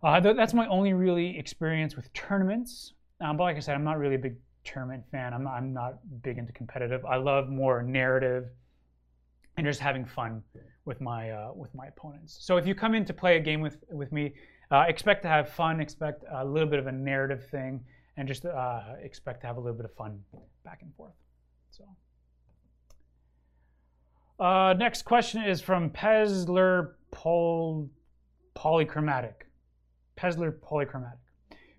Uh, 0.00 0.20
th- 0.20 0.36
that's 0.36 0.54
my 0.54 0.68
only 0.68 0.92
really 0.92 1.36
experience 1.36 1.96
with 1.96 2.12
tournaments. 2.12 2.92
Um, 3.20 3.36
but 3.36 3.44
like 3.44 3.56
I 3.56 3.60
said, 3.60 3.74
I'm 3.74 3.84
not 3.84 3.98
really 3.98 4.14
a 4.14 4.18
big 4.18 4.36
tournament 4.62 5.02
fan. 5.10 5.34
I'm 5.34 5.42
not, 5.42 5.54
I'm 5.54 5.72
not 5.72 6.22
big 6.22 6.38
into 6.38 6.52
competitive. 6.52 7.04
I 7.04 7.16
love 7.16 7.48
more 7.48 7.82
narrative 7.82 8.50
and 9.56 9.66
just 9.66 9.80
having 9.80 10.04
fun 10.04 10.42
with 10.84 11.00
my 11.00 11.30
uh, 11.30 11.52
with 11.54 11.74
my 11.74 11.86
opponents. 11.86 12.38
So 12.40 12.56
if 12.56 12.66
you 12.66 12.74
come 12.74 12.94
in 12.94 13.04
to 13.06 13.14
play 13.14 13.36
a 13.36 13.40
game 13.40 13.60
with 13.60 13.78
with 13.90 14.12
me, 14.12 14.34
uh, 14.70 14.84
expect 14.88 15.22
to 15.22 15.28
have 15.28 15.48
fun. 15.48 15.80
Expect 15.80 16.24
a 16.30 16.44
little 16.44 16.68
bit 16.68 16.78
of 16.78 16.86
a 16.86 16.92
narrative 16.92 17.48
thing, 17.50 17.84
and 18.16 18.28
just 18.28 18.44
uh, 18.44 18.80
expect 19.02 19.40
to 19.42 19.46
have 19.46 19.56
a 19.56 19.60
little 19.60 19.76
bit 19.76 19.84
of 19.84 19.94
fun 19.94 20.20
back 20.64 20.82
and 20.82 20.94
forth. 20.94 21.14
So. 21.70 21.84
Uh, 24.38 24.74
next 24.74 25.02
question 25.02 25.42
is 25.42 25.62
from 25.62 25.88
Pesler 25.88 26.92
Pol- 27.10 27.88
Polychromatic. 28.54 29.46
Pesler 30.18 30.52
Polychromatic. 30.52 31.18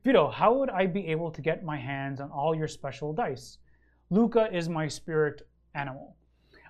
Vito, 0.04 0.30
how 0.30 0.54
would 0.54 0.72
I 0.72 0.88
be 0.88 1.06
able 1.08 1.30
to 1.30 1.41
get 1.41 1.64
my 1.64 1.78
hands 1.78 2.20
on 2.20 2.32
all 2.32 2.56
your 2.56 2.68
special 2.68 3.14
dice? 3.14 3.60
Luca 4.10 4.48
is 4.52 4.70
my 4.70 4.88
spirit 4.88 5.48
animal. 5.76 6.16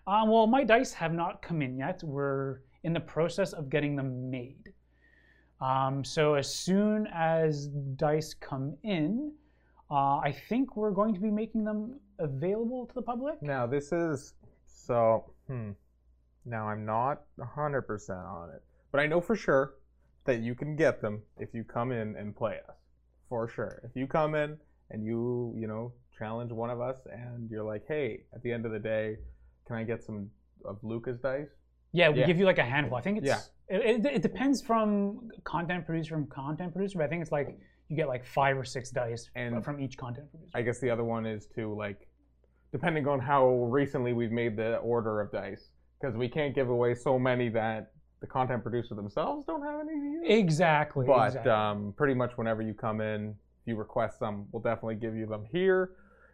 Um, 0.07 0.29
well, 0.29 0.47
my 0.47 0.63
dice 0.63 0.93
have 0.93 1.13
not 1.13 1.41
come 1.41 1.61
in 1.61 1.77
yet. 1.77 2.01
We're 2.01 2.61
in 2.83 2.93
the 2.93 2.99
process 3.01 3.51
of 3.51 3.69
getting 3.69 3.97
them 3.97 4.31
made. 4.31 4.71
Um, 5.59 6.03
so 6.05 6.35
as 6.35 6.53
soon 6.53 7.07
as 7.13 7.67
dice 7.97 8.33
come 8.33 8.77
in, 8.83 9.33
uh, 9.91 10.19
I 10.19 10.33
think 10.47 10.77
we're 10.77 10.91
going 10.91 11.13
to 11.13 11.19
be 11.19 11.29
making 11.29 11.65
them 11.65 11.99
available 12.19 12.85
to 12.85 12.93
the 12.93 13.01
public. 13.01 13.41
Now 13.41 13.67
this 13.67 13.91
is 13.91 14.33
so. 14.65 15.31
Hmm. 15.47 15.71
Now 16.45 16.69
I'm 16.69 16.85
not 16.85 17.23
hundred 17.41 17.81
percent 17.81 18.19
on 18.19 18.51
it, 18.51 18.63
but 18.91 19.01
I 19.01 19.07
know 19.07 19.19
for 19.19 19.35
sure 19.35 19.73
that 20.23 20.39
you 20.39 20.55
can 20.55 20.77
get 20.77 21.01
them 21.01 21.21
if 21.37 21.53
you 21.53 21.65
come 21.65 21.91
in 21.91 22.15
and 22.15 22.35
play 22.35 22.59
us. 22.69 22.75
For 23.27 23.49
sure. 23.49 23.81
If 23.83 23.91
you 23.95 24.07
come 24.07 24.35
in 24.35 24.57
and 24.91 25.03
you 25.03 25.53
you 25.57 25.67
know 25.67 25.91
challenge 26.17 26.51
one 26.51 26.69
of 26.69 26.79
us 26.79 26.99
and 27.11 27.49
you're 27.49 27.63
like, 27.63 27.83
hey, 27.87 28.21
at 28.33 28.41
the 28.43 28.51
end 28.51 28.65
of 28.65 28.71
the 28.71 28.79
day, 28.79 29.17
can 29.67 29.75
I 29.75 29.83
get 29.83 30.03
some 30.03 30.29
of 30.65 30.79
Luca's 30.81 31.19
dice? 31.19 31.49
Yeah, 31.91 32.09
we 32.09 32.19
Yeah. 32.21 32.25
give 32.27 32.39
you 32.39 32.45
like 32.45 32.57
a 32.57 32.63
handful. 32.63 32.97
I 32.97 33.01
think 33.01 33.19
it's 33.19 33.27
Yeah. 33.27 33.39
it, 33.69 34.05
it, 34.05 34.13
it 34.17 34.21
depends 34.21 34.61
from 34.61 35.29
content 35.43 35.85
producer 35.85 36.15
from 36.15 36.27
content 36.27 36.73
producer, 36.73 36.97
but 36.99 37.05
I 37.05 37.07
think 37.07 37.21
it's 37.21 37.31
like 37.31 37.59
you 37.89 37.95
get 37.95 38.07
like 38.07 38.25
five 38.25 38.57
or 38.57 38.63
six 38.63 38.89
dice 38.89 39.29
And- 39.35 39.55
and 39.55 39.63
from 39.63 39.79
each 39.79 39.97
content 39.97 40.29
producer. 40.31 40.51
I 40.57 40.61
guess 40.61 40.79
the 40.79 40.89
other 40.89 41.03
one 41.03 41.25
is 41.25 41.47
to 41.55 41.73
like, 41.73 42.07
depending 42.71 43.07
on 43.07 43.19
how 43.19 43.47
recently 43.65 44.13
we've 44.13 44.31
made 44.31 44.55
the 44.57 44.77
order 44.77 45.21
of 45.21 45.31
dice, 45.31 45.69
because 45.99 46.15
we 46.15 46.27
can't 46.29 46.53
give 46.55 46.69
away 46.69 46.95
so 46.95 47.17
many 47.19 47.49
that 47.49 47.91
the 48.19 48.27
content 48.27 48.63
producer 48.63 48.95
themselves 48.95 49.45
don't 49.45 49.61
have 49.61 49.79
any 49.81 49.91
to 49.99 50.05
use. 50.05 50.25
exactly. 50.27 51.05
But 51.05 51.27
exactly. 51.27 51.51
um, 51.51 51.93
pretty 51.95 52.13
much 52.13 52.37
whenever 52.37 52.61
you 52.61 52.73
come 52.73 52.99
in, 52.99 53.29
if 53.61 53.67
you 53.67 53.75
request 53.75 54.19
some, 54.19 54.47
we'll 54.51 54.61
definitely 54.61 54.95
give 54.95 55.15
you 55.15 55.25
them 55.27 55.45
here. 55.51 55.91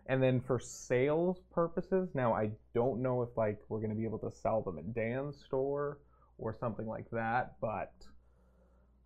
And 0.08 0.22
then 0.22 0.42
for 0.42 0.60
sales 0.60 1.40
purposes, 1.54 2.10
now 2.14 2.34
I 2.34 2.52
don't 2.74 3.02
know 3.02 3.22
if 3.22 3.30
like 3.38 3.60
we're 3.70 3.80
gonna 3.80 3.96
be 3.96 4.04
able 4.04 4.20
to 4.20 4.32
sell 4.32 4.62
them 4.62 4.78
at 4.78 4.94
Dan's 4.94 5.38
store 5.46 6.00
or 6.38 6.54
something 6.60 6.86
like 6.88 7.10
that, 7.12 7.54
but 7.62 7.94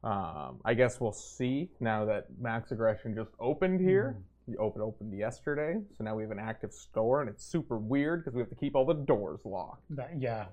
um, 0.03 0.59
I 0.65 0.73
guess 0.73 0.99
we'll 0.99 1.11
see 1.11 1.69
now 1.79 2.05
that 2.05 2.27
Max 2.39 2.71
Aggression 2.71 3.15
just 3.15 3.31
opened 3.39 3.79
here. 3.81 4.17
We 4.47 4.55
opened 4.57 4.83
opened 4.83 5.17
yesterday, 5.17 5.81
so 5.97 6.03
now 6.03 6.15
we 6.15 6.23
have 6.23 6.31
an 6.31 6.39
active 6.39 6.71
store, 6.71 7.21
and 7.21 7.29
it's 7.29 7.43
super 7.43 7.77
weird 7.77 8.23
because 8.23 8.33
we 8.33 8.39
have 8.39 8.49
to 8.49 8.55
keep 8.55 8.75
all 8.75 8.85
the 8.85 8.93
doors 8.93 9.41
locked. 9.43 9.83
That- 9.89 10.19
yeah. 10.19 10.45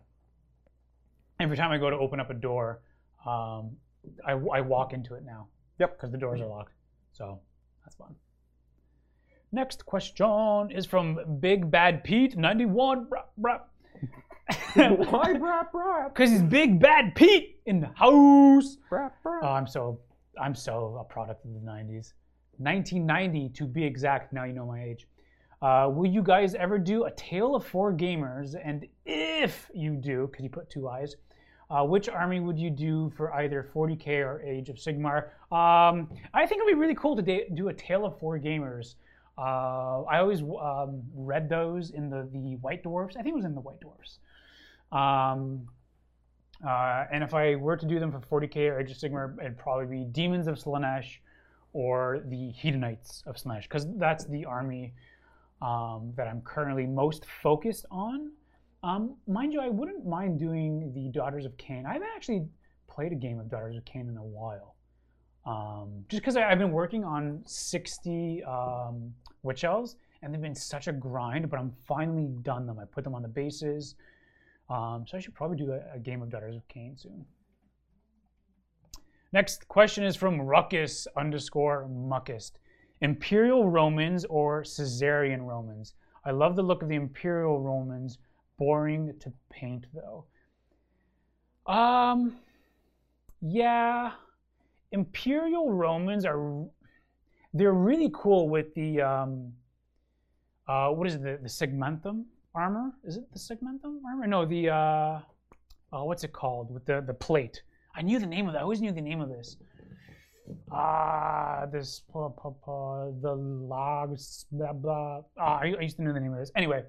Every 1.40 1.56
time 1.56 1.70
I 1.70 1.78
go 1.78 1.90
to 1.90 1.96
open 1.96 2.20
up 2.20 2.30
a 2.30 2.34
door, 2.34 2.80
um, 3.26 3.76
I, 4.26 4.32
I 4.32 4.60
walk 4.60 4.92
into 4.92 5.14
it 5.14 5.24
now. 5.24 5.48
Yep. 5.78 5.96
Because 5.96 6.12
the 6.12 6.18
doors 6.18 6.40
are 6.40 6.46
locked. 6.46 6.72
So 7.12 7.40
that's 7.84 7.96
fun. 7.96 8.14
Next 9.54 9.86
question 9.86 10.72
is 10.72 10.84
from 10.84 11.38
Big 11.38 11.70
Bad 11.70 12.02
Pete 12.02 12.36
91. 12.36 13.06
Why, 13.36 13.60
brap, 14.74 15.70
brap, 15.72 16.08
Because 16.08 16.30
he's 16.30 16.42
Big 16.42 16.80
Bad 16.80 17.14
Pete 17.14 17.60
in 17.64 17.78
the 17.78 17.86
house. 17.94 18.78
brap, 18.90 19.12
brap. 19.24 19.38
Oh, 19.44 19.52
I'm 19.52 19.68
so 19.68 20.00
I'm 20.42 20.56
so 20.56 20.96
a 21.00 21.04
product 21.04 21.44
of 21.44 21.54
the 21.54 21.60
90s. 21.60 22.14
1990 22.58 23.50
to 23.50 23.64
be 23.64 23.84
exact. 23.84 24.32
Now 24.32 24.42
you 24.42 24.54
know 24.54 24.66
my 24.66 24.82
age. 24.82 25.06
Uh, 25.62 25.88
will 25.88 26.10
you 26.10 26.20
guys 26.20 26.56
ever 26.56 26.76
do 26.76 27.04
a 27.04 27.12
Tale 27.12 27.54
of 27.54 27.64
Four 27.64 27.92
Gamers? 27.92 28.56
And 28.60 28.88
if 29.06 29.70
you 29.72 29.92
do, 29.94 30.26
because 30.28 30.42
you 30.42 30.50
put 30.50 30.68
two 30.68 30.88
eyes, 30.88 31.14
uh, 31.70 31.84
which 31.84 32.08
army 32.08 32.40
would 32.40 32.58
you 32.58 32.70
do 32.70 33.12
for 33.16 33.32
either 33.34 33.70
40k 33.72 34.08
or 34.26 34.42
Age 34.42 34.68
of 34.68 34.76
Sigmar? 34.76 35.26
Um, 35.52 36.10
I 36.34 36.44
think 36.44 36.60
it'd 36.60 36.66
be 36.66 36.74
really 36.74 36.96
cool 36.96 37.14
to 37.14 37.44
do 37.54 37.68
a 37.68 37.72
Tale 37.72 38.04
of 38.04 38.18
Four 38.18 38.40
Gamers. 38.40 38.96
Uh, 39.36 40.02
I 40.02 40.18
always 40.18 40.42
um, 40.42 41.02
read 41.14 41.48
those 41.48 41.90
in 41.90 42.08
the 42.08 42.28
the 42.32 42.56
White 42.56 42.82
Dwarfs. 42.82 43.16
I 43.16 43.22
think 43.22 43.32
it 43.32 43.36
was 43.36 43.44
in 43.44 43.54
the 43.54 43.60
White 43.60 43.80
Dwarfs. 43.80 44.18
Um, 44.92 45.68
uh, 46.66 47.04
and 47.12 47.24
if 47.24 47.34
I 47.34 47.56
were 47.56 47.76
to 47.76 47.86
do 47.86 47.98
them 47.98 48.12
for 48.12 48.20
40k 48.20 48.70
or 48.70 48.80
Age 48.80 48.90
of 48.90 48.96
Sigmar, 48.96 49.38
it'd 49.40 49.58
probably 49.58 49.86
be 49.86 50.04
Demons 50.04 50.46
of 50.46 50.56
Slaanesh 50.56 51.18
or 51.72 52.22
the 52.26 52.52
Hedonites 52.62 53.26
of 53.26 53.36
Slaanesh, 53.36 53.64
because 53.64 53.86
that's 53.96 54.24
the 54.26 54.44
army 54.44 54.94
um, 55.60 56.12
that 56.16 56.28
I'm 56.28 56.40
currently 56.42 56.86
most 56.86 57.26
focused 57.42 57.86
on. 57.90 58.30
Um, 58.84 59.16
mind 59.26 59.52
you, 59.52 59.60
I 59.60 59.68
wouldn't 59.68 60.06
mind 60.06 60.38
doing 60.38 60.92
the 60.94 61.08
Daughters 61.08 61.44
of 61.44 61.56
Khaine. 61.56 61.86
I 61.86 61.94
haven't 61.94 62.10
actually 62.14 62.46
played 62.88 63.12
a 63.12 63.16
game 63.16 63.40
of 63.40 63.48
Daughters 63.48 63.76
of 63.76 63.84
Khaine 63.84 64.08
in 64.08 64.16
a 64.16 64.22
while. 64.22 64.73
Um, 65.46 66.04
just 66.08 66.22
because 66.22 66.36
I've 66.36 66.58
been 66.58 66.72
working 66.72 67.04
on 67.04 67.42
60 67.44 68.42
um, 68.44 69.12
Witch 69.42 69.64
Elves, 69.64 69.96
and 70.22 70.32
they've 70.32 70.40
been 70.40 70.54
such 70.54 70.88
a 70.88 70.92
grind, 70.92 71.50
but 71.50 71.60
I'm 71.60 71.72
finally 71.86 72.28
done 72.42 72.66
them. 72.66 72.78
I 72.78 72.86
put 72.86 73.04
them 73.04 73.14
on 73.14 73.22
the 73.22 73.28
bases. 73.28 73.94
Um, 74.70 75.04
so 75.06 75.18
I 75.18 75.20
should 75.20 75.34
probably 75.34 75.58
do 75.58 75.72
a, 75.72 75.96
a 75.96 75.98
game 75.98 76.22
of 76.22 76.30
Daughters 76.30 76.56
of 76.56 76.66
Khaine 76.68 76.98
soon. 76.98 77.26
Next 79.32 79.68
question 79.68 80.04
is 80.04 80.16
from 80.16 80.40
Ruckus 80.40 81.06
underscore 81.16 81.88
Muckist. 81.90 82.52
Imperial 83.00 83.68
Romans 83.68 84.24
or 84.26 84.62
Caesarian 84.62 85.42
Romans? 85.42 85.94
I 86.24 86.30
love 86.30 86.56
the 86.56 86.62
look 86.62 86.82
of 86.82 86.88
the 86.88 86.94
Imperial 86.94 87.60
Romans. 87.60 88.18
Boring 88.56 89.12
to 89.18 89.32
paint 89.50 89.86
though. 89.92 90.24
Um, 91.66 92.36
yeah, 93.42 94.12
Imperial 94.94 95.72
Romans 95.72 96.24
are 96.24 96.64
they're 97.52 97.72
really 97.72 98.10
cool 98.14 98.48
with 98.48 98.72
the 98.74 99.00
um, 99.00 99.52
uh, 100.68 100.88
what 100.90 101.06
is 101.06 101.16
it, 101.16 101.22
the 101.22 101.38
the 101.42 101.48
segmentum 101.48 102.24
armor? 102.54 102.92
Is 103.04 103.16
it 103.16 103.30
the 103.32 103.38
segmentum 103.38 103.98
armor? 104.08 104.26
No, 104.26 104.46
the 104.46 104.70
uh, 104.70 105.20
uh, 105.92 106.04
what's 106.04 106.24
it 106.24 106.32
called 106.32 106.72
with 106.72 106.86
the 106.86 107.02
the 107.06 107.14
plate? 107.14 107.62
I 107.96 108.02
knew 108.02 108.18
the 108.18 108.26
name 108.26 108.46
of 108.46 108.52
that. 108.52 108.60
I 108.60 108.62
always 108.62 108.80
knew 108.80 108.92
the 108.92 109.00
name 109.00 109.20
of 109.20 109.28
this. 109.28 109.56
Ah, 110.70 111.66
this 111.72 112.02
blah, 112.12 112.28
blah, 112.28 113.10
the 113.20 113.34
logs 113.34 114.46
blah 114.52 114.72
blah. 114.72 115.22
Ah, 115.38 115.58
I, 115.58 115.74
I 115.78 115.82
used 115.82 115.96
to 115.96 116.02
know 116.02 116.12
the 116.12 116.20
name 116.20 116.32
of 116.32 116.38
this. 116.38 116.52
Anyway, 116.54 116.84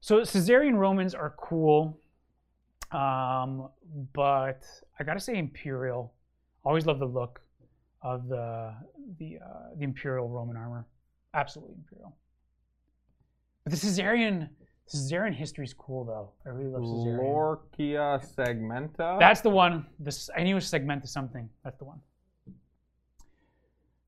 so 0.00 0.18
Caesarian 0.24 0.76
Romans 0.76 1.14
are 1.14 1.34
cool, 1.38 1.98
um, 2.90 3.68
but 4.12 4.62
I 4.98 5.04
gotta 5.04 5.20
say 5.20 5.38
Imperial. 5.38 6.13
Always 6.64 6.86
love 6.86 6.98
the 6.98 7.06
look 7.06 7.40
of 8.02 8.28
the 8.28 8.74
the 9.18 9.38
uh, 9.44 9.74
the 9.76 9.84
Imperial 9.84 10.28
Roman 10.28 10.56
armor. 10.56 10.86
Absolutely 11.34 11.74
Imperial. 11.76 12.16
But 13.64 13.72
the 13.72 13.78
Caesarian 13.78 14.48
Caesarian 14.90 15.34
history 15.34 15.64
is 15.64 15.74
cool 15.74 16.04
though. 16.04 16.30
I 16.46 16.54
really 16.54 16.70
love 16.70 16.82
Caesarian. 16.82 17.20
Lorica 17.20 18.34
segmenta. 18.36 19.18
That's 19.18 19.40
the 19.40 19.50
one. 19.50 19.86
This 19.98 20.30
I 20.36 20.42
knew 20.42 20.52
it 20.52 20.54
was 20.56 20.66
segment 20.66 21.02
to 21.02 21.08
something. 21.08 21.48
That's 21.64 21.78
the 21.78 21.84
one. 21.84 22.00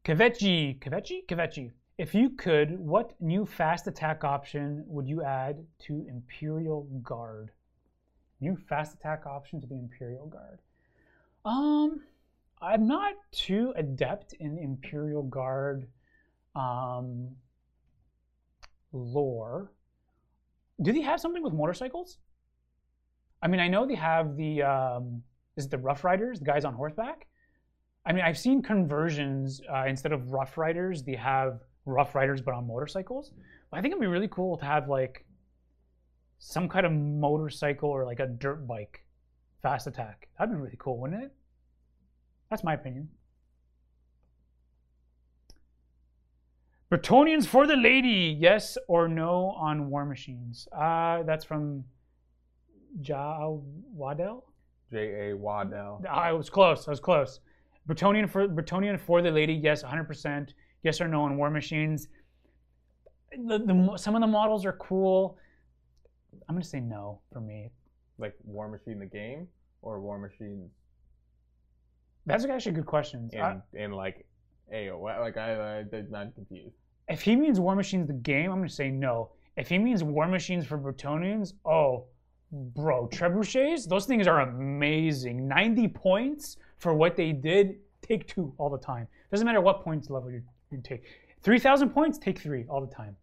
Kavechi, 0.05 0.79
Kavechi, 0.79 1.27
Kavechi. 1.27 1.73
If 1.99 2.15
you 2.15 2.31
could, 2.31 2.79
what 2.79 3.15
new 3.21 3.47
fast 3.47 3.87
attack 3.87 4.23
option 4.23 4.85
would 4.87 5.09
you 5.09 5.23
add 5.23 5.65
to 5.87 6.07
Imperial 6.09 6.83
Guard? 7.03 7.51
New 8.41 8.57
fast 8.69 8.95
attack 8.95 9.27
option 9.27 9.61
to 9.63 9.67
the 9.67 9.75
Imperial 9.75 10.27
Guard. 10.27 10.61
Um, 11.45 12.03
I'm 12.61 12.87
not 12.87 13.15
too 13.33 13.73
adept 13.77 14.33
in 14.35 14.59
Imperial 14.59 15.23
Guard 15.23 15.87
um, 16.55 17.29
lore. 18.93 19.73
Do 20.81 20.93
they 20.93 21.03
have 21.03 21.21
something 21.21 21.43
with 21.43 21.53
motorcycles? 21.53 22.19
I 23.43 23.49
mean, 23.49 23.61
I 23.61 23.69
know 23.69 23.87
they 23.87 23.95
have 23.95 24.37
the 24.37 24.63
um, 24.63 25.23
is 25.57 25.67
it 25.67 25.71
the 25.71 25.79
Rough 25.79 26.05
Riders, 26.05 26.39
the 26.39 26.45
guys 26.45 26.65
on 26.65 26.75
horseback. 26.75 27.27
I 28.07 28.13
mean, 28.13 28.25
I've 28.25 28.39
seen 28.39 28.63
conversions 28.63 29.61
uh, 29.73 29.85
instead 29.87 30.13
of 30.13 30.31
Rough 30.31 30.57
Riders, 30.57 31.03
they 31.03 31.17
have 31.17 31.61
Rough 31.85 32.15
Riders 32.15 32.41
but 32.41 32.55
on 32.55 32.67
motorcycles. 32.67 33.33
But 33.71 33.79
I 33.79 33.83
think 33.83 33.93
it'd 33.93 34.01
be 34.01 34.07
really 34.07 34.29
cool 34.29 34.57
to 34.59 34.65
have 34.65 34.89
like 34.89 35.27
some 36.39 36.69
kind 36.69 36.87
of 36.87 36.93
motorcycle 36.93 37.91
or 37.91 38.05
like 38.05 38.21
a 38.21 38.27
dirt 38.27 38.67
bike 38.67 39.05
fast 39.63 39.87
attack. 39.87 40.29
That'd 40.39 40.55
be 40.55 40.61
really 40.61 40.77
cool, 40.79 40.99
wouldn't 40.99 41.25
it? 41.25 41.33
That's 42.51 42.65
my 42.65 42.75
opinion. 42.75 43.09
Bretonnians 46.91 47.47
for 47.47 47.67
the 47.67 47.77
lady, 47.77 48.37
yes 48.39 48.79
or 48.87 49.09
no 49.09 49.57
on 49.59 49.91
War 49.91 50.05
Machines? 50.05 50.69
Uh, 50.73 51.25
that's 51.25 51.45
from 51.45 51.85
Ja 53.03 53.49
Waddell. 53.93 54.45
J. 54.93 55.31
A. 55.31 55.37
Waddell. 55.37 56.05
I 56.09 56.33
was 56.33 56.49
close. 56.49 56.87
I 56.87 56.93
was 56.93 57.01
close. 57.01 57.41
Bretonnian 57.89 58.31
for 58.31 58.47
Bretonnian 58.49 59.01
for 59.01 59.21
the 59.21 59.31
lady, 59.31 59.53
yes, 59.53 59.83
100%. 59.83 60.51
Yes 60.85 61.01
or 61.01 61.09
no 61.09 61.23
on 61.23 61.37
War 61.37 61.51
Machines. 61.51 62.07
The, 63.33 63.59
the, 63.59 63.97
some 63.97 64.15
of 64.15 64.21
the 64.21 64.27
models 64.29 64.65
are 64.65 64.75
cool. 64.75 65.37
I'm 66.49 66.55
gonna 66.55 66.65
say 66.65 66.79
no 66.79 67.21
for 67.33 67.41
me. 67.41 67.71
Like 68.19 68.35
War 68.45 68.69
Machine 68.69 69.01
the 69.01 69.07
game 69.07 69.49
or 69.83 70.01
War 70.01 70.19
Machine 70.19 70.71
That's 72.27 72.45
actually 72.45 72.73
a 72.73 72.75
good 72.75 72.87
question. 72.87 73.31
in 73.33 73.41
I- 73.41 73.61
in 73.75 73.93
like 73.93 74.27
AOS. 74.73 75.21
Like 75.21 75.37
I, 75.37 75.53
I 75.53 75.79
I'm 75.81 76.11
not 76.11 76.35
confused. 76.35 76.75
if 77.09 77.23
he 77.23 77.37
means 77.37 77.61
War 77.61 77.77
Machines 77.77 78.07
the 78.09 78.13
game, 78.15 78.51
I'm 78.51 78.59
gonna 78.59 78.69
say 78.69 78.91
no. 78.91 79.31
If 79.57 79.69
he 79.69 79.79
means 79.79 80.03
War 80.05 80.27
Machines 80.27 80.67
for 80.67 80.77
Bretonnians, 80.79 81.55
oh, 81.65 82.05
bro, 82.53 83.09
trebuchets, 83.09 83.89
those 83.89 84.05
things 84.07 84.27
are 84.27 84.41
amazing. 84.41 85.49
90 85.49 85.89
points 85.89 86.57
for 86.79 86.93
what 86.95 87.17
they 87.17 87.33
did. 87.33 87.77
Take 88.03 88.27
two 88.29 88.53
all 88.59 88.69
the 88.71 88.79
time. 88.79 89.09
Doesn't 89.31 89.47
matter 89.47 89.61
what 89.61 89.83
points 89.83 90.11
level 90.11 90.31
you, 90.31 90.43
you 90.71 90.81
take. 90.83 91.05
3,000 91.43 91.89
points, 91.91 92.19
take 92.19 92.39
three 92.39 92.65
all 92.69 92.81
the 92.81 92.93
time. 92.95 93.17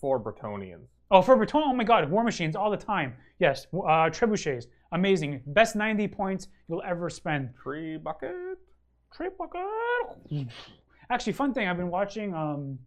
For 0.00 0.18
Bretonnians. 0.20 0.86
Oh, 1.10 1.22
for 1.22 1.36
Breton, 1.36 1.62
oh 1.64 1.72
my 1.74 1.84
god, 1.84 2.10
War 2.10 2.24
Machines 2.24 2.56
all 2.56 2.70
the 2.70 2.76
time. 2.76 3.14
Yes, 3.38 3.66
uh, 3.72 4.08
trebuchets, 4.10 4.66
amazing. 4.92 5.42
Best 5.46 5.74
90 5.76 6.08
points 6.08 6.48
you'll 6.68 6.82
ever 6.86 7.10
spend. 7.10 7.50
Tree 7.62 7.96
bucket. 7.96 8.58
Trip 9.14 9.36
bucket. 9.36 10.46
Actually, 11.10 11.32
fun 11.32 11.52
thing, 11.52 11.68
I've 11.68 11.76
been 11.76 11.90
watching 11.90 12.34
um, 12.34 12.78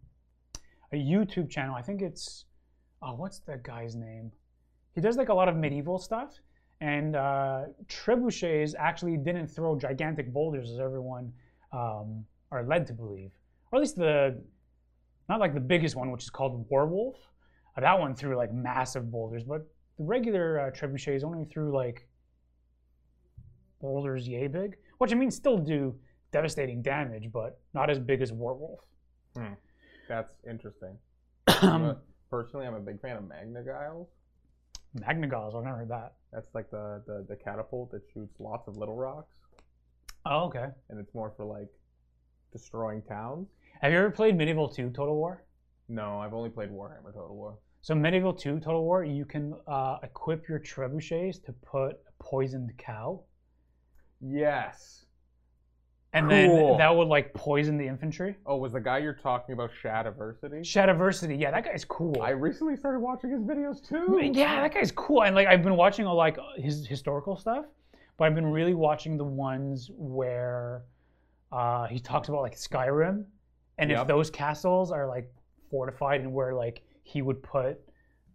a 0.92 0.96
YouTube 0.96 1.50
channel. 1.50 1.74
I 1.74 1.82
think 1.82 2.02
it's 2.02 2.46
oh, 3.02 3.14
what's 3.14 3.40
that 3.40 3.62
guy's 3.62 3.94
name? 3.94 4.32
He 4.94 5.00
does 5.00 5.16
like 5.16 5.28
a 5.28 5.34
lot 5.34 5.48
of 5.48 5.56
medieval 5.56 5.98
stuff, 5.98 6.34
and 6.80 7.14
uh, 7.14 7.64
trebuchets 7.86 8.74
actually 8.78 9.16
didn't 9.16 9.48
throw 9.48 9.78
gigantic 9.78 10.32
boulders 10.32 10.70
as 10.70 10.80
everyone 10.80 11.32
um, 11.72 12.24
are 12.50 12.64
led 12.64 12.86
to 12.86 12.92
believe, 12.92 13.30
or 13.70 13.78
at 13.78 13.80
least 13.80 13.96
the 13.96 14.42
not 15.28 15.40
like 15.40 15.54
the 15.54 15.60
biggest 15.60 15.96
one, 15.96 16.10
which 16.10 16.22
is 16.22 16.30
called 16.30 16.68
Warwolf. 16.70 17.16
Uh, 17.76 17.80
that 17.80 17.98
one 17.98 18.14
threw 18.14 18.36
like 18.36 18.52
massive 18.52 19.10
boulders, 19.10 19.44
but 19.44 19.66
the 19.98 20.04
regular 20.04 20.60
uh, 20.60 20.70
trebuchets 20.70 21.24
only 21.24 21.44
through 21.46 21.72
like 21.74 22.06
boulders 23.80 24.26
yay 24.28 24.46
big, 24.46 24.76
which 24.98 25.12
I 25.12 25.14
mean 25.14 25.30
still 25.30 25.58
do 25.58 25.94
devastating 26.32 26.82
damage, 26.82 27.30
but 27.32 27.58
not 27.74 27.90
as 27.90 27.98
big 27.98 28.20
as 28.22 28.32
Warwolf. 28.32 28.78
That's 30.08 30.32
interesting. 30.48 30.96
I'm 31.48 31.84
a- 31.84 31.98
personally, 32.30 32.66
I'm 32.66 32.74
a 32.74 32.80
big 32.80 33.00
fan 33.00 33.16
of 33.16 33.26
Magna 33.28 33.62
Giles. 33.64 34.08
Magnagols, 35.00 35.54
I've 35.54 35.64
never 35.64 35.78
heard 35.78 35.90
that. 35.90 36.14
That's 36.32 36.48
like 36.54 36.70
the, 36.70 37.02
the 37.06 37.26
the 37.28 37.36
catapult 37.36 37.90
that 37.92 38.02
shoots 38.14 38.34
lots 38.38 38.66
of 38.68 38.76
little 38.76 38.96
rocks, 38.96 39.34
Oh, 40.24 40.44
okay. 40.46 40.66
and 40.88 40.98
it's 40.98 41.12
more 41.14 41.32
for 41.36 41.44
like 41.44 41.68
destroying 42.52 43.02
towns. 43.02 43.48
Have 43.82 43.92
you 43.92 43.98
ever 43.98 44.10
played 44.10 44.36
Medieval 44.36 44.68
2 44.68 44.90
Total 44.90 45.14
War? 45.14 45.44
No, 45.88 46.18
I've 46.18 46.32
only 46.32 46.48
played 46.48 46.70
Warhammer 46.70 47.12
Total 47.12 47.34
War. 47.36 47.58
So 47.86 47.94
Medieval 47.94 48.32
2 48.32 48.58
Total 48.58 48.82
War, 48.82 49.04
you 49.04 49.24
can 49.24 49.54
uh, 49.68 49.98
equip 50.02 50.48
your 50.48 50.58
trebuchets 50.58 51.40
to 51.44 51.52
put 51.52 51.90
a 51.92 52.12
poisoned 52.18 52.76
cow, 52.78 53.20
Yes. 54.20 55.04
and 56.12 56.28
Cool. 56.28 56.70
then 56.70 56.78
that 56.78 56.96
would 56.96 57.06
like 57.06 57.32
poison 57.32 57.78
the 57.78 57.86
infantry. 57.86 58.38
Oh, 58.44 58.56
was 58.56 58.72
the 58.72 58.80
guy 58.80 58.98
you're 58.98 59.14
talking 59.14 59.52
about 59.52 59.70
Shadiversity? 59.70 60.62
Shadiversity, 60.62 61.40
yeah, 61.40 61.52
that 61.52 61.64
guy's 61.64 61.84
cool. 61.84 62.20
I 62.20 62.30
recently 62.30 62.74
started 62.74 62.98
watching 62.98 63.30
his 63.30 63.42
videos 63.42 63.80
too. 63.86 64.18
Yeah, 64.36 64.62
that 64.62 64.74
guy's 64.74 64.90
cool. 64.90 65.22
And 65.22 65.36
like 65.36 65.46
I've 65.46 65.62
been 65.62 65.76
watching 65.76 66.08
all 66.08 66.16
like 66.16 66.38
his 66.56 66.88
historical 66.88 67.36
stuff, 67.36 67.66
but 68.16 68.24
I've 68.24 68.34
been 68.34 68.50
really 68.50 68.74
watching 68.74 69.16
the 69.16 69.22
ones 69.22 69.92
where 69.94 70.82
uh, 71.52 71.86
he 71.86 72.00
talks 72.00 72.28
about 72.30 72.42
like 72.42 72.56
Skyrim, 72.56 73.26
and 73.78 73.92
if 73.92 74.08
those 74.08 74.28
castles 74.28 74.90
are 74.90 75.06
like 75.06 75.32
fortified 75.70 76.22
and 76.22 76.32
where 76.32 76.52
like 76.52 76.82
he 77.06 77.22
would 77.22 77.42
put 77.42 77.80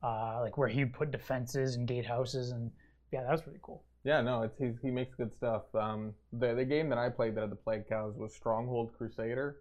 uh, 0.03 0.39
like 0.41 0.57
where 0.57 0.67
he 0.69 0.83
would 0.83 0.93
put 0.93 1.11
defenses 1.11 1.75
and 1.75 1.87
gatehouses 1.87 2.51
and 2.51 2.71
yeah, 3.11 3.21
that 3.23 3.31
was 3.31 3.45
really 3.45 3.59
cool. 3.61 3.83
Yeah, 4.03 4.21
no, 4.21 4.41
it's 4.43 4.57
he's, 4.57 4.75
he 4.81 4.89
makes 4.89 5.13
good 5.15 5.33
stuff. 5.33 5.63
Um, 5.75 6.13
the 6.33 6.53
the 6.55 6.65
game 6.65 6.89
that 6.89 6.97
I 6.97 7.09
played 7.09 7.35
that 7.35 7.41
had 7.41 7.51
the 7.51 7.55
plague 7.55 7.87
cows 7.87 8.15
was 8.17 8.33
Stronghold 8.33 8.93
Crusader. 8.97 9.57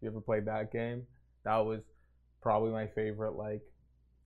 You 0.00 0.08
ever 0.08 0.20
played 0.20 0.44
that 0.46 0.72
game? 0.72 1.06
That 1.44 1.58
was 1.58 1.80
probably 2.42 2.70
my 2.70 2.86
favorite 2.86 3.32
like 3.36 3.62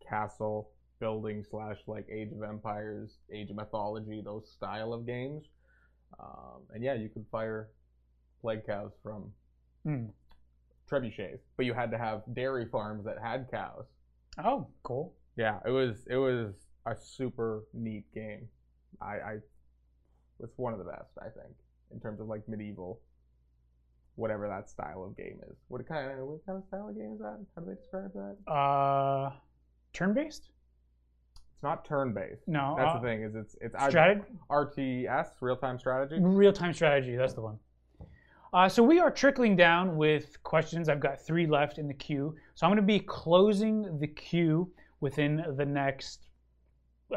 castle 0.07 0.71
building 1.01 1.45
slash 1.49 1.79
like 1.87 2.07
Age 2.11 2.33
of 2.33 2.43
Empires, 2.43 3.19
Age 3.33 3.51
of 3.51 3.57
Mythology, 3.57 4.21
those 4.25 4.51
style 4.51 4.93
of 4.93 5.07
games. 5.07 5.45
Um, 6.19 6.63
and 6.73 6.83
yeah, 6.85 6.95
you 6.95 7.09
could 7.09 7.25
fire 7.31 7.71
plague 8.41 8.67
cows 8.67 8.93
from 9.03 9.33
Hmm. 9.85 10.07
trebuchets, 10.91 11.41
but 11.57 11.67
you 11.67 11.75
had 11.75 11.91
to 11.91 11.99
have 11.99 12.23
dairy 12.35 12.67
farms 12.67 13.05
that 13.05 13.19
had 13.23 13.51
cows. 13.51 13.87
Oh, 14.43 14.67
cool. 14.83 15.15
Yeah, 15.37 15.59
it 15.67 15.71
was 15.71 16.07
it 16.09 16.17
was 16.17 16.55
a 16.87 16.95
super 16.97 17.65
neat 17.73 18.05
game. 18.15 18.49
I, 19.01 19.07
I 19.07 19.33
it's 20.41 20.57
one 20.57 20.73
of 20.73 20.79
the 20.79 20.85
best 20.85 21.11
I 21.19 21.25
think 21.25 21.55
in 21.93 22.01
terms 22.01 22.21
of 22.21 22.27
like 22.27 22.49
medieval, 22.49 23.01
whatever 24.17 24.49
that 24.49 24.69
style 24.69 25.05
of 25.05 25.17
game 25.17 25.41
is. 25.49 25.57
What 25.69 25.87
kind 25.89 26.11
of 26.11 26.27
what 26.27 26.47
kind 26.47 26.59
of 26.59 26.65
style 26.65 26.89
of 26.89 26.97
game 26.97 27.13
is 27.15 27.21
that? 27.21 27.39
How 27.55 27.63
do 27.63 27.69
they 27.69 27.77
describe 27.77 28.13
that? 28.15 28.53
Uh, 28.53 29.31
turn-based? 29.93 30.51
It's 31.55 31.63
not 31.63 31.85
turn 31.85 32.13
based. 32.13 32.47
No. 32.47 32.75
That's 32.77 32.91
uh, 32.91 32.99
the 32.99 33.07
thing 33.07 33.23
is 33.23 33.35
it's 33.35 33.57
it's 33.61 33.75
Strategy? 33.89 34.23
RTS 34.51 35.29
real 35.41 35.57
time 35.57 35.79
strategy. 35.79 36.17
Real-time 36.21 36.75
strategy. 36.75 37.17
That's 37.17 37.35
the 37.35 37.43
one. 37.43 37.59
Uh, 38.55 38.69
so 38.69 38.85
we 38.85 39.01
are 39.01 39.11
trickling 39.11 39.57
down 39.57 39.97
with 39.97 40.41
questions. 40.45 40.89
I've 40.89 41.01
got 41.01 41.21
three 41.21 41.45
left 41.45 41.79
in 41.79 41.89
the 41.89 41.95
queue. 41.95 42.37
So 42.55 42.65
I'm 42.65 42.71
going 42.71 42.77
to 42.77 42.87
be 42.87 43.01
closing 43.01 43.99
the 43.99 44.07
queue 44.07 44.71
within 45.01 45.45
the 45.57 45.67
next 45.67 46.29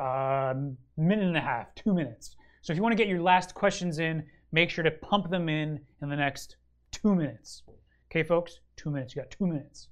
uh, 0.01 0.55
minute 0.97 1.27
and 1.27 1.37
a 1.37 1.41
half, 1.41 1.75
two 1.75 1.93
minutes. 1.93 2.35
So 2.63 2.73
if 2.73 2.77
you 2.77 2.81
want 2.81 2.93
to 2.93 2.97
get 2.97 3.07
your 3.07 3.21
last 3.21 3.53
questions 3.53 3.99
in, 3.99 4.25
make 4.51 4.71
sure 4.71 4.83
to 4.83 4.89
pump 4.89 5.29
them 5.29 5.47
in 5.47 5.79
in 6.01 6.09
the 6.09 6.15
next 6.15 6.55
two 6.91 7.13
minutes. 7.13 7.61
Okay, 8.09 8.23
folks? 8.23 8.59
Two 8.75 8.89
minutes. 8.89 9.15
You 9.15 9.21
got 9.21 9.29
two 9.29 9.45
minutes. 9.45 9.89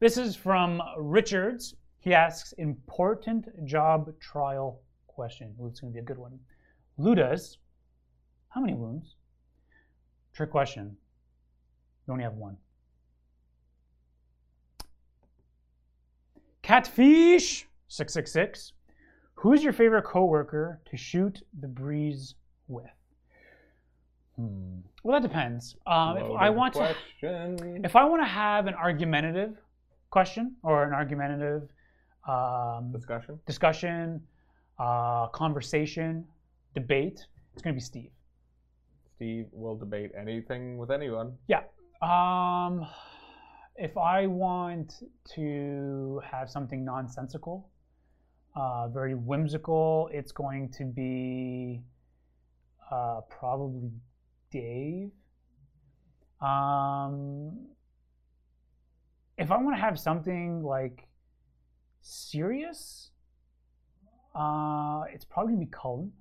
This 0.00 0.16
is 0.16 0.34
from 0.34 0.80
Richards. 0.96 1.74
He 2.00 2.14
asks 2.14 2.52
important 2.52 3.66
job 3.66 4.18
trial 4.18 4.80
question. 5.08 5.54
Ooh, 5.60 5.66
it's 5.66 5.80
going 5.80 5.92
to 5.92 5.94
be 5.94 6.00
a 6.00 6.06
good 6.06 6.16
one. 6.16 6.38
Ludas, 6.98 7.58
how 8.48 8.62
many 8.62 8.72
wounds? 8.72 9.17
Trick 10.38 10.52
question. 10.52 10.96
You 12.06 12.12
only 12.12 12.22
have 12.22 12.34
one. 12.34 12.58
Catfish 16.62 17.66
666. 17.88 18.72
Who's 19.34 19.64
your 19.64 19.72
favorite 19.72 20.04
coworker 20.04 20.80
to 20.88 20.96
shoot 20.96 21.42
the 21.58 21.66
breeze 21.66 22.36
with? 22.68 22.84
Hmm. 24.36 24.82
Well, 25.02 25.20
that 25.20 25.26
depends. 25.28 25.74
Um, 25.88 26.18
if 26.18 26.30
I 26.38 26.50
want 26.50 26.74
to, 26.74 26.94
if 27.82 27.96
I 27.96 28.04
want 28.04 28.22
to 28.22 28.28
have 28.28 28.68
an 28.68 28.74
argumentative 28.74 29.56
question 30.10 30.54
or 30.62 30.84
an 30.84 30.92
argumentative 30.92 31.68
um, 32.28 32.92
discussion. 32.92 33.40
discussion, 33.44 34.22
uh, 34.78 35.26
conversation, 35.30 36.24
debate, 36.76 37.26
it's 37.54 37.62
going 37.62 37.74
to 37.74 37.76
be 37.76 37.84
Steve. 37.84 38.10
Steve 39.18 39.46
will 39.50 39.76
debate 39.76 40.12
anything 40.16 40.78
with 40.78 40.92
anyone. 40.92 41.36
Yeah. 41.48 41.62
Um, 42.00 42.86
if 43.74 43.96
I 43.98 44.28
want 44.28 45.02
to 45.34 46.20
have 46.24 46.48
something 46.48 46.84
nonsensical, 46.84 47.68
uh, 48.54 48.86
very 48.86 49.16
whimsical, 49.16 50.08
it's 50.12 50.30
going 50.30 50.70
to 50.78 50.84
be 50.84 51.82
uh, 52.92 53.22
probably 53.28 53.90
Dave. 54.52 55.10
Um, 56.40 57.66
if 59.36 59.50
I 59.50 59.56
want 59.56 59.76
to 59.76 59.80
have 59.80 59.98
something 59.98 60.62
like 60.62 61.08
serious, 62.02 63.10
uh, 64.32 65.02
it's 65.12 65.24
probably 65.24 65.54
gonna 65.54 65.66
be 65.66 65.72
Cullen. 65.72 66.12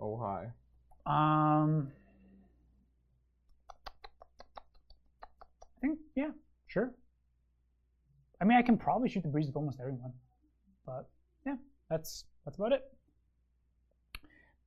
Oh 0.00 0.16
hi. 0.16 0.46
Um, 1.08 1.90
I 5.76 5.80
think 5.80 5.98
yeah, 6.14 6.30
sure. 6.66 6.92
I 8.42 8.44
mean, 8.44 8.58
I 8.58 8.62
can 8.62 8.76
probably 8.76 9.08
shoot 9.08 9.22
the 9.22 9.28
breeze 9.28 9.46
with 9.46 9.56
almost 9.56 9.80
everyone, 9.80 10.12
but 10.84 11.08
yeah, 11.46 11.54
that's 11.88 12.24
that's 12.44 12.58
about 12.58 12.72
it. 12.72 12.82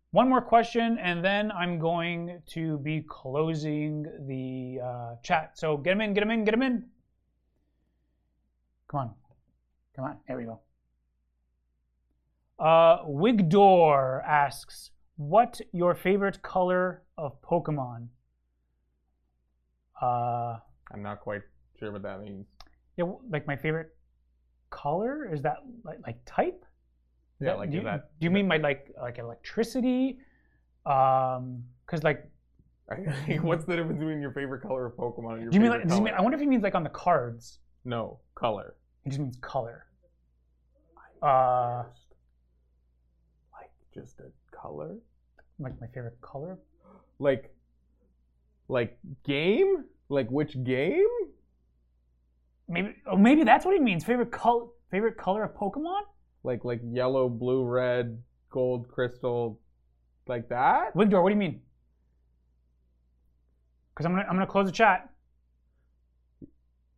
One 0.09 0.27
more 0.27 0.41
question, 0.41 0.97
and 0.97 1.23
then 1.23 1.51
I'm 1.51 1.77
going 1.77 2.41
to 2.47 2.79
be 2.79 3.05
closing 3.07 4.03
the 4.27 4.81
uh, 4.83 5.15
chat. 5.23 5.59
So 5.59 5.77
get 5.77 5.91
them 5.91 6.01
in, 6.01 6.13
get 6.15 6.21
them 6.21 6.31
in, 6.31 6.43
get 6.43 6.51
them 6.51 6.63
in. 6.63 6.85
Come 8.89 8.99
on, 8.99 9.11
come 9.95 10.05
on. 10.05 10.17
There 10.27 10.37
we 10.37 10.45
go. 10.45 10.59
Uh, 12.59 13.05
Wigdor 13.05 14.23
asks, 14.25 14.91
"What 15.29 15.61
your 15.71 15.93
favorite 15.93 16.41
color 16.41 17.03
of 17.17 17.39
Pokemon?" 17.43 18.07
Uh, 20.01 20.57
I'm 20.91 21.03
not 21.03 21.19
quite 21.19 21.43
sure 21.79 21.91
what 21.91 22.01
that 22.01 22.21
means. 22.21 22.47
yeah, 22.97 23.05
like 23.29 23.45
my 23.45 23.55
favorite 23.55 23.95
color 24.71 25.31
is 25.31 25.41
that 25.43 25.57
like 25.83 25.99
like 26.07 26.17
type? 26.25 26.65
Is 27.39 27.45
Yeah, 27.45 27.51
that- 27.51 27.59
like 27.59 27.69
do 27.71 27.77
you, 27.77 27.83
that 27.83 28.17
do 28.19 28.25
you 28.25 28.31
mean 28.31 28.47
by 28.47 28.57
like 28.57 28.91
like 28.99 29.19
electricity? 29.19 30.17
Um, 30.85 31.63
because 31.85 32.03
like, 32.03 32.25
what's 33.41 33.65
the 33.65 33.75
difference 33.75 33.99
between 33.99 34.21
your 34.21 34.31
favorite 34.31 34.61
color 34.63 34.87
of 34.87 34.93
Pokemon 34.93 35.33
and 35.33 35.41
your 35.43 35.51
do 35.51 35.55
you 35.57 35.61
mean 35.61 35.71
favorite 35.71 35.89
like? 35.89 35.99
Mean, 35.99 36.07
color? 36.07 36.17
I 36.19 36.21
wonder 36.23 36.35
if 36.35 36.41
he 36.41 36.47
means 36.47 36.63
like 36.63 36.73
on 36.75 36.83
the 36.83 36.89
cards. 36.89 37.59
No, 37.85 38.19
color. 38.33 38.75
It 39.05 39.09
just 39.09 39.19
means 39.21 39.37
color. 39.41 39.85
Uh, 41.21 41.83
Just- 41.93 42.15
like 43.53 43.71
just 43.93 44.19
a 44.19 44.31
color? 44.51 44.95
Like 45.61 45.79
my 45.79 45.87
favorite 45.87 46.19
color. 46.21 46.59
Like 47.19 47.53
like 48.67 48.97
game? 49.23 49.85
Like 50.09 50.29
which 50.29 50.61
game? 50.63 51.07
Maybe 52.67 52.95
oh 53.05 53.17
maybe 53.17 53.43
that's 53.43 53.65
what 53.65 53.73
he 53.73 53.79
means. 53.79 54.03
Favorite 54.03 54.31
color. 54.31 54.67
Favorite 54.89 55.17
color 55.17 55.43
of 55.43 55.53
Pokemon. 55.55 56.01
Like 56.43 56.65
like 56.65 56.81
yellow, 56.83 57.29
blue, 57.29 57.63
red, 57.63 58.21
gold, 58.49 58.87
crystal, 58.89 59.59
like 60.27 60.49
that? 60.49 60.95
Wigdor, 60.95 61.21
what 61.21 61.29
do 61.29 61.35
you 61.35 61.39
mean? 61.39 61.61
Because 63.93 64.05
I'm 64.05 64.13
gonna 64.13 64.27
I'm 64.27 64.35
gonna 64.35 64.47
close 64.47 64.65
the 64.65 64.71
chat. 64.71 65.09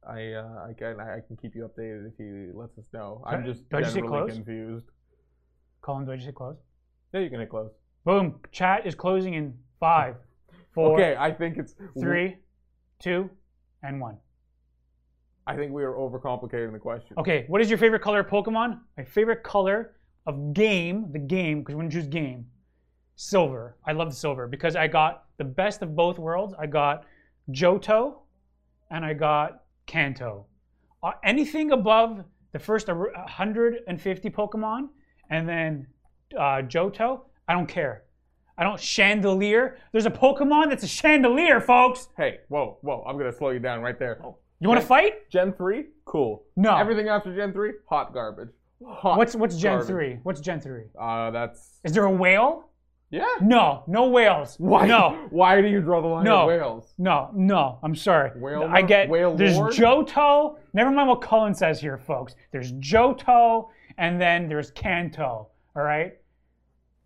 I 0.08 0.34
uh, 0.34 0.68
I 0.70 0.74
can 0.78 1.00
I 1.00 1.20
can 1.26 1.38
keep 1.38 1.56
you 1.56 1.70
updated 1.70 2.08
if 2.08 2.14
he 2.18 2.52
lets 2.54 2.78
us 2.78 2.86
know. 2.94 3.24
I'm 3.26 3.46
just 3.46 3.68
do 3.70 3.78
I 3.78 3.82
just 3.82 3.96
hit 3.96 4.06
close? 4.06 4.32
confused. 4.32 4.86
Colin, 5.82 6.06
do 6.06 6.12
I 6.12 6.16
just 6.16 6.26
hit 6.26 6.36
close? 6.36 6.58
Yeah, 7.14 7.22
you 7.22 7.30
can 7.30 7.40
hit 7.40 7.50
close. 7.50 7.72
Boom. 8.06 8.40
Chat 8.52 8.86
is 8.86 8.96
closing 8.96 9.34
in 9.34 9.54
five, 9.80 10.16
four, 10.74 10.94
okay, 10.94 11.16
I 11.18 11.32
think 11.32 11.58
it's 11.58 11.76
three, 12.00 12.38
two, 13.00 13.30
and 13.82 14.00
one. 14.00 14.18
I 15.46 15.56
think 15.56 15.72
we 15.72 15.84
are 15.84 15.94
overcomplicating 15.94 16.72
the 16.72 16.80
question. 16.80 17.16
Okay, 17.18 17.46
what 17.48 17.62
is 17.62 17.70
your 17.70 17.78
favorite 17.78 18.02
color 18.02 18.22
of 18.22 18.28
Pokemon? 18.28 18.80
My 18.98 19.04
favorite 19.04 19.44
color 19.44 19.96
of 20.26 20.54
game, 20.54 21.12
the 21.12 21.20
game, 21.20 21.60
because 21.60 21.76
we're 21.76 21.82
gonna 21.82 21.92
choose 21.92 22.08
game. 22.08 22.46
Silver. 23.16 23.78
I 23.86 23.92
love 23.92 24.14
silver 24.14 24.48
because 24.48 24.76
I 24.76 24.88
got 24.88 25.26
the 25.38 25.44
best 25.44 25.82
of 25.82 25.96
both 25.96 26.18
worlds. 26.18 26.54
I 26.58 26.66
got 26.66 27.06
Johto 27.52 28.20
and 28.90 29.04
I 29.04 29.14
got 29.14 29.64
Kanto. 29.86 30.46
Uh, 31.02 31.12
anything 31.24 31.72
above 31.72 32.24
the 32.54 32.60
first 32.60 32.88
150 32.88 34.30
Pokemon 34.30 34.90
and 35.30 35.48
then 35.48 35.88
uh, 36.38 36.62
Johto, 36.62 37.22
I 37.48 37.54
don't 37.54 37.68
care. 37.68 38.04
I 38.58 38.64
don't 38.64 38.80
chandelier. 38.80 39.78
There's 39.92 40.06
a 40.06 40.12
Pokemon 40.12 40.70
that's 40.70 40.84
a 40.84 40.88
chandelier, 40.88 41.60
folks. 41.60 42.10
Hey, 42.18 42.40
whoa, 42.50 42.78
whoa! 42.82 43.04
I'm 43.08 43.18
gonna 43.18 43.34
slow 43.34 43.50
you 43.50 43.60
down 43.60 43.82
right 43.82 43.98
there. 43.98 44.20
You 44.60 44.70
want 44.70 44.80
to 44.80 44.86
fight? 44.88 45.30
Gen 45.30 45.54
three, 45.54 45.86
cool. 46.06 46.44
No. 46.56 46.78
Everything 46.78 47.10
after 47.10 47.36
Gen 47.36 47.52
three, 47.52 47.72
hot 47.90 48.14
garbage. 48.14 48.50
Hot 48.86 49.18
What's 49.18 49.36
what's 49.36 49.56
Gen 49.58 49.74
garbage. 49.74 49.88
three? 49.88 50.20
What's 50.24 50.40
Gen 50.40 50.62
three? 50.62 50.84
Uh, 51.00 51.32
that's 51.32 51.80
Is 51.84 51.94
there 51.94 52.06
a 52.06 52.12
whale? 52.12 52.70
yeah. 53.10 53.26
No, 53.42 53.84
no 53.88 54.08
whales. 54.08 54.56
Why? 54.60 54.86
No, 54.88 55.26
Why 55.32 55.60
do 55.62 55.68
you 55.68 55.82
draw 55.82 56.02
the 56.02 56.08
line 56.08 56.24
No. 56.26 56.42
at 56.42 56.48
whales? 56.48 56.94
no, 56.98 57.30
no. 57.34 57.80
I'm 57.84 57.96
sorry. 57.96 58.32
Whale 58.40 58.70
I 58.72 58.82
get 58.84 59.10
whale 59.10 59.36
there's 59.36 59.58
lord? 59.58 59.74
Johto. 59.74 60.58
Never 60.74 60.92
mind 60.92 61.10
what 61.10 61.22
Cullen 61.22 61.54
says 61.56 61.82
here, 61.82 61.98
folks. 61.98 62.36
There's 62.52 62.72
Johto, 62.74 63.70
and 63.98 64.20
then 64.22 64.48
there's 64.48 64.72
Kanto. 64.72 65.48
All 65.76 65.84
right. 65.84 66.14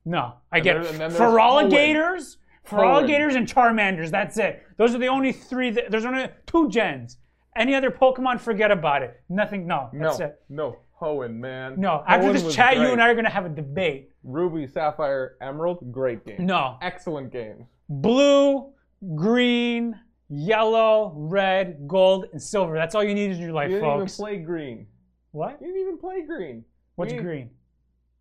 No, 0.08 0.36
I 0.52 0.62
get 0.62 0.78
and 0.78 0.86
then 0.86 0.98
there's 0.98 1.14
Feraligators, 1.18 2.38
Hoenn. 2.68 2.80
Feraligators, 2.80 3.36
and 3.36 3.48
Charmanders. 3.48 4.10
That's 4.10 4.38
it. 4.38 4.64
Those 4.78 4.96
are 4.96 5.00
the 5.00 5.08
only 5.08 5.34
three. 5.34 5.70
That, 5.72 5.92
there's 5.92 6.06
only 6.06 6.28
two 6.46 6.70
gens. 6.70 7.18
Any 7.58 7.76
other 7.76 7.92
Pokemon, 7.92 8.40
forget 8.40 8.72
about 8.72 9.02
it. 9.04 9.20
Nothing. 9.30 9.68
No, 9.68 9.90
No, 9.92 10.08
that's 10.08 10.20
it. 10.22 10.40
no, 10.48 10.78
Hoenn, 11.02 11.36
man. 11.36 11.80
No. 11.80 12.04
After 12.08 12.28
Hoenn 12.30 12.34
this 12.34 12.56
chat, 12.56 12.78
you 12.78 12.88
and 12.88 13.02
I 13.02 13.10
are 13.10 13.16
gonna 13.16 13.30
have 13.30 13.46
a 13.46 13.50
debate. 13.50 14.12
Ruby, 14.24 14.66
Sapphire, 14.68 15.36
Emerald, 15.42 15.92
great 15.92 16.26
game. 16.26 16.46
No. 16.46 16.78
Excellent 16.82 17.32
games. 17.32 17.66
blue, 17.90 18.72
green, 19.16 20.00
yellow, 20.30 21.14
red, 21.16 21.86
gold, 21.88 22.26
and 22.32 22.42
silver. 22.42 22.76
That's 22.76 22.96
all 22.96 23.04
you 23.04 23.14
need 23.14 23.32
in 23.32 23.40
your 23.40 23.52
life, 23.54 23.72
folks. 23.72 23.76
You 23.76 23.82
didn't 23.82 23.96
even 23.96 24.08
play 24.16 24.38
green. 24.38 24.88
What? 25.32 25.58
You 25.62 25.68
didn't 25.68 25.82
even 25.82 25.98
play 25.98 26.22
green. 26.26 26.64
What's 26.96 27.14
You- 27.14 27.22
green? 27.22 27.50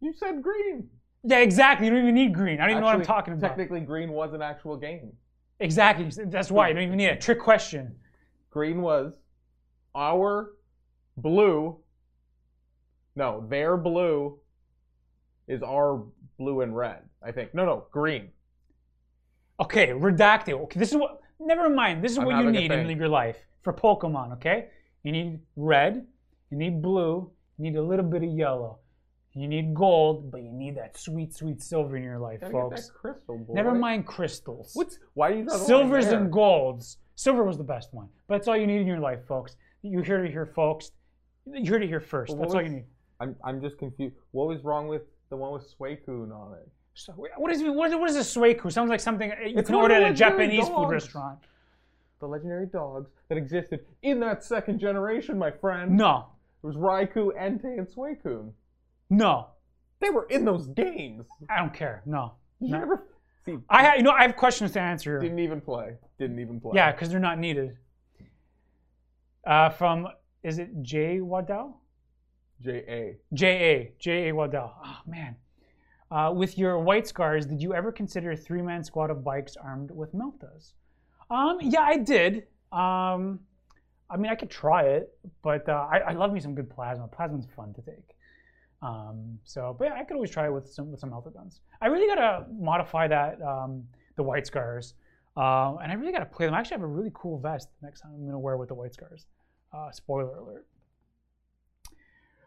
You 0.01 0.13
said 0.13 0.43
green. 0.43 0.89
Yeah, 1.27 1.39
exactly. 1.39 1.87
You 1.87 1.93
don't 1.93 2.03
even 2.03 2.15
need 2.15 2.33
green. 2.33 2.61
I 2.61 2.63
don't 2.63 2.71
even 2.71 2.81
know 2.83 2.87
what 2.87 2.95
I'm 2.95 3.01
Actually, 3.01 3.15
talking 3.15 3.35
about. 3.35 3.49
Technically, 3.49 3.81
green 3.81 4.11
was 4.13 4.33
an 4.33 4.43
actual 4.43 4.77
game. 4.77 5.13
Exactly. 5.59 6.09
That's 6.27 6.53
why 6.53 6.69
you 6.69 6.75
don't 6.75 6.85
even 6.85 6.99
need 6.99 7.07
it. 7.07 7.21
Trick 7.21 7.41
question. 7.41 7.97
Green 8.51 8.81
was 8.81 9.15
our 9.95 10.53
blue. 11.17 11.79
No, 13.17 13.45
their 13.49 13.77
blue 13.77 14.39
is 15.49 15.63
our 15.63 16.05
blue 16.39 16.61
and 16.61 16.77
red. 16.77 17.01
I 17.25 17.33
think. 17.33 17.55
No, 17.55 17.65
no, 17.65 17.87
green. 17.91 18.29
Okay, 19.59 19.89
redacted. 19.89 20.53
Okay, 20.65 20.79
this 20.79 20.91
is 20.93 20.97
what. 20.97 21.21
Never 21.41 21.69
mind. 21.69 22.05
This 22.05 22.13
is 22.13 22.19
I'm 22.19 22.27
what 22.27 22.33
you 22.33 22.37
having 22.37 22.57
a 22.57 22.61
need 22.61 22.71
in 22.71 22.87
thing. 22.87 22.97
your 22.97 23.09
life 23.09 23.39
for 23.63 23.73
Pokemon. 23.73 24.35
Okay, 24.35 24.69
you 25.03 25.11
need 25.11 25.41
red, 25.57 26.07
you 26.51 26.57
need 26.57 26.81
blue, 26.81 27.31
you 27.59 27.65
need 27.65 27.77
a 27.77 27.83
little 27.83 28.05
bit 28.05 28.23
of 28.23 28.31
yellow. 28.31 28.79
You 29.37 29.49
need 29.49 29.75
gold, 29.75 30.31
but 30.31 30.43
you 30.43 30.51
need 30.51 30.79
that 30.79 30.99
sweet, 30.99 31.35
sweet 31.35 31.63
silver 31.63 31.99
in 31.99 32.03
your 32.03 32.19
life, 32.19 32.41
Gotta 32.41 32.53
get 32.55 32.59
folks. 32.59 32.87
that 32.87 32.95
crystal, 32.95 33.39
boy. 33.39 33.53
Never 33.53 33.75
mind 33.75 34.07
crystals. 34.07 34.71
What's 34.73 34.99
why 35.13 35.31
do 35.33 35.39
you 35.39 35.45
line 35.45 35.59
Silvers 35.59 36.07
and 36.07 36.33
golds. 36.33 36.97
Silver 37.17 37.45
was 37.45 37.59
the 37.59 37.65
best 37.65 37.93
one, 37.93 38.09
but 38.27 38.37
that's 38.37 38.49
all 38.49 38.57
you 38.57 38.67
need 38.67 38.81
in 38.81 38.87
your 38.87 38.99
life, 38.99 39.21
folks. 39.29 39.57
You're 39.83 40.03
here 40.03 40.23
to 40.23 40.31
hear, 40.31 40.47
folks. 40.47 40.91
You're 41.45 41.63
here 41.63 41.79
to 41.79 41.87
hear 41.87 42.01
first. 42.01 42.33
Well, 42.33 42.41
that's 42.41 42.55
what 42.55 42.65
all 42.65 42.71
you 42.71 42.77
need. 42.77 42.85
I'm 43.21 43.37
I'm 43.45 43.61
just 43.61 43.77
confused. 43.77 44.15
What 44.31 44.49
was 44.49 44.65
wrong 44.65 44.89
with 44.89 45.03
the 45.29 45.37
one 45.37 45.53
with 45.53 45.65
Suicune 45.79 46.33
on 46.35 46.55
it? 46.55 46.69
So, 46.95 47.13
what 47.13 47.53
is 47.53 47.63
what 47.63 47.91
is, 47.91 47.97
what 47.97 48.09
is 48.09 48.17
a 48.17 48.21
sueku? 48.21 48.73
Sounds 48.73 48.89
like 48.89 49.01
something 49.01 49.31
uh, 49.31 49.35
you 49.47 49.59
It's 49.59 49.67
can 49.69 49.75
order 49.77 49.95
at 49.97 50.11
a 50.11 50.15
Japanese 50.15 50.67
food 50.67 50.89
restaurant. 50.89 51.39
The 52.21 52.27
legendary 52.27 52.67
dogs 52.67 53.11
that 53.29 53.37
existed 53.37 53.85
in 54.01 54.19
that 54.21 54.43
second 54.43 54.79
generation, 54.79 55.39
my 55.39 55.51
friend. 55.51 55.95
No, 55.95 56.29
It 56.63 56.67
was 56.67 56.77
Raikou, 56.77 57.37
Entei, 57.39 57.77
and 57.77 57.87
Suicune. 57.87 58.53
No, 59.11 59.49
They 60.01 60.11
were 60.11 60.25
in 60.29 60.45
those 60.45 60.67
games. 60.69 61.27
I 61.49 61.59
don't 61.59 61.73
care. 61.73 62.03
No, 62.07 62.35
Did 62.61 62.71
No. 62.71 62.77
you 62.79 62.83
ever 62.83 63.07
see? 63.45 63.59
I 63.71 63.85
ha- 63.85 63.95
you 63.95 64.03
know 64.03 64.11
I 64.13 64.23
have 64.23 64.37
questions 64.37 64.73
to 64.73 64.81
answer. 64.81 65.19
Didn't 65.21 65.39
even 65.39 65.61
play. 65.61 65.97
Didn't 66.19 66.39
even 66.39 66.61
play. 66.61 66.73
Yeah, 66.75 66.93
because 66.93 67.09
they're 67.11 67.19
not 67.21 67.39
needed. 67.39 67.77
Uh, 69.45 69.69
from 69.71 70.09
is 70.43 70.59
it 70.59 70.83
Jay 70.83 71.21
Waddell? 71.21 71.81
J 72.63 72.71
A. 72.89 73.17
J 73.35 73.47
A 73.49 73.93
J 73.99 74.29
A 74.29 74.35
Waddell. 74.35 74.75
Oh 74.85 74.99
man. 75.07 75.37
Uh, 76.11 76.33
with 76.35 76.57
your 76.57 76.79
white 76.79 77.07
scars, 77.09 77.47
did 77.47 77.61
you 77.61 77.75
ever 77.75 77.91
consider 77.91 78.31
a 78.31 78.37
three-man 78.37 78.85
squad 78.85 79.11
of 79.11 79.25
bikes 79.25 79.57
armed 79.57 79.91
with 79.91 80.15
meltas? 80.15 80.73
Um, 81.31 81.59
yeah, 81.61 81.81
I 81.83 81.97
did. 81.97 82.47
Um, 82.71 83.41
I 84.09 84.17
mean, 84.17 84.31
I 84.31 84.37
could 84.37 84.51
try 84.51 84.83
it, 84.85 85.19
but 85.43 85.69
uh, 85.69 85.89
I, 85.91 85.99
I 85.99 86.13
love 86.13 86.33
me 86.33 86.39
some 86.39 86.55
good 86.55 86.71
plasma. 86.71 87.09
Plasma's 87.09 87.47
fun 87.57 87.75
to 87.75 87.83
take. 87.83 88.16
Um, 88.87 89.39
so, 89.43 89.75
but 89.77 89.91
I 89.91 90.05
could 90.05 90.15
always 90.15 90.31
try 90.31 90.47
it 90.47 90.53
with 90.53 90.73
some 90.73 90.93
with 90.93 91.01
some 91.01 91.11
melta 91.11 91.35
guns. 91.35 91.61
I 91.81 91.87
really 91.89 92.07
gotta 92.07 92.47
modify 92.53 93.09
that 93.09 93.43
um, 93.43 93.83
the 94.15 94.23
white 94.23 94.47
scars, 94.47 94.95
uh, 95.37 95.75
and 95.83 95.91
I 95.91 95.95
really 95.95 96.13
gotta 96.13 96.27
play 96.27 96.47
them. 96.47 96.55
I 96.55 96.61
actually 96.61 96.77
have 96.77 96.83
a 96.83 96.95
really 96.99 97.11
cool 97.13 97.39
vest 97.39 97.69
next 97.83 98.03
time 98.03 98.13
I'm 98.15 98.25
gonna 98.25 98.39
wear 98.39 98.57
with 98.57 98.69
the 98.69 98.75
white 98.75 98.95
scars. 98.95 99.27
Uh, 99.73 99.91
spoiler 99.91 100.37
alert. 100.37 100.67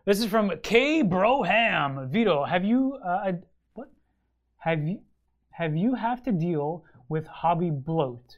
This 0.06 0.20
is 0.20 0.28
from 0.28 0.52
K 0.64 1.03
Broham. 1.03 2.10
Vito, 2.10 2.45
have 2.45 2.64
you 2.64 2.98
uh, 3.06 3.34
what? 3.74 3.90
Have 4.60 4.88
you 4.88 5.02
have 5.52 5.76
you 5.76 5.94
have 5.94 6.24
to 6.24 6.32
deal 6.32 6.86
with 7.10 7.28
hobby 7.28 7.70
bloat? 7.70 8.38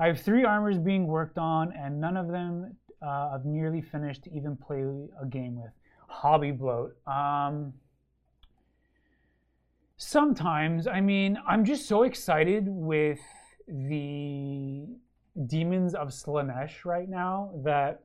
I 0.00 0.08
have 0.08 0.20
three 0.20 0.44
armors 0.44 0.78
being 0.78 1.06
worked 1.06 1.38
on, 1.38 1.72
and 1.72 2.00
none 2.00 2.16
of 2.16 2.26
them 2.26 2.76
uh, 3.00 3.34
I've 3.34 3.44
nearly 3.44 3.82
finished 3.82 4.24
to 4.24 4.34
even 4.34 4.56
play 4.56 4.82
a 5.22 5.26
game 5.26 5.54
with. 5.54 5.70
Hobby 6.08 6.50
bloat. 6.50 6.96
Um, 7.06 7.72
sometimes, 9.96 10.86
I 10.86 11.00
mean, 11.00 11.38
I'm 11.46 11.64
just 11.64 11.86
so 11.86 12.02
excited 12.02 12.64
with 12.68 13.20
the 13.68 14.86
Demons 15.46 15.94
of 15.94 16.08
Slaanesh 16.08 16.84
right 16.84 17.08
now 17.08 17.50
that 17.64 18.02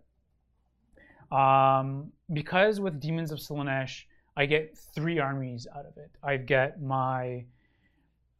um, 1.32 2.12
because 2.34 2.80
with 2.80 3.00
Demons 3.00 3.32
of 3.32 3.40
Slaanesh, 3.40 4.04
I 4.36 4.46
get 4.46 4.78
three 4.78 5.20
armies 5.20 5.68
out 5.76 5.86
of 5.86 5.98
it. 5.98 6.12
I 6.24 6.38
get 6.38 6.82
my 6.82 7.46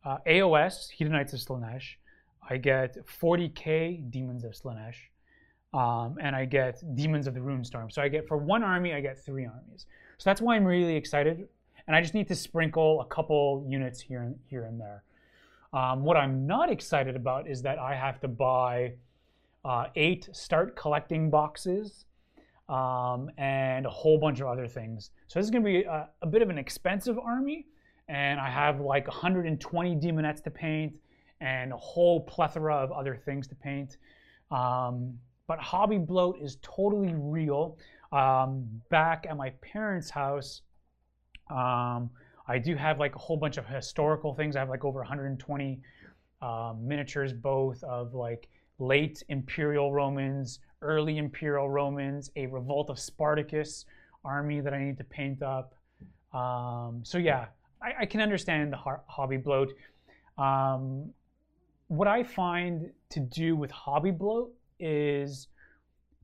uh, 0.04 0.18
AOS, 0.28 0.90
Hedonites 0.98 1.34
of 1.34 1.40
Slaanesh. 1.40 1.96
I 2.50 2.58
get 2.58 2.98
40k 3.08 4.10
Demons 4.12 4.44
of 4.44 4.54
Slaanesh. 4.54 4.96
Um, 5.74 6.18
and 6.22 6.36
I 6.36 6.46
get 6.46 6.82
Daemons 6.96 7.28
of 7.28 7.34
the 7.34 7.40
Ruinstorm. 7.40 7.90
So 7.92 8.02
I 8.02 8.10
get, 8.10 8.28
for 8.28 8.38
one 8.38 8.64
army, 8.64 8.94
I 8.94 9.00
get 9.00 9.24
three 9.24 9.46
armies. 9.46 9.86
So 10.18 10.30
that's 10.30 10.42
why 10.42 10.56
I'm 10.56 10.66
really 10.66 10.96
excited. 10.96 11.48
And 11.88 11.96
I 11.96 12.02
just 12.02 12.14
need 12.14 12.28
to 12.28 12.36
sprinkle 12.36 13.02
a 13.02 13.06
couple 13.06 13.66
units 13.68 14.02
here 14.02 14.24
and, 14.24 14.36
here 14.48 14.64
and 14.66 14.80
there. 14.80 15.04
Um, 15.74 16.04
what 16.04 16.18
I'm 16.18 16.46
not 16.46 16.70
excited 16.70 17.16
about 17.16 17.48
is 17.48 17.62
that 17.62 17.80
I 17.80 17.96
have 17.96 18.20
to 18.22 18.28
buy 18.28 18.94
uh, 19.64 19.86
eight 19.96 20.28
start 20.34 20.76
collecting 20.76 21.30
boxes 21.30 22.06
um, 22.68 23.30
and 23.38 23.86
a 23.86 23.90
whole 23.90 24.18
bunch 24.18 24.42
of 24.42 24.48
other 24.48 24.68
things. 24.68 25.12
So 25.28 25.40
this 25.40 25.46
is 25.46 25.52
going 25.52 25.64
to 25.64 25.70
be 25.70 25.84
a, 25.84 26.10
a 26.22 26.28
bit 26.28 26.42
of 26.42 26.50
an 26.50 26.58
expensive 26.58 27.18
army, 27.18 27.68
and 28.10 28.40
I 28.40 28.50
have 28.50 28.82
like 28.82 29.08
120 29.08 29.96
daemonettes 29.96 30.44
to 30.44 30.52
paint 30.52 30.98
and 31.40 31.72
a 31.74 31.78
whole 31.78 32.22
plethora 32.22 32.76
of 32.76 32.92
other 32.92 33.16
things 33.16 33.48
to 33.48 33.56
paint. 33.56 33.98
Um, 34.52 35.18
but 35.52 35.60
hobby 35.60 35.98
bloat 35.98 36.38
is 36.40 36.58
totally 36.62 37.14
real. 37.14 37.78
Um, 38.14 38.66
back 38.90 39.26
at 39.30 39.36
my 39.36 39.50
parents' 39.62 40.10
house, 40.10 40.62
um, 41.50 42.10
I 42.48 42.58
do 42.58 42.74
have 42.78 43.00
like 43.00 43.16
a 43.16 43.20
whole 43.20 43.36
bunch 43.36 43.58
of 43.58 43.66
historical 43.66 44.34
things. 44.34 44.56
I 44.56 44.60
have 44.60 44.70
like 44.70 44.86
over 44.86 45.00
120 45.00 45.82
uh, 46.42 46.74
miniatures, 46.80 47.34
both 47.34 47.84
of 47.84 48.14
like 48.14 48.48
late 48.80 49.24
Imperial 49.28 49.92
Romans, 49.92 50.60
early 50.82 51.18
Imperial 51.18 51.70
Romans, 51.70 52.32
a 52.38 52.46
revolt 52.46 52.90
of 52.90 52.98
Spartacus 52.98 53.84
army 54.24 54.62
that 54.62 54.74
I 54.74 54.82
need 54.82 54.98
to 55.00 55.04
paint 55.04 55.44
up. 55.44 55.76
Um, 56.34 57.02
so 57.04 57.18
yeah, 57.18 57.48
I, 57.84 57.92
I, 58.00 58.06
can 58.06 58.22
understand 58.22 58.72
the 58.72 58.78
ho- 58.78 59.04
hobby 59.06 59.36
bloat. 59.36 59.74
Um, 60.38 61.10
what 61.90 62.08
I 62.08 62.24
find 62.24 62.90
to 63.10 63.20
do 63.20 63.58
with 63.58 63.70
hobby 63.70 64.12
bloat 64.12 64.54
is 64.82 65.48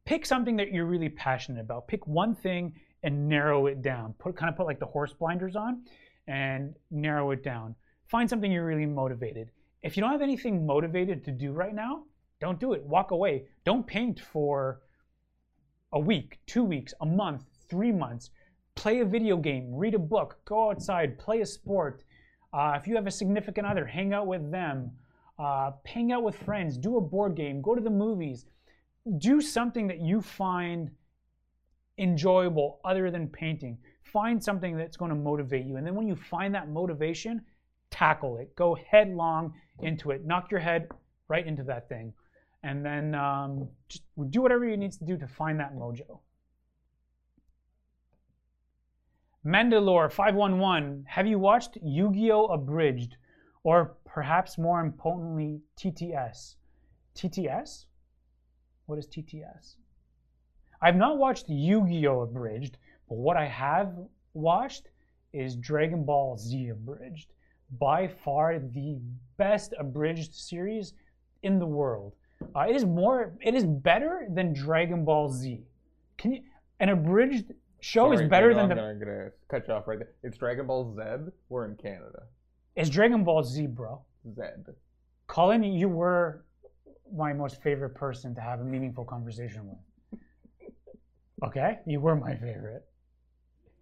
pick 0.06 0.26
something 0.26 0.56
that 0.58 0.72
you're 0.72 0.86
really 0.86 1.10
passionate 1.10 1.62
about. 1.62 1.88
Pick 1.88 2.06
one 2.08 2.36
thing 2.36 2.74
and 3.04 3.30
narrow 3.30 3.68
it 3.68 3.82
down. 3.82 4.14
Put 4.20 4.36
kind 4.36 4.50
of 4.50 4.58
put 4.58 4.66
like 4.66 4.80
the 4.80 4.86
horse 4.86 5.14
blinders 5.14 5.56
on 5.56 5.84
and 6.28 6.76
narrow 6.92 7.32
it 7.32 7.44
down. 7.44 7.76
Find 8.08 8.30
something 8.30 8.52
you're 8.52 8.66
really 8.66 8.86
motivated. 8.86 9.52
If 9.84 9.96
you 9.96 10.02
don't 10.02 10.12
have 10.12 10.22
anything 10.22 10.66
motivated 10.66 11.24
to 11.26 11.32
do 11.32 11.52
right 11.52 11.74
now, 11.74 12.04
don't 12.40 12.60
do 12.60 12.74
it. 12.74 12.84
Walk 12.84 13.12
away. 13.12 13.46
Don't 13.66 13.86
paint 13.86 14.20
for 14.20 14.82
a 15.94 16.00
week, 16.00 16.40
two 16.46 16.64
weeks, 16.64 16.94
a 17.02 17.06
month, 17.06 17.44
three 17.70 17.92
months. 17.92 18.30
Play 18.76 19.00
a 19.00 19.06
video 19.06 19.38
game, 19.38 19.74
read 19.74 19.96
a 19.96 20.00
book, 20.00 20.38
go 20.46 20.70
outside, 20.70 21.18
play 21.18 21.42
a 21.42 21.46
sport. 21.46 22.04
Uh, 22.54 22.78
if 22.80 22.88
you 22.88 22.96
have 22.96 23.08
a 23.08 23.12
significant 23.12 23.66
other, 23.66 23.86
hang 23.86 24.14
out 24.14 24.28
with 24.28 24.52
them. 24.52 24.92
Uh, 25.40 25.72
hang 25.86 26.12
out 26.12 26.24
with 26.24 26.36
friends, 26.36 26.78
do 26.78 26.98
a 26.98 27.02
board 27.02 27.36
game, 27.36 27.62
go 27.62 27.76
to 27.76 27.82
the 27.82 27.90
movies. 27.90 28.46
Do 29.20 29.40
something 29.40 29.88
that 29.88 30.02
you 30.02 30.22
find 30.22 30.90
enjoyable 31.98 32.80
other 32.84 33.10
than 33.12 33.28
painting. 33.28 33.78
Find 34.04 34.44
something 34.44 34.76
that's 34.76 34.98
going 34.98 35.10
to 35.10 35.16
motivate 35.16 35.66
you. 35.66 35.78
And 35.78 35.86
then 35.86 35.96
when 35.96 36.08
you 36.08 36.16
find 36.16 36.54
that 36.56 36.70
motivation, 36.70 37.42
tackle 37.90 38.38
it. 38.38 38.56
Go 38.56 38.76
headlong 38.90 39.54
into 39.80 40.12
it. 40.12 40.26
Knock 40.26 40.52
your 40.52 40.60
head 40.60 40.90
right 41.28 41.46
into 41.46 41.64
that 41.64 41.88
thing. 41.88 42.14
And 42.64 42.86
then 42.86 43.16
um, 43.16 43.70
just 43.88 44.04
do 44.30 44.42
whatever 44.42 44.68
you 44.68 44.78
need 44.78 44.92
to 44.94 45.06
do 45.06 45.18
to 45.18 45.28
find 45.28 45.60
that 45.60 45.76
mojo. 45.76 46.20
Mandalore 49.46 50.12
511, 50.12 51.06
have 51.08 51.26
you 51.26 51.40
watched 51.40 51.78
Yu 51.82 52.12
Gi 52.12 52.32
Oh! 52.32 52.48
Abridged? 52.48 53.16
Or 53.68 53.98
perhaps 54.06 54.58
more 54.58 54.80
importantly, 54.80 55.60
TTS? 55.78 56.56
TTS? 57.16 57.84
What 58.86 58.98
is 58.98 59.08
TTS? 59.08 59.76
I've 60.82 60.96
not 60.96 61.18
watched 61.18 61.50
Yu 61.50 61.86
Gi 61.86 62.08
Oh! 62.08 62.22
Abridged, 62.22 62.78
but 63.10 63.18
what 63.18 63.36
I 63.36 63.46
have 63.46 63.94
watched 64.34 64.88
is 65.34 65.58
Dragon 65.58 66.06
Ball 66.06 66.38
Z 66.38 66.70
Abridged. 66.70 67.34
By 67.78 68.08
far 68.08 68.58
the 68.58 69.02
best 69.36 69.74
abridged 69.78 70.34
series 70.34 70.94
in 71.44 71.60
the 71.60 71.66
world. 71.66 72.14
Uh, 72.56 72.68
it 72.70 72.76
is 72.78 72.86
more, 72.86 73.34
it 73.42 73.54
is 73.54 73.66
better 73.66 74.28
than 74.34 74.54
Dragon 74.54 75.04
Ball 75.04 75.28
Z. 75.28 75.60
Can 76.18 76.32
you? 76.32 76.42
An 76.80 76.88
abridged 76.88 77.52
show 77.82 78.14
Sorry, 78.14 78.24
is 78.24 78.30
better 78.30 78.54
than 78.54 78.64
I'm 78.64 78.70
the. 78.70 78.76
gonna, 78.76 78.94
gonna 78.96 79.30
cut 79.50 79.68
you 79.68 79.74
off 79.74 79.90
right 79.90 80.00
there. 80.00 80.14
It's 80.24 80.38
Dragon 80.38 80.68
Ball 80.68 80.96
Z. 80.96 81.34
We're 81.50 81.66
in 81.66 81.76
Canada. 81.76 82.24
It's 82.78 82.92
Dragon 82.92 83.24
Ball 83.24 83.44
Z, 83.44 83.66
bro. 83.68 84.00
Z. 84.36 84.42
Colin, 85.26 85.64
you 85.64 85.90
were 85.90 86.46
my 87.12 87.34
most 87.34 87.60
favorite 87.64 87.96
person 87.96 88.36
to 88.36 88.42
have 88.42 88.62
a 88.62 88.64
meaningful 88.64 89.04
conversation 89.04 89.68
with. 89.68 90.22
Okay, 91.44 91.80
you 91.88 92.00
were 92.00 92.16
my 92.16 92.36
favorite. 92.36 92.86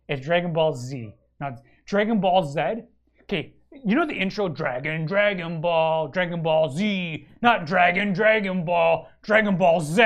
It's 0.07 0.25
Dragon 0.25 0.53
Ball 0.53 0.73
Z, 0.73 1.13
not 1.41 1.61
Dragon 1.85 2.21
Ball 2.21 2.45
Z. 2.45 2.83
Okay, 3.23 3.53
you 3.83 3.95
know 3.95 4.05
the 4.05 4.13
intro 4.13 4.47
Dragon, 4.47 5.05
Dragon 5.05 5.59
Ball, 5.59 6.07
Dragon 6.07 6.41
Ball 6.41 6.69
Z, 6.69 7.27
not 7.41 7.65
Dragon, 7.65 8.13
Dragon 8.13 8.63
Ball, 8.63 9.09
Dragon 9.23 9.57
Ball 9.57 9.81
Z. 9.81 10.03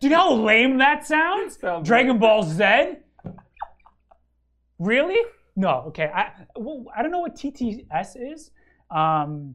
Do 0.00 0.06
you 0.06 0.10
know 0.10 0.18
how 0.18 0.34
lame 0.34 0.76
that 0.78 1.06
sounds? 1.06 1.58
Sounds 1.58 1.88
Dragon. 1.88 2.18
Ball 2.18 2.42
Z? 2.42 2.96
Really? 4.78 5.18
No, 5.56 5.84
okay. 5.88 6.10
I, 6.14 6.30
well, 6.56 6.84
I 6.96 7.02
don't 7.02 7.10
know 7.10 7.20
what 7.20 7.34
TTS 7.36 8.32
is. 8.32 8.50
Um, 8.90 9.54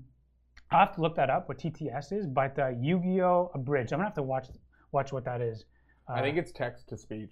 I'll 0.72 0.80
have 0.80 0.96
to 0.96 1.02
look 1.02 1.16
that 1.16 1.30
up, 1.30 1.48
what 1.48 1.58
TTS 1.58 2.12
is, 2.12 2.28
but 2.28 2.58
uh, 2.60 2.70
Yu 2.80 3.00
Gi 3.02 3.22
Oh! 3.22 3.52
Abridged. 3.56 3.94
I'm 3.94 4.00
gonna 4.00 4.10
have 4.10 4.16
to 4.16 4.24
watch 4.24 4.48
watch 4.92 5.12
what 5.12 5.26
that 5.26 5.42
is. 5.42 5.66
Uh, 6.10 6.14
I 6.14 6.22
think 6.22 6.38
it's 6.38 6.52
text 6.52 6.90
to 6.90 6.98
speech. 6.98 7.32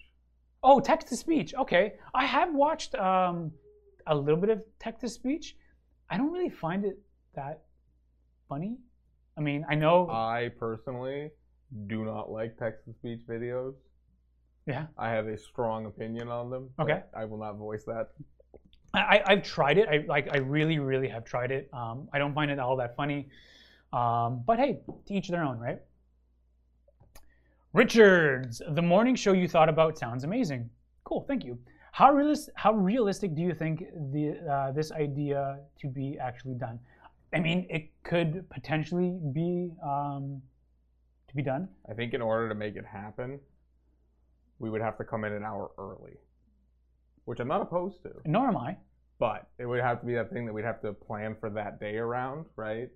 Oh, 0.64 0.80
text 0.80 1.08
to 1.10 1.16
speech. 1.18 1.54
Okay, 1.54 1.94
I 2.14 2.26
have 2.26 2.54
watched 2.54 2.96
um, 2.96 3.52
a 4.08 4.16
little 4.16 4.40
bit 4.40 4.50
of 4.50 4.64
text 4.80 5.02
to 5.02 5.10
speech, 5.10 5.56
I 6.10 6.18
don't 6.18 6.32
really 6.32 6.50
find 6.50 6.86
it 6.86 7.00
that 7.36 7.64
funny. 8.48 8.78
I 9.38 9.42
mean, 9.42 9.66
I 9.70 9.76
know. 9.76 10.08
I 10.10 10.50
personally 10.58 11.32
do 11.88 12.06
not 12.06 12.32
like 12.32 12.58
text 12.58 12.86
to 12.86 12.94
speech 12.94 13.22
videos. 13.28 13.74
yeah. 14.66 14.86
I 14.98 15.10
have 15.10 15.28
a 15.28 15.38
strong 15.38 15.88
opinion 15.88 16.30
on 16.30 16.50
them. 16.50 16.70
Okay. 16.80 17.02
I 17.18 17.26
will 17.26 17.40
not 17.40 17.58
voice 17.58 17.84
that. 17.86 18.10
I, 18.96 19.22
I've 19.26 19.44
tried 19.44 19.78
it. 19.78 19.88
I 19.90 20.06
like. 20.08 20.28
I 20.34 20.38
really, 20.38 20.80
really 20.80 21.08
have 21.08 21.26
tried 21.26 21.52
it. 21.52 21.70
Um, 21.74 22.08
I 22.14 22.20
don't 22.20 22.34
find 22.34 22.50
it 22.52 22.60
all 22.60 22.76
that 22.78 22.96
funny. 22.96 23.28
Um, 23.94 24.44
but 24.46 24.60
hey, 24.60 24.80
to 25.08 25.14
each 25.14 25.30
their 25.30 25.44
own, 25.44 25.60
right? 25.60 25.80
Richards, 27.74 28.62
the 28.70 28.82
morning 28.82 29.16
show 29.16 29.34
you 29.34 29.48
thought 29.48 29.70
about 29.70 29.98
sounds 29.98 30.24
amazing. 30.24 30.70
Cool, 31.04 31.26
thank 31.28 31.44
you. 31.44 31.60
How 31.92 32.14
realis- 32.14 32.50
How 32.56 32.74
realistic 32.74 33.36
do 33.36 33.42
you 33.42 33.54
think 33.54 33.84
the 34.12 34.38
uh, 34.50 34.72
this 34.72 34.92
idea 34.92 35.60
to 35.80 35.88
be 35.88 36.18
actually 36.20 36.56
done? 36.56 36.80
I 37.34 37.40
mean, 37.40 37.68
it 37.70 37.92
could 38.04 38.50
potentially 38.50 39.20
be 39.34 39.72
um, 39.84 40.42
to 41.28 41.36
be 41.36 41.42
done. 41.42 41.68
I 41.90 41.94
think 41.94 42.14
in 42.14 42.22
order 42.22 42.48
to 42.48 42.56
make 42.56 42.78
it 42.78 42.86
happen, 42.86 43.40
we 44.60 44.70
would 44.70 44.82
have 44.82 44.98
to 44.98 45.04
come 45.04 45.26
in 45.26 45.34
an 45.34 45.44
hour 45.44 45.72
early, 45.78 46.14
which 47.26 47.42
I'm 47.42 47.48
not 47.50 47.62
opposed 47.62 48.04
to. 48.04 48.12
Nor 48.26 48.48
am 48.48 48.58
I. 48.58 48.78
But 49.18 49.48
it 49.58 49.66
would 49.66 49.80
have 49.80 50.02
to 50.02 50.06
be 50.06 50.14
that 50.16 50.32
thing 50.32 50.46
that 50.46 50.54
we'd 50.54 50.66
have 50.66 50.82
to 50.82 50.94
plan 50.94 51.36
for 51.40 51.50
that 51.52 51.80
day 51.80 51.98
around, 51.98 52.46
right? 52.56 52.90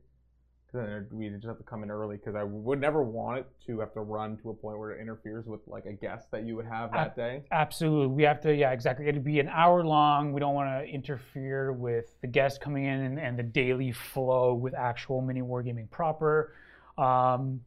Because 0.65 0.85
then 0.85 1.07
we'd 1.11 1.33
just 1.33 1.47
have 1.47 1.57
to 1.57 1.63
come 1.63 1.81
in 1.81 1.89
early. 1.89 2.17
Because 2.17 2.35
I 2.35 2.43
would 2.43 2.79
never 2.79 3.01
want 3.01 3.39
it 3.39 3.47
to 3.67 3.79
have 3.79 3.93
to 3.93 4.01
run 4.01 4.37
to 4.43 4.49
a 4.49 4.53
point 4.53 4.77
where 4.77 4.91
it 4.91 5.01
interferes 5.01 5.45
with 5.45 5.61
like 5.65 5.85
a 5.85 5.93
guest 5.93 6.29
that 6.31 6.45
you 6.45 6.55
would 6.57 6.65
have 6.65 6.91
that 6.91 7.15
day. 7.15 7.43
Absolutely. 7.51 8.07
We 8.07 8.23
have 8.23 8.41
to, 8.41 8.53
yeah, 8.53 8.71
exactly. 8.71 9.07
It'd 9.07 9.23
be 9.23 9.39
an 9.39 9.47
hour 9.47 9.83
long. 9.83 10.33
We 10.33 10.39
don't 10.41 10.53
want 10.53 10.69
to 10.69 10.91
interfere 10.91 11.71
with 11.71 12.19
the 12.21 12.27
guest 12.27 12.59
coming 12.59 12.83
in 12.83 12.99
and, 12.99 13.19
and 13.19 13.39
the 13.39 13.43
daily 13.43 13.91
flow 13.93 14.53
with 14.53 14.73
actual 14.73 15.21
mini 15.21 15.41
wargaming 15.41 15.89
proper. 15.89 16.53
Um, 16.97 17.61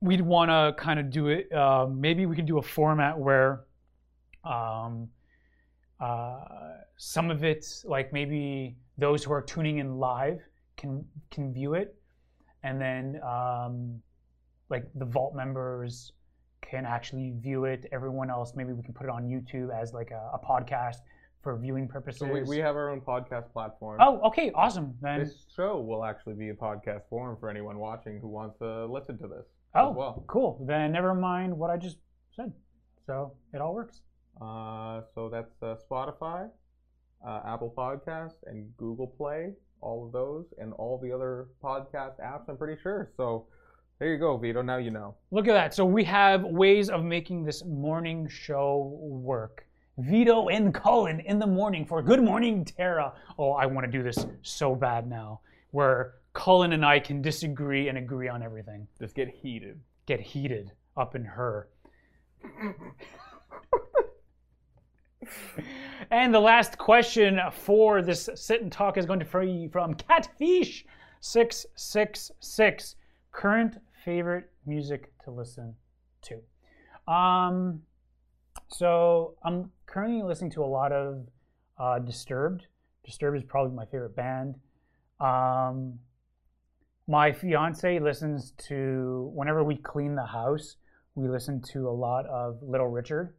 we'd 0.00 0.20
want 0.20 0.50
to 0.50 0.74
kind 0.82 1.00
of 1.00 1.10
do 1.10 1.28
it. 1.28 1.52
Uh, 1.52 1.86
maybe 1.86 2.26
we 2.26 2.36
could 2.36 2.46
do 2.46 2.58
a 2.58 2.62
format 2.62 3.18
where 3.18 3.64
um, 4.44 5.08
uh, 6.02 6.44
some 6.96 7.30
of 7.30 7.44
it, 7.44 7.64
like 7.84 8.12
maybe 8.12 8.76
those 8.98 9.22
who 9.22 9.32
are 9.32 9.42
tuning 9.42 9.78
in 9.78 9.98
live, 9.98 10.40
can 10.76 11.04
can 11.30 11.52
view 11.52 11.74
it, 11.74 11.94
and 12.62 12.80
then 12.80 13.20
um, 13.22 14.02
like 14.68 14.84
the 14.96 15.04
vault 15.04 15.34
members 15.34 16.12
can 16.60 16.84
actually 16.84 17.34
view 17.38 17.66
it. 17.66 17.86
Everyone 17.92 18.30
else, 18.30 18.54
maybe 18.56 18.72
we 18.72 18.82
can 18.82 18.94
put 18.94 19.04
it 19.04 19.10
on 19.10 19.24
YouTube 19.24 19.70
as 19.72 19.92
like 19.92 20.10
a, 20.10 20.30
a 20.34 20.38
podcast 20.38 20.96
for 21.42 21.56
viewing 21.56 21.86
purposes. 21.88 22.20
So 22.20 22.26
we, 22.26 22.42
we 22.42 22.58
have 22.58 22.76
our 22.76 22.90
own 22.90 23.00
podcast 23.00 23.52
platform. 23.52 24.00
oh, 24.00 24.20
okay, 24.28 24.50
awesome. 24.54 24.94
Then 25.00 25.20
This 25.20 25.46
show 25.54 25.80
will 25.80 26.04
actually 26.04 26.34
be 26.34 26.48
a 26.50 26.54
podcast 26.54 27.02
forum 27.10 27.36
for 27.38 27.48
anyone 27.50 27.78
watching 27.78 28.18
who 28.20 28.28
wants 28.28 28.58
to 28.58 28.86
listen 28.86 29.18
to 29.18 29.28
this 29.28 29.46
oh, 29.74 29.90
well. 29.90 30.24
cool. 30.26 30.64
Then 30.66 30.92
never 30.92 31.14
mind 31.14 31.56
what 31.56 31.70
I 31.70 31.76
just 31.76 31.98
said. 32.34 32.52
So 33.06 33.34
it 33.52 33.60
all 33.60 33.74
works. 33.74 34.02
Uh, 34.40 35.02
so 35.14 35.28
that's 35.28 35.62
uh, 35.62 35.76
Spotify, 35.90 36.48
uh, 37.26 37.40
Apple 37.46 37.72
Podcast, 37.76 38.34
and 38.46 38.76
Google 38.76 39.06
Play. 39.06 39.52
All 39.80 40.06
of 40.06 40.12
those, 40.12 40.46
and 40.58 40.72
all 40.74 40.96
the 41.02 41.10
other 41.10 41.48
podcast 41.62 42.20
apps. 42.20 42.48
I'm 42.48 42.56
pretty 42.56 42.80
sure. 42.80 43.10
So 43.16 43.46
there 43.98 44.12
you 44.12 44.18
go, 44.18 44.36
Vito. 44.36 44.62
Now 44.62 44.76
you 44.76 44.92
know. 44.92 45.16
Look 45.32 45.48
at 45.48 45.54
that. 45.54 45.74
So 45.74 45.84
we 45.84 46.04
have 46.04 46.44
ways 46.44 46.88
of 46.88 47.02
making 47.04 47.44
this 47.44 47.64
morning 47.64 48.28
show 48.28 48.96
work. 49.00 49.66
Vito 49.98 50.48
and 50.48 50.72
Cullen 50.72 51.20
in 51.20 51.38
the 51.38 51.46
morning 51.46 51.84
for 51.84 52.00
Good 52.00 52.22
Morning 52.22 52.64
Tara. 52.64 53.12
Oh, 53.38 53.52
I 53.52 53.66
want 53.66 53.84
to 53.84 53.90
do 53.90 54.02
this 54.02 54.24
so 54.42 54.74
bad 54.74 55.08
now, 55.08 55.40
where 55.72 56.14
Cullen 56.32 56.72
and 56.72 56.84
I 56.84 56.98
can 56.98 57.20
disagree 57.20 57.88
and 57.88 57.98
agree 57.98 58.28
on 58.28 58.42
everything. 58.42 58.86
Just 58.98 59.14
get 59.14 59.28
heated. 59.28 59.80
Get 60.06 60.20
heated 60.20 60.72
up 60.96 61.14
in 61.14 61.24
her. 61.24 61.68
And 66.10 66.34
the 66.34 66.40
last 66.40 66.78
question 66.78 67.38
for 67.52 68.02
this 68.02 68.28
sit 68.34 68.62
and 68.62 68.72
talk 68.72 68.98
is 68.98 69.06
going 69.06 69.20
to 69.20 69.40
be 69.40 69.68
from 69.68 69.94
Catfish666. 69.94 72.94
Current 73.30 73.78
favorite 74.04 74.50
music 74.66 75.12
to 75.24 75.30
listen 75.30 75.76
to. 76.22 76.40
Um, 77.12 77.82
so 78.68 79.34
I'm 79.44 79.70
currently 79.86 80.22
listening 80.22 80.52
to 80.52 80.62
a 80.62 80.66
lot 80.66 80.92
of 80.92 81.26
uh, 81.78 81.98
Disturbed. 81.98 82.66
Disturbed 83.04 83.36
is 83.36 83.42
probably 83.44 83.74
my 83.74 83.84
favorite 83.86 84.14
band. 84.14 84.54
Um, 85.20 85.98
my 87.08 87.32
fiance 87.32 87.98
listens 87.98 88.52
to 88.68 89.32
whenever 89.34 89.64
we 89.64 89.74
clean 89.76 90.14
the 90.14 90.26
house. 90.26 90.76
We 91.14 91.28
listen 91.28 91.60
to 91.72 91.88
a 91.88 91.90
lot 91.90 92.26
of 92.26 92.62
Little 92.62 92.88
Richard. 92.88 93.34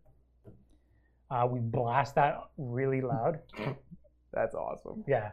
Uh, 1.34 1.48
we 1.48 1.60
blast 1.60 2.14
that 2.16 2.36
really 2.58 3.02
loud. 3.02 3.40
That's 4.34 4.54
awesome. 4.54 5.04
Yeah. 5.08 5.32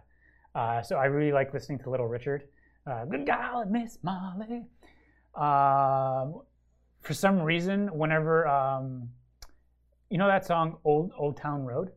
Uh, 0.55 0.81
so 0.83 0.97
I 0.97 1.05
really 1.07 1.31
like 1.33 1.53
listening 1.53 1.79
to 1.81 1.91
Little 1.91 2.09
Richard. 2.09 2.45
Uh, 2.87 3.05
Good 3.05 3.27
God, 3.27 3.71
Miss 3.71 3.99
Molly. 4.03 4.65
Um, 5.35 6.43
for 7.03 7.13
some 7.15 7.41
reason, 7.41 7.89
whenever 7.89 8.49
um, 8.49 9.09
you 10.09 10.17
know 10.19 10.27
that 10.27 10.47
song 10.47 10.79
"Old 10.85 11.13
Old 11.19 11.37
Town 11.37 11.65
Road" 11.65 11.91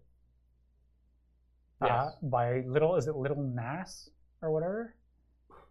uh, 1.81 1.85
Yes. 1.87 2.15
by 2.23 2.61
Little 2.67 2.95
is 2.95 3.07
it 3.07 3.15
Little 3.15 3.41
Nas 3.41 4.09
or 4.41 4.51
whatever? 4.51 4.95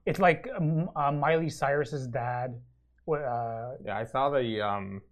It's 0.06 0.18
like 0.18 0.48
um, 0.56 0.88
uh, 0.96 1.12
Miley 1.12 1.50
Cyrus's 1.50 2.06
dad. 2.08 2.58
Uh, 3.06 3.72
Yeah, 3.84 3.96
I 3.98 4.04
saw 4.04 4.30
the 4.30 4.60
um. 4.66 5.02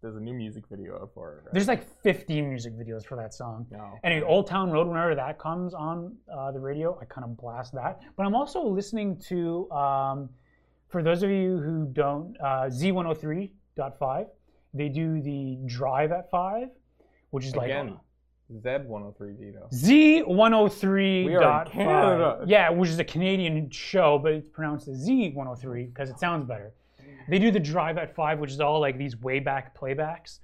There's 0.00 0.16
a 0.16 0.20
new 0.20 0.34
music 0.34 0.64
video 0.70 1.10
for 1.12 1.32
it. 1.32 1.44
Right? 1.44 1.54
there's 1.54 1.66
like 1.66 1.84
15 2.02 2.48
music 2.48 2.72
videos 2.78 3.04
for 3.04 3.16
that 3.16 3.34
song. 3.34 3.66
no. 3.70 3.98
Anyway, 4.04 4.24
Old 4.24 4.46
Town 4.46 4.70
Road, 4.70 4.86
whenever 4.86 5.14
that 5.16 5.38
comes 5.38 5.74
on 5.74 6.16
uh, 6.32 6.52
the 6.52 6.60
radio, 6.60 6.96
I 7.00 7.04
kind 7.04 7.24
of 7.24 7.36
blast 7.36 7.74
that. 7.74 8.00
But 8.16 8.24
I'm 8.24 8.34
also 8.34 8.64
listening 8.64 9.18
to, 9.28 9.68
um, 9.72 10.28
for 10.88 11.02
those 11.02 11.22
of 11.24 11.30
you 11.30 11.58
who 11.58 11.88
don't, 11.92 12.36
uh, 12.40 12.68
Z103.5. 12.70 14.26
They 14.74 14.88
do 14.88 15.20
the 15.20 15.58
Drive 15.66 16.12
at 16.12 16.30
5, 16.30 16.68
which 17.30 17.46
is 17.46 17.56
like 17.56 17.70
Again, 17.70 17.98
Z103 18.54 19.38
Vito. 19.38 19.68
Z103.5. 19.72 21.24
We 21.26 21.34
are 21.34 21.64
Canada. 21.64 22.44
Yeah, 22.46 22.70
which 22.70 22.90
is 22.90 22.98
a 22.98 23.04
Canadian 23.04 23.68
show, 23.70 24.18
but 24.18 24.32
it's 24.32 24.48
pronounced 24.48 24.88
as 24.88 25.08
Z103 25.08 25.92
because 25.92 26.08
it 26.08 26.20
sounds 26.20 26.46
better. 26.46 26.72
They 27.28 27.38
do 27.38 27.50
the 27.50 27.60
Drive 27.60 27.98
at 27.98 28.14
5, 28.14 28.38
which 28.38 28.50
is 28.50 28.60
all 28.60 28.80
like 28.80 28.98
these 28.98 29.16
way 29.20 29.38
back 29.38 29.78
playbacks 29.78 30.40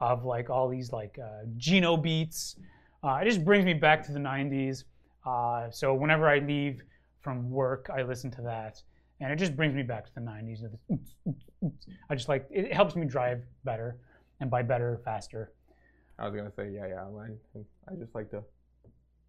of 0.00 0.24
like 0.24 0.50
all 0.50 0.68
these 0.68 0.92
like 0.92 1.18
uh, 1.22 1.44
Geno 1.56 1.96
beats. 1.96 2.56
Uh, 3.02 3.20
it 3.22 3.24
just 3.24 3.44
brings 3.44 3.64
me 3.64 3.74
back 3.74 4.04
to 4.06 4.12
the 4.12 4.18
90s. 4.18 4.84
Uh, 5.26 5.70
so 5.70 5.94
whenever 5.94 6.28
I 6.28 6.38
leave 6.38 6.82
from 7.20 7.50
work, 7.50 7.90
I 7.94 8.02
listen 8.02 8.30
to 8.32 8.42
that. 8.42 8.82
And 9.20 9.32
it 9.32 9.36
just 9.36 9.56
brings 9.56 9.74
me 9.74 9.82
back 9.82 10.06
to 10.06 10.14
the 10.14 10.20
90s. 10.20 10.64
of 10.64 10.70
this 10.70 10.80
oops, 10.92 11.14
oops, 11.28 11.44
oops. 11.64 11.86
I 12.08 12.14
just 12.14 12.28
like 12.28 12.46
it 12.50 12.72
helps 12.72 12.94
me 12.94 13.04
drive 13.04 13.42
better, 13.64 13.96
and 14.40 14.48
by 14.48 14.62
better, 14.62 15.00
faster. 15.04 15.52
I 16.18 16.26
was 16.26 16.34
gonna 16.36 16.52
say 16.54 16.70
yeah, 16.72 16.86
yeah. 16.86 17.02
I, 17.02 17.92
I 17.92 17.96
just 17.96 18.14
like 18.14 18.30
to 18.30 18.44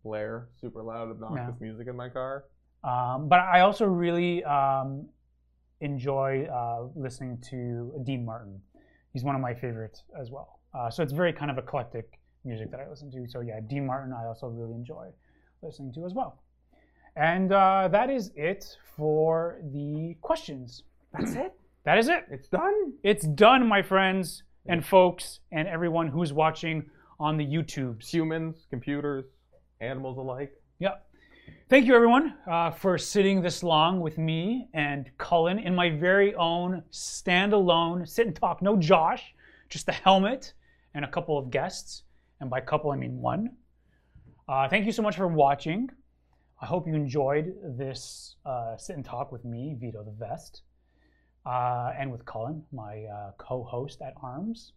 blare 0.04 0.48
super 0.62 0.84
loud, 0.84 1.10
obnoxious 1.10 1.60
music 1.60 1.88
in 1.88 1.96
my 1.96 2.10
car. 2.10 2.46
Um, 2.84 3.28
but 3.28 3.40
I 3.40 3.62
also 3.62 3.86
really 3.86 4.44
um, 4.44 5.08
enjoy 5.82 6.46
uh, 6.46 6.88
listening 6.96 7.38
to 7.50 7.94
Dean 8.04 8.26
Martin. 8.26 8.62
He's 9.14 9.24
one 9.24 9.36
of 9.36 9.42
my 9.42 9.54
favorites 9.54 10.04
as 10.20 10.30
well. 10.30 10.60
Uh, 10.74 10.90
so 10.90 11.02
it's 11.04 11.14
very 11.14 11.34
kind 11.34 11.50
of 11.50 11.58
eclectic 11.58 12.20
music 12.46 12.72
that 12.72 12.80
I 12.80 12.90
listen 12.90 13.12
to. 13.12 13.28
So 13.28 13.42
yeah, 13.42 13.60
Dean 13.68 13.86
Martin 13.86 14.14
I 14.14 14.26
also 14.26 14.48
really 14.48 14.74
enjoy 14.74 15.08
listening 15.62 15.94
to 15.94 16.06
as 16.06 16.14
well. 16.14 16.42
And 17.16 17.52
uh, 17.52 17.90
that 17.92 18.10
is 18.10 18.32
it 18.36 18.78
for 18.96 19.60
the 19.74 20.16
questions. 20.22 20.84
That's 21.14 21.34
it. 21.34 21.54
That 21.86 21.98
is 21.98 22.08
it. 22.08 22.26
It's 22.30 22.48
done. 22.48 22.94
It's 23.04 23.26
done, 23.26 23.68
my 23.68 23.82
friends 23.82 24.44
and 24.68 24.86
folks, 24.86 25.40
and 25.52 25.68
everyone 25.68 26.08
who's 26.08 26.32
watching 26.32 26.90
on 27.20 27.38
the 27.38 27.46
YouTubes. 27.46 28.08
Humans, 28.10 28.68
computers, 28.70 29.26
animals 29.82 30.18
alike. 30.18 30.54
Yep. 30.80 31.06
Thank 31.70 31.86
you, 31.86 31.96
everyone, 31.96 32.36
uh, 32.48 32.72
for 32.72 32.98
sitting 32.98 33.42
this 33.42 33.62
long 33.64 34.02
with 34.02 34.18
me 34.18 34.70
and 34.74 35.10
Cullen 35.18 35.60
in 35.60 35.76
my 35.76 35.90
very 35.90 36.34
own 36.34 36.84
standalone 36.92 38.08
sit 38.08 38.26
and 38.26 38.36
talk. 38.36 38.62
No 38.62 38.76
Josh, 38.76 39.36
just 39.70 39.86
the 39.86 39.92
helmet 39.92 40.54
and 40.96 41.06
a 41.06 41.08
couple 41.08 41.38
of 41.38 41.52
guests. 41.52 42.04
And 42.40 42.50
by 42.50 42.62
couple, 42.62 42.92
I 42.92 42.96
mean 42.96 43.22
one. 43.22 43.52
Uh, 44.48 44.68
thank 44.68 44.86
you 44.86 44.92
so 44.92 45.04
much 45.04 45.16
for 45.16 45.28
watching. 45.28 45.90
I 46.62 46.66
hope 46.66 46.88
you 46.88 46.96
enjoyed 46.96 47.54
this 47.78 48.36
uh, 48.46 48.76
sit 48.76 48.96
and 48.96 49.06
talk 49.06 49.32
with 49.32 49.46
me, 49.46 49.78
Vito 49.80 50.04
the 50.04 50.12
Vest, 50.12 50.64
uh, 51.46 51.92
and 51.98 52.12
with 52.12 52.26
Cullen, 52.26 52.64
my 52.72 53.06
uh, 53.06 53.32
co 53.38 53.64
host 53.64 54.02
at 54.02 54.14
Arms. 54.24 54.74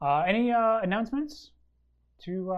Uh, 0.00 0.20
any 0.26 0.50
announcements 0.50 1.50
to 2.24 2.50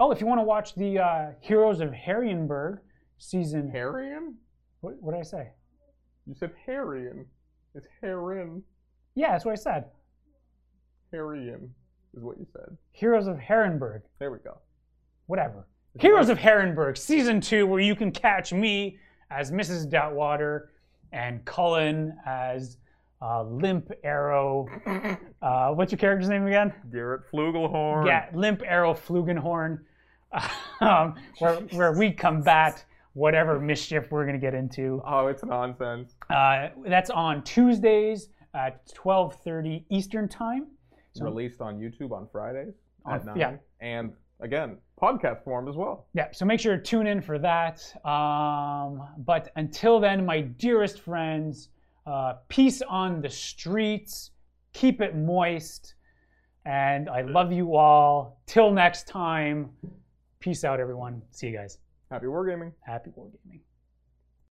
Oh, 0.00 0.10
if 0.10 0.20
you 0.20 0.26
want 0.26 0.40
to 0.40 0.44
watch 0.44 0.74
the 0.74 0.98
uh, 0.98 1.26
Heroes 1.40 1.80
of 1.80 1.90
Harrienburg 1.90 2.78
season. 3.18 3.70
Harrian? 3.70 4.34
What, 4.80 5.00
what 5.00 5.12
did 5.12 5.20
I 5.20 5.24
say? 5.24 5.48
You 6.26 6.34
said 6.34 6.52
Harrian. 6.66 7.26
It's 7.74 7.86
Heron. 8.00 8.62
Yeah, 9.14 9.32
that's 9.32 9.44
what 9.44 9.52
I 9.52 9.56
said. 9.56 9.86
Harrian 11.12 11.72
is 12.16 12.22
what 12.22 12.38
you 12.38 12.46
said. 12.52 12.76
Heroes 12.92 13.26
of 13.26 13.36
Harrenburg. 13.36 14.02
There 14.18 14.30
we 14.30 14.38
go. 14.38 14.58
Whatever. 15.26 15.66
Heroes 15.98 16.28
of 16.28 16.38
Harrenburg, 16.38 16.98
season 16.98 17.40
two, 17.40 17.66
where 17.66 17.80
you 17.80 17.94
can 17.94 18.10
catch 18.10 18.52
me 18.52 18.98
as 19.30 19.52
Mrs. 19.52 19.88
Doubtwater 19.88 20.70
and 21.12 21.44
Cullen 21.44 22.16
as 22.26 22.78
uh, 23.24 23.42
Limp 23.44 23.90
Arrow. 24.02 24.66
Uh, 25.40 25.70
what's 25.70 25.90
your 25.92 25.98
character's 25.98 26.28
name 26.28 26.46
again? 26.46 26.72
Garrett 26.92 27.22
Flugelhorn. 27.32 28.06
Yeah, 28.06 28.28
Limp 28.34 28.62
Arrow 28.66 28.92
Flugelhorn, 28.94 29.78
um, 30.80 31.14
where, 31.38 31.56
where 31.72 31.92
we 31.92 32.12
combat 32.12 32.84
whatever 33.14 33.58
mischief 33.60 34.10
we're 34.10 34.24
going 34.24 34.38
to 34.38 34.44
get 34.44 34.54
into. 34.54 35.00
Oh, 35.06 35.28
it's 35.28 35.44
nonsense. 35.44 36.14
Uh, 36.28 36.68
that's 36.86 37.10
on 37.10 37.42
Tuesdays 37.44 38.28
at 38.54 38.86
12:30 38.94 39.84
Eastern 39.90 40.28
Time. 40.28 40.66
So- 41.12 41.24
Released 41.24 41.60
on 41.60 41.78
YouTube 41.78 42.10
on 42.12 42.28
Fridays 42.30 42.74
On- 43.06 43.14
at 43.14 43.24
9. 43.24 43.36
yeah. 43.38 43.56
And 43.80 44.12
again, 44.40 44.78
podcast 45.00 45.44
form 45.44 45.68
as 45.68 45.76
well. 45.76 46.06
Yeah, 46.14 46.28
so 46.32 46.44
make 46.44 46.58
sure 46.60 46.76
to 46.76 46.82
tune 46.82 47.06
in 47.06 47.20
for 47.22 47.38
that. 47.38 47.80
Um, 48.04 49.08
but 49.18 49.50
until 49.56 50.00
then, 50.00 50.26
my 50.26 50.40
dearest 50.40 51.00
friends, 51.00 51.68
uh, 52.06 52.34
peace 52.48 52.82
on 52.82 53.20
the 53.20 53.30
streets. 53.30 54.30
Keep 54.72 55.00
it 55.00 55.16
moist. 55.16 55.94
And 56.66 57.08
I 57.08 57.22
love 57.22 57.52
you 57.52 57.76
all. 57.76 58.40
Till 58.46 58.70
next 58.70 59.06
time, 59.06 59.70
peace 60.40 60.64
out, 60.64 60.80
everyone. 60.80 61.22
See 61.30 61.48
you 61.48 61.56
guys. 61.56 61.78
Happy 62.10 62.26
wargaming. 62.26 62.72
Happy 62.80 63.10
wargaming. 63.10 63.60